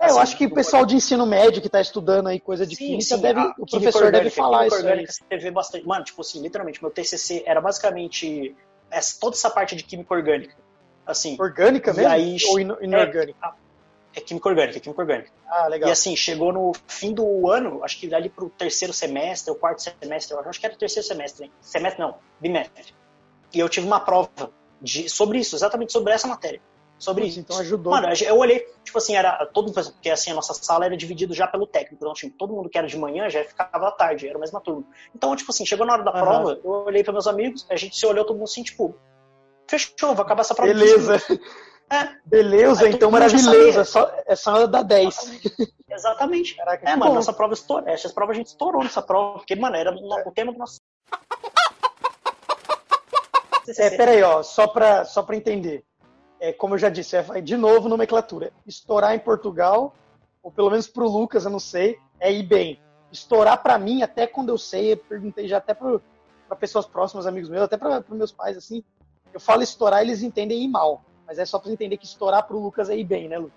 É, 0.00 0.06
eu 0.06 0.08
Assim, 0.08 0.20
acho 0.20 0.36
que 0.38 0.46
o 0.46 0.54
pessoal 0.54 0.84
de 0.86 0.96
ensino 0.96 1.24
médio 1.26 1.62
que 1.62 1.68
tá 1.68 1.80
estudando 1.80 2.28
aí 2.28 2.40
coisa 2.40 2.66
de 2.66 2.74
química, 2.76 3.16
deve, 3.18 3.38
a 3.38 3.54
o 3.58 3.66
química 3.66 3.92
professor 3.92 4.10
deve 4.10 4.30
falar 4.30 4.58
química 4.60 4.66
isso 4.66 4.74
aí. 4.76 4.82
orgânica 4.90 5.12
você 5.12 5.36
vê 5.36 5.50
bastante. 5.50 5.86
Mano, 5.86 6.04
tipo 6.04 6.20
assim, 6.22 6.42
literalmente, 6.42 6.82
meu 6.82 6.90
TCC 6.90 7.44
era 7.46 7.60
basicamente 7.60 8.56
essa, 8.90 9.20
toda 9.20 9.36
essa 9.36 9.48
parte 9.50 9.76
de 9.76 9.84
química 9.84 10.12
orgânica. 10.14 10.56
Assim, 11.06 11.36
Orgânica 11.38 11.92
mesmo? 11.92 12.10
aí- 12.10 12.36
Ou 12.48 12.58
ino- 12.58 12.78
inorgânica? 12.80 13.38
é 13.46 13.61
química 14.20 14.48
orgânica, 14.48 14.78
é 14.78 14.80
química 14.80 15.00
orgânica. 15.00 15.30
Ah, 15.46 15.66
legal. 15.68 15.88
E 15.88 15.92
assim, 15.92 16.14
chegou 16.14 16.52
no 16.52 16.72
fim 16.86 17.12
do 17.12 17.48
ano, 17.50 17.82
acho 17.82 17.98
que 17.98 18.14
ali 18.14 18.28
pro 18.28 18.50
terceiro 18.50 18.92
semestre, 18.92 19.50
ou 19.50 19.56
quarto 19.56 19.82
semestre, 19.82 20.36
acho 20.36 20.60
que 20.60 20.66
era 20.66 20.74
o 20.74 20.78
terceiro 20.78 21.06
semestre, 21.06 21.46
hein? 21.46 21.52
semestre 21.60 22.00
não, 22.00 22.16
bimestre. 22.40 22.94
E 23.54 23.58
eu 23.58 23.68
tive 23.68 23.86
uma 23.86 24.00
prova 24.00 24.28
de, 24.80 25.08
sobre 25.08 25.38
isso, 25.38 25.56
exatamente 25.56 25.92
sobre 25.92 26.12
essa 26.12 26.26
matéria. 26.26 26.60
Sobre 26.98 27.24
Putz, 27.24 27.32
isso. 27.32 27.40
então 27.40 27.58
ajudou. 27.58 27.92
Mano, 27.92 28.08
eu 28.24 28.38
olhei, 28.38 28.64
tipo 28.84 28.96
assim, 28.96 29.16
era 29.16 29.44
todo 29.46 29.72
porque 29.72 30.08
assim, 30.08 30.30
a 30.30 30.34
nossa 30.34 30.54
sala 30.54 30.84
era 30.84 30.96
dividida 30.96 31.34
já 31.34 31.48
pelo 31.48 31.66
técnico, 31.66 31.96
então 31.96 32.12
tipo, 32.12 32.36
todo 32.38 32.54
mundo 32.54 32.68
que 32.68 32.78
era 32.78 32.86
de 32.86 32.96
manhã 32.96 33.28
já 33.28 33.44
ficava 33.44 33.88
à 33.88 33.90
tarde, 33.90 34.28
era 34.28 34.36
a 34.36 34.40
mesma 34.40 34.60
turma. 34.60 34.84
Então, 35.14 35.34
tipo 35.34 35.50
assim, 35.50 35.66
chegou 35.66 35.84
na 35.84 35.94
hora 35.94 36.04
da 36.04 36.12
Aham. 36.12 36.20
prova, 36.20 36.60
eu 36.62 36.70
olhei 36.70 37.02
para 37.02 37.12
meus 37.12 37.26
amigos, 37.26 37.66
a 37.68 37.74
gente 37.74 37.96
se 37.96 38.06
olhou 38.06 38.24
todo 38.24 38.36
mundo 38.36 38.44
assim, 38.44 38.62
tipo, 38.62 38.94
fechou, 39.68 40.14
vou 40.14 40.24
acabar 40.24 40.42
essa 40.42 40.54
prova. 40.54 40.70
em 40.70 40.76
15 40.76 40.94
Beleza. 40.94 41.40
É. 41.90 42.16
Beleza, 42.24 42.88
então 42.88 43.10
maravilhoso. 43.10 43.80
É 43.80 43.84
só, 43.84 44.12
é 44.26 44.34
só 44.34 44.66
dar 44.66 44.82
10. 44.82 45.40
Exatamente. 45.90 46.56
Caraca, 46.56 46.90
é, 46.90 46.96
mano, 46.96 47.14
nossa 47.14 47.32
prova 47.32 47.52
estourou. 47.52 47.88
Essas 47.88 48.12
provas 48.12 48.34
a 48.34 48.38
gente 48.38 48.46
estourou 48.46 48.82
nessa 48.82 49.02
prova, 49.02 49.38
porque, 49.38 49.54
mano, 49.54 49.76
era 49.76 49.90
o 49.92 50.32
tema 50.32 50.52
do 50.52 50.58
nosso. 50.58 50.80
É, 53.78 53.90
peraí, 53.90 54.22
ó, 54.22 54.42
só 54.42 54.66
pra, 54.66 55.04
só 55.04 55.22
pra 55.22 55.36
entender. 55.36 55.84
É, 56.40 56.52
como 56.52 56.74
eu 56.74 56.78
já 56.78 56.88
disse, 56.88 57.16
é, 57.16 57.40
de 57.40 57.56
novo 57.56 57.88
nomenclatura. 57.88 58.52
Estourar 58.66 59.14
em 59.14 59.18
Portugal, 59.18 59.94
ou 60.42 60.50
pelo 60.50 60.70
menos 60.70 60.88
pro 60.88 61.08
Lucas, 61.08 61.44
eu 61.44 61.50
não 61.50 61.60
sei, 61.60 61.98
é 62.18 62.32
ir 62.32 62.42
bem. 62.42 62.80
Estourar 63.12 63.62
para 63.62 63.78
mim, 63.78 64.02
até 64.02 64.26
quando 64.26 64.48
eu 64.48 64.58
sei, 64.58 64.94
eu 64.94 64.96
perguntei 64.96 65.46
já 65.46 65.58
até 65.58 65.74
para 65.74 66.00
pessoas 66.58 66.86
próximas, 66.86 67.26
amigos 67.26 67.48
meus, 67.48 67.62
até 67.62 67.76
para 67.76 68.02
meus 68.08 68.32
pais, 68.32 68.56
assim, 68.56 68.82
eu 69.32 69.38
falo 69.38 69.62
estourar, 69.62 70.02
eles 70.02 70.22
entendem 70.22 70.64
ir 70.64 70.68
mal. 70.68 71.04
Mas 71.32 71.38
é 71.38 71.46
só 71.46 71.58
pra 71.58 71.72
entender 71.72 71.96
que 71.96 72.04
estourar 72.04 72.46
pro 72.46 72.58
Lucas 72.58 72.90
é 72.90 72.94
ir 72.94 73.04
bem, 73.04 73.26
né, 73.26 73.38
Lucas? 73.38 73.56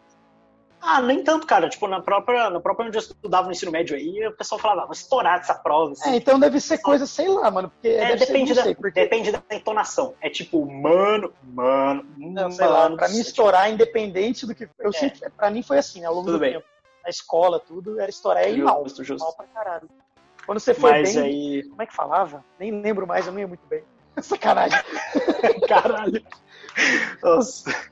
Ah, 0.80 1.02
nem 1.02 1.22
tanto, 1.22 1.46
cara. 1.46 1.68
Tipo, 1.68 1.90
na 1.90 2.00
própria, 2.00 2.50
na 2.50 2.62
própria 2.62 2.88
onde 2.88 2.98
eu 2.98 3.02
estudava 3.02 3.48
no 3.48 3.52
ensino 3.52 3.70
médio 3.70 3.98
aí, 3.98 4.26
o 4.26 4.32
pessoal 4.32 4.62
falava, 4.62 4.86
vou 4.86 4.94
estourar 4.94 5.42
essa 5.42 5.56
prova. 5.56 5.92
Assim. 5.92 6.12
É, 6.12 6.16
então 6.16 6.40
deve 6.40 6.62
ser 6.62 6.78
coisa, 6.78 7.06
sei 7.06 7.28
lá, 7.28 7.52
mano. 7.52 7.70
Porque 7.70 7.90
é, 7.90 8.16
depende, 8.16 8.52
ser, 8.52 8.56
da, 8.56 8.64
sei, 8.64 8.76
porque... 8.76 9.02
depende 9.02 9.30
da 9.30 9.44
entonação. 9.52 10.14
É 10.22 10.30
tipo, 10.30 10.66
mano, 10.66 11.34
mano, 11.44 12.06
não, 12.18 12.50
sei 12.50 12.66
mano. 12.66 12.92
Lá, 12.92 12.96
pra 12.96 13.10
mim, 13.10 13.20
estourar, 13.20 13.64
tipo... 13.64 13.74
independente 13.74 14.46
do 14.46 14.56
que. 14.56 14.70
Eu 14.80 14.92
é. 14.92 14.94
sempre, 14.94 15.30
pra 15.32 15.52
mim 15.52 15.62
foi 15.62 15.78
assim, 15.78 16.00
né, 16.00 16.08
ao 16.08 16.14
longo 16.14 16.28
tudo 16.28 16.38
do 16.38 16.40
bem. 16.40 16.54
tempo. 16.54 16.66
Na 17.04 17.10
escola, 17.10 17.60
tudo, 17.60 18.00
era 18.00 18.10
estourar 18.10 18.50
e 18.50 18.56
mal. 18.62 18.84
Justo, 18.84 19.04
justo. 19.04 19.22
Mal 19.22 19.36
pra 19.36 19.48
caralho. 19.48 19.90
Quando 20.46 20.62
você 20.62 20.74
foi 20.74 20.92
Mas 20.92 21.14
bem. 21.14 21.24
Aí... 21.24 21.64
Como 21.64 21.82
é 21.82 21.86
que 21.86 21.94
falava? 21.94 22.42
Nem 22.58 22.72
lembro 22.72 23.06
mais, 23.06 23.28
eu 23.28 23.34
não 23.34 23.40
ia 23.40 23.48
muito 23.48 23.68
bem. 23.68 23.84
Sacanagem. 24.22 24.80
Caralho. 25.68 26.24
Nossa. 27.22 27.92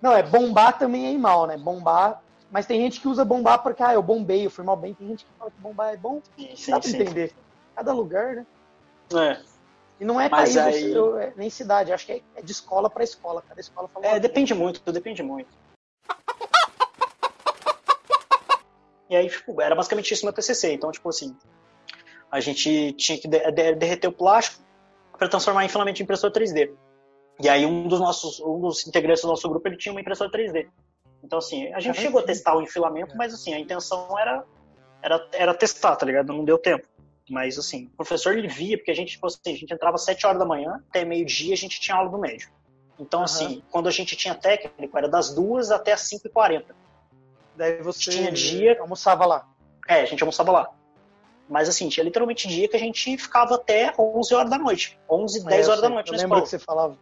Não, 0.00 0.12
é 0.12 0.22
bombar 0.22 0.78
também 0.78 1.14
é 1.14 1.18
mal, 1.18 1.46
né? 1.46 1.56
Bombar. 1.56 2.22
Mas 2.50 2.66
tem 2.66 2.80
gente 2.80 3.00
que 3.00 3.08
usa 3.08 3.24
bombar 3.24 3.62
porque, 3.62 3.82
ah, 3.82 3.94
eu 3.94 4.02
bombei, 4.02 4.46
eu 4.46 4.50
fui 4.50 4.64
mal 4.64 4.76
bem. 4.76 4.94
Tem 4.94 5.08
gente 5.08 5.24
que 5.24 5.30
fala 5.38 5.50
que 5.50 5.60
bombar 5.60 5.92
é 5.92 5.96
bom. 5.96 6.20
Sim, 6.36 6.70
Dá 6.70 6.80
pra 6.80 6.88
sim. 6.88 6.96
entender. 6.96 7.34
Cada 7.74 7.92
lugar, 7.92 8.36
né? 8.36 8.46
É. 9.14 9.40
E 9.98 10.04
não 10.04 10.20
é 10.20 10.28
país, 10.28 10.56
aí... 10.56 10.94
É, 11.20 11.32
nem 11.36 11.50
cidade. 11.50 11.92
Acho 11.92 12.06
que 12.06 12.12
é, 12.12 12.22
é 12.36 12.42
de 12.42 12.52
escola 12.52 12.88
para 12.88 13.02
escola. 13.02 13.42
Cada 13.48 13.60
escola 13.60 13.88
fala. 13.88 14.06
É, 14.06 14.20
depende 14.20 14.54
muito, 14.54 14.80
depende 14.92 15.22
muito. 15.22 15.48
E 19.08 19.16
aí, 19.16 19.28
tipo, 19.28 19.60
era 19.60 19.74
basicamente 19.74 20.12
isso 20.12 20.26
no 20.26 20.32
TCC. 20.32 20.72
Então, 20.72 20.90
tipo 20.90 21.08
assim, 21.08 21.36
a 22.30 22.40
gente 22.40 22.92
tinha 22.92 23.18
que 23.18 23.28
derreter 23.28 24.08
o 24.08 24.12
plástico 24.12 24.62
para 25.16 25.28
transformar 25.28 25.64
em 25.64 25.68
filamento 25.68 25.96
de 25.96 26.02
impressora 26.02 26.32
3D. 26.32 26.72
E 27.40 27.48
aí 27.48 27.66
um 27.66 27.86
dos 27.86 28.00
nossos, 28.00 28.40
um 28.40 28.60
dos 28.60 28.86
integrantes 28.86 29.22
do 29.22 29.28
nosso 29.28 29.48
grupo, 29.48 29.68
ele 29.68 29.76
tinha 29.76 29.92
uma 29.92 30.00
impressora 30.00 30.30
3D. 30.30 30.68
Então 31.22 31.38
assim, 31.38 31.72
a 31.72 31.80
gente 31.80 32.00
chegou 32.00 32.20
a 32.20 32.24
testar 32.24 32.56
o 32.56 32.62
enfilamento, 32.62 33.16
mas 33.16 33.34
assim, 33.34 33.52
a 33.52 33.58
intenção 33.58 34.18
era 34.18 34.44
era, 35.02 35.28
era 35.32 35.54
testar, 35.54 35.96
tá 35.96 36.04
ligado? 36.04 36.32
Não 36.32 36.44
deu 36.44 36.58
tempo. 36.58 36.86
Mas 37.28 37.58
assim, 37.58 37.86
o 37.86 37.96
professor 37.96 38.36
ele 38.36 38.48
via, 38.48 38.76
porque 38.76 38.90
a 38.90 38.94
gente, 38.94 39.12
tipo 39.12 39.26
assim, 39.26 39.38
a 39.46 39.56
gente 39.56 39.72
entrava 39.72 39.96
às 39.96 40.04
7 40.04 40.26
horas 40.26 40.38
da 40.38 40.44
manhã, 40.44 40.82
até 40.88 41.04
meio-dia 41.04 41.54
a 41.54 41.56
gente 41.56 41.80
tinha 41.80 41.96
aula 41.96 42.10
do 42.10 42.18
médio. 42.18 42.48
Então, 42.98 43.20
uhum. 43.20 43.24
assim, 43.24 43.62
quando 43.70 43.88
a 43.88 43.90
gente 43.90 44.16
tinha 44.16 44.34
técnico, 44.34 44.96
era 44.96 45.08
das 45.08 45.34
2 45.34 45.70
até 45.70 45.92
as 45.92 46.08
5h40. 46.08 46.64
Daí 47.56 47.82
você 47.82 48.10
tinha 48.10 48.30
dia. 48.30 48.78
Almoçava 48.80 49.26
lá. 49.26 49.48
É, 49.88 50.00
a 50.00 50.04
gente 50.04 50.22
almoçava 50.22 50.52
lá. 50.52 50.70
Mas 51.48 51.68
assim, 51.68 51.88
tinha 51.88 52.02
literalmente 52.02 52.48
dia 52.48 52.68
que 52.68 52.76
a 52.76 52.78
gente 52.78 53.16
ficava 53.16 53.54
até 53.54 53.92
11 53.96 54.34
horas 54.34 54.50
da 54.50 54.58
noite. 54.58 54.98
11, 55.08 55.44
10 55.44 55.66
é, 55.66 55.70
horas 55.70 55.82
da 55.82 55.88
noite 55.88 56.08
eu 56.08 56.16
na 56.16 56.22
escola. 56.22 56.42
que 56.42 56.48
você 56.48 56.58
falava. 56.58 56.98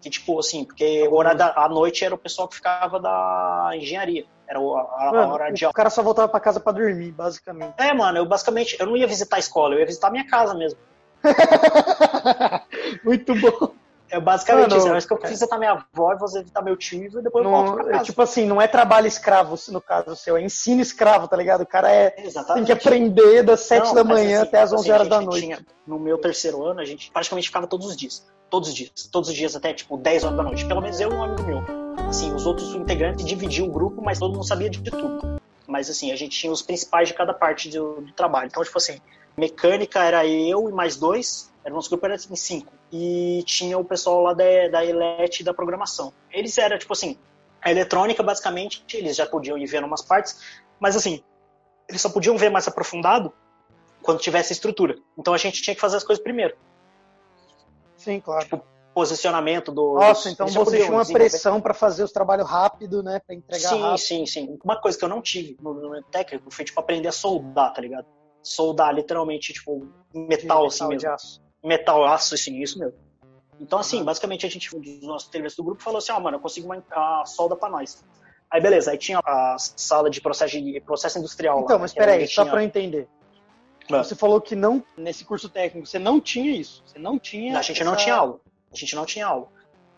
Que, 0.00 0.08
tipo, 0.08 0.38
assim, 0.38 0.64
porque 0.64 1.06
a 1.06 1.14
hora 1.14 1.34
da 1.34 1.52
a 1.56 1.68
noite 1.68 2.04
era 2.04 2.14
o 2.14 2.18
pessoal 2.18 2.48
que 2.48 2.56
ficava 2.56 2.98
da 2.98 3.70
engenharia. 3.74 4.24
Era 4.48 4.58
a, 4.58 4.62
a, 4.62 5.12
mano, 5.12 5.32
hora 5.34 5.52
de 5.52 5.64
O 5.66 5.72
cara 5.72 5.90
só 5.90 6.02
voltava 6.02 6.28
pra 6.28 6.40
casa 6.40 6.58
pra 6.58 6.72
dormir, 6.72 7.12
basicamente. 7.12 7.74
É, 7.78 7.92
mano, 7.92 8.18
eu 8.18 8.26
basicamente 8.26 8.76
eu 8.80 8.86
não 8.86 8.96
ia 8.96 9.06
visitar 9.06 9.36
a 9.36 9.38
escola, 9.38 9.74
eu 9.74 9.80
ia 9.80 9.86
visitar 9.86 10.08
a 10.08 10.10
minha 10.10 10.26
casa 10.26 10.54
mesmo. 10.54 10.78
Muito 13.04 13.34
bom. 13.34 13.72
É 14.10 14.20
basicamente 14.20 14.76
isso. 14.76 14.88
Eu 14.88 14.94
acho 14.94 15.06
que 15.06 15.12
eu 15.12 15.20
fiz 15.20 15.30
visitar 15.30 15.58
minha 15.58 15.72
avó 15.72 16.12
e 16.12 16.16
vou 16.16 16.28
visitar 16.28 16.62
meu 16.62 16.76
tio 16.76 17.04
e 17.04 17.22
depois 17.22 17.44
não, 17.44 17.52
eu 17.52 17.64
volto 17.64 17.74
pra 17.74 17.84
casa. 17.84 17.96
É, 17.98 18.02
tipo 18.02 18.22
assim, 18.22 18.46
não 18.46 18.60
é 18.60 18.66
trabalho 18.66 19.06
escravo 19.06 19.56
no 19.68 19.80
caso 19.80 20.16
seu, 20.16 20.36
é 20.36 20.42
ensino 20.42 20.80
escravo, 20.80 21.28
tá 21.28 21.36
ligado? 21.36 21.62
O 21.62 21.66
cara 21.66 21.90
é, 21.90 22.10
tem 22.10 22.64
que 22.64 22.72
aprender 22.72 23.42
das 23.42 23.60
7 23.60 23.86
não, 23.86 23.94
da 23.94 24.04
manhã 24.04 24.40
assim, 24.40 24.48
até 24.48 24.60
as 24.60 24.72
11 24.72 24.80
assim, 24.80 24.92
horas 24.92 25.08
da 25.08 25.20
noite. 25.20 25.40
Tinha, 25.40 25.66
no 25.86 25.98
meu 25.98 26.18
terceiro 26.18 26.64
ano, 26.64 26.80
a 26.80 26.84
gente 26.84 27.10
praticamente 27.10 27.48
ficava 27.48 27.66
todos 27.66 27.86
os 27.86 27.96
dias 27.96 28.26
todos 28.50 28.68
os 28.68 28.74
dias. 28.74 29.08
Todos 29.10 29.30
os 29.30 29.34
dias 29.34 29.56
até, 29.56 29.72
tipo, 29.72 29.96
10 29.96 30.24
horas 30.24 30.36
da 30.36 30.42
noite. 30.42 30.66
Pelo 30.66 30.82
menos 30.82 31.00
eu 31.00 31.10
e 31.10 31.14
um 31.14 31.22
amigo 31.22 31.42
meu. 31.44 31.62
Assim, 32.08 32.34
os 32.34 32.44
outros 32.44 32.74
integrantes 32.74 33.24
dividiam 33.24 33.68
o 33.68 33.70
grupo, 33.70 34.02
mas 34.02 34.18
todo 34.18 34.34
mundo 34.34 34.44
sabia 34.44 34.68
de 34.68 34.82
tudo. 34.82 35.40
Mas, 35.66 35.88
assim, 35.88 36.10
a 36.10 36.16
gente 36.16 36.36
tinha 36.36 36.52
os 36.52 36.60
principais 36.60 37.08
de 37.08 37.14
cada 37.14 37.32
parte 37.32 37.70
do, 37.70 38.00
do 38.00 38.12
trabalho. 38.12 38.48
Então, 38.48 38.62
tipo 38.62 38.76
assim, 38.76 39.00
mecânica 39.36 40.02
era 40.02 40.26
eu 40.26 40.68
e 40.68 40.72
mais 40.72 40.96
dois. 40.96 41.49
Era, 41.64 41.74
nosso 41.74 41.90
grupo 41.90 42.06
era 42.06 42.14
em 42.14 42.36
cinco. 42.36 42.72
E 42.92 43.42
tinha 43.46 43.78
o 43.78 43.84
pessoal 43.84 44.22
lá 44.22 44.32
da, 44.32 44.44
da 44.70 44.84
ELET 44.84 45.40
e 45.40 45.44
da 45.44 45.52
programação. 45.52 46.12
Eles 46.30 46.56
eram, 46.58 46.78
tipo 46.78 46.92
assim, 46.92 47.18
a 47.62 47.70
eletrônica, 47.70 48.22
basicamente, 48.22 48.84
eles 48.94 49.16
já 49.16 49.26
podiam 49.26 49.58
ir 49.58 49.66
vendo 49.66 49.86
umas 49.86 50.02
partes, 50.02 50.40
mas, 50.78 50.96
assim, 50.96 51.22
eles 51.88 52.00
só 52.00 52.08
podiam 52.08 52.36
ver 52.38 52.50
mais 52.50 52.66
aprofundado 52.66 53.32
quando 54.02 54.20
tivesse 54.20 54.52
estrutura. 54.52 54.96
Então 55.18 55.34
a 55.34 55.38
gente 55.38 55.60
tinha 55.60 55.74
que 55.74 55.80
fazer 55.80 55.96
as 55.96 56.04
coisas 56.04 56.22
primeiro. 56.22 56.56
Sim, 57.96 58.20
claro. 58.20 58.44
Tipo, 58.44 58.64
posicionamento 58.94 59.72
do. 59.72 59.94
Nossa, 59.94 60.30
então 60.30 60.46
você 60.46 60.78
tinha 60.78 60.92
uma 60.92 61.04
pressão 61.04 61.60
para 61.60 61.74
fazer 61.74 62.02
os 62.02 62.12
trabalhos 62.12 62.48
rápido, 62.48 63.02
né? 63.02 63.20
Para 63.26 63.34
entregar 63.34 63.68
sim, 63.68 63.80
rápido. 63.80 63.98
Sim, 63.98 64.26
sim, 64.26 64.46
sim. 64.46 64.58
Uma 64.64 64.80
coisa 64.80 64.98
que 64.98 65.04
eu 65.04 65.08
não 65.08 65.20
tive 65.20 65.56
no, 65.60 65.74
no 65.74 66.02
técnico 66.04 66.50
foi, 66.50 66.64
tipo, 66.64 66.80
aprender 66.80 67.08
a 67.08 67.12
soldar, 67.12 67.72
tá 67.72 67.80
ligado? 67.80 68.06
Soldar, 68.42 68.94
literalmente, 68.94 69.52
tipo, 69.52 69.86
metal, 70.14 70.66
assim 70.66 70.84
metal 70.84 70.88
mesmo. 70.88 71.10
Aço. 71.10 71.49
Metal, 71.62 72.04
aço, 72.04 72.34
assim, 72.34 72.60
isso 72.62 72.78
mesmo. 72.78 72.98
Então, 73.60 73.78
assim, 73.78 74.02
basicamente, 74.02 74.46
a 74.46 74.48
gente, 74.48 74.74
um 74.74 74.80
dos 74.80 75.02
nossos 75.02 75.28
integrantes 75.28 75.56
do 75.56 75.62
grupo 75.62 75.82
falou 75.82 75.98
assim, 75.98 76.12
ó, 76.12 76.16
oh, 76.16 76.20
mano, 76.20 76.38
eu 76.38 76.40
consigo 76.40 76.66
uma 76.66 76.82
a 76.90 77.24
solda 77.26 77.54
para 77.54 77.68
nós. 77.68 78.02
Aí, 78.50 78.60
beleza, 78.60 78.90
aí 78.90 78.98
tinha 78.98 79.20
a 79.24 79.56
sala 79.58 80.10
de 80.10 80.20
processo, 80.20 80.60
de, 80.60 80.80
processo 80.80 81.18
industrial 81.18 81.60
Então, 81.60 81.76
lá, 81.76 81.82
mas 81.82 81.92
peraí, 81.92 82.26
só 82.26 82.42
tinha... 82.42 82.52
para 82.52 82.62
eu 82.62 82.66
entender. 82.66 83.08
Você 83.88 84.14
falou 84.14 84.40
que 84.40 84.54
não, 84.54 84.84
nesse 84.96 85.24
curso 85.24 85.48
técnico, 85.48 85.86
você 85.86 85.98
não 85.98 86.20
tinha 86.20 86.52
isso. 86.52 86.82
Você 86.86 86.98
não 86.98 87.18
tinha. 87.18 87.58
A 87.58 87.62
gente 87.62 87.82
essa... 87.82 87.90
não 87.90 87.96
tinha 87.96 88.14
aula. 88.14 88.40
A 88.72 88.76
gente 88.76 88.94
não 88.94 89.04
tinha 89.04 89.26
aula. 89.26 89.48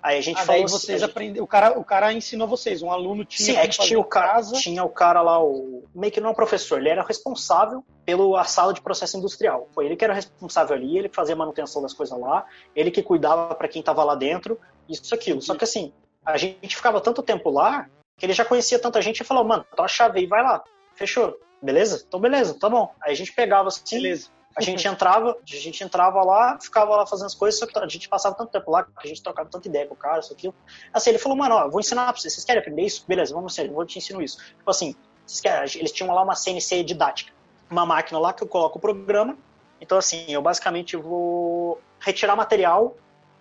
Aí 0.03 0.19
a 0.19 0.21
gente 0.21 0.41
ah, 0.41 0.45
falou. 0.45 0.67
vocês 0.67 1.01
gente... 1.01 1.09
aprenderam. 1.09 1.45
O 1.45 1.47
cara, 1.47 1.79
o 1.79 1.85
cara 1.85 2.13
ensinou 2.13 2.49
vocês. 2.49 2.83
Um 2.83 2.91
aluno 2.91 3.25
tinha. 3.25 3.47
Sim, 3.47 3.57
é 3.57 3.69
que 3.69 3.79
tinha 3.79 4.01
o 4.01 4.05
cara, 4.05 4.33
casa. 4.33 4.57
tinha 4.57 4.83
o 4.83 4.89
cara 4.89 5.23
lá, 5.23 5.43
o 5.43 5.85
meio 5.95 6.13
que 6.13 6.21
não 6.21 6.31
é 6.31 6.35
professor. 6.35 6.81
Ele 6.81 6.89
era 6.89 7.05
responsável 7.05 7.85
pela 8.05 8.43
sala 8.43 8.75
de 8.75 8.81
processo 8.81 9.17
industrial. 9.17 9.69
Foi 9.73 9.87
ele 9.87 9.95
que 9.95 10.05
era 10.05 10.13
responsável 10.13 10.75
ali. 10.75 10.99
Ele 10.99 11.09
fazia 11.09 11.37
manutenção 11.37 11.81
das 11.81 11.95
coisas 11.95 12.19
lá. 12.19 12.45
Ele 12.75 12.91
que 12.91 13.03
cuidava 13.03 13.55
para 13.55 13.69
quem 13.69 13.79
estava 13.79 14.03
lá 14.03 14.17
dentro. 14.17 14.59
Isso, 14.89 15.15
aquilo. 15.15 15.41
Só 15.41 15.55
que 15.55 15.63
assim, 15.63 15.93
a 16.27 16.37
gente 16.37 16.75
ficava 16.75 17.01
tanto 17.01 17.23
tempo 17.23 17.49
lá 17.49 17.89
que 18.19 18.27
ele 18.27 18.33
já 18.33 18.45
conhecia 18.45 18.79
tanta 18.79 19.01
gente 19.01 19.21
e 19.21 19.25
falou, 19.25 19.45
mano, 19.45 19.65
tua 19.77 19.87
chave 19.87 20.19
aí, 20.19 20.27
vai 20.27 20.43
lá. 20.43 20.63
Fechou. 20.95 21.39
Beleza? 21.63 22.05
Então 22.07 22.19
beleza, 22.19 22.55
tá 22.59 22.69
bom. 22.69 22.93
Aí 23.01 23.13
a 23.13 23.17
gente 23.17 23.33
pegava 23.33 23.69
assim, 23.69 23.83
beleza. 23.97 24.31
A 24.57 24.61
gente 24.61 24.87
entrava, 24.87 25.31
a 25.31 25.57
gente 25.57 25.83
entrava 25.83 26.23
lá, 26.23 26.59
ficava 26.61 26.95
lá 26.97 27.07
fazendo 27.07 27.27
as 27.27 27.35
coisas, 27.35 27.59
só 27.59 27.67
que 27.67 27.79
a 27.79 27.89
gente 27.89 28.09
passava 28.09 28.35
tanto 28.35 28.51
tempo 28.51 28.71
lá, 28.71 28.87
a 28.97 29.07
gente 29.07 29.23
trocava 29.23 29.49
tanta 29.49 29.67
ideia 29.67 29.87
com 29.87 29.95
o 29.95 29.97
cara, 29.97 30.21
isso 30.21 30.33
aquilo. 30.33 30.55
Assim, 30.93 31.11
ele 31.11 31.19
falou, 31.19 31.39
mano, 31.39 31.55
ó, 31.55 31.69
vou 31.69 31.81
ensinar 31.81 32.05
pra 32.13 32.21
vocês, 32.21 32.35
vocês 32.35 32.45
querem 32.45 32.61
aprender 32.61 32.83
isso? 32.83 33.05
Beleza, 33.07 33.35
vamos 33.35 33.57
eu 33.57 33.73
vou 33.73 33.87
te 33.87 33.99
ensinar 33.99 34.23
isso. 34.23 34.39
Tipo 34.39 34.71
assim, 34.71 34.95
querem, 35.43 35.65
eles 35.77 35.93
tinham 35.93 36.15
lá 36.15 36.23
uma 36.23 36.35
CNC 36.35 36.85
didática, 36.85 37.33
uma 37.71 37.87
máquina 37.87 38.19
lá 38.19 38.33
que 38.33 38.43
eu 38.43 38.49
coloco 38.49 38.79
o 38.79 38.81
programa. 38.81 39.37
Então, 39.81 39.99
assim, 39.99 40.27
eu 40.29 40.43
basicamente 40.43 40.97
vou 40.97 41.81
retirar 41.99 42.37
material 42.37 42.97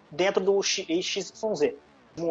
dentro 0.10 0.44
do 0.44 0.62
XYZ, 0.62 1.74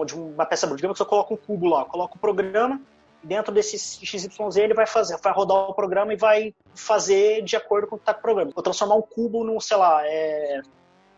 de 0.07 0.14
uma 0.14 0.45
peça. 0.47 0.66
Digamos 0.74 0.97
que 0.97 1.03
eu 1.03 1.07
coloco 1.07 1.35
um 1.35 1.37
cubo 1.37 1.68
lá, 1.68 1.85
coloco 1.85 2.16
o 2.16 2.20
programa, 2.20 2.81
dentro 3.23 3.53
desse 3.53 3.79
XYZ 3.79 4.57
ele 4.57 4.75
vai 4.75 4.87
fazer, 4.87 5.16
vai 5.23 5.33
rodar 5.33 5.57
o 5.57 5.75
programa 5.75 6.12
e 6.12 6.16
vai 6.16 6.55
fazer 6.75 7.43
de 7.43 7.57
acordo 7.57 7.87
com 7.87 7.97
o 7.97 7.99
que 7.99 8.03
está 8.03 8.18
o 8.18 8.23
programa. 8.23 8.51
Vou 8.55 8.62
transformar 8.62 8.97
um 8.97 9.03
cubo 9.03 9.45
num, 9.45 9.61
sei 9.61 9.77
lá, 9.77 10.01
é, 10.07 10.62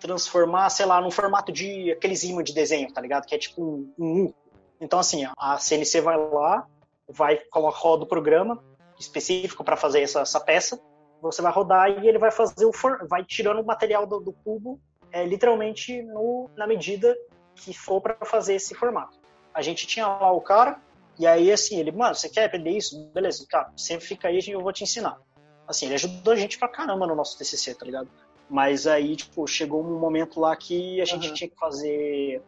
transformar, 0.00 0.68
sei 0.70 0.86
lá, 0.86 1.00
num 1.00 1.11
formato 1.11 1.53
de 1.53 1.92
aqueles 1.92 2.24
ímãs 2.24 2.44
de 2.44 2.53
desenho, 2.53 2.92
tá 2.92 3.00
ligado? 3.00 3.26
Que 3.26 3.34
é 3.34 3.38
tipo 3.38 3.62
um, 3.62 3.92
um 3.98 4.24
U. 4.24 4.34
Então, 4.80 4.98
assim, 4.98 5.24
a 5.38 5.59
CNC 5.59 6.00
vai 6.00 6.16
lá, 6.16 6.66
vai 7.09 7.36
colocar 7.36 7.78
roda 7.78 8.05
o 8.05 8.07
programa 8.07 8.62
específico 8.98 9.62
para 9.62 9.76
fazer 9.76 10.03
essa, 10.03 10.20
essa, 10.20 10.40
peça, 10.40 10.80
você 11.20 11.40
vai 11.40 11.53
rodar 11.53 11.88
e 11.90 12.09
ele 12.09 12.18
vai 12.18 12.30
fazer 12.30 12.64
o 12.64 12.72
for, 12.72 13.07
vai 13.09 13.24
tirando 13.24 13.61
o 13.61 13.64
material 13.64 14.07
do, 14.07 14.20
do 14.20 14.32
cubo 14.32 14.80
é, 15.12 15.24
literalmente 15.24 16.03
no, 16.03 16.50
na 16.57 16.66
medida 16.66 17.16
que 17.55 17.72
for 17.72 18.00
para 18.00 18.16
fazer 18.24 18.55
esse 18.55 18.74
formato. 18.74 19.18
A 19.55 19.62
gente 19.62 19.86
tinha 19.86 20.07
lá 20.07 20.32
o 20.32 20.40
cara, 20.40 20.80
e 21.18 21.26
aí, 21.26 21.52
assim, 21.52 21.78
ele, 21.78 21.92
mano, 21.92 22.14
você 22.14 22.28
quer 22.28 22.46
aprender 22.46 22.70
isso? 22.70 23.10
Beleza, 23.12 23.44
cara, 23.48 23.72
sempre 23.76 24.06
fica 24.06 24.28
aí, 24.28 24.40
eu 24.48 24.60
vou 24.60 24.72
te 24.72 24.84
ensinar. 24.84 25.18
Assim, 25.66 25.86
ele 25.86 25.94
ajudou 25.94 26.32
a 26.32 26.36
gente 26.36 26.58
pra 26.58 26.68
caramba 26.68 27.06
no 27.06 27.14
nosso 27.14 27.36
TCC, 27.38 27.74
tá 27.74 27.84
ligado? 27.84 28.08
Mas 28.48 28.86
aí, 28.86 29.16
tipo, 29.16 29.46
chegou 29.46 29.82
um 29.82 29.98
momento 29.98 30.40
lá 30.40 30.54
que 30.56 31.00
a 31.00 31.04
gente 31.04 31.28
uhum. 31.28 31.34
tinha 31.34 31.48
que 31.48 31.56
fazer 31.56 32.42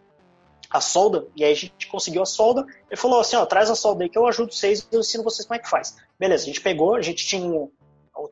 a 0.68 0.80
solda, 0.80 1.28
e 1.36 1.44
aí 1.44 1.52
a 1.52 1.56
gente 1.56 1.86
conseguiu 1.86 2.22
a 2.22 2.26
solda. 2.26 2.66
Ele 2.90 3.00
falou 3.00 3.20
assim: 3.20 3.36
ó, 3.36 3.46
traz 3.46 3.70
a 3.70 3.74
solda 3.74 4.04
aí 4.04 4.10
que 4.10 4.18
eu 4.18 4.26
ajudo 4.26 4.52
vocês, 4.52 4.86
eu 4.90 5.00
ensino 5.00 5.22
vocês 5.22 5.46
como 5.46 5.56
é 5.56 5.62
que 5.62 5.70
faz. 5.70 5.96
Beleza, 6.18 6.44
a 6.44 6.46
gente 6.46 6.60
pegou, 6.60 6.94
a 6.94 7.02
gente 7.02 7.24
tinha 7.24 7.46
um, 7.46 7.70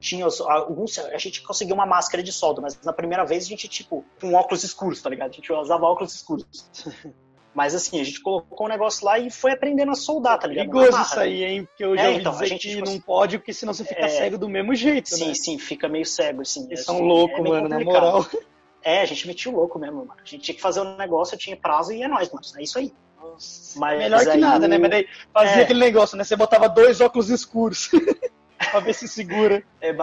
tinha 0.00 0.26
alguns, 0.26 0.98
a 0.98 1.18
gente 1.18 1.42
conseguiu 1.42 1.74
uma 1.74 1.86
máscara 1.86 2.22
de 2.22 2.32
solda, 2.32 2.60
mas 2.60 2.80
na 2.82 2.92
primeira 2.92 3.24
vez 3.24 3.44
a 3.44 3.48
gente, 3.48 3.68
tipo, 3.68 4.04
com 4.20 4.34
óculos 4.34 4.64
escuros, 4.64 5.00
tá 5.00 5.10
ligado? 5.10 5.30
A 5.30 5.34
gente 5.34 5.52
usava 5.52 5.84
óculos 5.86 6.14
escuros. 6.14 6.46
Mas 7.54 7.74
assim, 7.74 8.00
a 8.00 8.04
gente 8.04 8.20
colocou 8.20 8.66
o 8.66 8.68
um 8.68 8.72
negócio 8.72 9.04
lá 9.04 9.18
e 9.18 9.30
foi 9.30 9.52
aprendendo 9.52 9.92
a 9.92 9.94
soldar, 9.94 10.38
tá 10.38 10.46
ligado? 10.46 10.70
Perigoso 10.70 11.02
isso 11.02 11.20
aí, 11.20 11.44
hein? 11.44 11.64
Porque 11.64 11.84
eu 11.84 11.96
já 11.96 12.04
é, 12.04 12.14
então, 12.14 12.38
a 12.38 12.46
gente 12.46 12.68
que 12.68 12.76
tipo, 12.76 12.88
não 12.88 12.98
pode, 12.98 13.38
porque 13.38 13.52
senão 13.52 13.74
você 13.74 13.84
fica 13.84 14.06
é... 14.06 14.08
cego 14.08 14.38
do 14.38 14.48
mesmo 14.48 14.74
jeito, 14.74 15.10
sim, 15.10 15.28
né? 15.28 15.34
Sim, 15.34 15.42
sim, 15.42 15.58
fica 15.58 15.88
meio 15.88 16.06
cego, 16.06 16.42
assim. 16.42 16.64
Eles 16.66 16.84
são 16.84 17.00
loucos, 17.00 17.38
é 17.38 17.48
mano, 17.48 17.68
na 17.68 17.80
moral. 17.80 18.26
É, 18.82 19.00
a 19.00 19.04
gente 19.04 19.26
metia 19.26 19.52
o 19.52 19.54
louco 19.54 19.78
mesmo, 19.78 19.98
mano. 19.98 20.14
A 20.16 20.28
gente 20.28 20.42
tinha 20.42 20.54
que 20.54 20.60
fazer 20.60 20.80
um 20.80 20.96
negócio, 20.96 21.38
tinha 21.38 21.56
prazo 21.56 21.92
e 21.92 22.02
é 22.02 22.08
nóis, 22.08 22.30
mano. 22.30 22.44
É 22.56 22.62
isso 22.62 22.78
aí. 22.78 22.92
Mas, 23.76 23.98
Melhor 23.98 24.26
que 24.26 24.36
nada, 24.36 24.66
né? 24.66 24.78
Mas 24.78 24.90
daí 24.90 25.08
fazia 25.32 25.60
é... 25.60 25.62
aquele 25.62 25.78
negócio, 25.78 26.16
né? 26.16 26.24
Você 26.24 26.34
botava 26.34 26.68
dois 26.68 27.00
óculos 27.00 27.30
escuros. 27.30 27.90
pra 28.70 28.80
ver 28.80 28.94
se 28.94 29.08
segura. 29.08 29.62
É, 29.80 29.94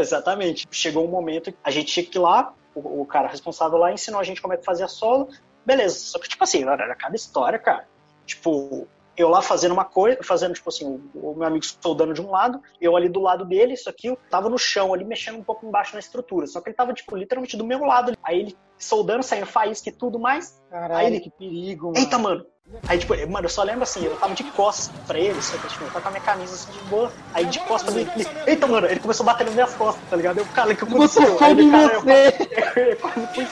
exatamente. 0.00 0.66
Chegou 0.70 1.04
um 1.04 1.10
momento 1.10 1.52
que 1.52 1.58
a 1.62 1.70
gente 1.70 1.92
tinha 1.92 2.04
que 2.04 2.18
ir 2.18 2.20
lá, 2.20 2.52
o, 2.74 3.02
o, 3.02 3.06
cara 3.06 3.28
responsável 3.28 3.78
lá 3.78 3.92
ensinou 3.92 4.20
a 4.20 4.24
gente 4.24 4.40
como 4.40 4.54
é 4.54 4.56
que 4.56 4.64
fazia 4.64 4.88
solo. 4.88 5.28
Beleza, 5.68 5.98
só 5.98 6.18
que, 6.18 6.30
tipo 6.30 6.42
assim, 6.42 6.62
era 6.62 6.94
cada 6.94 7.14
história, 7.14 7.58
cara. 7.58 7.86
Tipo, 8.24 8.88
eu 9.14 9.28
lá 9.28 9.42
fazendo 9.42 9.72
uma 9.72 9.84
coisa, 9.84 10.18
fazendo, 10.22 10.54
tipo 10.54 10.66
assim, 10.70 10.98
o, 11.14 11.34
meu 11.34 11.46
amigo 11.46 11.62
soldando 11.62 12.14
de 12.14 12.22
um 12.22 12.30
lado, 12.30 12.62
eu 12.80 12.96
ali 12.96 13.06
do 13.06 13.20
lado 13.20 13.44
dele, 13.44 13.74
isso 13.74 13.90
aqui, 13.90 14.06
eu 14.06 14.16
tava 14.30 14.48
no 14.48 14.56
chão 14.56 14.94
ali, 14.94 15.04
mexendo 15.04 15.36
um 15.36 15.42
pouco 15.42 15.66
embaixo 15.66 15.92
na 15.92 16.00
estrutura. 16.00 16.46
Só 16.46 16.62
que 16.62 16.70
ele 16.70 16.76
tava, 16.76 16.94
tipo, 16.94 17.14
literalmente 17.14 17.54
do 17.54 17.66
meu 17.66 17.80
lado. 17.80 18.16
Aí 18.24 18.40
ele 18.40 18.56
soldando, 18.78 19.22
saindo 19.22 19.44
faísca 19.44 19.90
e 19.90 19.92
tudo 19.92 20.18
mais. 20.18 20.58
Caralho, 20.70 21.00
aí 21.00 21.06
ele, 21.06 21.20
que 21.20 21.30
perigo, 21.30 21.88
mano. 21.88 21.98
Eita, 21.98 22.18
mano, 22.18 22.46
Aí, 22.86 22.98
tipo, 22.98 23.14
mano, 23.28 23.46
eu 23.46 23.50
só 23.50 23.62
lembro 23.62 23.82
assim, 23.82 24.04
eu 24.04 24.16
tava 24.16 24.34
de 24.34 24.44
costas 24.44 24.90
pra 25.06 25.18
ele, 25.18 25.40
só 25.40 25.56
que, 25.56 25.68
tipo, 25.68 25.84
eu 25.84 25.88
tava 25.88 26.02
com 26.02 26.08
a 26.08 26.10
minha 26.10 26.22
camisa 26.22 26.54
assim 26.54 26.72
de 26.72 26.78
boa. 26.84 27.10
Aí 27.32 27.46
de 27.46 27.58
costas 27.60 27.96
ele, 27.96 28.10
ele, 28.14 28.26
eita, 28.46 28.66
mano, 28.66 28.86
ele 28.86 29.00
começou 29.00 29.24
a 29.24 29.32
bater 29.32 29.44
nas 29.44 29.54
minhas 29.54 29.74
costas, 29.74 30.02
tá 30.08 30.16
ligado? 30.16 30.38
Eu, 30.38 30.46
cara, 30.46 30.74
que 30.74 30.84
aconteceu? 30.84 31.38
Você 31.38 31.44
aí 31.44 31.50
ele, 31.52 31.70
cara, 31.70 31.94
eu, 31.94 32.02
eu, 32.02 32.98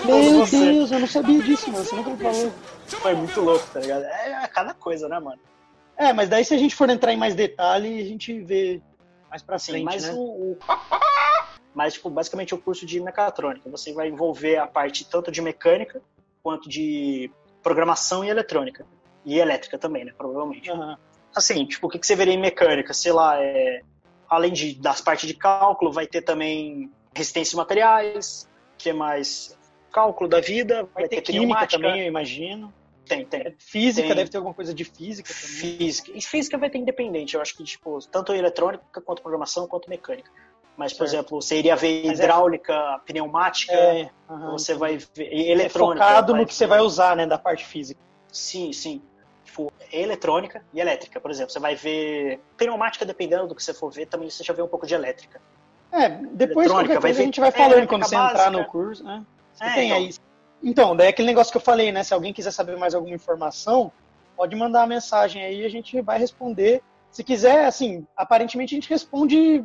eu, 0.09 0.33
Meu 0.33 0.47
Deus, 0.47 0.93
eu 0.93 0.99
não 1.01 1.07
sabia 1.07 1.43
disso, 1.43 1.71
mano, 1.71 1.85
você 1.85 1.97
nunca 1.97 2.11
me 2.11 2.17
falou. 2.19 2.53
Foi 2.87 3.15
muito 3.15 3.41
louco, 3.41 3.67
tá 3.73 3.81
ligado? 3.81 4.05
É, 4.05 4.43
é 4.45 4.47
cada 4.49 4.75
coisa, 4.75 5.09
né, 5.09 5.19
mano? 5.19 5.41
É, 5.97 6.13
mas 6.13 6.29
daí 6.29 6.45
se 6.45 6.55
a 6.55 6.59
gente 6.59 6.75
for 6.75 6.91
entrar 6.91 7.13
em 7.13 7.17
mais 7.17 7.35
detalhe, 7.35 8.01
a 8.01 8.05
gente 8.05 8.39
vê 8.41 8.83
mais 9.31 9.43
pra 9.43 9.59
frente, 9.59 9.79
Sim, 9.79 9.85
mas 9.85 10.05
né? 10.05 10.13
O, 10.13 10.19
o... 10.19 10.59
Mas, 11.75 11.93
tipo, 11.93 12.09
basicamente 12.09 12.55
o 12.55 12.59
curso 12.59 12.87
de 12.87 12.99
mecatrônica. 12.99 13.69
Você 13.69 13.93
vai 13.93 14.09
envolver 14.09 14.57
a 14.57 14.67
parte 14.67 15.05
tanto 15.05 15.31
de 15.31 15.43
mecânica 15.43 16.01
quanto 16.43 16.71
de 16.71 17.31
programação 17.63 18.25
e 18.25 18.31
eletrônica. 18.31 18.87
E 19.27 19.41
elétrica 19.41 19.77
também, 19.77 20.05
né? 20.05 20.13
Provavelmente. 20.17 20.71
Uhum. 20.71 20.97
Assim, 21.35 21.67
tipo, 21.67 21.89
o 21.89 21.91
que, 21.91 21.99
que 21.99 22.07
você 22.07 22.15
veria 22.15 22.33
em 22.33 22.41
mecânica? 22.41 22.95
Sei 22.95 23.13
lá, 23.13 23.43
é... 23.43 23.83
além 24.29 24.53
de, 24.53 24.77
das 24.77 25.01
partes 25.01 25.27
de 25.27 25.35
cálculo, 25.35 25.91
vai 25.91 26.07
ter 26.07 26.23
também 26.23 26.91
resistência 27.13 27.51
de 27.51 27.57
materiais, 27.57 28.49
que 28.79 28.91
é 28.91 28.93
mais 28.93 29.59
cálculo 29.93 30.31
da 30.31 30.41
vida, 30.41 30.85
vai, 30.95 31.03
vai 31.03 31.09
ter, 31.09 31.23
ter 31.23 31.33
química 31.33 31.67
também, 31.67 32.03
eu 32.03 32.07
imagino. 32.07 32.73
Tem, 33.05 33.25
tem. 33.25 33.55
Física, 33.59 34.07
tem. 34.07 34.17
deve 34.17 34.31
ter 34.31 34.37
alguma 34.37 34.55
coisa 34.55 34.73
de 34.73 34.85
física 34.85 35.33
também. 35.33 35.79
Física. 35.79 36.13
E 36.15 36.23
física 36.23 36.57
vai 36.57 36.71
ter 36.71 36.79
independente, 36.79 37.35
eu 37.35 37.43
acho 37.43 37.57
que, 37.57 37.65
tipo, 37.65 37.99
tanto 38.09 38.33
eletrônica 38.33 38.85
quanto 39.01 39.23
programação, 39.23 39.67
quanto 39.67 39.91
mecânica. 39.91 40.31
Mas, 40.77 40.93
por 40.93 41.05
exemplo, 41.05 41.41
você 41.41 41.59
iria 41.59 41.75
ver 41.75 42.05
Mas 42.05 42.21
é 42.21 42.23
hidráulica, 42.23 42.73
é... 42.73 42.99
pneumática, 43.07 43.73
é, 43.73 44.11
uhum, 44.29 44.53
você 44.53 44.75
vai 44.75 44.99
ver 44.99 45.33
eletrônica. 45.33 46.05
É 46.05 46.07
focado 46.07 46.35
no 46.35 46.47
que 46.47 46.55
você 46.55 46.67
vai 46.67 46.81
usar, 46.81 47.17
né, 47.17 47.27
da 47.27 47.39
parte 47.39 47.65
física. 47.65 48.01
Sim, 48.31 48.73
sim 48.73 49.03
eletrônica 49.93 50.63
e 50.73 50.81
elétrica, 50.81 51.21
por 51.21 51.31
exemplo. 51.31 51.53
Você 51.53 51.61
vai 51.61 51.75
ver 51.75 52.41
pneumática, 52.57 53.05
dependendo 53.05 53.47
do 53.47 53.55
que 53.55 53.63
você 53.63 53.75
for 53.75 53.91
ver, 53.91 54.07
também 54.07 54.29
você 54.31 54.43
já 54.43 54.53
vê 54.53 54.63
um 54.63 54.69
pouco 54.69 54.87
de 54.87 54.95
elétrica. 54.95 55.41
É, 55.93 56.09
depois 56.09 56.71
qualquer 56.71 57.01
vai 57.01 57.13
ver, 57.13 57.23
a 57.23 57.25
gente 57.25 57.41
vai 57.41 57.51
falando 57.51 57.83
é, 57.83 57.87
quando 57.87 58.05
você 58.05 58.17
básica. 58.17 58.41
entrar 58.41 58.51
no 58.51 58.65
curso, 58.67 59.05
né? 59.05 59.25
É, 59.61 59.75
tem 59.75 59.87
então. 59.87 59.99
aí. 59.99 60.15
Então, 60.63 60.97
daí 60.97 61.09
aquele 61.09 61.29
negócio 61.29 61.51
que 61.51 61.57
eu 61.57 61.63
falei, 61.63 61.93
né? 61.93 62.03
Se 62.03 62.13
alguém 62.13 62.33
quiser 62.33 62.51
saber 62.51 62.77
mais 62.77 62.95
alguma 62.95 63.15
informação, 63.15 63.93
pode 64.37 64.55
mandar 64.57 64.81
uma 64.81 64.87
mensagem 64.87 65.43
aí, 65.43 65.65
a 65.65 65.69
gente 65.69 66.01
vai 66.01 66.19
responder. 66.19 66.83
Se 67.11 67.25
quiser, 67.25 67.65
assim, 67.65 68.07
aparentemente 68.17 68.75
a 68.75 68.77
gente 68.77 68.91
responde 68.91 69.65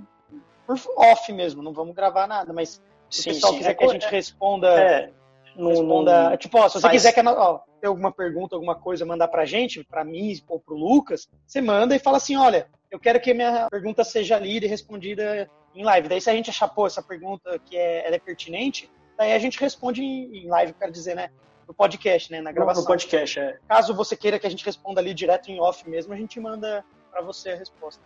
por 0.65 0.78
off 0.95 1.34
mesmo, 1.34 1.61
não 1.61 1.74
vamos 1.74 1.93
gravar 1.93 2.28
nada, 2.28 2.53
mas 2.53 2.82
se 3.09 3.22
o 3.22 3.34
pessoal 3.34 3.51
sim, 3.51 3.57
quiser 3.57 3.72
é, 3.72 3.74
que 3.74 3.84
a 3.84 3.88
gente 3.88 4.07
responda, 4.07 4.67
é, 4.69 5.07
no, 5.07 5.13
responda, 5.56 6.30
no, 6.30 6.38
tipo, 6.38 6.58
ó, 6.58 6.68
se 6.68 6.76
você 6.76 6.82
faz... 6.82 6.93
quiser 6.93 7.14
que 7.14 7.22
ó, 7.22 7.60
ter 7.80 7.88
alguma 7.88 8.12
pergunta, 8.12 8.56
alguma 8.56 8.76
coisa, 8.76 9.06
mandar 9.06 9.28
pra 9.28 9.45
gente, 9.45 9.84
pra 9.84 10.04
mim 10.04 10.39
ou 10.47 10.60
pro 10.60 10.76
Lucas, 10.76 11.28
você 11.45 11.62
manda 11.62 11.95
e 11.95 11.99
fala 11.99 12.18
assim, 12.18 12.36
olha, 12.36 12.68
eu 12.89 12.99
quero 12.99 13.20
que 13.20 13.32
a 13.32 13.34
minha 13.34 13.68
pergunta 13.70 14.04
seja 14.04 14.38
lida 14.38 14.66
e 14.66 14.70
respondida 14.70 15.49
em 15.74 15.84
live. 15.84 16.08
Daí 16.08 16.22
se 16.22 16.30
a 16.30 16.34
gente 16.34 16.49
achar, 16.49 16.68
pô, 16.68 16.86
essa 16.86 17.02
pergunta 17.02 17.58
que 17.60 17.78
é, 17.78 18.06
ela 18.06 18.16
é 18.16 18.20
pertinente, 18.20 18.89
daí 19.18 19.34
a 19.34 19.39
gente 19.39 19.60
responde 19.60 20.04
em, 20.04 20.47
live, 20.47 20.74
quero 20.74 20.91
dizer, 20.91 21.16
né? 21.16 21.30
No 21.68 21.74
podcast, 21.74 22.32
né? 22.32 22.41
Na 22.41 22.52
gravação. 22.52 22.84
No 22.84 22.88
podcast, 22.88 23.39
é. 23.39 23.58
Caso 23.68 23.93
você 23.93 24.16
queira 24.16 24.38
que 24.38 24.45
a 24.45 24.49
gente 24.49 24.66
responda 24.66 24.99
ali 24.99 25.14
direto 25.14 25.49
em 25.49 25.60
off 25.60 25.89
mesmo, 25.89 26.14
a 26.14 26.18
gente 26.18 26.39
manda 26.39 26.84
para 27.10 27.22
você 27.22 27.52
a 27.52 27.56
resposta. 27.56 28.02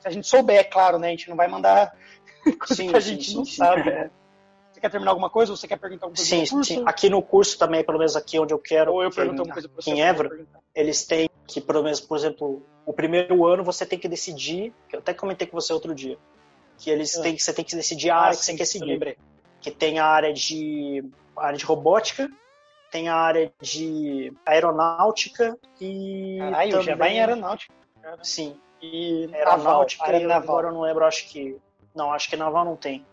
Se 0.00 0.08
a 0.08 0.10
gente 0.10 0.26
souber, 0.26 0.56
é 0.56 0.64
claro, 0.64 0.98
né? 0.98 1.08
A 1.08 1.10
gente 1.10 1.28
não 1.28 1.36
vai 1.36 1.46
mandar 1.46 1.94
coisa 2.58 2.74
sim, 2.74 2.88
que 2.88 2.96
a 2.96 3.00
gente 3.00 3.30
sim, 3.30 3.36
não 3.36 3.44
sim, 3.44 3.56
sabe. 3.56 3.84
Né? 3.84 4.10
Você 4.80 4.86
quer 4.86 4.90
terminar 4.92 5.10
alguma 5.10 5.28
coisa 5.28 5.52
ou 5.52 5.56
você 5.56 5.68
quer 5.68 5.78
perguntar 5.78 6.06
alguma 6.06 6.16
coisa? 6.16 6.46
Sim, 6.46 6.62
sim. 6.62 6.82
Aqui 6.86 7.10
no 7.10 7.20
curso 7.20 7.58
também, 7.58 7.84
pelo 7.84 7.98
menos 7.98 8.16
aqui 8.16 8.38
onde 8.38 8.54
eu 8.54 8.58
quero. 8.58 8.94
Ou 8.94 9.02
eu 9.02 9.10
pergunto 9.10 9.42
alguma 9.42 9.52
coisa 9.52 9.68
para 9.68 9.82
você. 9.82 9.90
Em 9.90 10.02
Évora, 10.02 10.46
eles 10.74 11.04
têm 11.04 11.28
que, 11.46 11.60
pelo 11.60 11.82
menos, 11.82 12.00
por 12.00 12.16
exemplo, 12.16 12.62
o 12.86 12.92
primeiro 12.92 13.46
ano 13.46 13.62
você 13.62 13.84
tem 13.84 13.98
que 13.98 14.08
decidir, 14.08 14.72
que 14.88 14.96
eu 14.96 15.00
até 15.00 15.12
comentei 15.12 15.46
com 15.46 15.60
você 15.60 15.70
outro 15.72 15.94
dia, 15.94 16.16
que 16.78 16.88
eles 16.88 17.14
ah. 17.18 17.22
têm, 17.22 17.38
você 17.38 17.52
tem 17.52 17.62
que 17.62 17.76
decidir 17.76 18.08
a 18.08 18.16
área 18.16 18.34
ah, 18.34 18.38
que 18.38 18.44
você 18.44 18.54
quer 18.54 18.64
seguir. 18.64 19.18
Que 19.60 19.70
tem 19.70 19.98
a 19.98 20.06
área 20.06 20.32
de 20.32 21.04
a 21.36 21.48
área 21.48 21.58
de 21.58 21.64
robótica, 21.66 22.30
tem 22.90 23.10
a 23.10 23.14
área 23.14 23.52
de 23.60 24.32
aeronáutica 24.46 25.58
e. 25.78 26.38
Caralho, 26.38 26.70
também... 26.70 26.86
já 26.86 26.96
vai 26.96 27.10
em 27.10 27.20
aeronáutica. 27.20 27.74
Sim. 28.22 28.56
E 28.80 29.28
aeronáutica, 29.34 30.06
naval, 30.06 30.22
naval. 30.22 30.42
agora 30.42 30.68
eu 30.68 30.72
não 30.72 30.80
lembro, 30.80 31.04
acho 31.04 31.28
que. 31.28 31.58
Não, 31.94 32.10
acho 32.14 32.30
que 32.30 32.36
naval 32.36 32.64
não 32.64 32.76
tem 32.76 33.04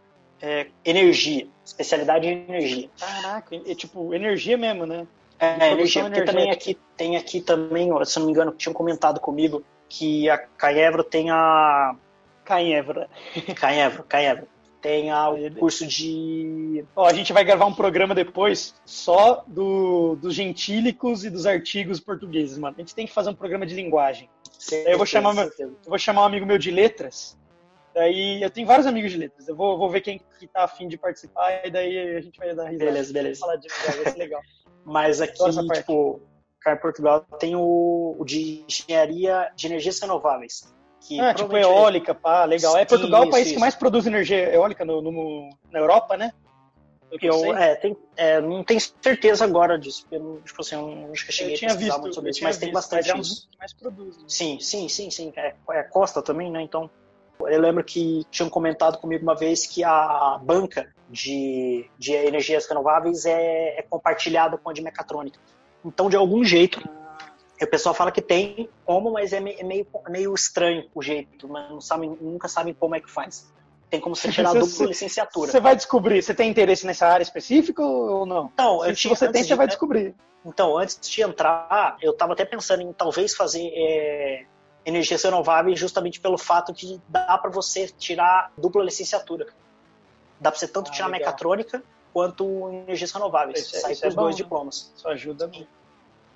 é, 0.41 0.67
energia, 0.83 1.47
especialidade 1.65 2.27
em 2.27 2.45
energia. 2.47 2.89
Caraca, 2.99 3.55
é 3.55 3.75
tipo 3.75 4.13
energia 4.13 4.57
mesmo, 4.57 4.85
né? 4.85 5.07
É, 5.39 5.71
energia, 5.71 6.03
porque 6.03 6.23
também 6.23 6.49
aqui 6.49 6.77
tem 6.95 7.15
aqui 7.15 7.41
também, 7.41 7.89
se 8.05 8.17
não 8.19 8.25
me 8.25 8.31
engano, 8.31 8.51
tinham 8.51 8.73
comentado 8.73 9.19
comigo 9.19 9.63
que 9.87 10.29
a 10.29 10.37
Caevro 10.37 11.03
tem 11.03 11.29
a 11.29 11.95
Caevro. 12.43 13.05
Caevro, 13.55 14.03
Caevro. 14.03 14.47
Tem 14.81 15.09
a, 15.09 15.29
o 15.29 15.55
curso 15.55 15.85
de. 15.87 16.85
Ó, 16.95 17.05
a 17.05 17.13
gente 17.13 17.33
vai 17.33 17.43
gravar 17.43 17.65
um 17.65 17.73
programa 17.73 18.13
depois 18.13 18.75
só 18.85 19.43
do, 19.47 20.15
dos 20.15 20.35
gentílicos 20.35 21.25
e 21.25 21.29
dos 21.29 21.45
artigos 21.47 21.99
portugueses, 21.99 22.57
mano. 22.57 22.75
A 22.77 22.81
gente 22.81 22.93
tem 22.93 23.05
que 23.07 23.13
fazer 23.13 23.31
um 23.31 23.35
programa 23.35 23.65
de 23.65 23.75
linguagem. 23.75 24.29
Certeza, 24.57 24.91
eu 24.91 24.97
vou 24.97 25.05
chamar, 25.05 25.33
meu, 25.33 25.51
eu 25.57 25.75
vou 25.87 25.97
chamar 25.97 26.21
um 26.21 26.25
amigo 26.25 26.45
meu 26.45 26.57
de 26.57 26.71
letras 26.71 27.35
Daí 27.97 28.43
eu 28.43 28.51
tenho 28.51 28.67
vários 28.67 28.85
amigos 28.85 29.11
de 29.11 29.17
letras. 29.17 29.47
Eu 29.47 29.55
vou, 29.55 29.75
vou 29.75 29.89
ver 29.89 30.01
quem 30.01 30.21
que 30.37 30.45
tá 30.45 30.65
afim 30.65 30.87
de 30.87 30.99
participar 30.99 31.65
e 31.65 31.71
daí 31.71 32.15
a 32.15 32.21
gente 32.21 32.37
vai 32.37 32.53
dar 32.53 32.65
risada. 32.65 32.91
Beleza, 32.91 33.11
beleza. 33.11 33.39
Falar 33.39 33.55
de 33.55 33.67
vai 33.67 34.11
ser 34.11 34.19
legal. 34.19 34.39
Mas 34.85 35.19
aqui, 35.19 35.33
tipo, 35.73 36.21
cá 36.61 36.73
em 36.73 36.77
Portugal 36.77 37.25
tem 37.39 37.55
o, 37.55 38.15
o, 38.19 38.23
de 38.23 38.63
engenharia 38.69 39.51
de 39.55 39.65
energias 39.65 39.99
renováveis. 39.99 40.71
Que 41.01 41.19
ah, 41.19 41.33
tipo 41.33 41.57
eólica, 41.57 42.13
pá, 42.13 42.45
legal. 42.45 42.77
É 42.77 42.85
Portugal 42.85 43.21
isso, 43.21 43.29
o 43.29 43.31
país 43.31 43.45
isso. 43.47 43.55
que 43.55 43.59
mais 43.59 43.73
produz 43.73 44.05
energia 44.05 44.53
eólica 44.53 44.85
no, 44.85 45.01
no 45.01 45.49
na 45.71 45.79
Europa, 45.79 46.15
né? 46.15 46.31
Eu, 47.09 47.45
eu 47.45 47.57
é, 47.57 47.75
tem, 47.75 47.97
é, 48.15 48.39
não 48.39 48.63
tenho 48.63 48.79
certeza 49.01 49.43
agora 49.43 49.79
disso, 49.79 50.01
porque 50.03 50.17
eu, 50.17 50.41
tipo 50.45 50.61
assim, 50.61 50.75
eu 50.75 51.11
acho 51.11 51.23
que 51.23 51.31
eu 51.31 51.35
cheguei 51.35 51.53
eu 51.55 51.57
tinha 51.57 51.71
a 51.71 51.75
visto, 51.75 51.99
muito 51.99 52.13
sobre 52.13 52.29
isso, 52.29 52.43
mas 52.43 52.57
tem 52.57 52.71
bastante 52.71 53.09
mas 53.09 53.17
é 53.17 53.21
isso. 53.21 53.49
mais 53.57 53.73
produz. 53.73 54.17
Né? 54.17 54.23
Sim, 54.27 54.59
sim, 54.59 54.87
sim, 54.87 55.09
sim. 55.09 55.33
É, 55.35 55.55
é 55.71 55.83
costa 55.83 56.21
também, 56.21 56.51
né? 56.51 56.61
Então 56.61 56.91
eu 57.41 57.61
lembro 57.61 57.83
que 57.83 58.25
tinham 58.31 58.49
comentado 58.49 58.97
comigo 58.97 59.23
uma 59.23 59.35
vez 59.35 59.65
que 59.65 59.83
a 59.83 60.39
banca 60.41 60.87
de, 61.09 61.89
de 61.97 62.13
energias 62.13 62.67
renováveis 62.67 63.25
é, 63.25 63.79
é 63.79 63.81
compartilhada 63.81 64.57
com 64.57 64.69
a 64.69 64.73
de 64.73 64.81
mecatrônica. 64.81 65.39
Então, 65.85 66.09
de 66.09 66.15
algum 66.15 66.43
jeito, 66.43 66.81
o 67.61 67.67
pessoal 67.67 67.95
fala 67.95 68.11
que 68.11 68.21
tem 68.21 68.69
como, 68.85 69.11
mas 69.11 69.33
é 69.33 69.39
meio, 69.39 69.87
é 70.05 70.09
meio, 70.09 70.33
estranho 70.33 70.89
o 70.93 71.01
jeito, 71.01 71.47
mas 71.47 71.69
não 71.69 71.81
sabem, 71.81 72.17
nunca 72.21 72.47
sabem 72.47 72.73
como 72.73 72.95
é 72.95 72.99
que 72.99 73.09
faz. 73.09 73.51
Tem 73.89 74.01
como 74.01 74.15
você 74.15 74.29
tirar 74.29 74.53
dupla 74.53 74.87
licenciatura. 74.87 75.51
Você 75.51 75.59
vai 75.59 75.75
descobrir, 75.75 76.21
você 76.21 76.33
tem 76.33 76.49
interesse 76.49 76.85
nessa 76.85 77.07
área 77.07 77.23
específica 77.23 77.81
ou 77.81 78.25
não? 78.25 78.49
Então, 78.53 78.83
se, 78.83 78.95
se 78.95 79.07
você 79.07 79.31
tem, 79.31 79.41
de, 79.41 79.47
você 79.47 79.55
vai 79.55 79.67
descobrir. 79.67 80.13
Então, 80.45 80.77
antes 80.77 80.99
de 81.01 81.21
entrar, 81.21 81.97
eu 82.01 82.11
estava 82.11 82.33
até 82.33 82.45
pensando 82.45 82.81
em 82.81 82.93
talvez 82.93 83.33
fazer 83.35 83.71
é, 83.73 84.45
energias 84.87 85.21
renováveis 85.21 85.77
justamente 85.77 86.19
pelo 86.19 86.37
fato 86.37 86.71
de 86.71 86.99
dá 87.09 87.37
para 87.37 87.49
você 87.49 87.87
tirar 87.87 88.51
dupla 88.57 88.83
licenciatura. 88.83 89.47
Dá 90.39 90.49
para 90.49 90.59
você 90.59 90.67
tanto 90.67 90.89
ah, 90.89 90.93
tirar 90.93 91.07
legal. 91.07 91.19
mecatrônica 91.19 91.83
quanto 92.13 92.69
energias 92.69 93.11
renováveis. 93.11 93.59
Isso, 93.59 93.75
é- 93.75 93.79
Sai 93.79 93.91
isso 93.91 94.01
com 94.01 94.07
é 94.07 94.09
os 94.09 94.15
bom, 94.15 94.21
dois 94.23 94.35
né? 94.35 94.43
diplomas. 94.43 94.93
Isso 94.95 95.07
ajuda 95.07 95.47
muito. 95.47 95.67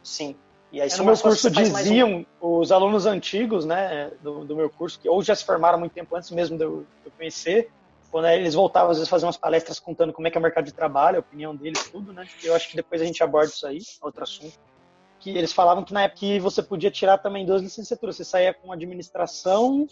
Sim. 0.04 0.36
E 0.72 0.82
aí, 0.82 0.90
é, 0.90 0.98
no 0.98 1.06
meu 1.06 1.18
curso 1.18 1.50
diziam, 1.50 2.26
um... 2.42 2.60
os 2.60 2.72
alunos 2.72 3.06
antigos, 3.06 3.66
né, 3.66 4.12
do, 4.22 4.46
do, 4.46 4.56
meu 4.56 4.70
curso, 4.70 5.00
que 5.00 5.08
ou 5.08 5.22
já 5.22 5.36
se 5.36 5.44
formaram 5.44 5.78
muito 5.78 5.92
tempo 5.92 6.16
antes 6.16 6.32
mesmo 6.32 6.58
de 6.58 6.64
eu, 6.64 6.86
de 7.02 7.08
eu 7.08 7.12
conhecer, 7.18 7.70
quando 8.10 8.28
eles 8.28 8.54
voltavam, 8.54 8.92
às 8.92 8.98
vezes, 8.98 9.10
fazer 9.10 9.26
umas 9.26 9.38
palestras 9.38 9.80
contando 9.80 10.14
como 10.14 10.28
é 10.28 10.32
que 10.32 10.38
é 10.38 10.40
o 10.40 10.42
mercado 10.42 10.66
de 10.66 10.74
trabalho, 10.74 11.18
a 11.18 11.20
opinião 11.20 11.56
deles, 11.56 11.90
tudo, 11.90 12.12
né? 12.12 12.28
Eu 12.44 12.56
acho 12.56 12.70
que 12.70 12.76
depois 12.76 13.02
a 13.02 13.06
gente 13.06 13.24
aborda 13.24 13.50
isso 13.50 13.66
aí, 13.66 13.80
outro 14.02 14.24
assunto. 14.24 14.58
Que 15.22 15.30
eles 15.30 15.54
falavam 15.54 15.84
que 15.84 15.94
na 15.94 16.04
época 16.04 16.26
você 16.42 16.62
podia 16.62 16.92
tirar 16.92 17.18
também 17.20 17.46
duas 17.46 17.62
licenciaturas. 17.62 18.18
Você 18.18 18.26
saía 18.26 18.54
com 18.54 18.72
administração 18.72 19.88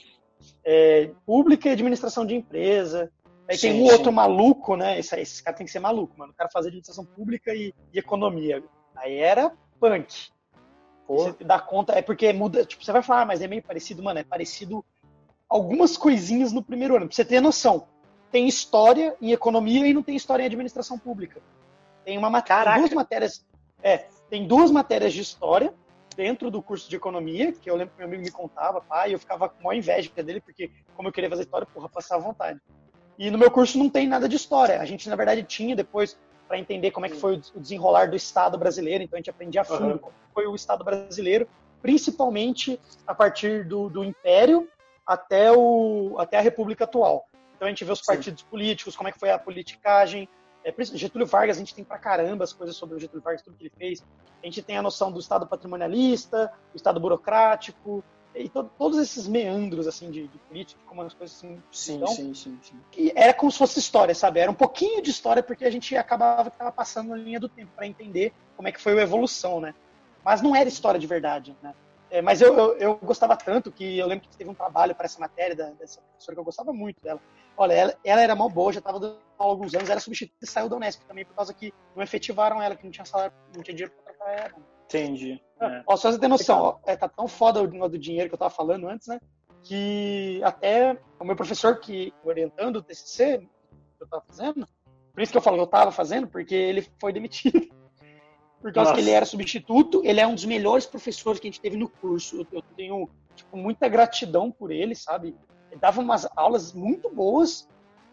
é, 0.66 1.12
pública 1.26 1.70
e 1.70 1.72
administração 1.72 2.26
de 2.26 2.36
empresa. 2.36 3.12
Aí 3.48 3.58
sim, 3.58 3.70
tem 3.72 3.82
um 3.82 3.88
sim. 3.88 3.94
outro 3.94 4.12
maluco, 4.12 4.76
né? 4.76 5.00
Esse, 5.00 5.20
esse 5.20 5.42
cara 5.42 5.56
tem 5.56 5.66
que 5.66 5.72
ser 5.72 5.80
maluco, 5.80 6.18
mano. 6.18 6.34
O 6.34 6.36
cara 6.36 6.50
fazer 6.52 6.68
administração 6.68 7.06
pública 7.06 7.54
e, 7.54 7.74
e 7.94 8.00
economia. 8.00 8.62
Aí 8.96 9.18
era 9.18 9.54
punk. 9.80 10.30
Você 11.08 11.44
dá 11.44 11.60
conta, 11.60 11.94
é 11.94 12.04
porque 12.04 12.32
muda, 12.34 12.66
tipo, 12.66 12.84
você 12.84 12.92
vai 12.92 13.02
falar, 13.02 13.22
ah, 13.22 13.26
mas 13.26 13.42
é 13.42 13.48
meio 13.48 13.64
parecido, 13.64 14.04
mano, 14.04 14.20
é 14.20 14.24
parecido 14.24 14.86
algumas 15.48 15.98
coisinhas 15.98 16.54
no 16.54 16.62
primeiro 16.62 16.96
ano, 16.96 17.08
pra 17.08 17.16
você 17.16 17.26
ter 17.26 17.42
noção 17.42 17.88
tem 18.32 18.48
história 18.48 19.16
em 19.22 19.32
economia 19.32 19.88
e 19.88 19.94
não 19.94 20.04
tem 20.04 20.16
história 20.16 20.44
em 20.44 20.46
administração 20.46 20.98
pública. 20.98 21.42
Tem 22.06 22.18
uma 22.18 22.30
matéria, 22.30 22.78
duas 22.78 22.94
matérias, 22.94 23.46
é, 23.84 24.08
tem 24.30 24.48
duas 24.48 24.72
matérias 24.72 25.14
de 25.14 25.22
história 25.22 25.74
dentro 26.16 26.52
do 26.52 26.62
curso 26.62 26.90
de 26.90 26.96
economia, 26.96 27.52
que 27.52 27.70
eu 27.70 27.76
lembro 27.76 27.94
que 27.94 28.00
meu 28.00 28.08
amigo 28.08 28.24
me 28.24 28.32
contava, 28.32 28.82
pai, 28.82 29.14
eu 29.14 29.20
ficava 29.20 29.48
com 29.48 29.64
maior 29.64 29.78
inveja 29.78 30.12
dele, 30.16 30.42
porque 30.42 30.70
como 30.96 31.08
eu 31.08 31.14
queria 31.14 31.30
fazer 31.30 31.44
história, 31.44 31.68
porra, 31.74 31.88
passava 31.88 32.22
vontade. 32.22 32.60
E 33.18 33.30
no 33.32 33.38
meu 33.38 33.50
curso 33.50 33.78
não 33.78 33.90
tem 33.90 34.08
nada 34.08 34.28
de 34.30 34.36
história. 34.36 34.80
A 34.80 34.86
gente, 34.86 35.10
na 35.10 35.16
verdade, 35.16 35.44
tinha 35.44 35.76
depois 35.76 36.18
para 36.48 36.58
entender 36.58 36.92
como 36.92 37.06
é 37.06 37.10
que 37.10 37.16
foi 37.16 37.36
o 37.54 37.60
desenrolar 37.60 38.10
do 38.10 38.16
Estado 38.16 38.58
brasileiro, 38.58 39.04
então 39.04 39.18
a 39.18 39.20
gente 39.20 39.30
aprendia 39.30 39.62
a 39.62 39.64
fundo 39.64 39.94
uhum. 39.94 39.98
como 39.98 40.14
foi 40.34 40.48
o 40.48 40.56
Estado 40.56 40.84
brasileiro, 40.84 41.48
principalmente 41.82 42.80
a 43.06 43.14
partir 43.14 43.66
do, 43.66 43.90
do 43.90 44.04
Império 44.04 44.68
até, 45.06 45.52
o, 45.52 46.16
até 46.18 46.38
a 46.38 46.42
República 46.42 46.86
atual. 46.86 47.28
Então 47.56 47.68
a 47.68 47.70
gente 47.70 47.84
vê 47.84 47.92
os 47.92 48.02
partidos 48.02 48.42
Sim. 48.42 48.48
políticos, 48.50 48.96
como 48.96 49.10
é 49.10 49.12
que 49.12 49.20
foi 49.20 49.30
a 49.30 49.38
politicagem. 49.38 50.28
É, 50.64 50.74
Getúlio 50.94 51.28
Vargas, 51.28 51.58
a 51.58 51.60
gente 51.60 51.74
tem 51.74 51.84
pra 51.84 51.98
caramba 51.98 52.44
as 52.44 52.54
coisas 52.54 52.76
sobre 52.76 52.96
o 52.96 53.00
Getúlio 53.00 53.24
Vargas, 53.24 53.42
tudo 53.42 53.58
que 53.58 53.64
ele 53.64 53.74
fez. 53.78 54.04
A 54.42 54.46
gente 54.46 54.62
tem 54.62 54.78
a 54.78 54.82
noção 54.82 55.12
do 55.12 55.20
Estado 55.20 55.48
patrimonialista, 55.48 56.52
do 56.72 56.76
Estado 56.76 57.00
burocrático, 57.00 58.04
e 58.36 58.48
to 58.48 58.64
todos 58.78 59.00
esses 59.00 59.28
meandros 59.28 59.88
assim 59.88 60.12
de, 60.12 60.28
de 60.28 60.38
política, 60.38 60.80
como 60.86 61.02
as 61.02 61.14
coisas 61.14 61.38
assim. 61.38 61.62
Sim, 61.72 61.96
então, 61.96 62.08
sim, 62.08 62.34
sim, 62.34 62.60
sim. 62.62 62.80
E 62.96 63.12
era 63.16 63.34
como 63.34 63.52
se 63.52 63.58
fosse 63.58 63.80
história, 63.80 64.14
sabe? 64.14 64.40
Era 64.40 64.52
um 64.52 64.56
pouquinho 64.56 65.02
de 65.02 65.10
história 65.10 65.42
porque 65.42 65.66
a 65.66 65.72
gente 65.72 65.96
acabava 65.96 66.52
que 66.52 66.58
tava 66.58 66.72
passando 66.72 67.10
na 67.10 67.18
linha 67.18 67.40
do 67.40 67.50
tempo 67.50 67.72
para 67.76 67.88
entender 67.88 68.34
como 68.56 68.68
é 68.68 68.72
que 68.72 68.82
foi 68.82 68.98
a 68.98 69.04
evolução, 69.04 69.60
né? 69.60 69.74
Mas 70.24 70.42
não 70.42 70.56
era 70.56 70.70
história 70.70 71.00
de 71.00 71.08
verdade, 71.08 71.56
né? 71.62 71.74
É, 72.12 72.22
mas 72.22 72.42
eu, 72.42 72.58
eu, 72.58 72.78
eu, 72.78 72.96
gostava 72.98 73.36
tanto 73.36 73.72
que 73.72 73.98
eu 73.98 74.08
lembro 74.08 74.28
que 74.28 74.36
teve 74.36 74.50
um 74.50 74.54
trabalho 74.54 74.96
para 74.96 75.06
essa 75.06 75.20
matéria 75.20 75.56
da, 75.56 75.70
dessa 75.72 76.02
professora 76.02 76.36
que 76.36 76.40
eu 76.40 76.46
gostava 76.46 76.74
muito 76.74 77.02
dela. 77.02 77.22
Olha, 77.56 77.74
ela, 77.74 77.98
ela 78.04 78.22
era 78.22 78.36
mal 78.36 78.50
boa, 78.50 78.74
já 78.74 78.80
estava 78.80 79.00
dando 79.00 79.18
aula 79.38 79.52
há 79.52 79.56
alguns 79.56 79.76
anos, 79.76 79.90
era 79.90 80.00
substituída 80.00 80.40
e 80.42 80.48
saiu 80.48 80.70
da 80.70 80.76
Unesp 80.76 81.04
também 81.06 81.26
por 81.26 81.36
causa 81.36 81.54
que 81.54 81.74
não 81.96 82.02
efetivaram 82.02 82.62
ela, 82.62 82.76
que 82.76 82.84
não 82.84 82.92
tinha 82.92 83.06
salário, 83.06 83.34
não 83.56 83.62
tinha 83.62 83.76
dinheiro 83.76 83.94
para 83.94 84.14
tratar 84.14 84.32
ela. 84.32 84.56
Entendi. 84.86 85.42
É. 85.62 85.84
Ó, 85.86 85.96
só 85.96 86.12
você 86.12 86.18
ter 86.18 86.28
noção, 86.28 86.62
ó, 86.62 86.80
é, 86.86 86.96
tá 86.96 87.08
tão 87.08 87.28
foda 87.28 87.62
o 87.62 87.90
do 87.90 88.00
dinheiro 88.00 88.28
que 88.28 88.34
eu 88.34 88.40
tava 88.40 88.50
falando 88.50 88.88
antes, 88.88 89.08
né? 89.08 89.20
Que 89.62 90.42
até 90.44 90.98
o 91.20 91.26
meu 91.26 91.36
professor 91.36 91.80
que 91.80 92.14
orientando 92.24 92.78
o 92.78 92.82
TCC 92.82 93.40
que 93.40 94.04
eu 94.04 94.08
tava 94.08 94.24
fazendo, 94.26 94.66
por 95.14 95.22
isso 95.22 95.32
que 95.32 95.38
eu 95.38 95.42
falo 95.42 95.58
que 95.58 95.64
eu 95.64 95.68
tava 95.68 95.92
fazendo, 95.92 96.28
porque 96.28 96.56
ele 96.56 96.88
foi 97.00 97.14
demitido. 97.14 97.70
Por 98.62 98.74
causa 98.74 98.92
Nossa. 98.92 99.02
que 99.02 99.08
ele 99.08 99.16
era 99.16 99.26
substituto, 99.26 100.02
ele 100.04 100.20
é 100.20 100.28
um 100.28 100.36
dos 100.36 100.46
melhores 100.46 100.86
professores 100.86 101.40
que 101.40 101.48
a 101.48 101.52
gente 101.52 101.62
teve 101.62 101.78
no 101.78 101.88
curso. 101.88 102.46
Eu 102.52 102.62
tenho 102.76 103.10
tipo, 103.36 103.56
muita 103.56 103.88
gratidão 103.88 104.52
por 104.52 104.72
ele, 104.72 104.94
sabe? 104.96 105.36
Ele 105.72 105.80
dava 105.80 106.02
umas 106.02 106.28
aulas 106.36 106.74
muito 106.74 107.10
boas 107.10 107.68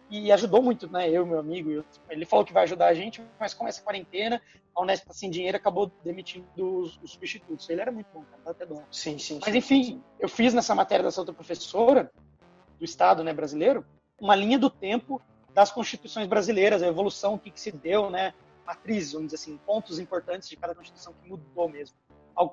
e 0.09 0.31
ajudou 0.31 0.63
muito, 0.63 0.91
né? 0.91 1.11
Eu, 1.11 1.27
meu 1.27 1.39
amigo, 1.39 1.71
eu, 1.71 1.85
ele 2.09 2.25
falou 2.25 2.45
que 2.45 2.53
vai 2.53 2.63
ajudar 2.63 2.87
a 2.87 2.95
gente, 2.95 3.21
mas 3.41 3.53
com 3.53 3.67
essa 3.67 3.83
quarentena, 3.83 4.41
a 4.75 4.83
Unesp 4.83 5.07
tá 5.07 5.13
sem 5.13 5.31
dinheiro 5.31 5.57
acabou 5.57 5.91
demitindo 6.05 6.47
os, 6.57 6.99
os 7.03 7.13
substitutos. 7.13 7.69
Ele 7.69 7.81
era 7.81 7.91
muito 7.91 8.07
bom, 8.15 8.23
cara, 8.31 8.51
até 8.51 8.65
dó. 8.65 8.83
Sim, 8.91 9.19
sim. 9.19 9.41
Mas 9.45 9.55
enfim, 9.55 9.83
sim. 9.83 10.03
eu 10.21 10.29
fiz 10.29 10.55
nessa 10.55 10.75
matéria 10.75 11.05
dessa 11.05 11.21
outra 11.21 11.35
professora 11.35 12.11
do 12.79 12.85
Estado, 12.85 13.25
né, 13.25 13.33
brasileiro, 13.33 13.85
uma 14.21 14.37
linha 14.37 14.59
do 14.59 14.71
tempo 14.71 15.21
das 15.53 15.73
constituições 15.73 16.27
brasileiras, 16.27 16.83
a 16.83 16.87
evolução, 16.87 17.35
o 17.35 17.39
que, 17.39 17.51
que 17.51 17.61
se 17.61 17.73
deu, 17.73 18.11
né? 18.11 18.35
Matrizes, 18.67 19.13
vamos 19.13 19.29
dizer 19.29 19.37
assim, 19.37 19.57
pontos 19.65 19.99
importantes 19.99 20.49
de 20.49 20.57
cada 20.57 20.75
Constituição 20.75 21.15
que 21.15 21.29
mudou 21.29 21.69
mesmo. 21.69 21.97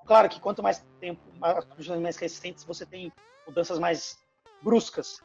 Claro 0.05 0.29
que 0.29 0.39
quanto 0.39 0.63
mais 0.63 0.85
tempo, 0.99 1.21
as 1.41 1.65
Constituições 1.65 2.01
mais 2.01 2.15
recentes, 2.17 2.63
você 2.63 2.85
tem 2.85 3.11
mudanças 3.45 3.79
mais 3.79 4.17
bruscas. 4.61 5.21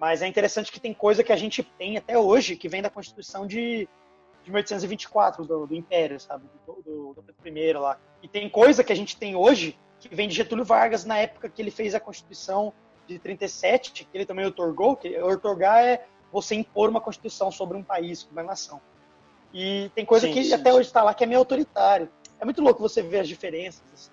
Mas 0.00 0.22
é 0.22 0.26
interessante 0.26 0.72
que 0.72 0.80
tem 0.80 0.94
coisa 0.94 1.22
que 1.22 1.32
a 1.32 1.36
gente 1.36 1.62
tem 1.62 1.96
até 1.96 2.16
hoje 2.16 2.56
que 2.56 2.68
vem 2.68 2.80
da 2.80 2.88
Constituição 2.88 3.46
de, 3.46 3.88
de 4.44 4.50
1824, 4.50 5.44
do, 5.44 5.66
do 5.66 5.74
Império, 5.74 6.18
sabe? 6.20 6.46
Do, 6.64 6.82
do, 6.82 7.22
do 7.22 7.34
primeiro 7.34 7.80
lá. 7.80 7.98
E 8.22 8.28
tem 8.28 8.48
coisa 8.48 8.82
que 8.84 8.92
a 8.92 8.96
gente 8.96 9.16
tem 9.16 9.34
hoje 9.34 9.78
que 9.98 10.14
vem 10.14 10.28
de 10.28 10.34
Getúlio 10.34 10.64
Vargas 10.64 11.04
na 11.04 11.18
época 11.18 11.48
que 11.48 11.60
ele 11.60 11.70
fez 11.70 11.94
a 11.94 12.00
Constituição 12.00 12.72
de 13.06 13.18
37, 13.18 14.04
que 14.04 14.16
ele 14.16 14.24
também 14.24 14.46
otorgou, 14.46 14.96
que 14.96 15.18
otorgar 15.20 15.84
é 15.84 16.06
você 16.30 16.54
impor 16.54 16.88
uma 16.88 17.00
Constituição 17.00 17.50
sobre 17.50 17.76
um 17.76 17.82
país, 17.82 18.28
uma 18.30 18.42
nação. 18.42 18.80
E 19.52 19.90
tem 19.94 20.04
coisa 20.04 20.26
sim, 20.26 20.32
que 20.32 20.44
sim, 20.44 20.52
até 20.52 20.70
sim. 20.70 20.76
hoje 20.76 20.88
está 20.88 21.02
lá 21.02 21.14
que 21.14 21.24
é 21.24 21.26
meio 21.26 21.38
autoritário. 21.38 22.10
É 22.40 22.44
muito 22.44 22.62
louco 22.62 22.80
você 22.80 23.02
ver 23.02 23.20
as 23.20 23.28
diferenças. 23.28 23.82
Assim. 23.92 24.10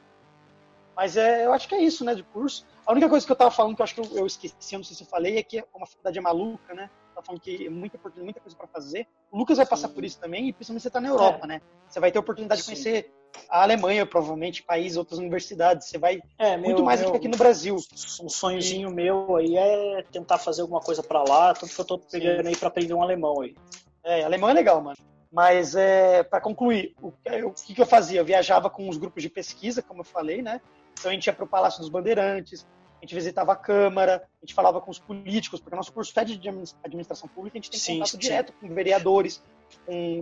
Mas 0.96 1.18
é, 1.18 1.46
eu 1.46 1.54
acho 1.54 1.68
que 1.68 1.76
é 1.76 1.82
isso, 1.82 2.06
né, 2.06 2.16
de 2.16 2.24
curso. 2.24 2.66
A 2.86 2.92
única 2.92 3.10
coisa 3.10 3.26
que 3.26 3.32
eu 3.32 3.36
estava 3.36 3.52
falando, 3.52 3.76
que 3.76 3.82
eu 3.82 3.84
acho 3.84 3.96
que 3.96 4.02
eu, 4.02 4.10
eu 4.14 4.26
esqueci, 4.26 4.74
eu 4.74 4.80
não 4.80 4.84
sei 4.84 4.96
se 4.96 5.04
eu 5.04 5.08
falei, 5.08 5.38
é 5.38 5.44
que 5.44 5.62
como 5.72 5.84
a 5.84 5.88
faculdade 5.88 6.18
é 6.18 6.22
maluca, 6.22 6.74
né? 6.74 6.90
Tá 7.14 7.22
falando 7.22 7.42
que 7.42 7.66
é 7.66 7.70
muita 7.70 7.98
oportunidade, 7.98 8.26
muita 8.26 8.40
coisa 8.40 8.56
para 8.56 8.68
fazer. 8.68 9.08
O 9.32 9.38
Lucas 9.38 9.58
vai 9.58 9.66
passar 9.66 9.90
por 9.90 10.04
isso 10.04 10.20
também, 10.20 10.50
e 10.50 10.54
principalmente 10.54 10.84
você 10.84 10.90
está 10.90 11.02
na 11.02 11.08
Europa, 11.10 11.46
é. 11.46 11.48
né? 11.48 11.62
Você 11.88 12.00
vai 12.00 12.12
ter 12.12 12.18
a 12.18 12.22
oportunidade 12.22 12.62
de 12.62 12.68
conhecer 12.68 13.12
a 13.50 13.64
Alemanha, 13.64 14.06
provavelmente, 14.06 14.64
país, 14.64 14.96
outras 14.96 15.20
universidades. 15.20 15.88
Você 15.88 15.98
vai 15.98 16.22
é, 16.38 16.56
meu, 16.56 16.70
muito 16.70 16.84
mais 16.84 17.00
meu, 17.00 17.10
do 17.10 17.12
que 17.14 17.18
aqui 17.18 17.28
no 17.28 17.38
Brasil. 17.38 17.76
Um 18.22 18.30
sonhozinho 18.30 18.90
meu 18.92 19.36
aí 19.36 19.58
é 19.58 20.04
tentar 20.12 20.38
fazer 20.38 20.62
alguma 20.62 20.80
coisa 20.80 21.02
para 21.02 21.24
lá, 21.24 21.54
tanto 21.54 21.74
que 21.74 21.80
eu 21.80 21.84
estou 21.84 22.00
pegando 22.00 22.48
aí 22.48 22.56
para 22.56 22.68
aprender 22.68 22.94
um 22.94 23.02
alemão 23.02 23.42
aí. 23.42 23.56
É, 24.04 24.24
alemão 24.24 24.50
é 24.50 24.54
legal, 24.54 24.82
mano. 24.82 24.98
Mas, 25.36 25.76
é, 25.76 26.24
para 26.24 26.40
concluir, 26.40 26.96
o, 27.02 27.10
o, 27.10 27.52
que, 27.52 27.82
eu 27.82 27.86
fazia? 27.86 28.22
Eu 28.22 28.26
viajava 28.26 28.70
com 28.70 28.88
os 28.88 28.96
grupos 28.96 29.22
de 29.22 29.30
pesquisa, 29.30 29.82
como 29.82 30.00
eu 30.00 30.06
falei, 30.06 30.42
né? 30.42 30.62
Então 30.98 31.12
a 31.12 31.14
gente 31.14 31.28
ia 31.28 31.34
para 31.34 31.44
o 31.44 31.48
Palácio 31.48 31.82
dos 31.82 31.90
Bandeirantes, 31.90 32.66
a 32.98 33.02
gente 33.02 33.14
visitava 33.14 33.52
a 33.52 33.56
Câmara, 33.58 34.26
a 34.42 34.46
gente 34.46 34.54
falava 34.54 34.80
com 34.80 34.90
os 34.90 34.98
políticos, 34.98 35.60
porque 35.60 35.76
o 35.76 35.78
nosso 35.78 35.92
curso 35.92 36.18
é 36.18 36.24
de 36.24 36.40
administração 36.82 37.28
pública, 37.28 37.58
a 37.58 37.60
gente 37.60 37.70
tem 37.70 37.78
sim, 37.78 37.94
contato 37.96 38.12
sim. 38.12 38.18
direto 38.18 38.54
com 38.54 38.74
vereadores, 38.74 39.44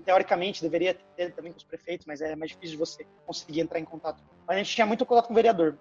teoricamente 0.04 0.64
deveria 0.64 0.98
ter 1.16 1.32
também 1.32 1.52
com 1.52 1.60
os 1.60 1.64
prefeitos, 1.64 2.08
mas 2.08 2.20
é 2.20 2.36
mais 2.36 2.50
difícil 2.50 2.72
de 2.72 2.78
você 2.78 3.06
conseguir 3.28 3.62
entrar 3.62 3.80
em 3.80 3.86
contato. 3.86 4.20
Mas 4.48 4.56
a 4.56 4.64
gente 4.64 4.74
tinha 4.74 4.88
muito 4.88 5.06
contato 5.06 5.28
com 5.28 5.34
o 5.34 5.36
vereador. 5.36 5.78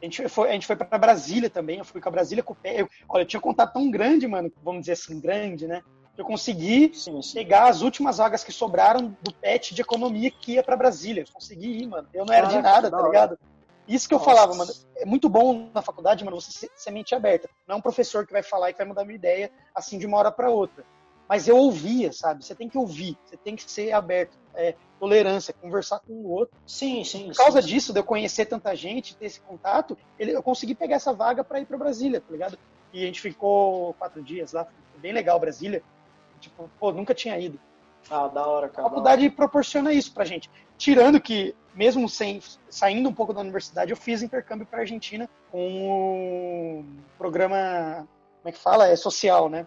A 0.00 0.04
gente 0.06 0.26
foi, 0.30 0.48
a 0.48 0.52
gente 0.52 0.66
foi 0.66 0.76
para 0.76 0.98
Brasília 0.98 1.50
também, 1.50 1.76
eu 1.80 1.84
fui 1.84 2.00
com 2.00 2.08
a 2.08 2.12
Brasília 2.12 2.42
com 2.42 2.54
o 2.54 2.56
pé. 2.56 2.80
Eu, 2.80 2.88
olha, 3.06 3.24
eu 3.24 3.26
tinha 3.26 3.40
contato 3.40 3.74
tão 3.74 3.90
grande, 3.90 4.26
mano, 4.26 4.50
vamos 4.62 4.80
dizer 4.80 4.92
assim, 4.92 5.20
grande, 5.20 5.66
né? 5.66 5.82
Eu 6.20 6.24
consegui 6.24 6.92
sim, 6.94 7.18
pegar 7.32 7.68
as 7.68 7.80
últimas 7.80 8.18
vagas 8.18 8.44
que 8.44 8.52
sobraram 8.52 9.16
do 9.22 9.32
PET 9.32 9.74
de 9.74 9.80
economia 9.80 10.30
que 10.30 10.52
ia 10.52 10.62
para 10.62 10.76
Brasília. 10.76 11.24
Consegui 11.32 11.82
ir, 11.82 11.86
mano. 11.86 12.08
Eu 12.12 12.26
não 12.26 12.34
era 12.34 12.46
de 12.46 12.60
nada, 12.60 12.90
tá 12.90 13.02
ligado? 13.02 13.38
Isso 13.88 14.06
que 14.06 14.14
eu 14.14 14.18
Nossa. 14.18 14.30
falava, 14.30 14.54
mano. 14.54 14.70
É 14.96 15.06
muito 15.06 15.28
bom 15.28 15.70
na 15.72 15.80
faculdade, 15.80 16.22
mano, 16.24 16.40
você 16.40 16.68
ser 16.74 16.90
mente 16.90 17.14
aberta. 17.14 17.48
Não 17.66 17.76
é 17.76 17.78
um 17.78 17.82
professor 17.82 18.26
que 18.26 18.32
vai 18.32 18.42
falar 18.42 18.70
e 18.70 18.72
que 18.72 18.78
vai 18.78 18.86
mudar 18.86 19.04
minha 19.04 19.16
ideia 19.16 19.50
assim 19.74 19.98
de 19.98 20.06
uma 20.06 20.18
hora 20.18 20.30
para 20.30 20.50
outra. 20.50 20.84
Mas 21.26 21.48
eu 21.48 21.56
ouvia, 21.56 22.12
sabe? 22.12 22.44
Você 22.44 22.54
tem 22.54 22.68
que 22.68 22.76
ouvir, 22.76 23.16
você 23.24 23.36
tem 23.36 23.56
que 23.56 23.70
ser 23.70 23.92
aberto. 23.92 24.38
É, 24.54 24.74
tolerância, 24.98 25.54
conversar 25.54 26.00
com 26.00 26.12
o 26.12 26.28
outro. 26.28 26.54
Sim, 26.66 27.02
sim. 27.02 27.28
Por 27.28 27.36
causa 27.36 27.62
sim, 27.62 27.68
disso, 27.68 27.86
sim. 27.86 27.92
de 27.94 28.00
eu 28.00 28.04
conhecer 28.04 28.44
tanta 28.44 28.76
gente, 28.76 29.16
ter 29.16 29.24
esse 29.24 29.40
contato, 29.40 29.96
ele, 30.18 30.32
eu 30.32 30.42
consegui 30.42 30.74
pegar 30.74 30.96
essa 30.96 31.14
vaga 31.14 31.42
para 31.42 31.60
ir 31.60 31.64
para 31.64 31.78
Brasília, 31.78 32.20
tá 32.20 32.30
ligado? 32.30 32.58
E 32.92 33.02
a 33.02 33.06
gente 33.06 33.20
ficou 33.20 33.94
quatro 33.94 34.22
dias 34.22 34.52
lá, 34.52 34.64
foi 34.64 35.00
bem 35.00 35.12
legal 35.12 35.40
Brasília. 35.40 35.82
Tipo, 36.40 36.70
pô, 36.78 36.92
nunca 36.92 37.14
tinha 37.14 37.38
ido. 37.38 37.60
Ah, 38.10 38.28
da 38.28 38.46
hora, 38.46 38.68
cara. 38.68 38.86
A 38.86 38.90
faculdade 38.90 39.28
proporciona 39.30 39.92
isso 39.92 40.12
pra 40.12 40.24
gente. 40.24 40.50
Tirando 40.78 41.20
que, 41.20 41.54
mesmo 41.74 42.08
sem 42.08 42.40
saindo 42.68 43.08
um 43.08 43.12
pouco 43.12 43.32
da 43.32 43.40
universidade, 43.40 43.90
eu 43.90 43.96
fiz 43.96 44.22
intercâmbio 44.22 44.66
pra 44.66 44.80
Argentina 44.80 45.28
com 45.50 46.80
o 46.80 46.84
programa, 47.18 48.08
como 48.42 48.48
é 48.48 48.52
que 48.52 48.58
fala? 48.58 48.88
É 48.88 48.96
social, 48.96 49.48
né? 49.48 49.66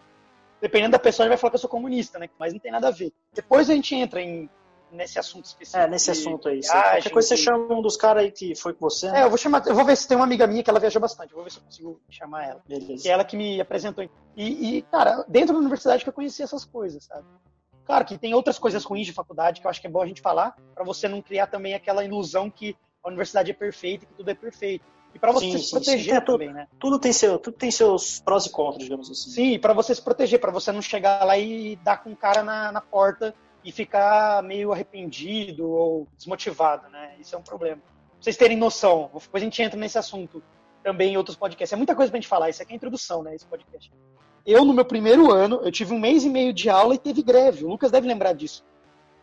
Dependendo 0.60 0.94
da 0.94 1.00
pessoa, 1.00 1.26
ele 1.26 1.30
vai 1.30 1.38
falar 1.38 1.52
que 1.52 1.56
eu 1.56 1.62
sou 1.62 1.70
comunista, 1.70 2.18
né? 2.18 2.30
Mas 2.40 2.54
não 2.54 2.60
tem 2.60 2.72
nada 2.72 2.88
a 2.88 2.92
ver. 2.92 3.14
Depois 3.34 3.70
a 3.70 3.74
gente 3.76 3.94
entra 3.96 4.22
em 4.22 4.50
nesse 4.94 5.20
assunto 5.20 5.46
específico. 5.46 5.84
É, 5.84 5.88
nesse 5.90 6.12
assunto 6.12 6.48
aí. 6.48 6.60
Viagem, 6.62 6.82
Qualquer 6.82 7.10
coisa 7.10 7.28
você 7.30 7.38
chama 7.38 7.74
um 7.74 7.82
dos 7.82 7.98
caras 7.98 8.24
aí 8.24 8.32
que 8.32 8.56
foi 8.56 8.74
com 8.74 8.90
você. 8.90 9.12
Né? 9.12 9.22
É, 9.22 9.24
eu 9.24 9.30
vou 9.30 9.38
chamar, 9.38 9.66
eu 9.68 9.76
vou 9.76 9.84
ver 9.84 9.98
se 9.98 10.08
tem 10.08 10.16
uma 10.16 10.26
amiga 10.26 10.48
minha 10.48 10.64
que 10.64 10.70
ela 10.70 10.80
viajou 10.80 11.02
bastante. 11.02 11.32
Eu 11.32 11.36
vou 11.36 11.44
ver 11.44 11.52
se 11.52 11.58
eu 11.58 11.64
consigo 11.64 12.02
chamar 12.10 12.48
ela. 12.48 12.62
Beleza. 12.68 13.02
Que 13.02 13.10
é 13.10 13.12
ela 13.12 13.26
que 13.26 13.36
me 13.36 13.60
apresentou. 13.60 14.08
E, 14.36 14.78
e, 14.78 14.82
cara, 14.84 15.26
dentro 15.28 15.54
da 15.54 15.60
universidade 15.60 16.04
que 16.04 16.10
eu 16.10 16.14
conheci 16.14 16.42
essas 16.42 16.64
coisas, 16.64 17.06
sabe? 17.06 17.26
Claro 17.86 18.06
que 18.06 18.18
tem 18.18 18.34
outras 18.34 18.58
coisas 18.58 18.84
ruins 18.84 19.06
de 19.06 19.14
faculdade 19.14 19.60
que 19.60 19.68
eu 19.68 19.70
acho 19.70 19.82
que 19.82 19.88
é 19.88 19.90
bom 19.90 20.02
a 20.02 20.08
gente 20.08 20.22
falar, 20.22 20.56
para 20.74 20.86
você 20.86 21.08
não 21.08 21.22
criar 21.22 21.48
também 21.48 21.74
aquela 21.74 22.04
ilusão 22.04 22.50
que 22.50 22.78
a 23.04 23.10
universidade 23.10 23.52
é 23.52 23.54
perfeita, 23.54 24.06
que 24.06 24.14
tudo 24.14 24.30
é 24.30 24.34
perfeito. 24.34 24.86
E 25.14 25.20
para 25.20 25.32
você 25.32 25.46
sim, 25.46 25.58
se 25.58 25.66
sim, 25.66 25.72
proteger 25.72 26.20
sim. 26.20 26.26
também, 26.26 26.52
né? 26.52 26.68
Tudo 26.80 26.98
tem, 26.98 27.14
seu, 27.14 27.38
tudo 27.38 27.56
tem 27.56 27.70
seus 27.70 28.20
prós 28.22 28.46
e 28.46 28.50
contras, 28.50 28.84
digamos 28.84 29.12
assim. 29.12 29.30
Sim, 29.30 29.60
para 29.60 29.74
você 29.74 29.94
se 29.94 30.02
proteger, 30.02 30.40
para 30.40 30.52
você 30.52 30.72
não 30.72 30.82
chegar 30.82 31.24
lá 31.24 31.38
e 31.38 31.76
dar 31.78 31.98
com 31.98 32.12
o 32.12 32.16
cara 32.16 32.42
na, 32.42 32.72
na 32.72 32.82
porta 32.82 33.36
e 33.64 33.72
ficar 33.72 34.44
meio 34.44 34.72
arrependido 34.72 35.70
ou 35.70 36.08
desmotivado, 36.18 36.90
né? 36.90 37.16
Isso 37.20 37.36
é 37.36 37.38
um 37.38 37.42
problema. 37.42 37.78
Pra 37.78 38.18
vocês 38.20 38.38
terem 38.38 38.58
noção, 38.58 39.10
depois 39.14 39.42
a 39.42 39.46
gente 39.46 39.62
entra 39.62 39.80
nesse 39.80 39.98
assunto 39.98 40.44
também 40.84 41.14
em 41.14 41.18
outros 41.18 41.38
podcasts. 41.38 41.72
É 41.72 41.78
muita 41.78 41.96
coisa 41.96 42.12
pra 42.12 42.20
gente 42.20 42.28
falar, 42.28 42.50
isso 42.50 42.62
aqui 42.62 42.74
é 42.74 42.76
a 42.76 42.78
introdução, 42.78 43.24
né? 43.24 43.34
Esse 43.34 43.46
podcast. 43.46 43.92
Eu, 44.46 44.66
no 44.66 44.74
meu 44.74 44.84
primeiro 44.84 45.32
ano, 45.32 45.62
eu 45.64 45.72
tive 45.72 45.94
um 45.94 46.00
mês 46.00 46.26
e 46.26 46.30
meio 46.30 46.52
de 46.52 46.70
aula 46.70 46.96
e 46.96 46.98
teve 46.98 47.24
greve. 47.24 47.64
O 47.64 47.70
Lucas 47.70 47.92
deve 47.92 48.06
lembrar 48.06 48.34
disso. 48.34 48.66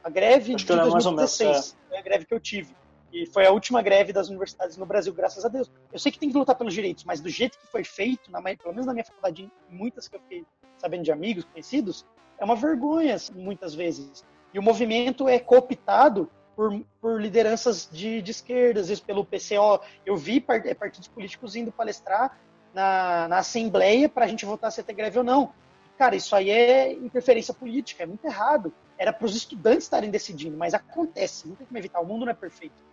A 0.03 0.09
greve 0.09 0.55
Acho 0.55 0.65
de 0.65 0.75
2016 0.75 1.51
menos, 1.51 1.73
é. 1.73 1.89
foi 1.89 1.99
a 1.99 2.03
greve 2.03 2.25
que 2.25 2.35
eu 2.35 2.41
tive. 2.41 2.75
E 3.13 3.27
foi 3.27 3.45
a 3.45 3.51
última 3.51 3.83
greve 3.83 4.13
das 4.13 4.29
universidades 4.29 4.77
no 4.77 4.87
Brasil, 4.87 5.13
graças 5.13 5.45
a 5.45 5.49
Deus. 5.49 5.71
Eu 5.93 5.99
sei 5.99 6.11
que 6.11 6.19
tem 6.19 6.31
que 6.31 6.39
lutar 6.39 6.55
pelos 6.55 6.73
direitos, 6.73 7.05
mas 7.05 7.21
do 7.21 7.29
jeito 7.29 7.59
que 7.59 7.67
foi 7.67 7.85
feito, 7.85 8.31
na, 8.31 8.41
pelo 8.41 8.73
menos 8.73 8.87
na 8.87 8.95
minha 8.95 9.05
faculdade, 9.05 9.51
muitas 9.69 10.09
que 10.09 10.17
eu 10.17 10.21
fiquei 10.21 10.47
sabendo 10.79 11.03
de 11.03 11.13
amigos, 11.13 11.45
conhecidos, 11.45 12.07
é 12.41 12.45
uma 12.45 12.57
vergonha, 12.57 13.15
assim, 13.15 13.35
muitas 13.35 13.75
vezes. 13.75 14.25
E 14.53 14.59
o 14.59 14.63
movimento 14.63 15.29
é 15.29 15.39
cooptado 15.39 16.29
por, 16.57 16.83
por 17.01 17.21
lideranças 17.21 17.89
de, 17.93 18.23
de 18.23 18.31
esquerda, 18.31 18.81
às 18.81 18.89
vezes 18.89 19.03
pelo 19.03 19.25
PCO. 19.25 19.81
Eu 20.05 20.17
vi 20.17 20.45
é, 20.49 20.75
partidos 20.75 21.07
políticos 21.07 21.55
indo 21.55 21.71
palestrar 21.71 22.39
na, 22.75 23.29
na 23.29 23.39
Assembleia 23.39 24.09
para 24.09 24.25
a 24.25 24.29
gente 24.29 24.47
votar 24.47 24.73
se 24.73 24.83
ter 24.83 24.95
greve 24.95 25.19
ou 25.19 25.25
não. 25.25 25.53
Cara, 25.99 26.17
isso 26.17 26.35
aí 26.35 26.49
é 26.49 26.93
interferência 26.95 27.53
política, 27.53 28.05
é 28.05 28.07
muito 28.07 28.25
errado. 28.25 28.73
Era 28.97 29.13
para 29.13 29.27
os 29.27 29.37
estudantes 29.37 29.85
estarem 29.85 30.11
decidindo, 30.11 30.57
mas 30.57 30.73
acontece, 30.73 31.47
não 31.47 31.55
tem 31.55 31.67
como 31.67 31.79
evitar, 31.79 32.01
o 32.01 32.07
mundo 32.07 32.25
não 32.25 32.33
é 32.33 32.35
perfeito. 32.35 32.90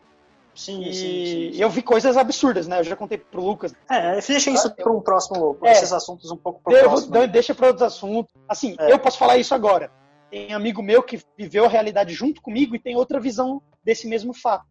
Sim, 0.57 0.81
e 0.81 0.91
sim, 0.91 1.25
sim, 1.25 1.53
sim. 1.53 1.61
eu 1.61 1.69
vi 1.69 1.83
coisas 1.83 2.17
absurdas, 2.17 2.67
né? 2.67 2.79
Eu 2.79 2.83
já 2.83 2.95
contei 2.95 3.19
pro 3.19 3.45
Lucas. 3.45 3.75
É, 3.87 4.19
deixa 4.19 4.49
isso 4.49 4.73
para 4.73 4.91
um 4.91 4.99
próximo, 4.99 5.55
é, 5.63 5.71
esses 5.71 5.93
assuntos 5.93 6.31
um 6.31 6.35
pouco 6.35 6.59
pro 6.63 6.73
eu, 6.73 6.89
próximo. 6.89 7.13
Né? 7.13 7.27
Deixa 7.27 7.53
para 7.53 7.67
outros 7.67 7.83
assuntos. 7.83 8.33
Assim, 8.49 8.75
é. 8.79 8.91
eu 8.91 8.97
posso 8.97 9.19
falar 9.19 9.37
isso 9.37 9.53
agora. 9.53 9.91
Tem 10.31 10.51
amigo 10.53 10.81
meu 10.81 11.03
que 11.03 11.21
viveu 11.37 11.65
a 11.65 11.67
realidade 11.67 12.11
junto 12.11 12.41
comigo 12.41 12.75
e 12.75 12.79
tem 12.79 12.95
outra 12.95 13.19
visão 13.19 13.61
desse 13.83 14.07
mesmo 14.07 14.33
fato. 14.33 14.65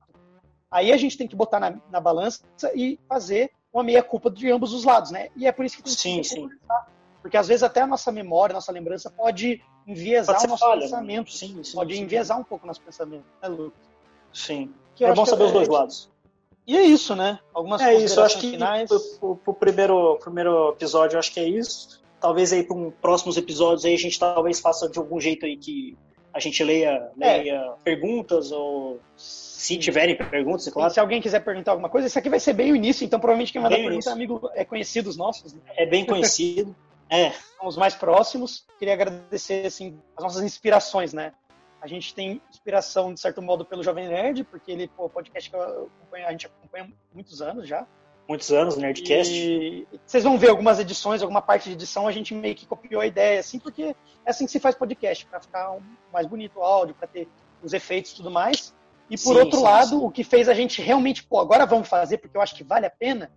Aí 0.69 0.93
a 0.93 0.97
gente 0.97 1.17
tem 1.17 1.29
que 1.29 1.37
botar 1.37 1.61
na, 1.61 1.81
na 1.89 2.01
balança 2.01 2.43
e 2.75 2.99
fazer 3.09 3.53
uma 3.73 3.85
meia-culpa 3.85 4.29
de 4.29 4.51
ambos 4.51 4.73
os 4.73 4.83
lados, 4.83 5.13
né? 5.13 5.29
E 5.37 5.47
é 5.47 5.53
por 5.53 5.65
isso 5.65 5.77
que 5.77 5.85
tem 5.85 5.93
sim, 5.93 6.17
que 6.21 6.25
sim. 6.25 6.49
Porque 7.23 7.37
às 7.37 7.47
vezes 7.47 7.63
até 7.63 7.83
a 7.83 7.87
nossa 7.87 8.11
memória, 8.11 8.55
a 8.55 8.57
nossa 8.57 8.73
lembrança 8.73 9.09
pode 9.09 9.63
enviesar 9.87 10.35
pode 10.35 10.47
o 10.47 10.51
nosso 10.51 10.65
falha, 10.65 10.81
pensamento. 10.81 11.33
Sim, 11.33 11.63
sim, 11.63 11.77
pode 11.77 11.95
sim, 11.95 12.03
enviesar 12.03 12.41
um 12.41 12.45
pouco 12.45 12.65
o 12.65 12.67
nosso 12.67 12.81
pensamento, 12.81 13.25
né, 13.41 13.49
Lucas? 13.49 13.79
Sim. 14.33 14.75
Que 14.97 15.05
é 15.05 15.15
bom 15.15 15.25
saber 15.25 15.45
é, 15.45 15.47
os 15.47 15.53
dois 15.53 15.69
lados. 15.69 16.11
E 16.67 16.77
é 16.77 16.83
isso, 16.83 17.15
né? 17.15 17.39
Algumas 17.55 17.81
é 17.81 17.95
isso, 17.95 18.19
eu 18.19 18.25
acho 18.25 18.41
que 18.41 18.51
finais. 18.51 18.91
Pro, 19.21 19.37
pro, 19.37 19.55
primeiro, 19.55 20.19
primeiro 20.21 20.71
episódio, 20.71 21.15
eu 21.15 21.21
acho 21.21 21.33
que 21.33 21.39
é 21.39 21.49
isso. 21.49 22.03
Talvez 22.21 22.53
aí 22.53 22.65
para 22.65 22.77
um 22.77 22.91
próximos 22.91 23.37
episódios 23.37 23.85
aí 23.85 23.95
a 23.95 23.99
gente 23.99 24.19
talvez 24.19 24.59
faça 24.59 24.89
de 24.89 24.99
algum 24.99 25.21
jeito 25.21 25.47
aí 25.47 25.57
que 25.57 25.97
a 26.35 26.41
gente 26.41 26.63
leia, 26.65 27.11
é. 27.21 27.37
leia 27.37 27.53
é. 27.53 27.75
perguntas 27.85 28.51
ou 28.51 28.99
se 29.17 29.77
tiverem 29.79 30.17
perguntas, 30.17 30.67
é 30.67 30.71
claro. 30.71 30.93
se 30.93 31.01
alguém 31.01 31.21
quiser 31.21 31.41
perguntar 31.41 31.73
alguma 31.73 31.89
coisa, 31.89 32.07
esse 32.07 32.19
aqui 32.19 32.29
vai 32.29 32.39
ser 32.39 32.53
bem 32.53 32.73
o 32.73 32.77
início, 32.77 33.05
então 33.05 33.19
provavelmente 33.19 33.53
quem 33.53 33.61
vai 33.61 33.71
dar 33.71 33.77
pergunta 33.77 34.11
é 34.11 34.13
amigo, 34.13 34.51
é 34.55 34.65
conhecido 34.65 35.07
dos 35.07 35.17
nossos. 35.17 35.55
Né? 35.55 35.61
É 35.77 35.87
bem 35.87 36.05
conhecido. 36.05 36.75
é. 37.09 37.31
São 37.31 37.67
os 37.67 37.77
mais 37.77 37.95
próximos. 37.95 38.65
Queria 38.79 38.95
agradecer 38.95 39.67
assim 39.67 39.99
as 40.17 40.23
nossas 40.23 40.43
inspirações, 40.43 41.13
né? 41.13 41.33
A 41.81 41.87
gente 41.87 42.15
tem 42.15 42.41
inspiração, 42.51 43.13
de 43.13 43.21
certo 43.21 43.43
modo, 43.43 43.65
pelo 43.65 43.83
Jovem 43.83 44.09
Nerd, 44.09 44.45
porque 44.45 44.73
ele, 44.73 44.89
pô, 44.89 45.09
podcast 45.09 45.51
que 45.51 45.57
a 45.57 46.31
gente 46.31 46.47
acompanha 46.47 46.85
há 46.85 47.15
muitos 47.15 47.43
anos 47.43 47.69
já. 47.69 47.87
Muitos 48.29 48.51
anos, 48.51 48.77
Nerdcast. 48.77 49.33
E 49.33 49.87
vocês 50.05 50.25
vão 50.25 50.37
ver 50.37 50.51
algumas 50.51 50.81
edições, 50.81 51.23
alguma 51.23 51.41
parte 51.41 51.69
de 51.69 51.75
edição, 51.75 52.09
a 52.09 52.13
gente 52.13 52.35
meio 52.35 52.57
que 52.57 52.67
copiou 52.67 53.01
a 53.01 53.07
ideia, 53.07 53.39
assim, 53.39 53.59
porque 53.59 53.95
é 54.25 54.31
assim 54.31 54.47
que 54.47 54.51
se 54.51 54.59
faz 54.59 54.75
podcast, 54.75 55.25
para 55.27 55.41
ficar 55.41 55.73
um, 55.73 55.83
mais 56.13 56.27
bonito 56.27 56.59
o 56.59 56.63
áudio, 56.63 56.95
para 56.95 57.07
ter 57.07 57.29
os 57.63 57.73
efeitos 57.73 58.13
e 58.13 58.17
tudo 58.17 58.31
mais. 58.31 58.75
E 59.09 59.17
por 59.17 59.35
sim, 59.35 59.41
outro 59.41 59.59
sim, 59.59 59.65
lado, 59.65 59.89
sim. 59.91 60.05
o 60.05 60.11
que 60.11 60.25
fez 60.25 60.49
a 60.49 60.55
gente 60.55 60.83
realmente, 60.83 61.23
pô, 61.23 61.39
agora 61.39 61.65
vamos 61.65 61.89
fazer, 61.89 62.19
porque 62.19 62.37
eu 62.37 62.41
acho 62.41 62.57
que 62.57 62.65
vale 62.65 62.87
a 62.87 62.91
pena, 62.91 63.31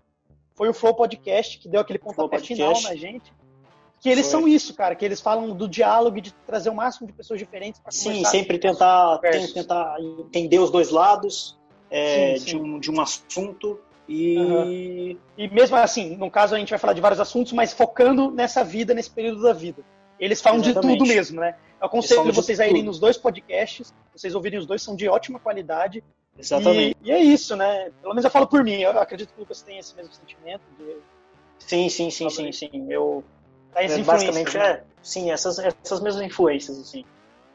foi 0.56 0.68
o 0.68 0.74
Flow 0.74 0.96
Podcast, 0.96 1.60
que 1.60 1.70
deu 1.70 1.80
aquele 1.80 2.00
pontapé 2.00 2.40
final 2.40 2.74
na 2.82 2.96
gente. 2.96 3.32
Que 4.02 4.10
eles 4.10 4.26
foi. 4.26 4.32
são 4.32 4.48
isso, 4.48 4.74
cara, 4.74 4.96
que 4.96 5.04
eles 5.04 5.20
falam 5.20 5.56
do 5.56 5.68
diálogo 5.68 6.18
e 6.18 6.22
de 6.22 6.32
trazer 6.46 6.70
o 6.70 6.76
máximo 6.76 7.08
de 7.08 7.14
pessoas 7.14 7.40
diferentes 7.40 7.82
para 7.82 7.92
Sim, 7.92 8.24
sempre 8.24 8.58
tentar, 8.58 9.20
tentar 9.54 9.98
entender 10.00 10.60
os 10.60 10.72
dois 10.72 10.90
lados 10.90 11.58
é, 11.92 12.36
de, 12.36 12.56
um, 12.56 12.80
de 12.80 12.90
um 12.90 13.02
assunto. 13.02 13.80
E... 14.08 14.38
Uhum. 14.38 15.18
e 15.38 15.48
mesmo 15.50 15.76
assim, 15.76 16.16
no 16.16 16.32
caso 16.32 16.56
a 16.56 16.60
gente 16.60 16.70
vai 16.70 16.80
falar 16.80 16.94
de 16.94 17.02
vários 17.02 17.20
assuntos, 17.20 17.54
mas 17.54 17.74
focando 17.74 18.32
nessa 18.32 18.64
vida, 18.64 18.94
nesse 18.94 19.12
período 19.12 19.42
da 19.44 19.54
vida. 19.54 19.84
Eles 20.20 20.42
falam 20.42 20.60
Exatamente. 20.60 20.94
de 20.94 20.98
tudo 20.98 21.08
mesmo, 21.08 21.40
né? 21.40 21.56
Eu 21.80 21.88
aconselho 21.88 22.34
vocês 22.34 22.60
a 22.60 22.68
irem 22.68 22.84
nos 22.84 23.00
dois 23.00 23.18
podcasts, 23.18 23.94
vocês 24.14 24.36
ouvirem 24.36 24.60
os 24.60 24.66
dois, 24.66 24.82
são 24.82 24.96
de 24.96 25.08
ótima 25.08 25.40
qualidade. 25.40 26.04
Exatamente. 26.38 26.98
E, 27.04 27.10
e, 27.10 27.12
é 27.12 27.20
isso, 27.20 27.56
né? 27.56 27.92
Pelo 28.02 28.14
menos 28.14 28.26
eu 28.26 28.32
falo 28.32 28.48
por 28.48 28.64
mim, 28.64 28.82
eu 28.82 28.92
acredito 29.00 29.34
que 29.34 29.38
o 29.38 29.42
Lucas 29.42 29.62
tem 29.62 29.78
esse 29.78 29.96
mesmo 29.96 30.14
sentimento. 30.14 30.62
De... 30.78 30.98
Sim, 31.60 31.88
sim, 31.88 32.10
sim, 32.10 32.30
sim, 32.30 32.52
sim. 32.52 32.88
Eu, 32.90 33.24
é, 33.76 33.98
basicamente, 34.00 34.58
né? 34.58 34.66
é, 34.66 34.84
sim, 35.02 35.32
essas, 35.32 35.60
essas 35.60 36.00
mesmas 36.02 36.24
influências, 36.24 36.80
assim. 36.80 37.06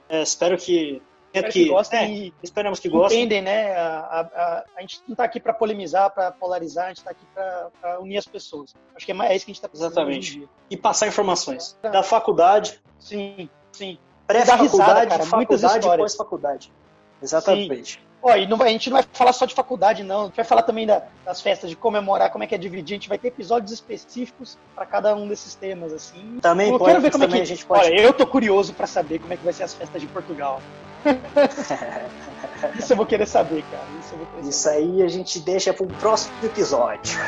É, 0.09 0.23
espero 0.23 0.57
que 0.57 1.03
Espero 1.35 1.53
que, 1.53 1.65
que 1.65 1.69
gostem 1.69 2.29
é, 2.29 2.33
esperamos 2.45 2.79
que 2.79 2.89
gostem. 2.89 3.25
Entendem, 3.25 3.43
né? 3.43 3.73
A, 3.75 3.99
a, 3.99 4.21
a, 4.21 4.65
a 4.77 4.81
gente 4.81 5.03
não 5.09 5.15
está 5.15 5.25
aqui 5.25 5.41
para 5.41 5.53
polemizar, 5.53 6.09
para 6.11 6.31
polarizar, 6.31 6.85
a 6.85 6.89
gente 6.89 6.99
está 6.99 7.11
aqui 7.11 7.27
para 7.35 7.99
unir 8.01 8.19
as 8.19 8.27
pessoas. 8.27 8.73
Acho 8.95 9.05
que 9.05 9.11
é, 9.11 9.17
é 9.17 9.35
isso 9.35 9.45
que 9.45 9.51
a 9.51 9.53
gente 9.53 9.57
está 9.57 9.69
precisando. 9.69 9.93
Exatamente. 9.93 10.49
E 10.71 10.77
passar 10.77 11.09
informações. 11.09 11.77
Da 11.83 12.05
faculdade. 12.05 12.81
Sim, 13.01 13.49
sim. 13.73 13.99
Pré-faculdade, 14.29 15.27
faculdade 15.27 15.87
e 15.87 15.97
pós-faculdade. 15.97 16.73
Exatamente. 17.21 17.95
Sim. 17.95 17.99
Ó, 18.27 18.35
e 18.37 18.47
não 18.47 18.57
vai, 18.57 18.69
a 18.69 18.73
gente 18.73 18.89
não 18.89 18.97
vai 18.97 19.05
falar 19.13 19.35
só 19.35 19.45
de 19.45 19.55
faculdade, 19.55 20.03
não. 20.03 20.23
A 20.23 20.25
gente 20.25 20.37
vai 20.37 20.47
falar 20.47 20.63
também 20.63 20.87
da, 20.87 21.03
das 21.27 21.43
festas, 21.43 21.69
de 21.69 21.77
comemorar, 21.77 22.31
como 22.31 22.43
é 22.43 22.47
que 22.47 22.55
é 22.55 22.59
dividir. 22.59 22.95
A 22.95 22.97
gente 22.97 23.09
vai 23.11 23.19
ter 23.19 23.29
episódios 23.29 23.71
específicos 23.71 24.57
para 24.75 24.87
cada 24.87 25.15
um 25.15 25.29
desses 25.29 25.55
temas, 25.55 25.93
assim. 25.93 26.39
Também 26.41 26.71
eu 26.71 26.79
pode, 26.79 26.91
quero 26.91 27.03
ver 27.03 27.13
como 27.13 27.25
é 27.25 27.29
que 27.29 27.41
a 27.43 27.45
gente 27.45 27.67
pode. 27.67 27.85
Olha, 27.85 28.01
eu 28.01 28.15
tô 28.15 28.27
curioso 28.27 28.73
para 28.73 28.87
saber 28.87 29.19
como 29.19 29.35
é 29.35 29.37
que 29.37 29.45
vai 29.45 29.53
ser 29.53 29.65
as 29.65 29.75
festas 29.75 30.01
de 30.01 30.09
Portugal. 30.09 30.63
Isso 32.79 32.95
eu 32.95 32.97
vou 32.97 33.05
querer 33.05 33.27
saber, 33.27 33.63
cara. 33.71 33.85
Isso, 34.01 34.15
querer 34.17 34.49
Isso 34.49 34.59
saber. 34.59 34.77
aí 34.79 35.03
a 35.03 35.09
gente 35.09 35.39
deixa 35.41 35.75
para 35.75 35.85
um 35.85 35.91
próximo 35.91 36.33
episódio. 36.43 37.19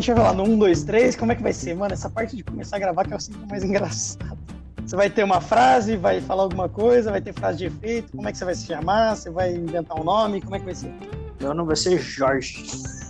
Gente 0.00 0.12
vai 0.12 0.24
falar 0.24 0.34
no 0.34 0.44
1, 0.44 0.58
2, 0.58 0.84
3, 0.84 1.16
como 1.16 1.32
é 1.32 1.34
que 1.34 1.42
vai 1.42 1.52
ser? 1.52 1.76
Mano, 1.76 1.92
essa 1.92 2.08
parte 2.08 2.34
de 2.34 2.42
começar 2.42 2.76
a 2.76 2.78
gravar 2.78 3.04
que 3.04 3.12
é 3.12 3.16
o 3.16 3.20
sempre 3.20 3.46
mais 3.48 3.62
engraçado. 3.62 4.38
Você 4.84 4.96
vai 4.96 5.08
ter 5.08 5.22
uma 5.22 5.40
frase, 5.40 5.96
vai 5.96 6.20
falar 6.20 6.44
alguma 6.44 6.68
coisa, 6.68 7.10
vai 7.10 7.20
ter 7.20 7.32
frase 7.32 7.58
de 7.58 7.66
efeito, 7.66 8.16
como 8.16 8.28
é 8.28 8.32
que 8.32 8.38
você 8.38 8.44
vai 8.44 8.54
se 8.54 8.66
chamar? 8.66 9.14
Você 9.14 9.30
vai 9.30 9.54
inventar 9.54 10.00
um 10.00 10.02
nome? 10.02 10.40
Como 10.40 10.56
é 10.56 10.58
que 10.58 10.64
vai 10.64 10.74
ser? 10.74 10.92
Meu 11.40 11.54
nome 11.54 11.68
vai 11.68 11.76
ser 11.76 11.98
Jorge. 11.98 12.64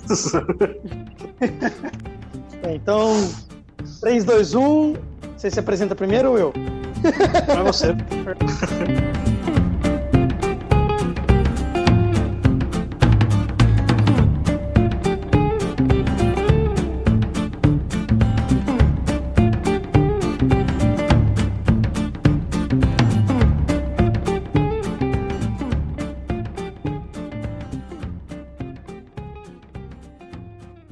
então, 2.69 3.15
3, 4.01 4.25
2, 4.25 4.55
1. 4.55 4.95
Você 5.37 5.51
se 5.51 5.59
apresenta 5.59 5.95
primeiro 5.95 6.33
ou 6.33 6.39
eu? 6.39 6.53
Pra 7.47 7.63
você. 7.63 7.95